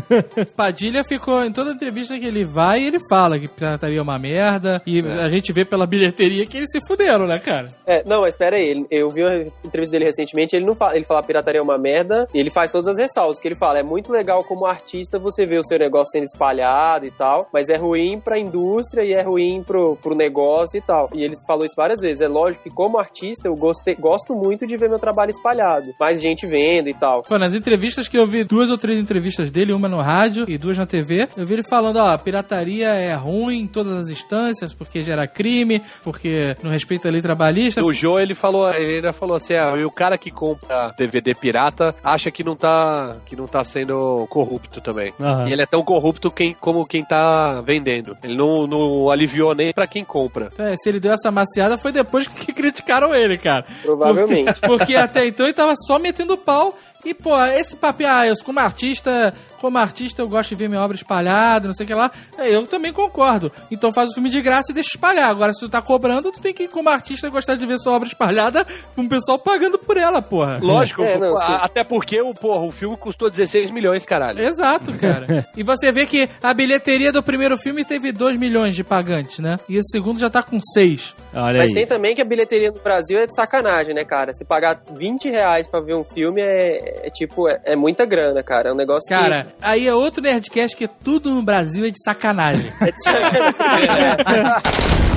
Padilha 0.56 1.04
ficou 1.04 1.41
em 1.46 1.52
toda 1.52 1.72
entrevista 1.72 2.18
que 2.18 2.26
ele 2.26 2.44
vai, 2.44 2.82
ele 2.82 2.98
fala 3.08 3.38
que 3.38 3.48
pirataria 3.48 3.98
é 3.98 4.02
uma 4.02 4.18
merda. 4.18 4.82
E 4.86 5.00
a 5.00 5.28
gente 5.28 5.52
vê 5.52 5.64
pela 5.64 5.86
bilheteria 5.86 6.46
que 6.46 6.56
eles 6.56 6.70
se 6.70 6.80
fuderam, 6.86 7.26
né, 7.26 7.38
cara? 7.38 7.68
É, 7.86 8.02
não, 8.06 8.22
mas 8.22 8.34
pera 8.34 8.56
aí, 8.56 8.86
eu 8.90 9.08
vi 9.08 9.22
uma 9.22 9.44
entrevista 9.64 9.92
dele 9.92 10.04
recentemente, 10.06 10.56
ele 10.56 10.64
não 10.64 10.74
fala, 10.74 10.96
ele 10.96 11.04
fala 11.04 11.22
pirataria 11.22 11.60
é 11.60 11.62
uma 11.62 11.78
merda, 11.78 12.26
e 12.34 12.38
ele 12.38 12.50
faz 12.50 12.70
todas 12.70 12.88
as 12.88 12.98
ressalvas, 12.98 13.38
que 13.38 13.48
ele 13.48 13.54
fala, 13.54 13.78
é 13.78 13.82
muito 13.82 14.12
legal 14.12 14.44
como 14.44 14.66
artista 14.66 15.18
você 15.18 15.46
vê 15.46 15.58
o 15.58 15.62
seu 15.62 15.78
negócio 15.78 16.12
sendo 16.12 16.24
espalhado 16.24 17.06
e 17.06 17.10
tal, 17.10 17.48
mas 17.52 17.68
é 17.68 17.76
ruim 17.76 18.20
pra 18.20 18.38
indústria 18.38 19.02
e 19.04 19.12
é 19.12 19.22
ruim 19.22 19.62
pro, 19.62 19.96
pro 19.96 20.14
negócio 20.14 20.78
e 20.78 20.80
tal. 20.80 21.08
E 21.14 21.22
ele 21.22 21.36
falou 21.46 21.64
isso 21.64 21.74
várias 21.76 22.00
vezes, 22.00 22.20
é 22.20 22.28
lógico 22.28 22.64
que 22.64 22.70
como 22.70 22.98
artista 22.98 23.48
eu 23.48 23.54
gostei, 23.54 23.94
gosto 23.94 24.34
muito 24.34 24.66
de 24.66 24.76
ver 24.76 24.88
meu 24.88 24.98
trabalho 24.98 25.30
espalhado, 25.30 25.94
mais 25.98 26.20
gente 26.20 26.46
vendo 26.46 26.88
e 26.88 26.94
tal. 26.94 27.22
Pô, 27.22 27.38
nas 27.38 27.54
entrevistas 27.54 28.08
que 28.08 28.18
eu 28.18 28.26
vi, 28.26 28.44
duas 28.44 28.70
ou 28.70 28.78
três 28.78 28.98
entrevistas 28.98 29.50
dele, 29.50 29.72
uma 29.72 29.88
no 29.88 30.00
rádio 30.00 30.44
e 30.48 30.58
duas 30.58 30.76
na 30.76 30.86
TV, 30.86 31.28
eu 31.36 31.46
vi 31.46 31.54
ele 31.54 31.62
falando, 31.62 31.96
ó, 31.96 32.16
pirataria 32.18 32.88
é 32.88 33.14
ruim 33.14 33.60
em 33.60 33.66
todas 33.66 33.92
as 33.92 34.10
instâncias, 34.10 34.74
porque 34.74 35.04
gera 35.04 35.26
crime, 35.26 35.82
porque 36.04 36.56
não 36.62 36.70
respeita 36.70 37.08
a 37.08 37.10
lei 37.10 37.22
trabalhista. 37.22 37.82
O 37.84 37.92
Joe, 37.92 38.22
ele 38.22 38.34
falou, 38.34 38.70
ele 38.72 38.96
ainda 38.96 39.12
falou 39.12 39.36
assim, 39.36 39.54
ah, 39.54 39.74
e 39.76 39.84
o 39.84 39.90
cara 39.90 40.18
que 40.18 40.30
compra 40.30 40.94
DVD 40.96 41.34
pirata 41.34 41.94
acha 42.02 42.30
que 42.30 42.44
não 42.44 42.56
tá, 42.56 43.16
que 43.26 43.36
não 43.36 43.46
tá 43.46 43.64
sendo 43.64 44.26
corrupto 44.28 44.80
também. 44.80 45.12
Aham. 45.20 45.48
E 45.48 45.52
ele 45.52 45.62
é 45.62 45.66
tão 45.66 45.82
corrupto 45.82 46.30
quem, 46.30 46.54
como 46.54 46.86
quem 46.86 47.04
tá 47.04 47.60
vendendo. 47.60 48.16
Ele 48.22 48.36
não, 48.36 48.66
não 48.66 49.10
aliviou 49.10 49.54
nem 49.54 49.72
pra 49.72 49.86
quem 49.86 50.04
compra. 50.04 50.48
É, 50.58 50.74
se 50.76 50.88
ele 50.88 51.00
deu 51.00 51.12
essa 51.12 51.30
maciada 51.30 51.78
foi 51.78 51.92
depois 51.92 52.26
que 52.26 52.52
criticaram 52.52 53.14
ele, 53.14 53.38
cara. 53.38 53.64
Provavelmente. 53.82 54.52
Porque, 54.52 54.66
porque 54.66 54.96
até 54.96 55.26
então 55.26 55.46
ele 55.46 55.54
tava 55.54 55.74
só 55.86 55.98
metendo 55.98 56.36
pau. 56.36 56.76
E, 57.04 57.12
pô, 57.14 57.36
esse 57.46 57.74
papel, 57.76 58.08
ah, 58.08 58.26
eu 58.26 58.34
como 58.44 58.60
artista 58.60 59.34
como 59.60 59.78
artista 59.78 60.20
eu 60.20 60.28
gosto 60.28 60.48
de 60.48 60.54
ver 60.56 60.68
minha 60.68 60.80
obra 60.80 60.96
espalhada, 60.96 61.68
não 61.68 61.74
sei 61.74 61.84
o 61.84 61.86
que 61.86 61.94
lá. 61.94 62.10
É, 62.36 62.52
Eu 62.52 62.66
também 62.66 62.92
concordo. 62.92 63.50
Então 63.70 63.92
faz 63.92 64.10
o 64.10 64.14
filme 64.14 64.28
de 64.28 64.40
graça 64.42 64.72
e 64.72 64.74
deixa 64.74 64.90
espalhar. 64.90 65.30
Agora, 65.30 65.52
se 65.54 65.60
tu 65.60 65.68
tá 65.68 65.80
cobrando, 65.80 66.32
tu 66.32 66.40
tem 66.40 66.52
que, 66.52 66.66
como 66.66 66.88
artista, 66.88 67.30
gostar 67.30 67.54
de 67.54 67.64
ver 67.64 67.78
sua 67.78 67.92
obra 67.92 68.08
espalhada 68.08 68.66
com 68.96 69.02
o 69.02 69.08
pessoal 69.08 69.38
pagando 69.38 69.78
por 69.78 69.96
ela, 69.96 70.20
porra. 70.20 70.58
Lógico, 70.60 71.02
É, 71.04 71.16
não, 71.16 71.38
a- 71.38 71.58
até 71.64 71.84
porque 71.84 72.20
o, 72.20 72.34
porra, 72.34 72.64
o 72.66 72.72
filme 72.72 72.96
custou 72.96 73.30
16 73.30 73.70
milhões, 73.70 74.04
caralho. 74.04 74.40
Exato, 74.44 74.92
cara. 74.94 75.46
e 75.56 75.62
você 75.62 75.92
vê 75.92 76.06
que 76.06 76.28
a 76.42 76.52
bilheteria 76.52 77.12
do 77.12 77.22
primeiro 77.22 77.56
filme 77.56 77.84
teve 77.84 78.10
2 78.10 78.36
milhões 78.36 78.74
de 78.74 78.82
pagantes, 78.82 79.38
né? 79.38 79.60
E 79.68 79.78
o 79.78 79.84
segundo 79.84 80.18
já 80.18 80.28
tá 80.28 80.42
com 80.42 80.58
6. 80.60 81.14
Olha 81.32 81.58
Mas 81.58 81.68
aí. 81.68 81.74
tem 81.74 81.86
também 81.86 82.16
que 82.16 82.20
a 82.20 82.24
bilheteria 82.24 82.72
no 82.72 82.80
Brasil 82.80 83.16
é 83.20 83.28
de 83.28 83.34
sacanagem, 83.36 83.94
né, 83.94 84.04
cara? 84.04 84.34
Se 84.34 84.44
pagar 84.44 84.82
20 84.92 85.30
reais 85.30 85.68
pra 85.68 85.78
ver 85.80 85.94
um 85.94 86.02
filme 86.04 86.42
é, 86.42 86.91
é 87.04 87.10
tipo, 87.10 87.48
é, 87.48 87.60
é 87.64 87.76
muita 87.76 88.04
grana, 88.04 88.42
cara. 88.42 88.68
É 88.70 88.72
um 88.72 88.76
negócio 88.76 89.08
Cara, 89.08 89.46
aí 89.60 89.86
é 89.86 89.94
outro 89.94 90.22
Nerdcast 90.22 90.76
que 90.76 90.86
tudo 90.88 91.30
no 91.30 91.42
Brasil 91.42 91.84
é 91.84 91.90
de 91.90 92.02
sacanagem. 92.02 92.70
que. 92.72 92.84
É 92.84 92.90
de 92.92 93.02
sacanagem. 93.02 94.62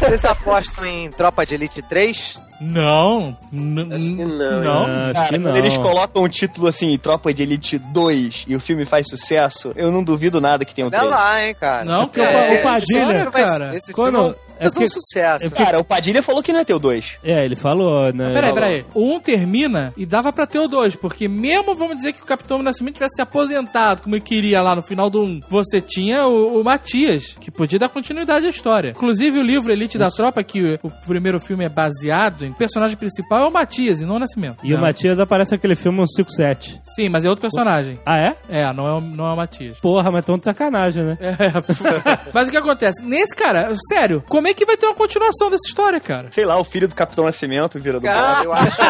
Vocês 0.00 0.24
apostam 0.24 0.84
em 0.84 1.10
Tropa 1.10 1.46
de 1.46 1.54
Elite 1.54 1.80
3? 1.80 2.38
não. 2.60 3.36
n- 3.52 3.94
Acho 3.94 4.04
que 4.04 4.24
não, 4.24 4.60
Não. 4.60 4.84
Acho 5.10 5.22
que 5.30 5.38
quando 5.38 5.42
não. 5.44 5.56
eles 5.56 5.76
colocam 5.76 6.22
um 6.24 6.28
título 6.28 6.66
assim, 6.68 6.98
Tropa 6.98 7.32
de 7.32 7.42
Elite 7.44 7.78
2, 7.78 8.44
e 8.48 8.56
o 8.56 8.60
filme 8.60 8.84
faz 8.84 9.06
sucesso, 9.08 9.72
eu 9.76 9.92
não 9.92 10.02
duvido 10.02 10.40
nada 10.40 10.64
que 10.64 10.74
tenha 10.74 10.86
um 10.86 10.90
Olha 10.90 10.98
3. 10.98 11.10
lá, 11.12 11.44
hein, 11.46 11.54
cara. 11.58 11.84
Não, 11.84 12.06
porque 12.08 12.20
o 12.20 12.24
Pa- 12.24 12.30
o 12.30 12.52
esse 12.52 12.62
Padilha, 12.62 13.30
cara, 13.30 13.76
Esse 13.76 13.92
quando- 13.92 14.18
filme 14.18 14.34
é 14.62 14.66
é 14.66 14.68
um 14.68 14.72
porque- 14.72 14.88
sucesso. 14.88 15.44
é 15.44 15.48
porque- 15.48 15.62
Cara, 15.64 15.78
o 15.78 15.84
Padilha 15.84 16.22
falou 16.22 16.42
que 16.42 16.52
não 16.52 16.58
ia 16.60 16.64
ter 16.64 16.74
o 16.74 16.78
2. 16.78 17.18
É, 17.22 17.44
ele 17.44 17.56
falou, 17.56 18.12
né? 18.12 18.32
Peraí, 18.32 18.52
peraí. 18.54 18.84
O 18.94 19.14
1 19.14 19.20
termina 19.20 19.92
e 19.96 20.04
dava 20.06 20.32
pra 20.32 20.46
ter 20.46 20.58
o 20.58 20.68
2, 20.68 20.96
porque 20.96 21.28
mesmo, 21.28 21.74
vamos 21.74 21.96
dizer, 21.96 22.12
que 22.12 22.22
o 22.22 22.26
Capitão 22.26 22.62
Nascimento 22.62 22.94
tivesse 22.94 23.16
se 23.16 23.22
aposentado, 23.22 24.02
como 24.02 24.14
ele 24.14 24.22
queria 24.22 24.62
lá 24.62 24.74
no 24.74 24.82
final 24.82 25.08
do 25.10 25.22
1, 25.22 25.40
você 25.48 25.80
tinha 25.80 26.26
o, 26.26 26.60
o 26.60 26.64
Matias, 26.64 27.34
que 27.40 27.50
podia 27.50 27.78
dar 27.78 27.88
continuidade 27.88 28.46
à 28.46 28.50
história. 28.50 28.90
Inclusive, 28.90 29.38
o 29.38 29.42
livro 29.42 29.72
Elite 29.72 29.98
da 29.98 30.10
Tropa, 30.10 30.42
que 30.42 30.78
o, 30.82 30.86
o 30.86 30.90
primeiro 31.06 31.38
filme 31.40 31.64
é 31.64 31.68
baseado 31.68 32.44
em, 32.44 32.50
o 32.50 32.54
personagem 32.54 32.96
principal 32.96 33.44
é 33.44 33.48
o 33.48 33.52
Matias 33.52 34.00
e 34.00 34.04
não 34.06 34.16
o 34.16 34.18
Nascimento. 34.18 34.58
E 34.64 34.72
o 34.72 34.76
Não. 34.76 34.82
Matias 34.82 35.18
aparece 35.20 35.52
naquele 35.52 35.74
filme 35.74 35.98
157. 35.98 36.80
Sim, 36.94 37.08
mas 37.08 37.24
é 37.24 37.28
outro 37.28 37.40
personagem. 37.42 37.98
Ah, 38.04 38.18
é? 38.18 38.36
É, 38.48 38.72
não 38.72 38.86
é, 38.86 38.92
o- 38.94 39.00
não 39.00 39.26
é 39.26 39.32
o 39.32 39.36
Matias. 39.36 39.78
Porra, 39.80 40.10
mas 40.10 40.24
tão 40.24 40.38
de 40.38 40.44
sacanagem, 40.44 41.02
né? 41.02 41.18
É, 41.20 41.36
mas 42.32 42.48
o 42.48 42.50
que 42.50 42.56
acontece? 42.56 43.04
Nesse, 43.04 43.34
cara, 43.34 43.72
sério, 43.88 44.22
como 44.28 44.46
é 44.48 44.51
que 44.54 44.64
vai 44.66 44.76
ter 44.76 44.86
uma 44.86 44.94
continuação 44.94 45.50
dessa 45.50 45.66
história, 45.68 46.00
cara? 46.00 46.28
Sei 46.32 46.44
lá, 46.44 46.58
o 46.58 46.64
filho 46.64 46.88
do 46.88 46.94
Capitão 46.94 47.24
Nascimento 47.24 47.78
vira 47.78 47.98
do 47.98 48.04
Cara, 48.04 48.44
eu 48.44 48.52
acho, 48.52 48.80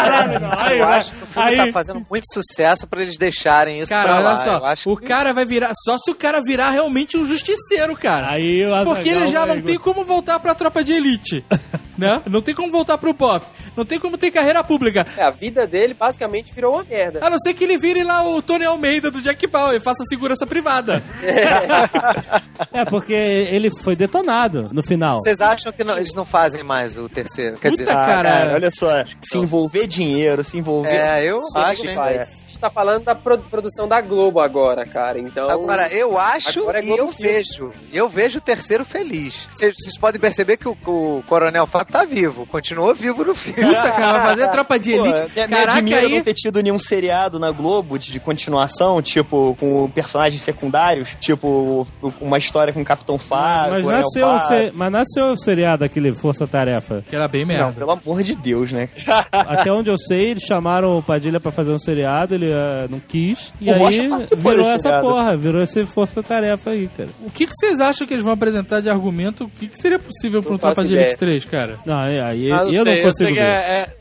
aí, 0.58 0.78
eu 0.78 0.84
acho 0.88 1.12
que 1.12 1.22
o 1.22 1.26
filme 1.26 1.48
aí- 1.48 1.56
tá 1.56 1.72
fazendo 1.72 2.06
muito 2.10 2.24
sucesso 2.32 2.86
pra 2.86 3.02
eles 3.02 3.16
deixarem 3.18 3.80
isso 3.80 3.88
Cara, 3.90 4.04
pra 4.04 4.14
olha 4.16 4.24
lá. 4.24 4.36
só, 4.36 4.52
Eu 4.58 4.64
acho 4.66 4.90
o 4.90 4.96
que- 4.96 5.06
cara 5.06 5.32
vai 5.32 5.44
virar. 5.44 5.70
Só 5.84 5.96
se 5.98 6.10
o 6.10 6.14
cara 6.14 6.40
virar 6.42 6.70
realmente 6.70 7.16
um 7.16 7.24
justiceiro, 7.24 7.96
cara. 7.96 8.30
Aí 8.30 8.64
o 8.66 8.84
Porque 8.84 9.08
ele 9.08 9.26
já 9.26 9.40
não 9.40 9.54
vai- 9.54 9.62
tem 9.62 9.78
como 9.78 10.04
voltar 10.04 10.38
pra 10.40 10.54
tropa 10.54 10.82
de 10.84 10.92
elite. 10.92 11.44
né? 11.96 12.22
Não 12.26 12.40
tem 12.42 12.54
como 12.54 12.70
voltar 12.72 12.98
pro 12.98 13.14
pop. 13.14 13.44
Não 13.76 13.84
tem 13.84 13.98
como 13.98 14.18
ter 14.18 14.30
carreira 14.30 14.62
pública. 14.64 15.06
É, 15.16 15.22
a 15.22 15.30
vida 15.30 15.66
dele 15.66 15.94
basicamente 15.94 16.52
virou 16.54 16.74
uma 16.74 16.84
merda. 16.84 17.20
A 17.22 17.30
não 17.30 17.38
ser 17.38 17.54
que 17.54 17.64
ele 17.64 17.78
vire 17.78 18.02
lá 18.04 18.22
o 18.26 18.42
Tony 18.42 18.64
Almeida 18.64 19.10
do 19.10 19.20
Jack 19.22 19.46
Bauer 19.46 19.76
e 19.76 19.80
faça 19.80 20.04
segurança 20.04 20.46
privada. 20.46 21.02
É, 22.72 22.84
porque 22.84 23.12
ele 23.12 23.70
foi 23.82 23.94
detonado 23.96 24.68
no 24.72 24.82
final. 24.82 25.18
Vocês 25.20 25.40
acham 25.40 25.72
que 25.72 25.82
não- 25.84 25.96
eles 25.96 26.14
não 26.14 26.24
fazem 26.24 26.62
mais 26.62 26.96
o 26.96 27.08
terceiro? 27.08 27.56
Quer 27.58 27.70
Puta, 27.70 27.82
dizer, 27.84 27.96
Ah, 27.96 28.06
cara. 28.06 28.30
cara, 28.30 28.54
olha 28.54 28.70
só, 28.70 29.04
se 29.22 29.36
envolver 29.38 29.86
dinheiro, 29.86 30.42
se 30.44 30.58
envolver. 30.58 30.88
é, 30.94 31.24
eu 31.24 31.40
acho, 31.56 31.86
hein? 31.86 31.94
rapaz. 31.94 32.41
Tá 32.62 32.70
falando 32.70 33.02
da 33.02 33.14
pro- 33.16 33.38
produção 33.38 33.88
da 33.88 34.00
Globo 34.00 34.38
agora, 34.38 34.86
cara. 34.86 35.18
Então. 35.18 35.50
Agora, 35.50 35.88
eu 35.92 36.16
acho 36.16 36.60
Agora 36.60 36.78
é 36.78 36.84
e 36.84 36.96
eu 36.96 37.08
vejo. 37.10 37.72
Eu 37.92 38.08
vejo 38.08 38.38
o 38.38 38.40
terceiro 38.40 38.84
feliz. 38.84 39.48
Vocês 39.52 39.98
podem 39.98 40.20
perceber 40.20 40.56
que 40.56 40.68
o, 40.68 40.76
o 40.86 41.24
Coronel 41.26 41.66
Fábio 41.66 41.92
tá 41.92 42.04
vivo. 42.04 42.46
Continuou 42.46 42.94
vivo 42.94 43.24
no 43.24 43.34
filme. 43.34 43.74
Puta, 43.74 43.90
cara, 43.90 44.12
vai 44.18 44.22
fazer 44.28 44.48
tropa 44.48 44.78
de 44.78 44.96
Pô, 44.96 45.04
elite. 45.06 45.20
me, 45.22 45.42
me 45.42 45.48
Caraca, 45.48 45.82
não 45.82 45.98
aí. 45.98 46.22
ter 46.22 46.34
tido 46.34 46.62
nenhum 46.62 46.78
seriado 46.78 47.40
na 47.40 47.50
Globo 47.50 47.98
de, 47.98 48.12
de 48.12 48.20
continuação, 48.20 49.02
tipo, 49.02 49.56
com 49.58 49.90
personagens 49.90 50.40
secundários, 50.42 51.08
tipo, 51.20 51.84
uma 52.20 52.38
história 52.38 52.72
com 52.72 52.80
o 52.82 52.84
Capitão 52.84 53.18
Fábio. 53.18 53.72
Mas 53.72 53.82
Coronel 53.82 54.02
nasceu, 54.04 54.26
o 54.28 54.38
Fábio. 54.38 54.70
se- 54.70 54.78
mas 54.78 54.92
nasceu 54.92 55.24
o 55.32 55.36
seriado 55.36 55.84
aquele 55.84 56.14
Força 56.14 56.46
Tarefa. 56.46 57.02
Que 57.08 57.16
era 57.16 57.26
bem 57.26 57.42
Não, 57.44 57.48
merda. 57.48 57.72
pelo 57.72 57.90
amor 57.90 58.22
de 58.22 58.36
Deus, 58.36 58.70
né? 58.70 58.88
Até 59.32 59.72
onde 59.72 59.90
eu 59.90 59.98
sei, 59.98 60.30
eles 60.30 60.44
chamaram 60.44 60.96
o 60.98 61.02
Padilha 61.02 61.40
pra 61.40 61.50
fazer 61.50 61.72
um 61.72 61.78
seriado, 61.78 62.34
ele 62.34 62.51
ah, 62.52 62.86
não 62.90 63.00
quis. 63.00 63.52
E 63.60 63.70
O 63.70 63.86
aí 63.86 64.08
virou 64.36 64.68
essa 64.68 65.00
porra, 65.00 65.36
virou 65.36 65.62
esse 65.62 65.84
Força 65.86 66.22
Tarefa 66.22 66.70
aí, 66.70 66.88
cara. 66.96 67.08
O 67.20 67.30
que, 67.30 67.46
que 67.46 67.52
vocês 67.54 67.80
acham 67.80 68.06
que 68.06 68.12
eles 68.14 68.24
vão 68.24 68.32
apresentar 68.32 68.80
de 68.80 68.88
argumento? 68.90 69.44
O 69.44 69.48
que, 69.50 69.68
que 69.68 69.78
seria 69.78 69.98
possível 69.98 70.40
pra 70.42 70.50
um 70.50 70.52
Não 70.52 70.58
Tropa 70.58 70.84
de 70.84 70.92
Elite 70.94 71.14
ideia. 71.14 71.18
3, 71.18 71.44
cara? 71.46 71.78
Não, 71.84 71.98
aí, 71.98 72.20
aí 72.20 72.52
Ah, 72.52 72.56
eu 72.58 72.64
não 72.66 72.72
não 72.72 72.84
sei, 72.84 72.98
eu 73.00 73.02
consigo 73.04 73.34
ver. 73.34 73.40
é, 73.40 73.44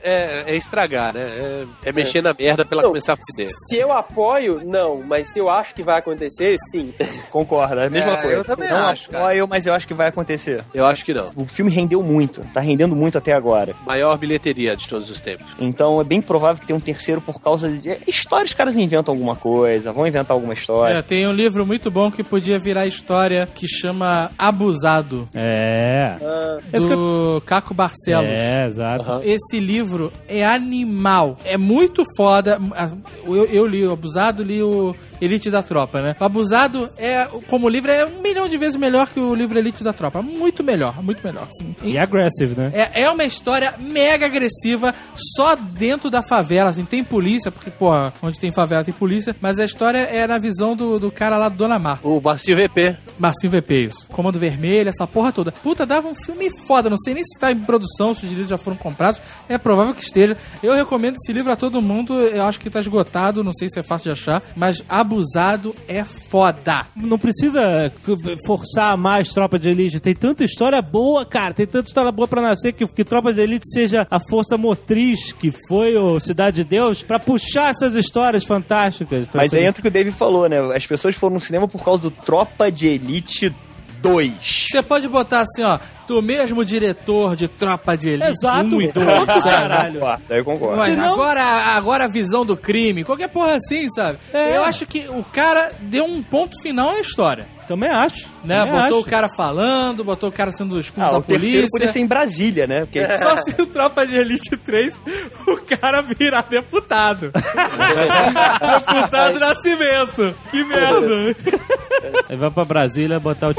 é, 0.04 0.12
é- 0.12 0.44
é 0.48 0.56
estragar, 0.56 1.14
né? 1.14 1.22
É, 1.22 1.64
é 1.86 1.92
mexer 1.92 2.22
na 2.22 2.34
merda 2.38 2.66
pra 2.66 2.76
ela 2.76 2.82
Não, 2.84 2.90
começar 2.90 3.14
a 3.14 3.18
fuder. 3.18 3.50
Se 3.68 3.76
eu 3.78 3.92
apoio, 3.92 4.62
não. 4.66 5.02
Mas 5.06 5.30
se 5.30 5.40
eu 5.40 5.50
acho 5.50 5.74
que 5.76 5.84
vai 5.84 6.00
acontecer, 6.00 6.56
sim. 6.72 6.94
Concordo, 7.32 7.80
é 7.80 7.88
a 7.88 7.90
mesma 7.90 8.14
É, 8.14 8.18
coisa. 8.22 8.38
eu 8.38 8.44
também 8.44 8.70
não 8.70 8.78
acho, 8.78 9.10
cara. 9.10 9.24
apoio, 9.26 9.48
mas 9.48 9.66
eu 9.66 9.74
acho 9.74 9.88
que 9.88 9.94
vai 9.94 10.08
acontecer. 10.10 10.64
Eu 10.74 10.86
acho 10.86 11.04
que 11.06 11.14
não. 11.14 11.32
O 11.36 11.46
filme 11.46 11.72
rendeu 11.72 12.02
muito, 12.04 12.42
tá 12.54 12.60
rendendo 12.60 12.96
muito 12.96 13.18
até 13.18 13.34
agora. 13.34 13.74
Maior 13.86 14.18
bilheteria 14.18 14.76
de 14.76 14.88
todos 14.88 15.10
os 15.10 15.22
tempos. 15.22 15.46
Então 15.60 16.00
é 16.00 16.04
bem 16.04 16.22
provável 16.22 16.60
que 16.60 16.66
tenha 16.68 16.78
um 16.78 16.82
terceiro 16.82 17.22
por 17.22 17.42
causa 17.42 17.70
de. 17.72 17.90
é, 17.90 18.00
História, 18.42 18.46
os 18.46 18.54
caras 18.54 18.76
inventam 18.76 19.14
alguma 19.14 19.36
coisa, 19.36 19.92
vão 19.92 20.08
inventar 20.08 20.36
alguma 20.36 20.54
história. 20.54 20.98
É, 20.98 21.02
tem 21.02 21.28
um 21.28 21.34
livro 21.34 21.66
muito 21.66 21.92
bom 21.92 22.12
que 22.12 22.24
podia 22.24 22.60
virar 22.60 22.86
história 22.86 23.48
que 23.54 23.68
chama 23.68 24.32
Abusado, 24.38 25.28
É. 25.34 26.18
Esse 26.74 26.88
que 26.88 26.96
do 26.96 27.42
Caco 27.46 27.74
Barcelos. 27.74 28.30
É, 28.30 28.66
exato. 28.66 29.22
Esse 29.24 29.60
livro 29.60 30.12
é 30.28 30.46
animal. 30.46 31.38
É 31.44 31.58
muito 31.58 32.04
foda. 32.16 32.60
Eu, 33.26 33.46
eu 33.46 33.68
li 33.68 33.86
o 33.86 33.92
Abusado, 33.92 34.44
li 34.44 34.62
o 34.62 34.96
Elite 35.20 35.50
da 35.50 35.62
Tropa, 35.62 36.02
né? 36.02 36.16
O 36.20 36.24
Abusado 36.24 36.90
é, 36.98 37.26
como 37.48 37.70
livro, 37.70 37.92
é 37.92 38.06
um 38.06 38.22
milhão 38.22 38.48
de 38.48 38.58
vezes 38.58 38.76
melhor 38.76 39.08
que 39.08 39.20
o 39.20 39.36
livro 39.36 39.58
Elite 39.58 39.84
da 39.84 39.94
Tropa. 39.94 40.22
Muito 40.22 40.64
melhor, 40.64 41.02
muito 41.04 41.24
melhor. 41.24 41.48
Sim. 41.60 41.76
E 41.84 41.98
aggressive, 41.98 42.56
né? 42.56 42.72
É, 42.74 43.04
é 43.04 43.10
uma 43.10 43.24
história 43.24 43.74
mega 43.80 44.26
agressiva, 44.26 44.94
só 45.36 45.56
dentro 45.56 46.10
da 46.10 46.24
favela, 46.24 46.70
assim, 46.70 46.86
tem 46.86 47.04
polícia, 47.04 47.52
porque, 47.52 47.70
porra, 47.70 48.14
onde 48.22 48.40
tem 48.40 48.52
favela 48.52 48.84
tem 48.84 48.94
polícia, 48.94 49.36
mas 49.42 49.60
a 49.60 49.66
história 49.66 49.98
é 49.98 50.26
na 50.28 50.38
visão 50.38 50.76
do, 50.76 51.00
do 51.00 51.12
cara 51.12 51.38
lá 51.38 51.50
do 51.50 51.56
Dona 51.56 51.80
Marta. 51.80 52.08
O 52.08 52.22
Marcinho 52.22 52.58
VP. 52.58 52.96
Marcinho 53.20 53.52
VP, 53.52 53.86
isso. 53.86 54.08
Comando 54.10 54.40
Vermelho, 54.40 54.90
essa 54.90 55.08
porra 55.08 55.32
toda. 55.32 55.52
Puta, 55.52 55.86
dava 55.86 56.08
um 56.08 56.16
filme 56.16 56.50
foda. 56.68 56.90
Não 56.90 56.98
sei 56.98 57.14
nem 57.14 57.24
se 57.24 57.40
tá 57.40 57.52
em 57.52 57.60
produção, 57.60 58.14
se 58.14 58.24
os 58.24 58.30
direitos 58.30 58.50
já 58.50 58.58
foram 58.58 58.78
comprados. 58.78 59.22
É 59.50 59.58
provável 59.58 59.94
que 59.94 60.04
esteja. 60.04 60.38
Eu 60.62 60.74
recomendo 60.74 61.16
esse 61.16 61.34
livro 61.34 61.52
a 61.52 61.56
todo 61.56 61.82
mundo. 61.82 62.20
Eu 62.20 62.44
acho 62.44 62.60
que 62.60 62.70
tá 62.70 62.80
esgotado, 62.80 63.44
não 63.44 63.54
sei 63.54 63.70
se 63.70 63.80
é 63.80 63.84
fácil 63.84 64.06
de 64.06 64.20
achar. 64.20 64.44
Mas 64.56 64.84
Abusado 64.88 65.76
é 65.88 66.04
foda. 66.04 66.88
Não 66.96 67.18
precisa 67.18 67.92
forçar 68.46 68.98
mais 68.98 69.30
Tropa 69.30 69.58
de 69.58 69.70
Elite. 69.70 70.00
Tem 70.00 70.16
tanta 70.16 70.44
história 70.44 70.82
boa, 70.82 71.26
cara. 71.26 71.54
Tem 71.54 71.68
tanta 71.68 71.88
história 71.88 72.12
boa 72.12 72.28
pra 72.28 72.42
nascer 72.42 72.74
que, 72.74 72.86
que 72.88 73.04
Tropa 73.04 73.34
de 73.34 73.42
Elite 73.42 73.70
seja 73.70 74.08
a 74.10 74.20
força 74.30 74.58
motriz 74.58 75.32
que 75.34 75.52
foi 75.68 75.96
o 75.96 76.20
Cidade 76.20 76.58
de 76.58 76.64
Deus 76.64 77.02
pra 77.02 77.20
puxar 77.20 77.72
essas 77.72 77.96
histórias 77.96 78.11
fantásticas. 78.46 79.28
pra 79.28 79.42
Mas 79.42 79.54
aí 79.54 79.66
entra 79.66 79.80
o 79.80 79.82
que 79.82 79.88
o 79.88 79.92
Dave 79.92 80.12
falou, 80.12 80.48
né? 80.50 80.58
As 80.76 80.86
pessoas 80.86 81.16
foram 81.16 81.36
no 81.36 81.42
cinema 81.42 81.68
por 81.68 81.84
causa 81.84 82.04
do 82.04 82.12
Tropa 82.12 82.72
de 82.72 82.88
Elite 82.88 83.54
2. 84.02 84.68
Você 84.72 84.82
pode 84.82 85.08
botar 85.08 85.42
assim, 85.42 85.64
ó. 85.64 85.80
Do 86.08 86.22
mesmo 86.22 86.66
diretor 86.66 87.36
de 87.36 87.48
Tropa 87.48 87.96
de 87.96 88.10
Elite 88.10 88.32
Exato. 88.32 88.76
1 88.76 88.82
e 88.82 88.88
2. 88.92 88.94
Pronto, 88.94 89.34
sabe? 89.34 89.44
caralho. 89.44 90.00
Daí 90.28 90.40
eu 90.40 90.44
concordo. 90.46 90.78
Mas 90.78 90.94
Senão- 90.94 91.14
agora, 91.14 91.44
agora 91.44 92.06
a 92.06 92.08
visão 92.10 92.46
do 92.46 92.58
crime, 92.58 93.04
qualquer 93.06 93.30
porra 93.30 93.56
assim, 93.56 93.90
sabe? 93.90 94.18
É. 94.34 94.58
Eu 94.58 94.64
acho 94.64 94.86
que 94.86 95.08
o 95.08 95.24
cara 95.24 95.72
deu 95.80 96.04
um 96.04 96.22
ponto 96.22 96.60
final 96.62 96.90
à 96.90 97.00
história. 97.00 97.46
Também 97.72 97.90
acho. 97.90 98.28
Né? 98.44 98.60
Também 98.66 98.82
botou 98.82 99.00
acho. 99.00 99.08
o 99.08 99.10
cara 99.10 99.30
falando, 99.30 100.04
botou 100.04 100.28
o 100.28 100.32
cara 100.32 100.52
sendo 100.52 100.78
expulso 100.78 101.08
Ah, 101.10 101.14
da 101.14 101.20
o 101.20 101.24
polícia. 101.24 101.68
podia 101.72 101.88
ser 101.90 102.00
em 102.00 102.06
Brasília, 102.06 102.68
né? 102.68 102.82
Porque 102.82 103.18
Só 103.18 103.34
se 103.38 103.62
o 103.62 103.66
Tropa 103.66 104.06
de 104.06 104.18
Elite 104.18 104.58
3 104.58 105.02
o 105.48 105.56
cara 105.80 106.02
virar 106.02 106.42
deputado. 106.50 107.32
deputado 108.94 109.40
Nascimento. 109.40 110.36
Que 110.52 110.66
merda. 110.66 111.34
Aí 112.28 112.36
vai 112.36 112.52
pra 112.52 112.66
Brasília 112.66 113.22
botar 113.22 113.52
o 113.52 113.56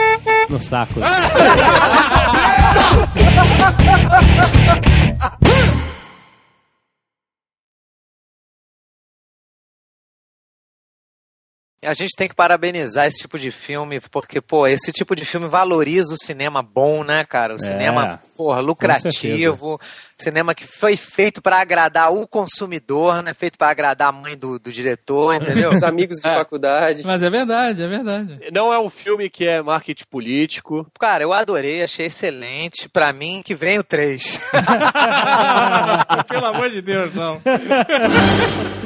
no 0.51 0.61
saco. 0.61 1.01
A 11.85 11.95
gente 11.95 12.11
tem 12.17 12.29
que 12.29 12.35
parabenizar 12.35 13.07
esse 13.07 13.19
tipo 13.19 13.37
de 13.37 13.51
filme, 13.51 14.01
porque, 14.11 14.41
pô, 14.41 14.69
esse 14.69 14.93
tipo 14.93 15.17
de 15.17 15.25
filme 15.25 15.49
valoriza 15.49 16.15
o 16.15 16.17
cinema 16.17 16.63
bom, 16.63 17.03
né, 17.03 17.25
cara? 17.25 17.55
O 17.55 17.59
cinema, 17.59 18.23
porra, 18.37 18.61
lucrativo. 18.61 19.81
Cinema 20.17 20.55
que 20.55 20.65
foi 20.65 20.97
feito 20.97 21.43
pra 21.43 21.61
agradar 21.61 22.13
o 22.13 22.25
consumidor, 22.29 23.21
né? 23.21 23.35
Feito 23.35 23.59
pra 23.59 23.71
agradar 23.71 24.11
a 24.11 24.13
mãe 24.13 24.37
do, 24.37 24.61
do 24.61 24.71
diretor, 24.71 25.35
entendeu? 25.35 25.71
Os 25.71 25.83
amigos 25.83 26.19
de 26.19 26.29
É. 26.31 26.35
faculdade. 26.37 27.03
Mas 27.05 27.21
é 27.25 27.29
verdade, 27.29 27.83
é 27.83 27.89
verdade. 27.89 28.39
Não 28.53 28.73
é 28.73 28.79
um 28.79 28.89
filme 28.89 29.29
que 29.29 29.45
é 29.49 29.61
marketing 29.61 30.05
político. 30.09 30.87
Cara, 31.01 31.25
eu 31.25 31.33
adorei, 31.33 31.83
achei 31.83 32.07
excelente. 32.07 32.89
Pra 32.89 33.13
mim, 33.13 33.43
que 33.45 33.57
vem 33.57 33.81
o 33.81 33.83
3. 33.83 34.41
Pelo 36.29 36.47
amor 36.47 36.71
de 36.71 36.81
Deus, 36.81 37.13
não. 37.13 37.41